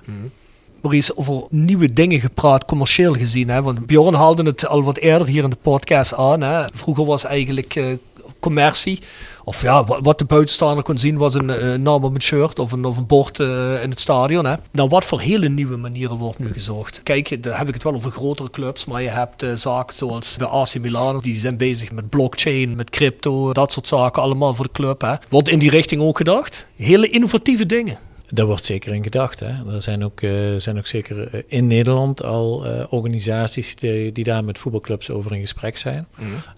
Maurice, 0.81 1.17
over 1.17 1.43
nieuwe 1.49 1.93
dingen 1.93 2.19
gepraat, 2.19 2.65
commercieel 2.65 3.13
gezien. 3.13 3.49
Hè? 3.49 3.61
Want 3.61 3.85
Bjorn 3.85 4.13
haalde 4.13 4.43
het 4.43 4.67
al 4.67 4.83
wat 4.83 4.97
eerder 4.97 5.27
hier 5.27 5.43
in 5.43 5.49
de 5.49 5.57
podcast 5.61 6.13
aan. 6.13 6.41
Hè? 6.41 6.65
Vroeger 6.73 7.05
was 7.05 7.23
eigenlijk, 7.23 7.97
commercie. 8.39 8.99
Of 9.47 9.61
ja, 9.61 9.85
wa- 9.85 10.01
wat 10.01 10.17
de 10.19 10.25
buitenstaander 10.25 10.83
kon 10.83 10.97
zien 10.97 11.17
was 11.17 11.33
een 11.33 11.49
eh, 11.49 11.73
naam 11.73 12.03
op 12.03 12.15
een 12.15 12.21
shirt 12.21 12.59
of 12.59 12.71
een, 12.71 12.85
of 12.85 12.97
een 12.97 13.05
bord 13.05 13.39
eh, 13.39 13.83
in 13.83 13.89
het 13.89 13.99
stadion. 13.99 14.45
Hè. 14.45 14.55
Nou, 14.71 14.89
wat 14.89 15.05
voor 15.05 15.19
hele 15.21 15.49
nieuwe 15.49 15.77
manieren 15.77 16.17
wordt 16.17 16.39
nu 16.39 16.53
gezocht? 16.53 17.03
Kijk, 17.03 17.43
daar 17.43 17.57
heb 17.57 17.67
ik 17.67 17.73
het 17.73 17.83
wel 17.83 17.93
over 17.93 18.11
grotere 18.11 18.49
clubs, 18.49 18.85
maar 18.85 19.01
je 19.01 19.09
hebt 19.09 19.43
eh, 19.43 19.53
zaken 19.53 19.95
zoals 19.95 20.37
de 20.37 20.47
AC 20.47 20.79
Milan, 20.79 21.19
die 21.19 21.37
zijn 21.37 21.57
bezig 21.57 21.91
met 21.91 22.09
blockchain, 22.09 22.75
met 22.75 22.89
crypto, 22.89 23.53
dat 23.53 23.71
soort 23.71 23.87
zaken 23.87 24.21
allemaal 24.21 24.53
voor 24.55 24.65
de 24.65 24.71
club. 24.71 25.01
Hè. 25.01 25.13
Wordt 25.29 25.49
in 25.49 25.59
die 25.59 25.69
richting 25.69 26.01
ook 26.01 26.17
gedacht? 26.17 26.67
Hele 26.75 27.09
innovatieve 27.09 27.65
dingen. 27.65 27.97
Daar 28.29 28.45
wordt 28.45 28.65
zeker 28.65 28.93
in 28.93 29.03
gedacht. 29.03 29.39
Hè. 29.39 29.73
Er 29.75 29.81
zijn 29.81 30.03
ook, 30.03 30.21
eh, 30.21 30.31
zijn 30.57 30.77
ook 30.77 30.87
zeker 30.87 31.27
eh, 31.27 31.41
in 31.47 31.67
Nederland 31.67 32.23
al 32.23 32.65
eh, 32.65 32.83
organisaties 32.89 33.75
die, 33.75 34.11
die 34.11 34.23
daar 34.23 34.43
met 34.43 34.59
voetbalclubs 34.59 35.09
over 35.09 35.33
in 35.33 35.39
gesprek 35.39 35.77
zijn. 35.77 36.07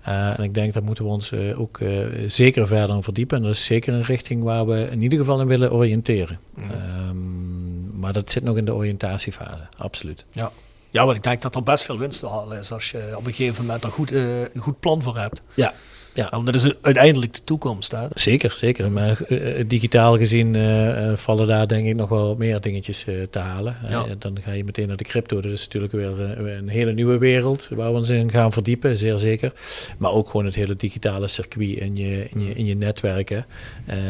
Eh, 0.01 0.39
en 0.39 0.43
ik 0.43 0.53
denk 0.53 0.73
dat 0.73 0.83
moeten 0.83 1.03
we 1.03 1.09
ons 1.09 1.33
ook 1.33 1.79
zeker 2.27 2.67
verder 2.67 2.95
in 2.95 3.03
verdiepen. 3.03 3.37
En 3.37 3.43
dat 3.43 3.51
is 3.51 3.65
zeker 3.65 3.93
een 3.93 4.03
richting 4.03 4.43
waar 4.43 4.67
we 4.67 4.87
in 4.91 5.01
ieder 5.01 5.19
geval 5.19 5.41
in 5.41 5.47
willen 5.47 5.71
oriënteren. 5.71 6.39
Ehm, 6.57 7.99
maar 7.99 8.13
dat 8.13 8.29
zit 8.29 8.43
nog 8.43 8.57
in 8.57 8.65
de 8.65 8.73
oriëntatiefase, 8.73 9.63
absoluut. 9.77 10.25
Ja. 10.31 10.51
ja, 10.89 11.05
want 11.05 11.17
ik 11.17 11.23
denk 11.23 11.41
dat 11.41 11.55
er 11.55 11.63
best 11.63 11.83
veel 11.83 11.97
winst 11.97 12.19
te 12.19 12.27
halen 12.27 12.57
is 12.57 12.71
als 12.71 12.91
je 12.91 13.13
op 13.17 13.25
een 13.25 13.33
gegeven 13.33 13.65
moment 13.65 13.83
er 13.83 13.91
goed, 13.91 14.11
een 14.11 14.49
goed 14.57 14.79
plan 14.79 15.01
voor 15.01 15.17
hebt. 15.17 15.41
Ja, 15.53 15.73
ja. 16.13 16.27
Want 16.29 16.45
dat 16.45 16.55
is 16.55 16.73
uiteindelijk 16.81 17.33
de 17.33 17.43
toekomst. 17.43 17.91
Hè? 17.91 18.07
Zeker, 18.13 18.51
zeker. 18.55 18.91
Maar 18.91 19.21
eh, 19.21 19.59
eh, 19.59 19.67
digitaal 19.67 20.17
gezien 20.17 20.55
eh, 20.55 21.15
vallen 21.15 21.47
daar 21.47 21.67
denk 21.67 21.87
ik 21.87 21.95
nog 21.95 22.09
wel 22.09 22.35
meer 22.35 22.61
dingetjes 22.61 23.05
te 23.29 23.39
halen. 23.39 23.77
Ja. 23.89 24.05
dan 24.19 24.37
ga 24.43 24.51
je 24.51 24.63
meteen 24.63 24.87
naar 24.87 24.97
de 24.97 25.03
crypto. 25.03 25.41
Dat 25.41 25.51
is 25.51 25.63
natuurlijk 25.63 25.93
weer 25.93 26.19
een 26.47 26.69
hele 26.69 26.93
nieuwe 26.93 27.17
wereld 27.17 27.69
waar 27.73 27.91
we 27.91 27.97
ons 27.97 28.09
in 28.09 28.31
gaan 28.31 28.51
verdiepen, 28.51 28.97
zeer 28.97 29.17
zeker. 29.17 29.53
Maar 29.97 30.11
ook 30.11 30.29
gewoon 30.29 30.45
het 30.45 30.55
hele 30.55 30.75
digitale 30.75 31.27
circuit 31.27 31.77
in 31.77 31.95
je, 31.95 32.27
in 32.29 32.45
je, 32.45 32.53
in 32.53 32.65
je 32.65 32.75
netwerken 32.75 33.45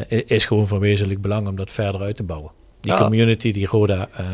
is 0.08 0.46
gewoon 0.46 0.68
van 0.68 0.80
wezenlijk 0.80 1.22
belang 1.22 1.48
om 1.48 1.56
dat 1.56 1.72
verder 1.72 2.02
uit 2.02 2.16
te 2.16 2.24
bouwen. 2.24 2.52
Die 2.82 2.92
Ja. 2.92 2.98
community 2.98 3.52
die 3.52 3.66
Roda 3.68 4.10
eh, 4.18 4.26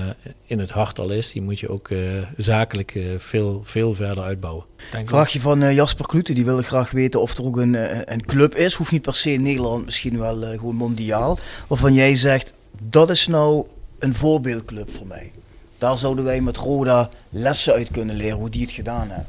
in 0.46 0.60
het 0.60 0.70
hart 0.72 1.00
al 1.00 1.10
is, 1.12 1.32
die 1.32 1.42
moet 1.42 1.60
je 1.60 1.70
ook 1.70 1.90
eh, 1.90 2.00
zakelijk 2.38 2.96
eh, 2.96 3.04
veel, 3.18 3.62
veel 3.64 3.94
verder 3.94 4.24
uitbouwen. 4.24 4.64
Denk 4.92 5.10
Vraagje 5.10 5.42
van 5.42 5.74
Jasper 5.74 6.06
Klute, 6.06 6.34
die 6.34 6.46
wilde 6.46 6.64
graag 6.64 6.92
weten 6.92 7.22
of 7.22 7.38
er 7.38 7.46
ook 7.46 7.58
een, 7.58 7.78
een 8.14 8.26
club 8.26 8.56
is. 8.56 8.74
Hoeft 8.74 8.92
niet 8.92 9.02
per 9.02 9.16
se 9.16 9.34
in 9.34 9.42
Nederland, 9.42 9.86
misschien 9.86 10.20
wel 10.20 10.44
eh, 10.44 10.50
gewoon 10.60 10.76
mondiaal. 10.76 11.38
Waarvan 11.68 11.94
jij 11.94 12.16
zegt, 12.16 12.54
dat 12.84 13.10
is 13.10 13.28
nou 13.28 13.66
een 14.00 14.16
voorbeeldclub 14.16 14.90
voor 14.96 15.08
mij. 15.08 15.32
Daar 15.78 15.98
zouden 15.98 16.26
wij 16.26 16.42
met 16.42 16.58
Roda 16.58 17.10
lessen 17.30 17.74
uit 17.74 17.92
kunnen 17.92 18.16
leren, 18.16 18.38
hoe 18.38 18.50
die 18.50 18.62
het 18.62 18.72
gedaan 18.72 19.08
hebben. 19.10 19.28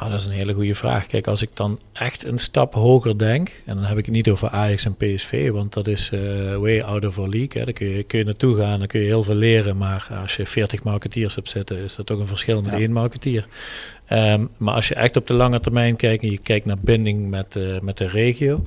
Ah, 0.00 0.10
dat 0.10 0.20
is 0.20 0.26
een 0.26 0.32
hele 0.32 0.52
goede 0.52 0.74
vraag. 0.74 1.06
Kijk, 1.06 1.26
als 1.26 1.42
ik 1.42 1.50
dan 1.54 1.80
echt 1.92 2.24
een 2.24 2.38
stap 2.38 2.74
hoger 2.74 3.18
denk, 3.18 3.48
en 3.64 3.74
dan 3.74 3.84
heb 3.84 3.98
ik 3.98 4.04
het 4.04 4.14
niet 4.14 4.28
over 4.30 4.48
Ajax 4.48 4.84
en 4.84 4.94
PSV, 4.96 5.50
want 5.50 5.72
dat 5.72 5.86
is 5.86 6.10
eh, 6.12 6.20
way 6.56 6.80
out 6.80 7.04
of 7.06 7.18
our 7.18 7.28
league. 7.28 7.50
Hè. 7.58 7.64
Daar 7.64 7.72
kun 7.74 7.88
je, 7.88 8.02
kun 8.02 8.18
je 8.18 8.24
naartoe 8.24 8.58
gaan, 8.58 8.78
dan 8.78 8.88
kun 8.88 9.00
je 9.00 9.06
heel 9.06 9.22
veel 9.22 9.34
leren, 9.34 9.76
maar 9.76 10.08
als 10.22 10.36
je 10.36 10.46
40 10.46 10.82
marketeers 10.82 11.34
hebt 11.34 11.48
zitten, 11.48 11.76
is 11.78 11.94
dat 11.96 12.06
toch 12.06 12.18
een 12.18 12.26
verschil 12.26 12.62
met 12.62 12.72
Ja. 12.72 12.78
één 12.78 12.92
marketeer. 12.92 13.46
Ehm, 14.06 14.44
maar 14.56 14.74
als 14.74 14.88
je 14.88 14.94
echt 14.94 15.16
op 15.16 15.26
de 15.26 15.34
lange 15.34 15.60
termijn 15.60 15.96
kijkt 15.96 16.22
en 16.22 16.30
je 16.30 16.38
kijkt 16.38 16.66
naar 16.66 16.78
binding 16.80 17.28
met, 17.30 17.56
eh, 17.56 17.78
met 17.80 17.96
de 17.96 18.08
regio, 18.08 18.64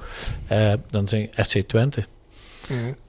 eh, 0.47 0.73
dan 0.89 1.07
zijn 1.07 1.29
FC 1.45 1.57
Twente. 1.67 2.03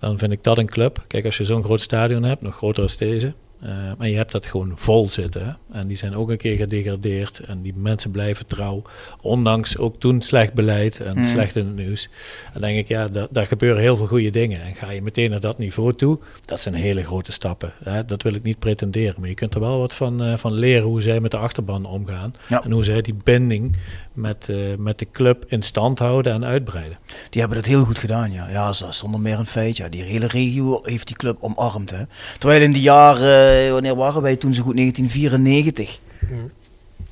Dan 0.00 0.18
vind 0.18 0.32
ik 0.32 0.44
dat 0.44 0.58
een 0.58 0.66
club. 0.70 1.04
Kijk, 1.06 1.24
als 1.24 1.36
je 1.36 1.44
zo'n 1.44 1.64
groot 1.64 1.80
stadion 1.80 2.22
hebt, 2.22 2.42
nog 2.42 2.56
groter 2.56 2.82
als 2.82 2.96
deze. 2.96 3.32
Eh, 3.62 3.70
en 3.98 4.10
je 4.10 4.16
hebt 4.16 4.32
dat 4.32 4.46
gewoon 4.46 4.72
vol 4.74 5.08
zitten. 5.08 5.42
Hè? 5.44 5.78
En 5.78 5.86
die 5.86 5.96
zijn 5.96 6.16
ook 6.16 6.30
een 6.30 6.36
keer 6.36 6.56
gedegradeerd. 6.56 7.38
En 7.40 7.62
die 7.62 7.72
mensen 7.76 8.10
blijven 8.10 8.46
trouw. 8.46 8.82
Ondanks 9.22 9.78
ook 9.78 10.00
toen 10.00 10.22
slecht 10.22 10.52
beleid 10.52 11.00
en 11.00 11.16
Mm. 11.18 11.24
slecht 11.24 11.56
in 11.56 11.66
het 11.66 11.76
nieuws. 11.76 12.08
Dan 12.52 12.62
denk 12.62 12.76
ik, 12.78 12.88
ja, 12.88 13.08
daar, 13.08 13.26
daar 13.30 13.46
gebeuren 13.46 13.82
heel 13.82 13.96
veel 13.96 14.06
goede 14.06 14.30
dingen. 14.30 14.62
En 14.62 14.74
ga 14.74 14.90
je 14.90 15.02
meteen 15.02 15.30
naar 15.30 15.40
dat 15.40 15.58
niveau 15.58 15.94
toe, 15.94 16.18
dat 16.44 16.60
zijn 16.60 16.74
hele 16.74 17.04
grote 17.04 17.32
stappen. 17.32 17.72
Hè? 17.84 18.04
Dat 18.04 18.22
wil 18.22 18.34
ik 18.34 18.42
niet 18.42 18.58
pretenderen. 18.58 19.14
Maar 19.18 19.28
je 19.28 19.34
kunt 19.34 19.54
er 19.54 19.60
wel 19.60 19.78
wat 19.78 19.94
van, 19.94 20.22
eh, 20.22 20.36
van 20.36 20.52
leren 20.52 20.86
hoe 20.86 21.02
zij 21.02 21.20
met 21.20 21.30
de 21.30 21.36
achterban 21.36 21.84
omgaan. 21.86 22.34
Ja. 22.48 22.62
En 22.64 22.70
hoe 22.70 22.84
zij 22.84 23.00
die 23.02 23.16
binding 23.24 23.76
met, 24.12 24.48
eh, 24.50 24.56
met 24.78 24.98
de 24.98 25.06
club 25.12 25.44
in 25.48 25.62
stand 25.62 25.98
houden 25.98 26.32
en 26.32 26.44
uitbreiden. 26.44 26.98
Die 27.30 27.40
hebben 27.40 27.58
dat 27.58 27.66
heel 27.66 27.84
goed 27.84 27.98
gedaan, 27.98 28.32
ja. 28.32 28.48
Ja, 28.50 28.72
zonder 28.72 29.20
meer 29.20 29.38
een 29.38 29.46
feit. 29.46 29.76
Ja. 29.76 29.88
Die 29.88 30.02
hele 30.02 30.26
regio 30.26 30.80
heeft 30.84 31.06
die 31.06 31.16
club 31.16 31.36
omarmd. 31.40 31.90
Hè. 31.90 32.02
Terwijl 32.38 32.62
in 32.62 32.72
die 32.72 32.82
jaren, 32.82 33.51
wanneer 33.70 33.94
waren 33.94 34.22
wij 34.22 34.36
toen 34.36 34.54
zo 34.54 34.62
goed? 34.62 34.76
1994. 34.76 36.00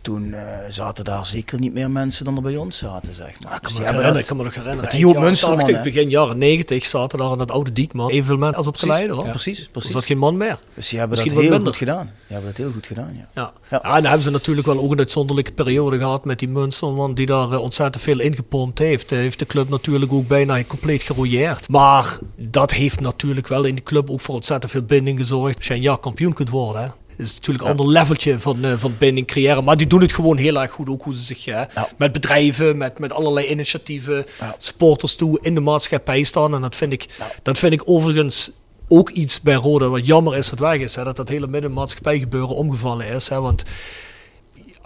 Toen 0.02 0.32
eh, 0.34 0.42
zaten 0.68 1.04
daar 1.04 1.26
zeker 1.26 1.58
niet 1.58 1.72
meer 1.72 1.90
mensen 1.90 2.24
dan 2.24 2.36
er 2.36 2.42
bij 2.42 2.56
ons 2.56 2.78
zaten, 2.78 3.14
zeg 3.14 3.40
maar. 3.40 3.54
Ik 3.56 3.62
Dus 3.62 3.72
kan, 3.72 3.82
die 3.82 3.92
me 3.92 4.02
nog 4.02 4.02
hebben 4.02 4.14
herinneren, 4.14 4.20
ik 4.20 4.26
kan 4.26 4.36
me 4.36 4.42
nog 4.42 4.54
herinneren. 4.54 4.90
Die 4.90 5.18
Munsterman, 5.20 5.58
80, 5.58 5.76
hè? 5.76 5.82
begin 5.82 6.10
jaren 6.10 6.38
90 6.38 6.86
zaten 6.86 7.18
daar 7.18 7.32
in 7.32 7.38
dat 7.38 7.50
oude 7.50 7.72
Diekman. 7.72 8.10
Evenveel 8.10 8.36
mensen 8.36 8.56
als 8.58 8.66
op 8.66 8.76
Geleiden 8.76 9.16
hoor. 9.16 9.24
Ja, 9.24 9.30
precies, 9.30 9.60
Er 9.64 9.68
precies. 9.70 9.92
zat 9.92 10.06
geen 10.06 10.18
man 10.18 10.36
meer. 10.36 10.58
Dus 10.74 10.88
die 10.88 10.98
hebben 10.98 11.16
Misschien 11.18 11.34
dat 11.34 11.42
heel 11.42 11.52
minder. 11.52 11.68
goed 11.68 11.78
gedaan. 11.78 12.04
Die 12.06 12.12
hebben 12.36 12.48
dat 12.48 12.56
heel 12.56 12.72
goed 12.72 12.86
gedaan, 12.86 13.10
ja. 13.16 13.28
Ja. 13.42 13.52
Ja. 13.70 13.82
En 13.82 13.92
dan 13.92 14.04
hebben 14.04 14.22
ze 14.22 14.30
natuurlijk 14.30 14.66
wel 14.66 14.78
ook 14.78 14.90
een 14.92 14.98
uitzonderlijke 14.98 15.52
periode 15.52 15.98
gehad 15.98 16.24
met 16.24 16.38
die 16.38 16.48
Munsterman 16.48 17.14
die 17.14 17.26
daar 17.26 17.52
eh, 17.52 17.60
ontzettend 17.60 18.04
veel 18.04 18.20
ingepompt 18.20 18.78
heeft. 18.78 19.10
Hij 19.10 19.18
heeft 19.18 19.38
de 19.38 19.46
club 19.46 19.68
natuurlijk 19.68 20.12
ook 20.12 20.26
bijna 20.28 20.64
compleet 20.64 21.02
gerouilleerd. 21.02 21.68
Maar 21.68 22.18
dat 22.36 22.70
heeft 22.72 23.00
natuurlijk 23.00 23.46
wel 23.48 23.64
in 23.64 23.74
de 23.74 23.82
club 23.82 24.10
ook 24.10 24.20
voor 24.20 24.34
ontzettend 24.34 24.72
veel 24.72 24.82
binding 24.82 25.18
gezorgd. 25.18 25.56
Als 25.56 25.66
je 25.66 25.74
een 25.74 25.80
jaar 25.82 25.98
kampioen 25.98 26.32
kunt 26.32 26.48
worden, 26.50 26.82
hè. 26.82 26.88
Is 27.22 27.34
natuurlijk 27.34 27.64
een 27.64 27.70
ander 27.70 27.88
leveltje 27.88 28.40
van, 28.40 28.64
eh, 28.64 28.72
van 28.76 28.94
binding 28.98 29.26
creëren. 29.26 29.64
Maar 29.64 29.76
die 29.76 29.86
doen 29.86 30.00
het 30.00 30.12
gewoon 30.12 30.36
heel 30.36 30.60
erg 30.60 30.70
goed. 30.70 30.88
Ook 30.88 31.02
hoe 31.02 31.14
ze 31.14 31.20
zich 31.22 31.44
Ja. 31.44 31.68
met 31.96 32.12
bedrijven, 32.12 32.76
met, 32.76 32.98
met 32.98 33.12
allerlei 33.12 33.46
initiatieven, 33.46 34.24
supporters 34.58 35.14
toe 35.14 35.38
in 35.42 35.54
de 35.54 35.60
maatschappij 35.60 36.22
staan. 36.22 36.54
En 36.54 36.60
dat 36.60 36.74
vind 36.76 36.92
ik, 36.92 37.06
dat 37.42 37.58
vind 37.58 37.72
ik 37.72 37.82
overigens 37.84 38.50
ook 38.88 39.10
iets 39.10 39.40
bij 39.40 39.54
Roda 39.54 39.88
wat 39.88 40.06
jammer 40.06 40.36
is 40.36 40.50
wat 40.50 40.58
weg 40.58 40.78
is. 40.78 40.94
Hè, 40.96 41.04
dat 41.04 41.16
dat 41.16 41.28
hele 41.28 41.46
middenmaatschappij 41.46 42.18
gebeuren 42.18 42.56
omgevallen 42.56 43.06
is. 43.06 43.28
Hè, 43.28 43.40
want 43.40 43.64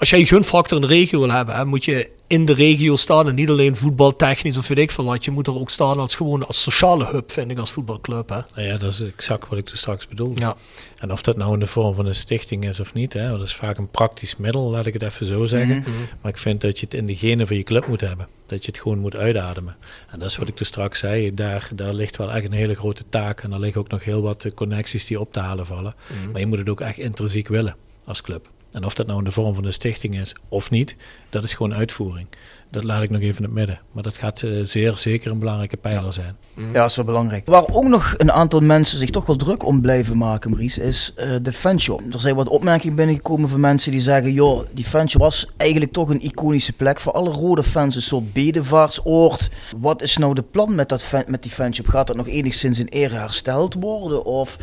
als 0.05 0.13
jij 0.13 0.23
een 0.23 0.27
gunfactor 0.27 0.83
in 0.83 0.89
de 0.89 0.95
regio 0.95 1.21
wil 1.21 1.31
hebben, 1.31 1.55
hè, 1.55 1.65
moet 1.65 1.85
je 1.85 2.11
in 2.27 2.45
de 2.45 2.55
regio 2.55 2.97
staan. 2.97 3.29
En 3.29 3.35
niet 3.35 3.49
alleen 3.49 3.77
voetbaltechnisch 3.77 4.59
of 4.59 4.69
weet 4.69 4.79
ik 4.79 4.91
veel 4.91 5.05
wat. 5.05 5.25
Je 5.25 5.31
moet 5.31 5.47
er 5.47 5.59
ook 5.59 5.71
staan 5.71 5.99
als 5.99 6.15
gewoon 6.15 6.47
als 6.47 6.63
sociale 6.63 7.07
hub, 7.07 7.33
vind 7.33 7.51
ik, 7.51 7.59
als 7.59 7.73
voetbalclub. 7.73 8.29
Hè. 8.29 8.63
Ja, 8.63 8.77
dat 8.77 8.93
is 8.93 9.01
exact 9.03 9.49
wat 9.49 9.59
ik 9.59 9.65
toen 9.65 9.77
straks 9.77 10.09
bedoelde. 10.09 10.41
Ja. 10.41 10.57
En 10.99 11.13
of 11.13 11.23
dat 11.23 11.37
nou 11.37 11.53
in 11.53 11.59
de 11.59 11.67
vorm 11.67 11.95
van 11.95 12.07
een 12.07 12.15
stichting 12.15 12.69
is 12.69 12.81
of 12.81 12.95
niet, 12.95 13.13
hè, 13.13 13.29
dat 13.29 13.41
is 13.41 13.55
vaak 13.55 13.79
een 13.79 13.89
praktisch 13.89 14.37
middel, 14.37 14.71
laat 14.71 14.87
ik 14.87 14.93
het 14.93 15.03
even 15.03 15.27
zo 15.27 15.45
zeggen. 15.45 15.85
Maar 16.23 16.33
ik 16.33 16.39
vind 16.39 16.61
dat 16.61 16.79
je 16.79 16.85
het 16.85 16.95
in 16.95 17.07
de 17.07 17.17
genen 17.17 17.47
van 17.47 17.57
je 17.57 17.63
club 17.63 17.87
moet 17.87 18.01
hebben. 18.01 18.29
Dat 18.47 18.65
je 18.65 18.71
het 18.71 18.81
gewoon 18.81 18.99
moet 18.99 19.17
uitademen. 19.17 19.77
En 20.11 20.19
dat 20.19 20.31
is 20.31 20.37
wat 20.37 20.49
ik 20.49 20.57
toen 20.57 20.67
straks 20.67 20.99
zei. 20.99 21.35
Daar, 21.35 21.69
daar 21.75 21.95
ligt 21.95 22.17
wel 22.17 22.33
echt 22.33 22.45
een 22.45 22.53
hele 22.53 22.75
grote 22.75 23.05
taak. 23.09 23.41
En 23.41 23.53
er 23.53 23.61
liggen 23.61 23.81
ook 23.81 23.91
nog 23.91 24.05
heel 24.05 24.23
wat 24.23 24.55
connecties 24.55 25.07
die 25.07 25.21
op 25.21 25.33
te 25.33 25.41
halen 25.41 25.67
vallen. 25.67 25.95
Maar 26.33 26.41
je 26.41 26.47
moet 26.47 26.59
het 26.59 26.69
ook 26.69 26.81
echt 26.81 26.99
intrinsiek 26.99 27.49
willen 27.49 27.77
als 28.05 28.23
club. 28.23 28.53
En 28.75 28.85
of 28.85 28.95
dat 28.95 29.07
nou 29.07 29.19
in 29.19 29.25
de 29.25 29.31
vorm 29.31 29.55
van 29.55 29.65
een 29.65 29.73
stichting 29.73 30.21
is 30.21 30.35
of 30.49 30.71
niet, 30.71 30.97
dat 31.31 31.45
is 31.45 31.55
gewoon 31.55 31.75
uitvoering. 31.75 32.27
Dat 32.71 32.85
laat 32.85 33.03
ik 33.03 33.11
nog 33.11 33.21
even 33.21 33.37
in 33.37 33.43
het 33.43 33.53
midden. 33.53 33.81
Maar 33.93 34.03
dat 34.03 34.17
gaat 34.17 34.43
eh, 34.43 34.51
zeer 34.63 34.97
zeker 34.97 35.31
een 35.31 35.39
belangrijke 35.39 35.77
pijler 35.77 36.13
zijn. 36.13 36.37
Ja, 36.57 36.73
dat 36.73 36.91
is 36.91 36.97
wel 36.97 37.05
belangrijk. 37.05 37.47
Waar 37.47 37.65
ook 37.73 37.85
nog 37.85 38.15
een 38.17 38.33
aantal 38.33 38.61
mensen 38.61 38.99
zich 38.99 39.11
toch 39.11 39.27
wel 39.27 39.37
druk 39.37 39.65
om 39.65 39.81
blijven 39.81 40.17
maken, 40.17 40.51
Maurice, 40.51 40.83
is 40.83 41.13
eh, 41.17 41.31
de 41.43 41.53
fanshop. 41.53 42.03
Er 42.15 42.21
zijn 42.21 42.35
wat 42.35 42.49
opmerkingen 42.49 42.97
binnengekomen 42.97 43.49
van 43.49 43.61
mensen 43.61 43.91
die 43.93 44.01
zeggen, 44.01 44.33
joh, 44.33 44.67
die 44.73 44.85
fanshop 44.85 45.21
was 45.21 45.47
eigenlijk 45.57 45.93
toch 45.93 46.09
een 46.09 46.23
iconische 46.25 46.73
plek 46.73 47.01
voor 47.01 47.13
alle 47.13 47.31
rode 47.31 47.63
fans, 47.63 47.95
een 47.97 48.03
soort 48.03 48.33
bedevaartsoord. 48.33 49.51
Wat 49.77 50.03
is 50.03 50.17
nou 50.17 50.35
de 50.35 50.43
plan 50.43 50.75
met, 50.75 50.89
dat 50.89 51.03
fan- 51.03 51.25
met 51.27 51.43
die 51.43 51.53
fanshop? 51.53 51.89
Gaat 51.89 52.07
dat 52.07 52.17
nog 52.17 52.29
enigszins 52.29 52.79
in 52.79 52.87
ere 52.89 53.15
hersteld 53.15 53.75
worden 53.75 54.25
of 54.25 54.59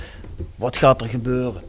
wat 0.56 0.78
gaat 0.78 1.02
er 1.02 1.08
gebeuren? 1.08 1.62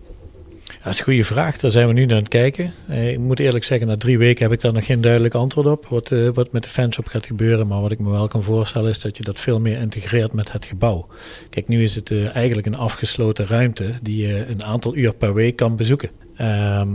Dat 0.83 0.93
is 0.93 0.99
een 0.99 1.05
goede 1.05 1.25
vraag. 1.25 1.59
Daar 1.59 1.71
zijn 1.71 1.87
we 1.87 1.93
nu 1.93 2.05
naar 2.05 2.17
aan 2.17 2.23
het 2.23 2.29
kijken. 2.29 2.73
Eh, 2.89 3.11
ik 3.11 3.19
moet 3.19 3.39
eerlijk 3.39 3.65
zeggen, 3.65 3.87
na 3.87 3.97
drie 3.97 4.19
weken 4.19 4.43
heb 4.43 4.53
ik 4.53 4.61
daar 4.61 4.73
nog 4.73 4.87
geen 4.87 5.01
duidelijk 5.01 5.35
antwoord 5.35 5.67
op. 5.67 5.87
Wat, 5.87 6.11
eh, 6.11 6.29
wat 6.35 6.53
met 6.53 6.65
de 6.65 6.69
fanshop 6.69 7.07
gaat 7.07 7.27
gebeuren. 7.27 7.67
Maar 7.67 7.81
wat 7.81 7.91
ik 7.91 7.99
me 7.99 8.11
wel 8.11 8.29
kan 8.29 8.43
voorstellen 8.43 8.91
is 8.91 9.01
dat 9.01 9.17
je 9.17 9.23
dat 9.23 9.41
veel 9.41 9.61
meer 9.61 9.79
integreert 9.79 10.33
met 10.33 10.53
het 10.53 10.65
gebouw. 10.65 11.07
Kijk, 11.51 11.69
nu 11.69 11.83
is 11.83 11.95
het 11.95 12.11
eh, 12.11 12.35
eigenlijk 12.37 12.67
een 12.67 12.77
afgesloten 12.77 13.47
ruimte 13.47 13.91
die 14.03 14.27
je 14.27 14.47
een 14.47 14.65
aantal 14.65 14.97
uur 14.97 15.15
per 15.15 15.35
week 15.35 15.57
kan 15.57 15.77
bezoeken. 15.77 16.11
Ehm, 16.37 16.91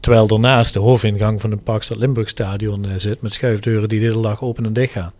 terwijl 0.00 0.26
daarnaast 0.26 0.72
de 0.72 0.80
hoofdingang 0.80 1.40
van 1.40 1.50
het 1.50 1.64
Parkstad 1.64 1.98
Limburg 1.98 2.28
stadion 2.28 2.86
zit 2.96 3.20
met 3.20 3.32
schuifdeuren 3.32 3.88
die 3.88 4.00
de 4.00 4.06
hele 4.06 4.22
dag 4.22 4.42
open 4.42 4.66
en 4.66 4.72
dicht 4.72 4.92
gaan. 4.92 5.12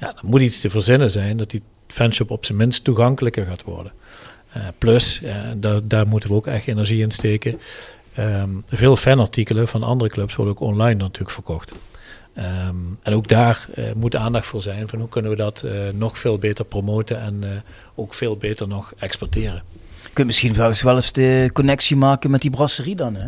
Ja, 0.00 0.12
dan 0.12 0.30
moet 0.30 0.40
iets 0.40 0.60
te 0.60 0.70
verzinnen 0.70 1.10
zijn 1.10 1.36
dat 1.36 1.50
die 1.50 1.62
fanshop 1.86 2.30
op 2.30 2.44
zijn 2.44 2.58
minst 2.58 2.84
toegankelijker 2.84 3.46
gaat 3.46 3.62
worden. 3.62 3.92
Eh, 4.52 4.62
plus, 4.78 5.20
eh, 5.22 5.34
daar, 5.56 5.80
daar 5.84 6.06
moeten 6.06 6.28
we 6.28 6.34
ook 6.34 6.46
echt 6.46 6.66
energie 6.66 7.00
in 7.02 7.10
steken. 7.10 7.60
Ehm, 8.14 8.48
veel 8.66 8.96
fanartikelen 8.96 9.68
van 9.68 9.82
andere 9.82 10.10
clubs 10.10 10.34
worden 10.34 10.54
ook 10.54 10.60
online 10.68 10.94
natuurlijk 11.02 11.30
verkocht. 11.30 11.72
Ehm, 12.34 12.74
en 13.02 13.14
ook 13.14 13.28
daar 13.28 13.66
eh, 13.74 13.84
moet 13.96 14.16
aandacht 14.16 14.46
voor 14.46 14.62
zijn 14.62 14.88
van 14.88 14.98
hoe 14.98 15.08
kunnen 15.08 15.30
we 15.30 15.36
dat 15.36 15.62
eh, 15.62 15.72
nog 15.94 16.18
veel 16.18 16.38
beter 16.38 16.64
promoten 16.64 17.20
en 17.20 17.38
eh, 17.42 17.48
ook 17.94 18.14
veel 18.14 18.36
beter 18.36 18.68
nog 18.68 18.92
exporteren. 18.98 19.62
Je 20.02 20.08
kunt 20.12 20.26
misschien 20.26 20.54
wel 20.54 20.68
eens, 20.68 20.82
wel 20.82 20.96
eens 20.96 21.12
de 21.12 21.50
connectie 21.52 21.96
maken 21.96 22.30
met 22.30 22.40
die 22.40 22.50
brasserie 22.50 22.96
dan, 22.96 23.14
hè? 23.14 23.26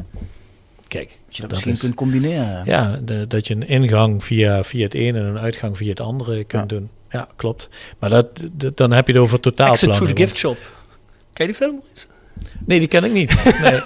kijk, 0.88 1.08
Dat 1.08 1.36
je 1.36 1.40
dat, 1.40 1.40
dat 1.40 1.50
misschien 1.50 1.72
is- 1.72 1.80
kunt 1.80 1.94
combineren. 1.94 2.62
ja, 2.64 2.98
de- 3.04 3.24
dat 3.28 3.46
je 3.46 3.54
een 3.54 3.68
ingang 3.68 4.24
via, 4.24 4.62
via 4.64 4.82
het 4.84 4.94
ene 4.94 5.18
en 5.18 5.24
een 5.24 5.38
uitgang 5.38 5.76
via 5.76 5.88
het 5.88 6.00
andere 6.00 6.44
kunt 6.44 6.68
doen. 6.68 6.88
Ja, 7.10 7.28
klopt. 7.36 7.68
Maar 7.98 8.10
dat, 8.10 8.28
dat- 8.52 8.76
dan 8.76 8.90
heb 8.92 9.06
je 9.06 9.12
het 9.12 9.22
over 9.22 9.36
Exit 9.38 9.56
totaalplannen. 9.56 9.96
through 9.96 10.12
the 10.12 10.18
want- 10.18 10.28
gift 10.30 10.36
shop. 10.36 10.56
Ken 11.34 11.46
je 11.46 11.52
die 11.52 11.54
film? 11.54 11.82
Nee, 12.66 12.78
die 12.78 12.88
ken 12.88 13.04
ik 13.04 13.12
niet. 13.12 13.34
Nee. 13.62 13.80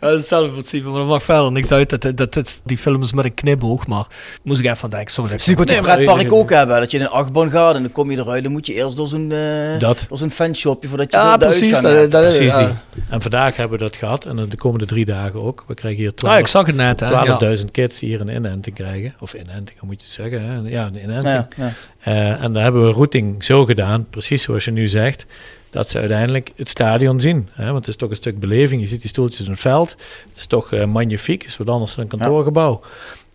Ja, 0.00 0.10
dat 0.10 0.18
is 0.18 0.28
zelf 0.28 0.50
zien, 0.64 0.82
maar 0.84 0.92
dat 0.98 1.06
mag 1.06 1.22
verder 1.22 1.52
niks 1.52 1.70
uit. 1.72 1.90
Dat, 1.90 2.16
dat, 2.16 2.34
dat, 2.34 2.62
die 2.64 2.78
film 2.78 3.02
is 3.02 3.12
met 3.12 3.24
een 3.24 3.34
knipoog, 3.34 3.86
maar 3.86 4.06
moest 4.42 4.60
ik 4.60 4.66
even 4.66 4.82
aan 4.84 4.90
denken. 4.90 5.10
Sorry, 5.12 5.30
Dat 5.30 5.40
is 5.40 5.46
natuurlijk 5.46 5.86
wat 5.86 5.96
Nee, 5.96 6.04
pretpark 6.06 6.32
ook 6.32 6.50
hebben. 6.50 6.80
Dat 6.80 6.90
je 6.90 6.96
in 6.98 7.02
een 7.04 7.10
achtbaan 7.10 7.50
gaat 7.50 7.74
en 7.74 7.82
dan 7.82 7.92
kom 7.92 8.10
je 8.10 8.18
eruit. 8.18 8.42
Dan 8.42 8.52
moet 8.52 8.66
je 8.66 8.74
eerst 8.74 8.96
door 8.96 9.06
zo'n 9.06 9.32
eh, 9.32 9.78
Dat. 9.78 10.06
door 10.08 10.18
zo'n 10.18 10.30
fanshopje 10.30 10.88
voordat 10.88 11.12
je 11.12 11.18
Ja, 11.18 11.36
precies. 11.36 11.80
Dat, 11.80 11.92
hebt. 11.92 12.10
dat, 12.10 12.22
Precies 12.22 12.52
ja. 12.52 12.58
die. 12.66 13.02
En 13.08 13.22
vandaag 13.22 13.56
hebben 13.56 13.78
we 13.78 13.84
dat 13.84 13.96
gehad. 13.96 14.24
En 14.24 14.36
de 14.48 14.56
komende 14.56 14.86
drie 14.86 15.04
dagen 15.04 15.42
ook. 15.42 15.64
We 15.66 15.74
krijgen 15.74 16.00
hier 16.00 16.08
Ah, 16.08 16.38
ik 16.38 16.44
12 16.44 16.48
zag 16.48 16.66
het 16.66 16.76
net. 16.76 17.00
hè. 17.00 17.08
Ja. 17.08 17.56
12.000 17.56 17.64
kids 17.70 17.98
die 17.98 18.08
hier 18.08 18.20
een 18.20 18.34
inenting 18.34 18.74
krijgen. 18.76 19.14
Of 19.20 19.34
inenting, 19.34 19.80
moet 19.80 20.00
je 20.02 20.06
het 20.06 20.30
zeggen? 20.30 20.42
Hè? 20.64 20.70
Ja, 20.70 20.86
een 20.86 21.02
inenting. 21.02 21.32
Ja, 21.32 21.48
ja. 21.56 21.72
Eh, 22.00 22.42
en 22.44 22.52
daar 22.52 22.62
hebben 22.62 22.86
we 22.86 22.92
routing 22.92 23.44
zo 23.44 23.64
gedaan, 23.64 24.06
precies 24.10 24.42
zoals 24.42 24.64
je 24.64 24.70
nu 24.70 24.88
zegt, 24.88 25.26
dat 25.74 25.88
ze 25.88 25.98
uiteindelijk 25.98 26.52
het 26.56 26.68
stadion 26.68 27.20
zien. 27.20 27.48
Hè? 27.52 27.64
Want 27.64 27.76
het 27.76 27.88
is 27.88 27.96
toch 27.96 28.10
een 28.10 28.16
stuk 28.16 28.40
beleving. 28.40 28.80
Je 28.80 28.86
ziet 28.86 29.00
die 29.00 29.10
stoeltjes 29.10 29.46
in 29.46 29.52
het 29.52 29.60
veld. 29.60 29.90
Het 30.28 30.36
is 30.36 30.46
toch 30.46 30.72
eh, 30.72 30.84
magnifiek. 30.84 31.44
is 31.44 31.56
wat 31.56 31.68
anders 31.68 31.94
dan 31.94 32.04
een 32.04 32.18
kantoorgebouw. 32.18 32.80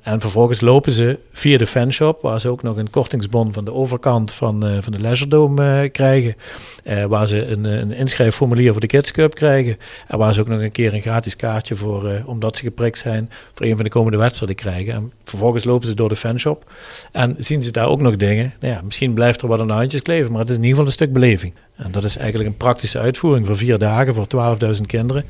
En 0.09 0.19
vervolgens 0.19 0.61
lopen 0.61 0.91
ze 0.91 1.19
via 1.31 1.57
de 1.57 1.67
fanshop, 1.67 2.21
waar 2.21 2.39
ze 2.39 2.49
ook 2.49 2.63
nog 2.63 2.77
een 2.77 2.89
kortingsbon 2.89 3.53
van 3.53 3.65
de 3.65 3.73
overkant 3.73 4.31
van, 4.31 4.65
eh, 4.65 4.77
van 4.79 4.93
de 4.93 4.99
Leisure 4.99 5.63
eh, 5.63 5.91
krijgen. 5.91 6.35
Eh, 6.83 7.05
waar 7.05 7.27
ze 7.27 7.45
een, 7.45 7.63
een 7.63 7.91
inschrijfformulier 7.91 8.71
voor 8.71 8.81
de 8.81 8.87
Kids 8.87 9.11
Cup 9.11 9.35
krijgen. 9.35 9.77
En 10.07 10.17
waar 10.17 10.33
ze 10.33 10.39
ook 10.39 10.47
nog 10.47 10.61
een 10.61 10.71
keer 10.71 10.93
een 10.93 11.01
gratis 11.01 11.35
kaartje 11.35 11.75
voor, 11.75 12.23
omdat 12.25 12.57
ze 12.57 12.63
geprikt 12.63 12.97
zijn, 12.97 13.29
voor 13.53 13.65
een 13.65 13.75
van 13.75 13.83
de 13.83 13.89
komende 13.89 14.17
wedstrijden 14.17 14.55
krijgen. 14.55 14.93
En 14.93 15.11
vervolgens 15.23 15.63
lopen 15.63 15.87
ze 15.87 15.93
door 15.93 16.09
de 16.09 16.15
fanshop 16.15 16.71
en 17.11 17.35
zien 17.39 17.63
ze 17.63 17.71
daar 17.71 17.87
ook 17.87 18.01
nog 18.01 18.15
dingen. 18.15 18.53
Nou 18.59 18.73
ja, 18.73 18.81
misschien 18.83 19.13
blijft 19.13 19.41
er 19.41 19.47
wat 19.47 19.59
aan 19.59 19.67
de 19.67 19.73
handjes 19.73 20.01
kleven, 20.01 20.31
maar 20.31 20.41
het 20.41 20.49
is 20.49 20.55
in 20.55 20.63
ieder 20.63 20.75
geval 20.75 20.85
een 20.85 20.97
stuk 20.97 21.13
beleving. 21.13 21.53
En 21.75 21.91
dat 21.91 22.03
is 22.03 22.17
eigenlijk 22.17 22.49
een 22.49 22.57
praktische 22.57 22.99
uitvoering 22.99 23.45
voor 23.45 23.57
vier 23.57 23.77
dagen 23.77 24.15
voor 24.15 24.27
12.000 24.75 24.81
kinderen. 24.85 25.23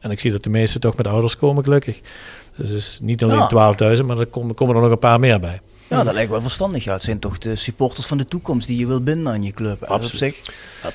En 0.00 0.10
ik 0.10 0.20
zie 0.20 0.30
dat 0.30 0.42
de 0.42 0.50
meeste 0.50 0.78
toch 0.78 0.96
met 0.96 1.06
ouders 1.06 1.36
komen, 1.36 1.64
gelukkig. 1.64 2.00
Dus 2.56 2.70
het 2.70 2.78
is 2.78 2.98
niet 3.02 3.22
alleen 3.22 3.46
Ja. 3.50 3.96
12.000, 3.96 4.04
maar 4.04 4.18
er 4.18 4.26
komen, 4.26 4.54
komen 4.54 4.74
er 4.74 4.82
nog 4.82 4.90
een 4.90 4.98
paar 4.98 5.20
meer 5.20 5.40
bij. 5.40 5.60
Ja, 5.88 6.02
dat 6.02 6.14
lijkt 6.14 6.30
wel 6.30 6.42
verstandig. 6.42 6.84
Ja, 6.84 6.92
het 6.92 7.02
zijn 7.02 7.18
toch 7.18 7.38
de 7.38 7.56
supporters 7.56 8.06
van 8.06 8.18
de 8.18 8.26
toekomst 8.26 8.66
die 8.66 8.78
je 8.78 8.86
wil 8.86 9.00
binden 9.02 9.32
aan 9.32 9.42
je 9.42 9.52
club. 9.52 9.82
Absoluut. 9.82 10.18
zich. 10.18 10.40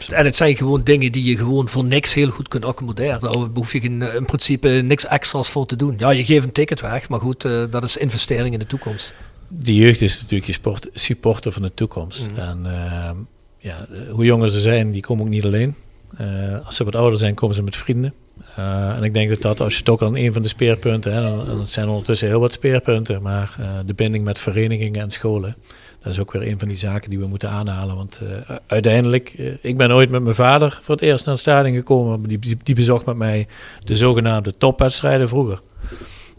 En 0.10 0.26
het 0.26 0.36
zijn 0.36 0.58
gewoon 0.58 0.84
dingen 0.84 1.12
die 1.12 1.24
je 1.24 1.38
gewoon 1.38 1.70
voor 1.70 1.84
niks 1.84 2.14
heel 2.14 2.30
goed 2.30 2.48
kunt 2.48 2.66
accommoderen. 2.66 3.20
Daar 3.20 3.34
hoef 3.54 3.72
je 3.74 3.80
geen, 3.80 4.02
eh, 4.02 4.16
in 4.16 4.26
principe 4.26 4.68
niks 4.70 5.06
extra's 5.06 5.50
voor 5.50 5.66
te 5.66 5.76
doen. 5.76 5.96
Ja, 5.98 6.10
je 6.10 6.26
geeft 6.26 6.46
een 6.46 6.52
ticket 6.52 6.82
weg, 6.82 7.10
maar 7.10 7.20
goed, 7.20 7.46
eh, 7.46 7.64
dat 7.70 7.84
is 7.84 7.98
investering 7.98 8.54
in 8.54 8.60
de 8.60 8.66
toekomst. 8.66 9.14
De 9.48 9.76
jeugd 9.76 10.02
is 10.02 10.16
natuurlijk 10.22 10.46
je 10.48 10.54
sport, 10.54 10.88
supporter 10.94 11.52
van 11.52 11.62
de 11.62 11.74
toekomst. 11.74 12.30
En 12.36 12.60
ehm, 12.66 13.16
ja, 13.58 13.88
eh, 13.92 14.12
hoe 14.12 14.26
jonger 14.26 14.50
ze 14.50 14.62
zijn, 14.62 14.92
die 14.92 15.02
komen 15.02 15.24
ook 15.24 15.30
niet 15.30 15.46
alleen. 15.46 15.76
Eh, 16.18 16.66
als 16.66 16.76
ze 16.76 16.84
wat 16.84 16.96
ouder 16.96 17.20
zijn, 17.20 17.34
komen 17.34 17.56
ze 17.56 17.64
met 17.64 17.78
vrienden. 17.78 18.14
Eh, 18.56 18.90
en 18.90 19.04
ik 19.04 19.14
denk 19.14 19.30
dat 19.30 19.42
dat, 19.42 19.60
als 19.60 19.74
je 19.74 19.80
het 19.80 19.90
ook 19.90 20.02
aan 20.02 20.16
een 20.16 20.34
van 20.34 20.42
de 20.42 20.48
speerpunten, 20.48 21.14
hè, 21.14 21.22
en 21.50 21.60
het 21.60 21.70
zijn 21.70 21.88
ondertussen 21.88 22.28
heel 22.28 22.40
wat 22.40 22.54
speerpunten, 22.54 23.22
maar 23.22 23.56
eh, 23.60 23.70
de 23.86 23.94
binding 23.94 24.24
met 24.24 24.40
verenigingen 24.40 25.02
en 25.02 25.12
scholen, 25.12 25.56
dat 26.02 26.12
is 26.12 26.20
ook 26.20 26.32
weer 26.32 26.48
een 26.48 26.60
van 26.60 26.68
die 26.68 26.78
zaken 26.78 27.10
die 27.10 27.20
we 27.20 27.28
moeten 27.28 27.50
aanhalen. 27.50 27.96
Want 27.96 28.22
eh, 28.24 28.56
uiteindelijk, 28.68 29.30
ik 29.62 29.78
ben 29.78 29.92
ooit 29.92 30.10
met 30.10 30.24
mijn 30.24 30.36
vader 30.36 30.80
voor 30.82 30.96
het 30.96 31.04
eerst 31.04 31.26
naar 31.26 31.34
het 31.34 31.44
stadion 31.44 31.76
gekomen, 31.76 32.24
die, 32.24 32.40
die, 32.40 32.58
die 32.64 32.76
bezocht 32.76 33.06
met 33.06 33.16
mij 33.16 33.48
de 33.84 33.96
zogenaamde 33.96 34.58
topwedstrijden 34.58 35.30
vroeger. 35.30 35.62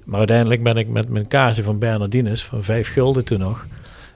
Maar 0.04 0.18
uiteindelijk 0.18 0.62
ben 0.62 0.76
ik 0.76 0.88
met 0.88 1.08
mijn 1.08 1.28
kaartje 1.28 1.62
van 1.62 1.78
Bernardines, 1.78 2.44
van 2.44 2.64
vijf 2.64 2.92
gulden 2.92 3.24
toen 3.24 3.38
nog, 3.38 3.66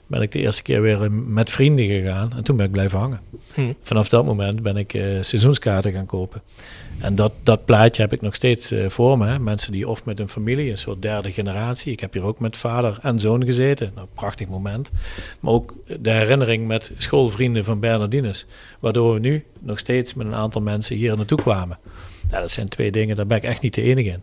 ben 0.07 0.23
ik 0.23 0.33
de 0.33 0.39
eerste 0.39 0.63
keer 0.63 0.83
weer 0.83 1.13
met 1.13 1.51
vrienden 1.51 1.87
gegaan. 1.87 2.33
En 2.37 2.45
toen 2.45 2.57
ben 2.57 2.67
ik 2.67 2.73
blijven 2.73 2.99
hangen. 2.99 3.21
Hm. 3.55 3.73
Vanaf 3.83 4.09
dat 4.09 4.25
moment 4.25 4.63
ben 4.63 4.77
ik 4.77 4.91
seizoenskaarten 5.21 5.93
gaan 5.93 6.07
kopen. 6.07 6.43
En 7.05 7.15
dat, 7.15 7.33
dat 7.43 7.65
plaatje 7.65 8.03
heb 8.03 8.13
ik 8.13 8.21
nog 8.21 8.35
steeds 8.35 8.71
eh, 8.71 8.89
voor 8.89 9.19
me. 9.19 9.27
hè. 9.27 9.39
Mensen 9.39 9.73
die 9.73 9.89
of 9.89 10.05
met 10.05 10.21
een 10.21 10.29
familie, 10.29 10.71
een 10.71 10.79
soort 10.79 11.03
derde 11.03 11.33
generatie. 11.33 11.93
Ik 11.93 12.01
heb 12.01 12.13
hier 12.13 12.25
ook 12.25 12.39
met 12.39 12.57
vader 12.57 12.99
en 13.03 13.19
zoon 13.19 13.45
gezeten. 13.45 13.91
Nou, 13.95 14.07
prachtig 14.15 14.49
moment. 14.49 14.91
Maar 15.41 15.53
ook 15.53 15.75
de 16.01 16.11
herinnering 16.11 16.67
met 16.67 16.93
schoolvrienden 16.99 17.65
van 17.65 17.81
Bernardines. 17.81 18.47
Waardoor 18.79 19.15
we 19.15 19.21
nu 19.21 19.45
nog 19.59 19.79
steeds 19.79 20.15
met 20.15 20.27
een 20.27 20.35
aantal 20.35 20.61
mensen 20.61 20.97
hier 20.97 21.17
naartoe 21.17 21.39
kwamen. 21.43 21.79
Ja, 22.31 22.41
dat 22.41 22.51
zijn 22.51 22.69
twee 22.69 22.91
dingen, 22.93 23.17
daar 23.17 23.27
ben 23.27 23.37
ik 23.37 23.43
echt 23.43 23.63
niet 23.63 23.75
de 23.75 23.83
enige 23.83 24.09
in. 24.09 24.23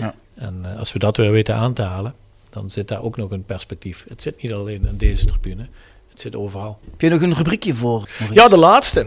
Ja. 0.00 0.14
En 0.34 0.60
eh, 0.62 0.78
als 0.78 0.92
we 0.92 0.98
dat 0.98 1.16
weer 1.16 1.30
weten 1.32 1.54
aan 1.54 1.72
te 1.72 1.82
halen, 1.82 2.14
dan 2.50 2.70
zit 2.70 2.88
daar 2.88 3.02
ook 3.02 3.16
nog 3.16 3.30
een 3.30 3.44
perspectief. 3.44 4.06
Het 4.08 4.22
zit 4.22 4.42
niet 4.42 4.52
alleen 4.52 4.86
in 4.86 4.96
deze 4.96 5.24
tribune, 5.24 5.66
het 6.10 6.20
zit 6.20 6.36
overal. 6.36 6.78
Heb 6.90 7.00
je 7.00 7.08
nog 7.08 7.20
een 7.20 7.34
rubriekje 7.34 7.74
voor? 7.74 8.08
Maurice? 8.18 8.40
Ja, 8.40 8.48
de 8.48 8.56
laatste. 8.56 9.06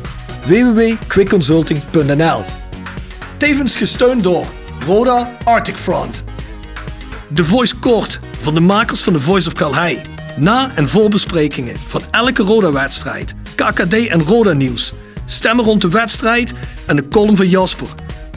www.quickconsulting.nl 0.45 2.43
Tevens 3.37 3.75
gesteund 3.75 4.23
door 4.23 4.45
Roda 4.85 5.31
Arctic 5.43 5.75
Front. 5.75 6.23
De 7.27 7.43
Voice 7.43 7.75
Kort 7.75 8.19
van 8.41 8.53
de 8.53 8.59
makers 8.59 9.01
van 9.01 9.13
The 9.13 9.19
Voice 9.19 9.47
of 9.47 9.53
Calhei. 9.53 10.01
Na- 10.37 10.71
en 10.75 10.89
voorbesprekingen 10.89 11.75
van 11.87 12.01
elke 12.11 12.43
Roda-wedstrijd, 12.43 13.33
KKD 13.55 14.07
en 14.07 14.23
Roda-nieuws. 14.23 14.93
Stemmen 15.25 15.65
rond 15.65 15.81
de 15.81 15.89
wedstrijd 15.89 16.53
en 16.85 16.95
de 16.95 17.07
column 17.07 17.35
van 17.35 17.49
Jasper. 17.49 17.87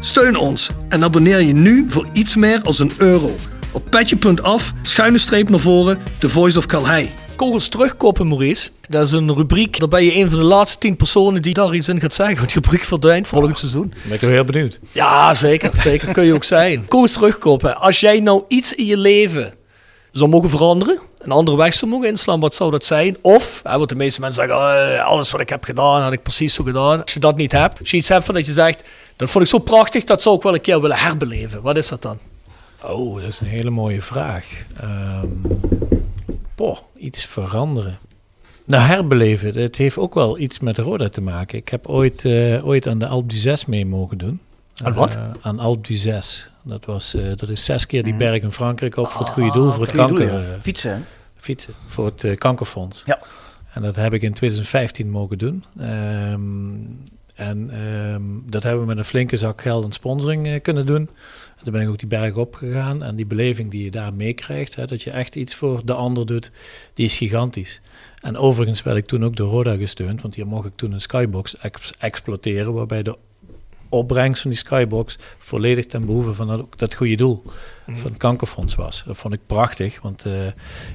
Steun 0.01 0.37
ons 0.37 0.71
en 0.89 1.05
abonneer 1.05 1.41
je 1.43 1.53
nu 1.55 1.87
voor 1.89 2.07
iets 2.13 2.35
meer 2.35 2.61
als 2.63 2.79
een 2.79 2.93
euro. 2.99 3.37
Op 3.73 3.91
petje.af, 3.91 4.73
schuine 4.83 5.19
streep 5.19 5.49
naar 5.49 5.61
voren, 5.61 5.99
The 6.19 6.29
Voice 6.29 6.59
of 6.59 6.67
Calhei. 6.67 7.11
Kogels 7.37 7.69
terugkoppen, 7.69 8.29
Maurice. 8.29 8.71
Dat 8.89 9.07
is 9.07 9.13
een 9.13 9.35
rubriek. 9.35 9.79
Dan 9.79 9.89
ben 9.89 10.05
je 10.05 10.17
een 10.17 10.31
van 10.31 10.39
de 10.39 10.45
laatste 10.45 10.79
tien 10.79 10.97
personen 10.97 11.43
die 11.43 11.55
daar 11.55 11.75
iets 11.75 11.89
in 11.89 12.01
gaat 12.01 12.15
zeggen. 12.15 12.37
Want 12.37 12.53
die 12.53 12.63
rubriek 12.63 12.85
verdwijnt 12.85 13.29
volgend 13.29 13.59
seizoen. 13.59 13.95
Ben 14.03 14.13
ik 14.13 14.21
toch 14.21 14.31
heel 14.31 14.45
benieuwd. 14.45 14.81
Ja, 14.93 15.35
zeker. 15.35 15.71
Zeker 15.77 16.13
kun 16.13 16.25
je 16.25 16.35
ook 16.35 16.45
zijn. 16.45 16.89
Kom 16.89 17.01
eens 17.01 17.13
terugkoppen. 17.13 17.77
Als 17.81 18.01
jij 18.01 18.21
nou 18.21 18.45
iets 18.49 18.75
in 18.75 18.85
je 18.87 18.97
leven 18.99 19.55
zou 20.11 20.31
mogen 20.31 20.51
veranderen, 20.51 20.99
een 21.19 21.31
andere 21.31 21.57
weg 21.57 21.75
zou 21.75 21.91
mogen 21.91 22.09
inslaan, 22.09 22.41
wat 22.41 22.55
zou 22.55 22.71
dat 22.71 22.85
zijn? 22.85 23.17
Of, 23.21 23.61
hè, 23.65 23.79
wat 23.79 23.89
de 23.89 23.95
meeste 23.95 24.21
mensen 24.21 24.47
zeggen, 24.47 24.95
"Eh, 24.97 25.05
alles 25.05 25.31
wat 25.31 25.41
ik 25.41 25.49
heb 25.49 25.65
gedaan, 25.65 26.03
had 26.03 26.13
ik 26.13 26.23
precies 26.23 26.55
zo 26.55 26.65
gedaan. 26.65 27.03
Als 27.03 27.13
je 27.13 27.21
dat 27.21 27.37
niet 27.37 27.53
hebt, 27.53 27.79
als 27.81 27.91
je 27.91 27.97
iets 27.97 28.09
hebt 28.09 28.25
van 28.25 28.35
dat 28.35 28.47
je 28.47 28.53
zegt, 28.53 28.89
dat 29.17 29.31
vond 29.31 29.45
ik 29.45 29.51
zo 29.51 29.59
prachtig, 29.59 30.05
dat 30.05 30.23
zou 30.23 30.37
ik 30.37 30.43
wel 30.43 30.55
een 30.55 30.61
keer 30.61 30.81
willen 30.81 30.97
herbeleven. 30.99 31.63
Wat 31.63 31.77
is 31.77 31.89
dat 31.89 32.03
dan? 32.03 32.19
Oh, 32.83 33.21
dat 33.21 33.29
is 33.29 33.41
een 33.41 33.47
hele 33.47 33.71
mooie 33.71 34.01
vraag. 34.03 34.45
Ehm 34.81 35.27
boah, 36.55 36.79
iets 36.97 37.25
veranderen. 37.25 37.99
Nou, 38.65 38.83
herbeleven, 38.83 39.61
het 39.61 39.77
heeft 39.77 39.99
ook 39.99 40.15
wel 40.15 40.39
iets 40.39 40.59
met 40.59 40.79
Roda 40.79 41.09
te 41.09 41.21
maken. 41.21 41.59
Ik 41.59 41.69
heb 41.69 41.89
ooit, 41.89 42.25
eh, 42.25 42.67
ooit 42.67 42.87
aan 42.87 42.99
de 42.99 43.07
Alpe 43.07 43.35
d'Huez 43.35 43.65
mee 43.65 43.87
mogen 43.87 44.19
doen. 44.19 44.41
Aan 44.83 44.95
wat? 44.95 45.17
Eh, 45.17 45.23
aan 45.41 45.59
Alpe 45.59 45.95
d'Huez. 45.95 46.47
Dat, 46.63 46.85
was, 46.85 47.15
eh, 47.15 47.23
dat 47.37 47.49
is 47.49 47.65
zes 47.65 47.87
keer 47.87 48.03
die 48.03 48.17
berg 48.17 48.43
in 48.43 48.53
Frankrijk 48.53 48.97
op 48.97 49.07
voor 49.07 49.25
het 49.25 49.35
goede 49.35 49.53
doel, 49.53 49.73
voor 49.73 49.87
het 49.87 49.95
doel, 49.95 50.07
kanker. 50.07 50.33
ja. 50.33 50.59
Fietsen, 50.61 51.05
fietsen 51.37 51.75
voor 51.87 52.13
het 52.17 52.39
kankerfonds. 52.39 53.03
Ja. 53.07 53.19
En 53.73 53.83
dat 53.83 53.97
heb 53.97 54.13
ik 54.13 54.23
in 54.23 54.33
2015 54.33 55.11
mogen 55.11 55.39
doen. 55.39 55.65
Ehm, 55.79 56.41
en 57.35 57.71
ehm, 57.71 58.23
dat 58.47 58.63
hebben 58.63 58.81
we 58.81 58.87
met 58.87 58.97
een 58.97 59.05
flinke 59.05 59.37
zak 59.37 59.61
geld 59.61 59.85
en 59.85 59.93
sponsoring 59.93 60.63
kunnen 60.63 60.87
doen. 60.87 61.09
En 61.65 61.71
toen 61.71 61.79
ben 61.79 61.89
ik 61.89 61.93
ook 61.93 61.99
die 61.99 62.19
berg 62.19 62.37
opgegaan. 62.37 63.03
En 63.03 63.17
die 63.17 63.27
beleving 63.27 63.71
die 63.71 63.85
je 63.85 63.91
daar 63.91 64.15
meekrijgt, 64.15 64.89
dat 64.89 65.03
je 65.03 65.11
echt 65.11 65.37
iets 65.37 65.55
voor 65.55 65.81
de 65.85 65.95
ander 65.95 66.27
doet, 66.27 66.51
die 66.95 67.05
is 67.05 67.17
gigantisch. 67.17 67.81
En 68.21 68.37
overigens 68.37 68.83
werd 68.83 68.97
ik 68.97 69.07
toen 69.07 69.25
ook 69.25 69.37
door 69.37 69.51
Roda 69.51 69.77
gesteund, 69.77 70.23
want 70.23 70.35
hier 70.35 70.47
mocht 70.47 70.67
ik 70.67 70.73
toen 70.77 70.93
een 70.93 71.01
skybox 71.01 71.57
ex- 71.57 71.93
exploiteren, 71.99 72.73
waarbij 72.73 73.03
de 73.03 73.17
opbrengst 73.89 74.43
van 74.43 74.51
die 74.51 74.59
skybox 74.59 75.19
volledig 75.39 75.87
ten 75.87 76.07
behoeve 76.07 76.35
van 76.35 76.47
dat, 76.47 76.67
dat 76.77 76.95
goede 76.95 77.15
doel 77.15 77.43
van 77.87 78.11
het 78.11 78.17
kankerfonds 78.19 78.75
was. 78.75 79.03
Dat 79.07 79.17
vond 79.17 79.35
ik 79.35 79.41
prachtig, 79.47 80.01
want 80.03 80.25
eh, 80.25 80.33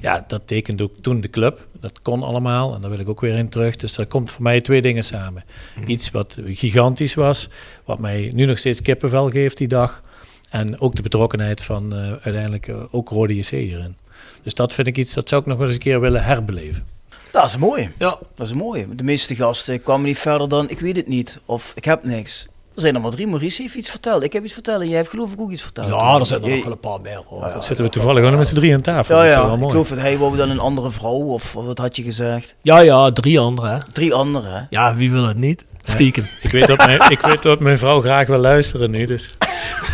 ja, 0.01 0.25
dat 0.27 0.41
tekent 0.45 0.81
ook 0.81 0.93
toen 1.01 1.21
de 1.21 1.29
club. 1.29 1.67
Dat 1.79 2.01
kon 2.01 2.23
allemaal 2.23 2.75
en 2.75 2.81
daar 2.81 2.89
wil 2.89 2.99
ik 2.99 3.09
ook 3.09 3.21
weer 3.21 3.35
in 3.35 3.49
terug. 3.49 3.75
Dus 3.75 3.93
daar 3.93 4.05
komt 4.05 4.31
voor 4.31 4.43
mij 4.43 4.61
twee 4.61 4.81
dingen 4.81 5.03
samen. 5.03 5.43
Iets 5.85 6.11
wat 6.11 6.37
gigantisch 6.45 7.13
was, 7.13 7.49
wat 7.85 7.99
mij 7.99 8.31
nu 8.33 8.45
nog 8.45 8.57
steeds 8.57 8.81
kippenvel 8.81 9.29
geeft 9.29 9.57
die 9.57 9.67
dag. 9.67 10.03
En 10.49 10.79
ook 10.79 10.95
de 10.95 11.01
betrokkenheid 11.01 11.63
van 11.63 11.93
eh, 11.93 11.99
uiteindelijk 11.99 12.67
eh, 12.67 12.75
ook 12.91 13.09
Rode 13.09 13.35
JC 13.35 13.49
hierin. 13.49 13.95
Dus 14.43 14.53
dat 14.53 14.73
vind 14.73 14.87
ik 14.87 14.97
iets, 14.97 15.13
dat 15.13 15.29
zou 15.29 15.41
ik 15.41 15.47
nog 15.47 15.57
wel 15.57 15.67
eens 15.67 15.75
een 15.75 15.81
keer 15.81 15.99
willen 15.99 16.23
herbeleven. 16.23 16.85
Dat 17.31 17.45
is 17.45 17.57
mooi. 17.57 17.91
Ja. 17.97 18.17
Dat 18.35 18.47
is 18.47 18.53
mooi. 18.53 18.87
De 18.95 19.03
meeste 19.03 19.35
gasten 19.35 19.83
kwamen 19.83 20.05
niet 20.05 20.17
verder 20.17 20.49
dan 20.49 20.69
ik 20.69 20.79
weet 20.79 20.95
het 20.95 21.07
niet 21.07 21.39
of 21.45 21.71
ik 21.75 21.85
heb 21.85 22.03
niks. 22.03 22.47
Er 22.75 22.81
zijn 22.81 22.95
er 22.95 23.01
maar 23.01 23.11
drie. 23.11 23.27
Maurice 23.27 23.61
heeft 23.61 23.75
iets 23.75 23.89
verteld. 23.89 24.23
Ik 24.23 24.33
heb 24.33 24.43
iets 24.43 24.53
verteld 24.53 24.81
en 24.81 24.87
jij 24.87 24.97
hebt 24.97 25.09
geloof 25.09 25.31
ik 25.31 25.39
ook 25.39 25.51
iets 25.51 25.61
verteld. 25.61 25.87
Ja, 25.87 26.19
er 26.19 26.25
zijn 26.25 26.43
er 26.43 26.49
nog 26.49 26.63
wel 26.63 26.71
een 26.71 26.79
paar 26.79 27.01
meer. 27.01 27.21
Hoor. 27.25 27.41
Dan 27.41 27.63
zitten 27.63 27.85
we 27.85 27.91
toevallig 27.91 28.23
gewoon 28.23 28.37
met 28.37 28.47
z'n 28.47 28.55
drieën 28.55 28.75
aan 28.75 28.81
tafel. 28.81 29.15
Ja, 29.15 29.21
dat 29.21 29.29
is 29.29 29.59
ja. 29.59 29.63
Ik 29.63 29.69
geloof 29.69 29.89
dat 29.89 29.97
hij 29.97 30.17
wou 30.17 30.37
dan 30.37 30.49
een 30.49 30.59
andere 30.59 30.91
vrouw 30.91 31.19
of 31.19 31.53
wat 31.53 31.77
had 31.77 31.95
je 31.95 32.03
gezegd? 32.03 32.55
Ja, 32.61 32.79
ja, 32.79 33.11
drie 33.11 33.39
anderen. 33.39 33.71
Hè. 33.71 33.79
Drie 33.93 34.13
andere. 34.13 34.67
Ja, 34.69 34.95
wie 34.95 35.11
wil 35.11 35.27
het 35.27 35.37
niet? 35.37 35.65
Stiekem. 35.83 36.27
Ik 36.41 36.51
weet, 36.51 36.67
dat 36.67 36.77
mijn, 36.77 37.01
ik 37.09 37.19
weet 37.19 37.41
dat 37.41 37.59
mijn 37.59 37.77
vrouw 37.77 38.01
graag 38.01 38.27
wil 38.27 38.37
luisteren 38.37 38.91
nu, 38.91 39.05
dus 39.05 39.35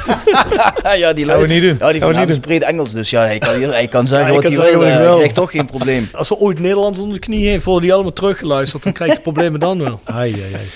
ja, 0.98 1.14
die 1.14 1.26
Gaan 1.26 1.40
we 1.40 1.48
niet 1.48 1.62
doen. 1.62 1.76
Ja, 1.80 1.92
die 1.92 2.02
van 2.02 2.34
spreekt 2.34 2.64
Engels, 2.64 2.94
dus 2.94 3.10
ja, 3.10 3.22
hij 3.22 3.38
kan, 3.38 3.56
hier, 3.56 3.72
hij 3.72 3.88
kan 3.88 4.08
zeggen 4.08 4.28
Ja, 4.28 4.34
wat 4.34 4.44
hij 4.44 4.52
hij 4.52 4.72
kan 4.72 4.80
wil. 4.80 4.88
hij 4.88 4.92
eh, 4.92 5.00
wil. 5.00 5.08
Hij 5.08 5.18
krijgt 5.18 5.36
toch 5.36 5.52
geen 5.52 5.66
probleem. 5.66 6.10
Als 6.14 6.30
er 6.30 6.36
ooit 6.36 6.60
Nederland 6.60 7.00
onder 7.00 7.14
de 7.14 7.20
knie 7.20 7.48
heeft, 7.48 7.64
worden 7.64 7.84
die 7.84 7.94
allemaal 7.94 8.14
teruggeluisterd. 8.14 8.84
Dan 8.84 8.94
krijg 8.94 9.10
je 9.10 9.16
de 9.16 9.22
problemen 9.22 9.60
dan 9.60 9.78
wel. 9.84 10.00
ai, 10.20 10.34
ai, 10.34 10.54
ai. 10.54 10.68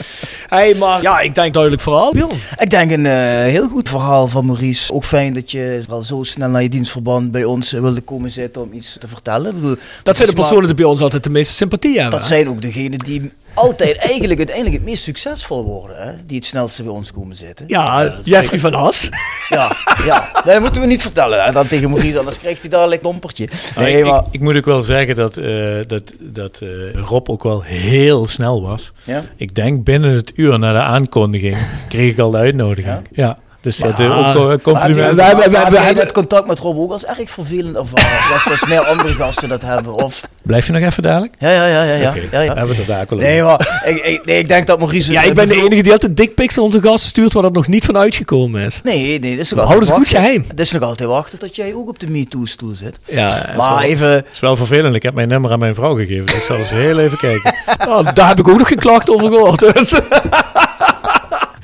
Hey, 0.48 0.76
maar 0.76 1.02
ja, 1.02 1.20
ik 1.20 1.36
denk 1.36 1.54
duidelijk 1.54 1.84
verhaal, 1.84 2.14
Bjorn. 2.14 2.38
Ik 2.58 2.70
denk 2.70 2.92
een 2.92 3.06
eh, 3.06 3.14
heel 3.52 3.68
goed 3.68 3.90
verhaal 3.90 4.28
van 4.28 4.46
Maurice. 4.46 4.94
Ook 4.94 5.06
fijn 5.06 5.34
dat 5.34 5.52
je 5.52 5.84
al 5.90 6.04
zo 6.04 6.24
snel 6.24 6.50
naar 6.50 6.62
je 6.62 6.70
dienstverband 6.70 7.32
bij 7.32 7.44
ons 7.44 7.74
eh, 7.74 7.82
wilde 7.82 8.02
komen 8.02 8.32
zitten 8.32 8.62
om 8.62 8.74
iets 8.74 8.98
te 9.00 9.08
vertellen. 9.08 9.54
Bedoel, 9.56 9.76
Dat 10.04 10.16
zijn 10.18 10.30
de 10.30 10.36
personen 10.36 10.66
die 10.66 10.76
bij 10.76 10.86
ons 10.86 11.02
altijd 11.02 11.24
de 11.24 11.30
meeste 11.30 11.54
sympathie 11.54 12.00
hebben. 12.00 12.20
Dat 12.20 12.30
hè? 12.30 12.36
zijn 12.36 12.50
ook 12.50 12.62
degenen 12.62 13.00
die 13.00 13.32
altijd 13.54 13.98
eigenlijk 13.98 14.38
uiteindelijk 14.38 14.76
het 14.76 14.86
meest 14.86 15.04
succesvol 15.04 15.64
worden. 15.64 15.98
Hè? 16.02 16.12
Die 16.26 16.38
het 16.38 16.46
snelste 16.46 16.84
bij 16.84 16.92
ons 16.92 17.12
komen 17.12 17.36
zitten. 17.36 17.66
Ja, 17.68 18.16
Jeffrey 18.24 18.60
van 18.60 18.74
As. 18.80 19.10
Ja, 19.50 19.72
ja. 20.06 20.30
Nee, 20.46 20.54
dat 20.54 20.62
moeten 20.62 20.82
we 20.82 20.88
niet 20.88 21.02
vertellen. 21.02 21.44
Hè? 21.44 21.52
Dan 21.52 21.68
tegen 21.68 21.90
Maurice, 21.90 22.18
anders 22.20 22.40
krijgt 22.40 22.62
hij 22.62 22.70
dadelijk 22.70 23.04
een 23.04 23.12
dompertje. 23.12 23.50
Nee, 23.76 23.98
ik, 23.98 24.06
maar... 24.06 24.20
ik, 24.20 24.26
ik 24.32 24.40
moet 24.40 24.56
ook 24.56 24.66
wel 24.66 24.82
zeggen 24.82 25.16
dat, 25.16 25.38
eh, 25.38 25.78
dat, 25.88 26.14
dat 26.20 26.60
eh, 26.62 26.70
Rob 26.94 27.30
ook 27.30 27.44
wel 27.44 27.62
heel 27.62 28.28
snel 28.28 28.62
was. 28.62 28.92
Ja? 29.04 29.24
Ik 29.38 29.56
denk 29.56 29.84
binnen 29.84 30.12
het 30.12 30.32
uur 30.36 30.60
na 30.60 30.72
de 30.72 30.80
aankondiging 30.80 31.58
kreeg 31.90 32.12
ik 32.12 32.20
al 32.20 32.32
de 32.32 32.38
uitnodiging. 32.38 32.98
Ja, 33.12 33.38
dus 33.62 33.78
dat 33.78 34.00
eh, 34.00 34.38
ook 34.38 34.52
eh, 34.52 34.64
compliment. 34.64 35.16
wij- 35.16 35.36
wij 35.36 35.50
jij 35.52 35.62
hebben- 35.84 36.04
het 36.04 36.12
contact 36.12 36.48
met 36.48 36.60
Rob 36.60 36.78
ook 36.80 36.92
als 36.92 37.06
erg 37.06 37.30
vervelend 37.30 37.76
ervaren? 37.76 38.20
Dat 38.44 38.52
als 38.60 38.70
meer 38.70 38.80
andere 38.80 39.14
gasten 39.14 39.50
dat 39.50 39.62
hebben? 39.62 39.94
Of... 39.94 40.22
Blijf 40.42 40.66
je 40.68 40.72
nog 40.74 40.82
even 40.82 41.04
dadelijk? 41.04 41.34
Ja, 41.40 41.50
ja, 41.52 41.66
ja, 41.66 41.84
ja. 41.84 41.94
ja. 41.94 42.10
Oké, 42.10 42.20
ja, 42.32 42.42
ja. 42.42 42.54
hebben 42.54 42.76
we 42.76 42.82
het 42.84 43.10
wel 43.10 43.18
Nee, 43.20 43.44
maar 43.44 43.82
ik, 43.86 43.96
ik, 43.98 44.26
nee, 44.26 44.38
ik 44.40 44.48
denk 44.48 44.68
dat 44.68 44.80
Maurice... 44.80 45.12
Ja, 45.12 45.20
het, 45.20 45.30
ik 45.30 45.36
ben 45.36 45.48
de 45.48 45.54
eh, 45.54 45.64
enige 45.64 45.82
die 45.82 45.92
altijd 45.92 46.18
dickpics 46.18 46.56
naar 46.56 46.66
onze 46.66 46.82
gasten 46.82 47.10
stuurt 47.10 47.34
waar 47.34 47.44
dat 47.44 47.54
nog 47.54 47.68
niet 47.68 47.86
van 47.86 47.98
uitgekomen 47.98 48.62
is. 48.66 48.82
Nee, 48.84 49.20
nee, 49.20 49.32
dat 49.36 49.46
is 49.46 49.52
nog 49.52 49.66
houden 49.66 49.88
ze 49.88 49.94
goed 49.94 50.02
wachten. 50.04 50.22
geheim. 50.22 50.46
Het 50.48 50.60
is 50.60 50.72
nog 50.72 50.82
altijd 50.82 51.10
wachten 51.10 51.40
tot 51.40 51.56
jij 51.56 51.74
ook 51.74 51.88
op 51.90 52.00
de 52.00 52.08
MeToo-stoel 52.08 52.76
zit. 52.76 53.00
Ja, 53.06 53.54
Maar 53.58 53.84
even... 53.84 54.10
Het 54.12 54.26
is 54.32 54.40
wel 54.40 54.56
vervelend. 54.56 54.96
Ik 54.96 55.04
heb 55.04 55.14
mijn 55.14 55.28
nummer 55.28 55.52
aan 55.52 55.60
mijn 55.60 55.76
vrouw 55.76 55.96
gegeven. 55.96 56.26
Dus 56.26 56.36
ik 56.36 56.42
zal 56.42 56.58
eens 56.58 56.70
heel 56.70 57.00
even 57.00 57.18
kijken. 57.18 57.54
Oh, 57.90 58.08
daar 58.14 58.28
heb 58.28 58.40
ik 58.40 58.48
ook 58.48 58.58
nog 58.58 58.68
geen 58.68 58.78
klacht 58.80 59.10
over 59.10 59.28
gehoord. 59.28 59.60
Dus. 59.60 59.94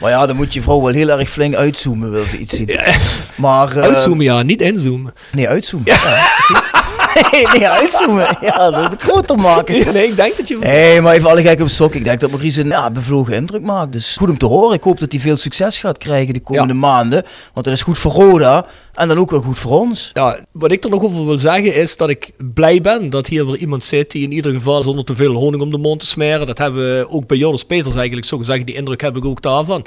Maar 0.06 0.14
ja, 0.14 0.26
dan 0.26 0.36
moet 0.36 0.54
je 0.54 0.62
vrouw 0.62 0.82
wel 0.82 0.94
heel 0.94 1.10
erg 1.10 1.30
flink 1.30 1.56
uitzoomen, 1.56 2.12
wil 2.12 2.26
ze 2.28 2.38
iets 2.38 2.56
zien. 2.56 2.70
Maar... 3.36 3.78
eh, 3.78 3.84
Uitzoomen, 3.84 4.26
ja, 4.26 4.42
niet 4.42 4.62
inzoomen. 4.62 5.14
Nee, 5.32 5.48
uitzoomen. 5.50 5.88
Ja, 5.92 5.98
precies. 6.38 6.66
Nee, 7.54 7.68
uitzoomen. 7.68 8.38
Ja, 8.42 8.72
dat 8.72 8.92
het 8.92 9.02
groter 9.02 9.38
maken. 9.38 9.94
Nee, 9.94 10.08
ik 10.08 10.16
denk 10.16 10.38
dat 10.38 10.48
je... 10.48 10.58
Nee, 10.58 11.02
maar 11.02 11.14
even 11.14 11.30
alle 11.30 11.42
gek 11.42 11.60
op 11.62 11.68
stok. 11.68 11.94
Ik 11.96 12.04
denk 12.04 12.20
dat 12.20 12.30
Maurice 12.30 12.62
een 12.62 12.68
ja, 12.68 12.92
bevlogen 12.92 13.34
indruk 13.34 13.62
maakt. 13.62 13.92
Dus 13.92 14.16
goed 14.18 14.30
om 14.30 14.38
te 14.38 14.46
horen. 14.46 14.76
Ik 14.76 14.84
hoop 14.84 15.00
dat 15.00 15.12
hij 15.12 15.22
veel 15.22 15.38
succes 15.38 15.80
gaat 15.80 15.98
krijgen 15.98 16.34
de 16.34 16.40
komende 16.40 16.74
maanden. 16.74 17.24
Want 17.54 17.66
dat 17.66 17.76
is 17.76 17.82
goed 17.82 17.98
voor 17.98 18.12
Roda. 18.12 18.66
En 18.94 19.08
dan 19.08 19.18
ook 19.18 19.32
wel 19.32 19.42
goed 19.42 19.60
voor 19.60 19.80
ons. 19.80 20.10
Ja, 20.14 20.40
wat 20.52 20.72
ik 20.72 20.84
er 20.84 20.90
nog 20.90 21.04
over 21.04 21.26
wil 21.26 21.38
zeggen 21.38 21.76
is 21.76 21.98
dat 21.98 22.10
ik 22.10 22.32
blij 22.54 22.82
ben 22.82 23.10
dat 23.10 23.28
hier 23.28 23.46
weer 23.46 23.58
iemand 23.58 23.84
zit 23.84 24.12
die 24.12 24.24
in 24.24 24.32
ieder 24.32 24.52
geval 24.52 24.84
zonder 24.84 25.06
te 25.06 25.16
veel 25.16 25.34
honing 25.34 25.64
om 25.64 25.70
de 25.70 25.78
mond 25.78 26.00
te 26.00 26.06
smeren. 26.06 26.46
Dat 26.46 26.58
hebben 26.58 26.98
we 26.98 27.10
ook 27.10 27.28
bij 27.28 27.38
Jonas 27.38 27.64
Peters 27.64 27.96
eigenlijk 27.96 28.28
zo 28.28 28.38
gezegd. 28.38 28.66
Die 28.66 28.76
indruk 28.76 29.02
heb 29.02 29.18
ik 29.18 29.26
ook 29.26 29.42
daarvan. 29.42 29.86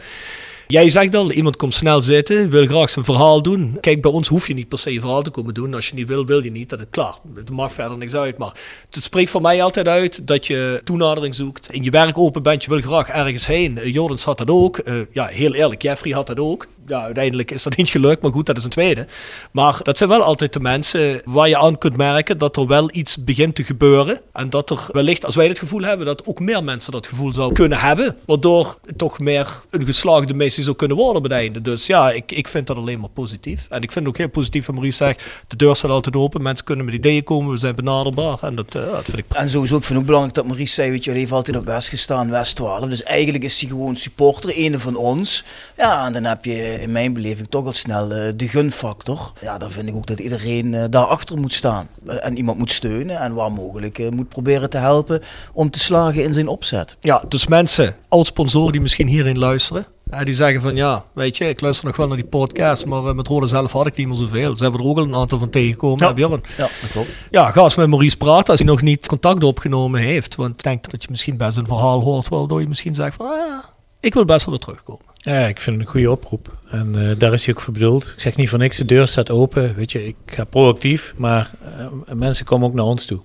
Jij 0.71 0.89
zegt 0.89 1.15
al, 1.15 1.33
iemand 1.33 1.57
komt 1.57 1.75
snel 1.75 2.01
zitten, 2.01 2.51
wil 2.51 2.67
graag 2.67 2.91
zijn 2.91 3.05
verhaal 3.05 3.43
doen. 3.43 3.77
Kijk, 3.81 4.03
bij 4.03 4.11
ons 4.11 4.29
hoef 4.29 4.47
je 4.47 4.55
niet 4.55 4.69
per 4.69 4.79
se 4.79 4.93
je 4.93 5.01
verhaal 5.01 5.23
te 5.23 5.31
komen 5.31 5.55
doen. 5.55 5.75
Als 5.75 5.89
je 5.89 5.95
niet 5.95 6.09
wil, 6.09 6.27
wil 6.27 6.45
je 6.45 6.51
niet. 6.51 6.69
Dat 6.69 6.79
is 6.79 6.85
klaar. 6.91 7.15
Het 7.35 7.51
maakt 7.51 7.73
verder 7.73 7.99
niks 7.99 8.15
uit. 8.15 8.39
Maar 8.39 8.53
het 8.91 9.03
spreekt 9.03 9.31
voor 9.31 9.41
mij 9.41 9.63
altijd 9.63 9.89
uit 9.89 10.27
dat 10.27 10.47
je 10.47 10.81
toenadering 10.85 11.35
zoekt. 11.35 11.73
In 11.73 11.83
je 11.83 11.91
werk 11.91 12.19
open 12.19 12.43
bent, 12.43 12.65
je 12.65 12.71
wil 12.71 12.81
graag 12.81 13.09
ergens 13.09 13.47
heen. 13.47 13.77
Uh, 13.79 13.93
Jordans 13.95 14.25
had 14.25 14.39
dat 14.39 14.51
ook. 14.51 14.81
Uh, 14.85 15.01
ja, 15.13 15.27
heel 15.27 15.55
eerlijk, 15.55 15.83
Jeffrey 15.83 16.13
had 16.13 16.27
dat 16.27 16.39
ook. 16.39 16.67
Ja, 16.89 17.03
uiteindelijk 17.03 17.51
is 17.51 17.63
dat 17.63 17.77
niet 17.77 17.89
gelukt, 17.89 18.23
maar 18.23 18.33
goed, 18.33 18.47
dat 18.47 18.57
is 18.57 18.65
een 18.65 18.71
tweede. 18.71 19.07
Maar 19.51 19.81
dat 19.83 19.99
zijn 19.99 20.11
wel 20.11 20.23
altijd 20.23 20.53
de 20.53 20.61
mensen 20.61 21.21
waar 21.25 21.49
je 21.49 21.59
aan 21.59 21.79
kunt 21.79 21.97
merken 21.97 22.39
dat 22.39 22.57
er 22.57 22.67
wel 22.67 22.89
iets 22.93 23.25
begint 23.25 23.55
te 23.55 23.65
gebeuren. 23.65 24.21
En 24.33 24.51
dat 24.51 24.71
er 24.71 24.87
wellicht, 24.93 25.25
als 25.25 25.35
wij 25.35 25.49
het 25.49 25.59
gevoel 25.59 25.83
hebben, 25.83 26.07
dat 26.07 26.27
ook 26.27 26.41
meer 26.41 26.65
mensen 26.65 26.93
dat 26.93 27.07
gevoel 27.07 27.33
zouden 27.33 27.57
kunnen 27.57 27.79
hebben. 27.79 28.17
Waardoor 28.27 28.79
het 28.87 28.99
toch 28.99 29.19
meer 29.19 29.63
een 29.71 29.85
geslaagde 29.85 30.35
missie 30.35 30.65
zou 30.65 30.77
kunnen 30.77 30.97
worden 30.97 31.23
bij 31.23 31.31
het 31.37 31.41
einde. 31.41 31.63
Dus 31.71 31.87
ja, 31.87 32.11
ik, 32.11 32.33
ik 32.33 32.49
vind 32.49 32.67
dat 32.67 32.77
alleen 32.77 33.01
maar 33.01 33.09
positief. 33.09 33.67
En 33.71 33.83
ik 33.83 33.93
vind 33.93 34.05
het 34.05 34.15
ook 34.15 34.21
heel 34.21 34.29
positief 34.29 34.65
van 34.65 34.75
Maurice 34.75 34.97
zegt, 34.97 35.23
de 35.47 35.57
deur 35.57 35.77
staat 35.77 35.91
altijd 35.91 36.17
open. 36.17 36.43
Mensen 36.43 36.65
kunnen 36.65 36.85
met 36.85 36.95
ideeën 36.95 37.25
komen, 37.25 37.53
we 37.53 37.59
zijn 37.59 37.75
benaderbaar. 37.75 38.39
En 38.41 38.55
dat, 38.55 38.75
uh, 38.75 38.83
dat 38.93 39.05
vind 39.05 39.19
ik 39.19 39.25
En 39.29 39.51
sowieso, 39.51 39.77
ik 39.77 39.85
vind 39.85 39.99
het 39.99 40.07
belangrijk 40.07 40.37
dat 40.37 40.47
Maurice 40.47 40.75
zei, 40.75 40.91
weet 40.91 41.05
je, 41.05 41.11
hij 41.11 41.19
heeft 41.19 41.33
altijd 41.33 41.57
op 41.57 41.65
West 41.65 41.89
gestaan, 41.89 42.31
West 42.31 42.57
12. 42.57 42.89
Dus 42.89 43.03
eigenlijk 43.03 43.45
is 43.45 43.61
hij 43.61 43.69
gewoon 43.69 43.97
supporter, 43.97 44.53
een 44.55 44.81
van 44.81 44.97
ons. 44.97 45.45
Ja, 45.77 46.07
en 46.07 46.13
dan 46.13 46.25
heb 46.25 46.45
je 46.45 46.78
in 46.81 46.93
mijn 46.93 47.13
beleving 47.13 47.49
toch 47.49 47.67
al 47.67 47.73
snel 47.73 48.13
uh, 48.13 48.33
de 48.37 48.49
gunfactor. 48.49 49.33
Ja, 49.41 49.59
dan 49.59 49.71
vind 49.71 49.89
ik 49.89 49.95
ook 49.95 50.07
dat 50.07 50.19
iedereen 50.19 50.73
uh, 50.73 50.85
daarachter 50.91 51.39
moet 51.39 51.53
staan. 51.53 51.89
En 52.07 52.37
iemand 52.37 52.59
moet 52.59 52.73
steunen 52.73 53.19
en 53.19 53.35
waar 53.35 53.53
mogelijk 53.53 53.99
uh, 53.99 54.11
moet 54.11 54.29
proberen 54.29 54.71
te 54.71 54.79
helpen 54.79 55.23
om 55.53 55.71
te 55.71 55.79
slagen 55.79 56.23
in 56.23 56.33
zijn 56.33 56.49
opzet. 56.49 56.97
Ja, 57.01 57.23
dus 57.29 57.47
mensen, 57.47 57.97
oud-sponsoren 58.09 58.73
die 58.73 58.81
misschien 58.81 59.09
hierin 59.09 59.39
luisteren. 59.39 59.87
Ja, 60.11 60.25
die 60.25 60.35
zeggen 60.35 60.61
van 60.61 60.77
ja, 60.77 61.05
weet 61.15 61.37
je, 61.37 61.49
ik 61.49 61.61
luister 61.61 61.87
nog 61.87 61.97
wel 61.97 62.07
naar 62.07 62.17
die 62.17 62.27
podcast, 62.27 62.87
maar 62.87 63.15
met 63.15 63.27
Rode 63.27 63.47
zelf 63.47 63.73
had 63.73 63.87
ik 63.87 63.97
niet 63.97 64.07
meer 64.07 64.17
zoveel. 64.17 64.57
Ze 64.57 64.63
hebben 64.63 64.81
er 64.81 64.87
ook 64.87 64.99
al 64.99 65.05
een 65.05 65.15
aantal 65.15 65.39
van 65.39 65.51
tegengekomen. 65.51 66.07
Ja, 66.07 66.13
ja 66.17 66.29
dat 66.29 66.91
klopt. 66.93 67.09
Ja, 67.31 67.51
ga 67.51 67.63
eens 67.63 67.75
met 67.75 67.89
Maurice 67.89 68.17
praten 68.17 68.51
als 68.51 68.59
hij 68.59 68.69
nog 68.69 68.83
niet 68.83 69.07
contact 69.07 69.45
opgenomen 69.45 70.01
heeft. 70.01 70.35
Want 70.35 70.55
ik 70.55 70.63
denk 70.63 70.91
dat 70.91 71.03
je 71.03 71.09
misschien 71.11 71.37
best 71.37 71.57
een 71.57 71.67
verhaal 71.67 72.01
hoort 72.01 72.29
waardoor 72.29 72.61
je 72.61 72.69
misschien 72.69 72.95
zegt 72.95 73.17
van 73.17 73.27
ah, 73.27 73.65
ik 74.01 74.15
wil 74.15 74.25
best 74.25 74.45
wel 74.47 74.55
weer 74.55 74.65
terugkomen. 74.65 75.05
Ja, 75.21 75.47
ik 75.47 75.61
vind 75.61 75.77
het 75.77 75.87
een 75.87 75.93
goede 75.93 76.11
oproep. 76.11 76.57
En 76.71 76.95
uh, 76.97 77.11
daar 77.19 77.33
is 77.33 77.45
hij 77.45 77.55
ook 77.55 77.61
voor 77.61 77.73
bedoeld. 77.73 78.13
Ik 78.15 78.21
zeg 78.21 78.37
niet 78.37 78.49
voor 78.49 78.59
niks, 78.59 78.77
de 78.77 78.85
deur 78.85 79.09
staat 79.09 79.31
open. 79.31 79.75
Weet 79.75 79.93
je, 79.93 80.07
ik 80.07 80.17
ga 80.27 80.45
proactief, 80.45 81.15
maar 81.17 81.51
uh, 81.79 82.15
mensen 82.15 82.45
komen 82.45 82.69
ook 82.69 82.75
naar 82.75 82.85
ons 82.85 83.05
toe. 83.05 83.21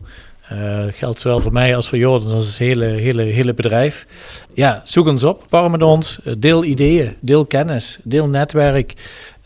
Uh, 0.51 0.83
geldt 0.91 1.19
zowel 1.19 1.39
voor 1.39 1.51
mij 1.51 1.75
als 1.75 1.89
voor 1.89 1.97
Jordan, 1.97 2.31
als 2.33 2.47
het 2.47 2.57
hele, 2.57 2.85
hele, 2.85 3.21
hele 3.21 3.53
bedrijf. 3.53 4.05
Ja, 4.53 4.81
zoek 4.85 5.07
ons 5.07 5.23
op, 5.23 5.45
par 5.49 5.71
met 5.71 5.83
ons, 5.83 6.19
deel 6.37 6.63
ideeën, 6.63 7.15
deel 7.19 7.45
kennis, 7.45 7.99
deel 8.03 8.27
netwerk. 8.27 8.93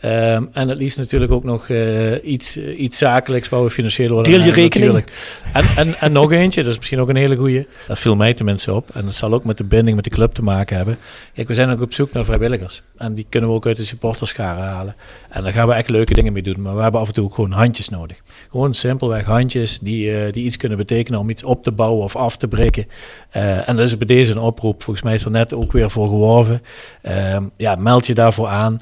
Um, 0.04 0.48
en 0.52 0.68
het 0.68 0.78
liefst 0.78 0.98
natuurlijk 0.98 1.32
ook 1.32 1.44
nog 1.44 1.68
uh, 1.68 2.24
iets, 2.24 2.56
uh, 2.56 2.80
iets 2.80 2.98
zakelijks 2.98 3.48
waar 3.48 3.62
we 3.62 3.70
financieel 3.70 4.10
worden. 4.10 4.32
Deel 4.32 4.42
je 4.42 4.52
rekening. 4.52 4.92
Natuurlijk. 4.92 5.12
En, 5.52 5.86
en, 5.86 5.94
en 5.94 6.12
nog 6.12 6.32
eentje, 6.32 6.62
dat 6.62 6.70
is 6.72 6.78
misschien 6.78 7.00
ook 7.00 7.08
een 7.08 7.16
hele 7.16 7.36
goeie. 7.36 7.66
Dat 7.86 7.98
viel 7.98 8.16
mij 8.16 8.34
tenminste 8.34 8.74
op. 8.74 8.90
En 8.94 9.04
dat 9.04 9.14
zal 9.14 9.32
ook 9.32 9.44
met 9.44 9.56
de 9.56 9.64
binding 9.64 9.96
met 9.96 10.04
de 10.04 10.10
club 10.10 10.32
te 10.32 10.42
maken 10.42 10.76
hebben. 10.76 10.98
Kijk, 11.34 11.48
we 11.48 11.54
zijn 11.54 11.70
ook 11.70 11.80
op 11.80 11.94
zoek 11.94 12.12
naar 12.12 12.24
vrijwilligers. 12.24 12.82
En 12.96 13.14
die 13.14 13.26
kunnen 13.28 13.50
we 13.50 13.56
ook 13.56 13.66
uit 13.66 13.76
de 13.76 13.84
supporterscharen 13.84 14.64
halen. 14.64 14.94
En 15.28 15.42
daar 15.42 15.52
gaan 15.52 15.68
we 15.68 15.74
echt 15.74 15.90
leuke 15.90 16.14
dingen 16.14 16.32
mee 16.32 16.42
doen. 16.42 16.62
Maar 16.62 16.76
we 16.76 16.82
hebben 16.82 17.00
af 17.00 17.08
en 17.08 17.14
toe 17.14 17.24
ook 17.24 17.34
gewoon 17.34 17.52
handjes 17.52 17.88
nodig. 17.88 18.16
Gewoon 18.50 18.74
simpelweg 18.74 19.24
handjes 19.24 19.78
die, 19.78 20.10
uh, 20.10 20.32
die 20.32 20.44
iets 20.44 20.56
kunnen 20.56 20.78
betekenen 20.78 21.20
om 21.20 21.30
iets 21.30 21.44
op 21.44 21.64
te 21.64 21.72
bouwen 21.72 22.04
of 22.04 22.16
af 22.16 22.36
te 22.36 22.48
breken. 22.48 22.86
en 23.30 23.76
dat 23.76 23.86
is 23.86 23.96
bij 23.96 24.06
deze 24.06 24.32
een 24.32 24.38
oproep. 24.38 24.82
Volgens 24.82 25.04
mij 25.04 25.14
is 25.14 25.24
er 25.24 25.30
net 25.30 25.54
ook 25.54 25.72
weer 25.72 25.90
voor 25.90 26.08
geworven. 26.08 26.62
ja, 27.56 27.74
meld 27.74 28.06
je 28.06 28.14
daarvoor 28.14 28.48
aan. 28.48 28.80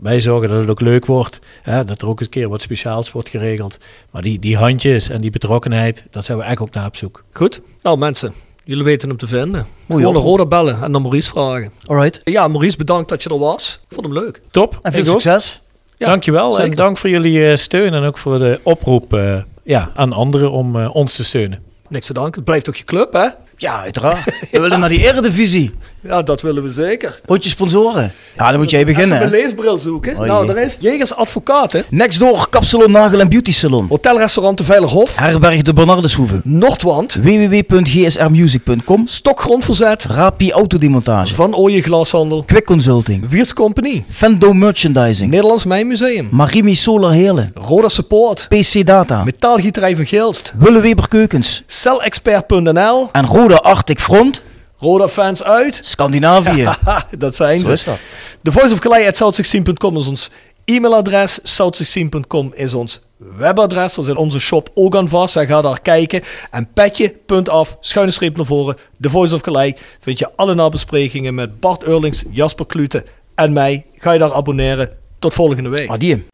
wij 0.00 0.20
zorgen 0.20 0.48
dat 0.48 0.58
het 0.58 0.68
ook 0.68 0.80
leuk 0.80 1.06
wordt. 1.06 1.40
Hè, 1.62 1.84
dat 1.84 2.02
er 2.02 2.08
ook 2.08 2.18
eens 2.18 2.28
een 2.28 2.32
keer 2.34 2.48
wat 2.48 2.62
speciaals 2.62 3.12
wordt 3.12 3.28
geregeld. 3.28 3.78
Maar 4.10 4.22
die, 4.22 4.38
die 4.38 4.56
handjes 4.56 5.08
en 5.08 5.20
die 5.20 5.30
betrokkenheid, 5.30 6.04
daar 6.10 6.22
zijn 6.22 6.38
we 6.38 6.44
echt 6.44 6.60
ook 6.60 6.74
naar 6.74 6.86
op 6.86 6.96
zoek. 6.96 7.24
Goed. 7.32 7.60
Nou 7.82 7.98
mensen, 7.98 8.32
jullie 8.64 8.84
weten 8.84 9.08
hem 9.08 9.18
te 9.18 9.26
vinden. 9.26 9.66
Mooi 9.86 10.02
Gewoon 10.02 10.16
een 10.16 10.28
rode 10.28 10.46
bellen 10.46 10.82
en 10.82 10.92
dan 10.92 11.02
Maurice 11.02 11.30
vragen. 11.30 11.72
Alright. 11.84 12.20
Ja, 12.24 12.48
Maurice, 12.48 12.76
bedankt 12.76 13.08
dat 13.08 13.22
je 13.22 13.28
er 13.28 13.38
was. 13.38 13.80
Ik 13.88 13.94
vond 13.94 14.06
hem 14.06 14.14
leuk. 14.14 14.42
Top. 14.50 14.78
En 14.82 14.92
veel 14.92 15.00
Ik 15.00 15.06
succes. 15.08 15.60
Ja, 15.98 16.06
Dankjewel 16.06 16.52
zeker. 16.52 16.70
en 16.70 16.76
dank 16.76 16.98
voor 16.98 17.10
jullie 17.10 17.38
uh, 17.38 17.56
steun 17.56 17.94
en 17.94 18.04
ook 18.04 18.18
voor 18.18 18.38
de 18.38 18.60
oproep 18.62 19.14
uh, 19.14 19.36
ja, 19.62 19.90
aan 19.94 20.12
anderen 20.12 20.50
om 20.50 20.76
uh, 20.76 20.94
ons 20.94 21.14
te 21.16 21.24
steunen. 21.24 21.62
Niks 21.88 22.06
te 22.06 22.12
danken. 22.12 22.34
Het 22.34 22.44
blijft 22.44 22.64
toch 22.64 22.76
je 22.76 22.84
club, 22.84 23.12
hè? 23.12 23.26
Ja, 23.56 23.80
uiteraard. 23.80 24.24
We 24.50 24.60
willen 24.60 24.80
naar 24.80 24.88
die 24.88 25.06
eredivisie. 25.08 25.70
Ja, 26.06 26.22
dat 26.22 26.40
willen 26.40 26.62
we 26.62 26.68
zeker. 26.68 27.20
Rondje 27.26 27.50
sponsoren. 27.50 28.12
Ja, 28.36 28.50
dan 28.50 28.60
moet 28.60 28.70
jij 28.70 28.84
beginnen. 28.84 29.16
Even 29.22 29.34
een 29.34 29.40
leesbril 29.40 29.78
zoeken. 29.78 30.16
Oh, 30.16 30.26
nou, 30.26 30.46
daar 30.46 30.56
is 30.56 30.76
Jegers 30.80 31.14
Advocaten. 31.14 31.84
Nextdoor, 31.88 32.46
Kapsalon, 32.50 32.90
Nagel 32.90 33.20
en 33.20 33.28
Beauty 33.28 33.52
Salon. 33.52 33.86
Hotelrestaurant 33.88 34.58
de 34.58 34.64
Veilerhof. 34.64 35.16
Herberg 35.18 35.62
de 35.62 35.72
Bernardeshoeve. 35.72 36.40
Noordwand. 36.44 37.14
www.gsrmusic.com. 37.22 39.06
Stokgrondverzet. 39.06 40.04
Rapi 40.04 40.52
Autodemontage. 40.52 41.34
Van 41.34 41.54
Ooyen 41.54 41.82
Glashandel. 41.82 42.42
Quick 42.46 42.64
Consulting. 42.64 43.28
Wiertz 43.28 43.52
Company. 43.52 44.04
Fendo 44.08 44.52
Merchandising. 44.52 45.30
Nederlands 45.30 45.64
Mijnmuseum. 45.64 46.28
Marimi 46.30 46.74
Solar 46.74 47.12
Heerlen. 47.12 47.50
Roda 47.54 47.88
Support. 47.88 48.46
PC 48.48 48.86
Data. 48.86 49.24
Metaalgieterij 49.24 49.96
van 49.96 50.06
Geelst. 50.06 50.52
Willeweber 50.58 51.08
Keukens. 51.08 51.62
Celexpert.nl. 51.66 53.08
En 53.12 53.26
Roda 53.26 53.54
Arctic 53.54 54.00
Front. 54.00 54.42
Roda 54.78 55.08
fans 55.08 55.42
uit. 55.42 55.78
Scandinavië. 55.82 56.68
Dat 57.18 57.34
zijn 57.34 57.58
Zo 57.60 57.66
ze. 57.66 57.72
is 57.72 57.84
dat. 57.84 57.98
The 58.42 58.52
Voice 58.52 58.72
of 58.72 58.78
Calais 58.78 59.20
at 59.20 59.34
south16.com 59.34 59.96
is 59.96 60.06
ons 60.06 60.30
e-mailadres. 60.64 61.40
South16.com 61.40 62.52
is 62.54 62.74
ons 62.74 63.00
webadres. 63.16 63.94
Daar 63.94 64.04
zit 64.04 64.16
onze 64.16 64.38
shop 64.40 64.70
ook 64.74 64.96
aan 64.96 65.08
vast. 65.08 65.36
En 65.36 65.46
ga 65.46 65.62
daar 65.62 65.80
kijken. 65.80 66.22
En 66.50 66.68
petje.af, 66.74 67.76
schuine 67.80 68.12
streep 68.12 68.36
naar 68.36 68.46
voren. 68.46 68.76
The 69.00 69.10
Voice 69.10 69.34
of 69.34 69.40
Calais. 69.40 69.74
Vind 70.00 70.18
je 70.18 70.30
alle 70.36 70.54
nabesprekingen 70.54 71.34
met 71.34 71.60
Bart 71.60 71.82
Eurlings, 71.82 72.24
Jasper 72.30 72.66
Klute 72.66 73.04
en 73.34 73.52
mij. 73.52 73.84
Ga 73.96 74.12
je 74.12 74.18
daar 74.18 74.32
abonneren. 74.32 74.90
Tot 75.18 75.34
volgende 75.34 75.68
week. 75.68 75.88
Adieu. 75.90 76.24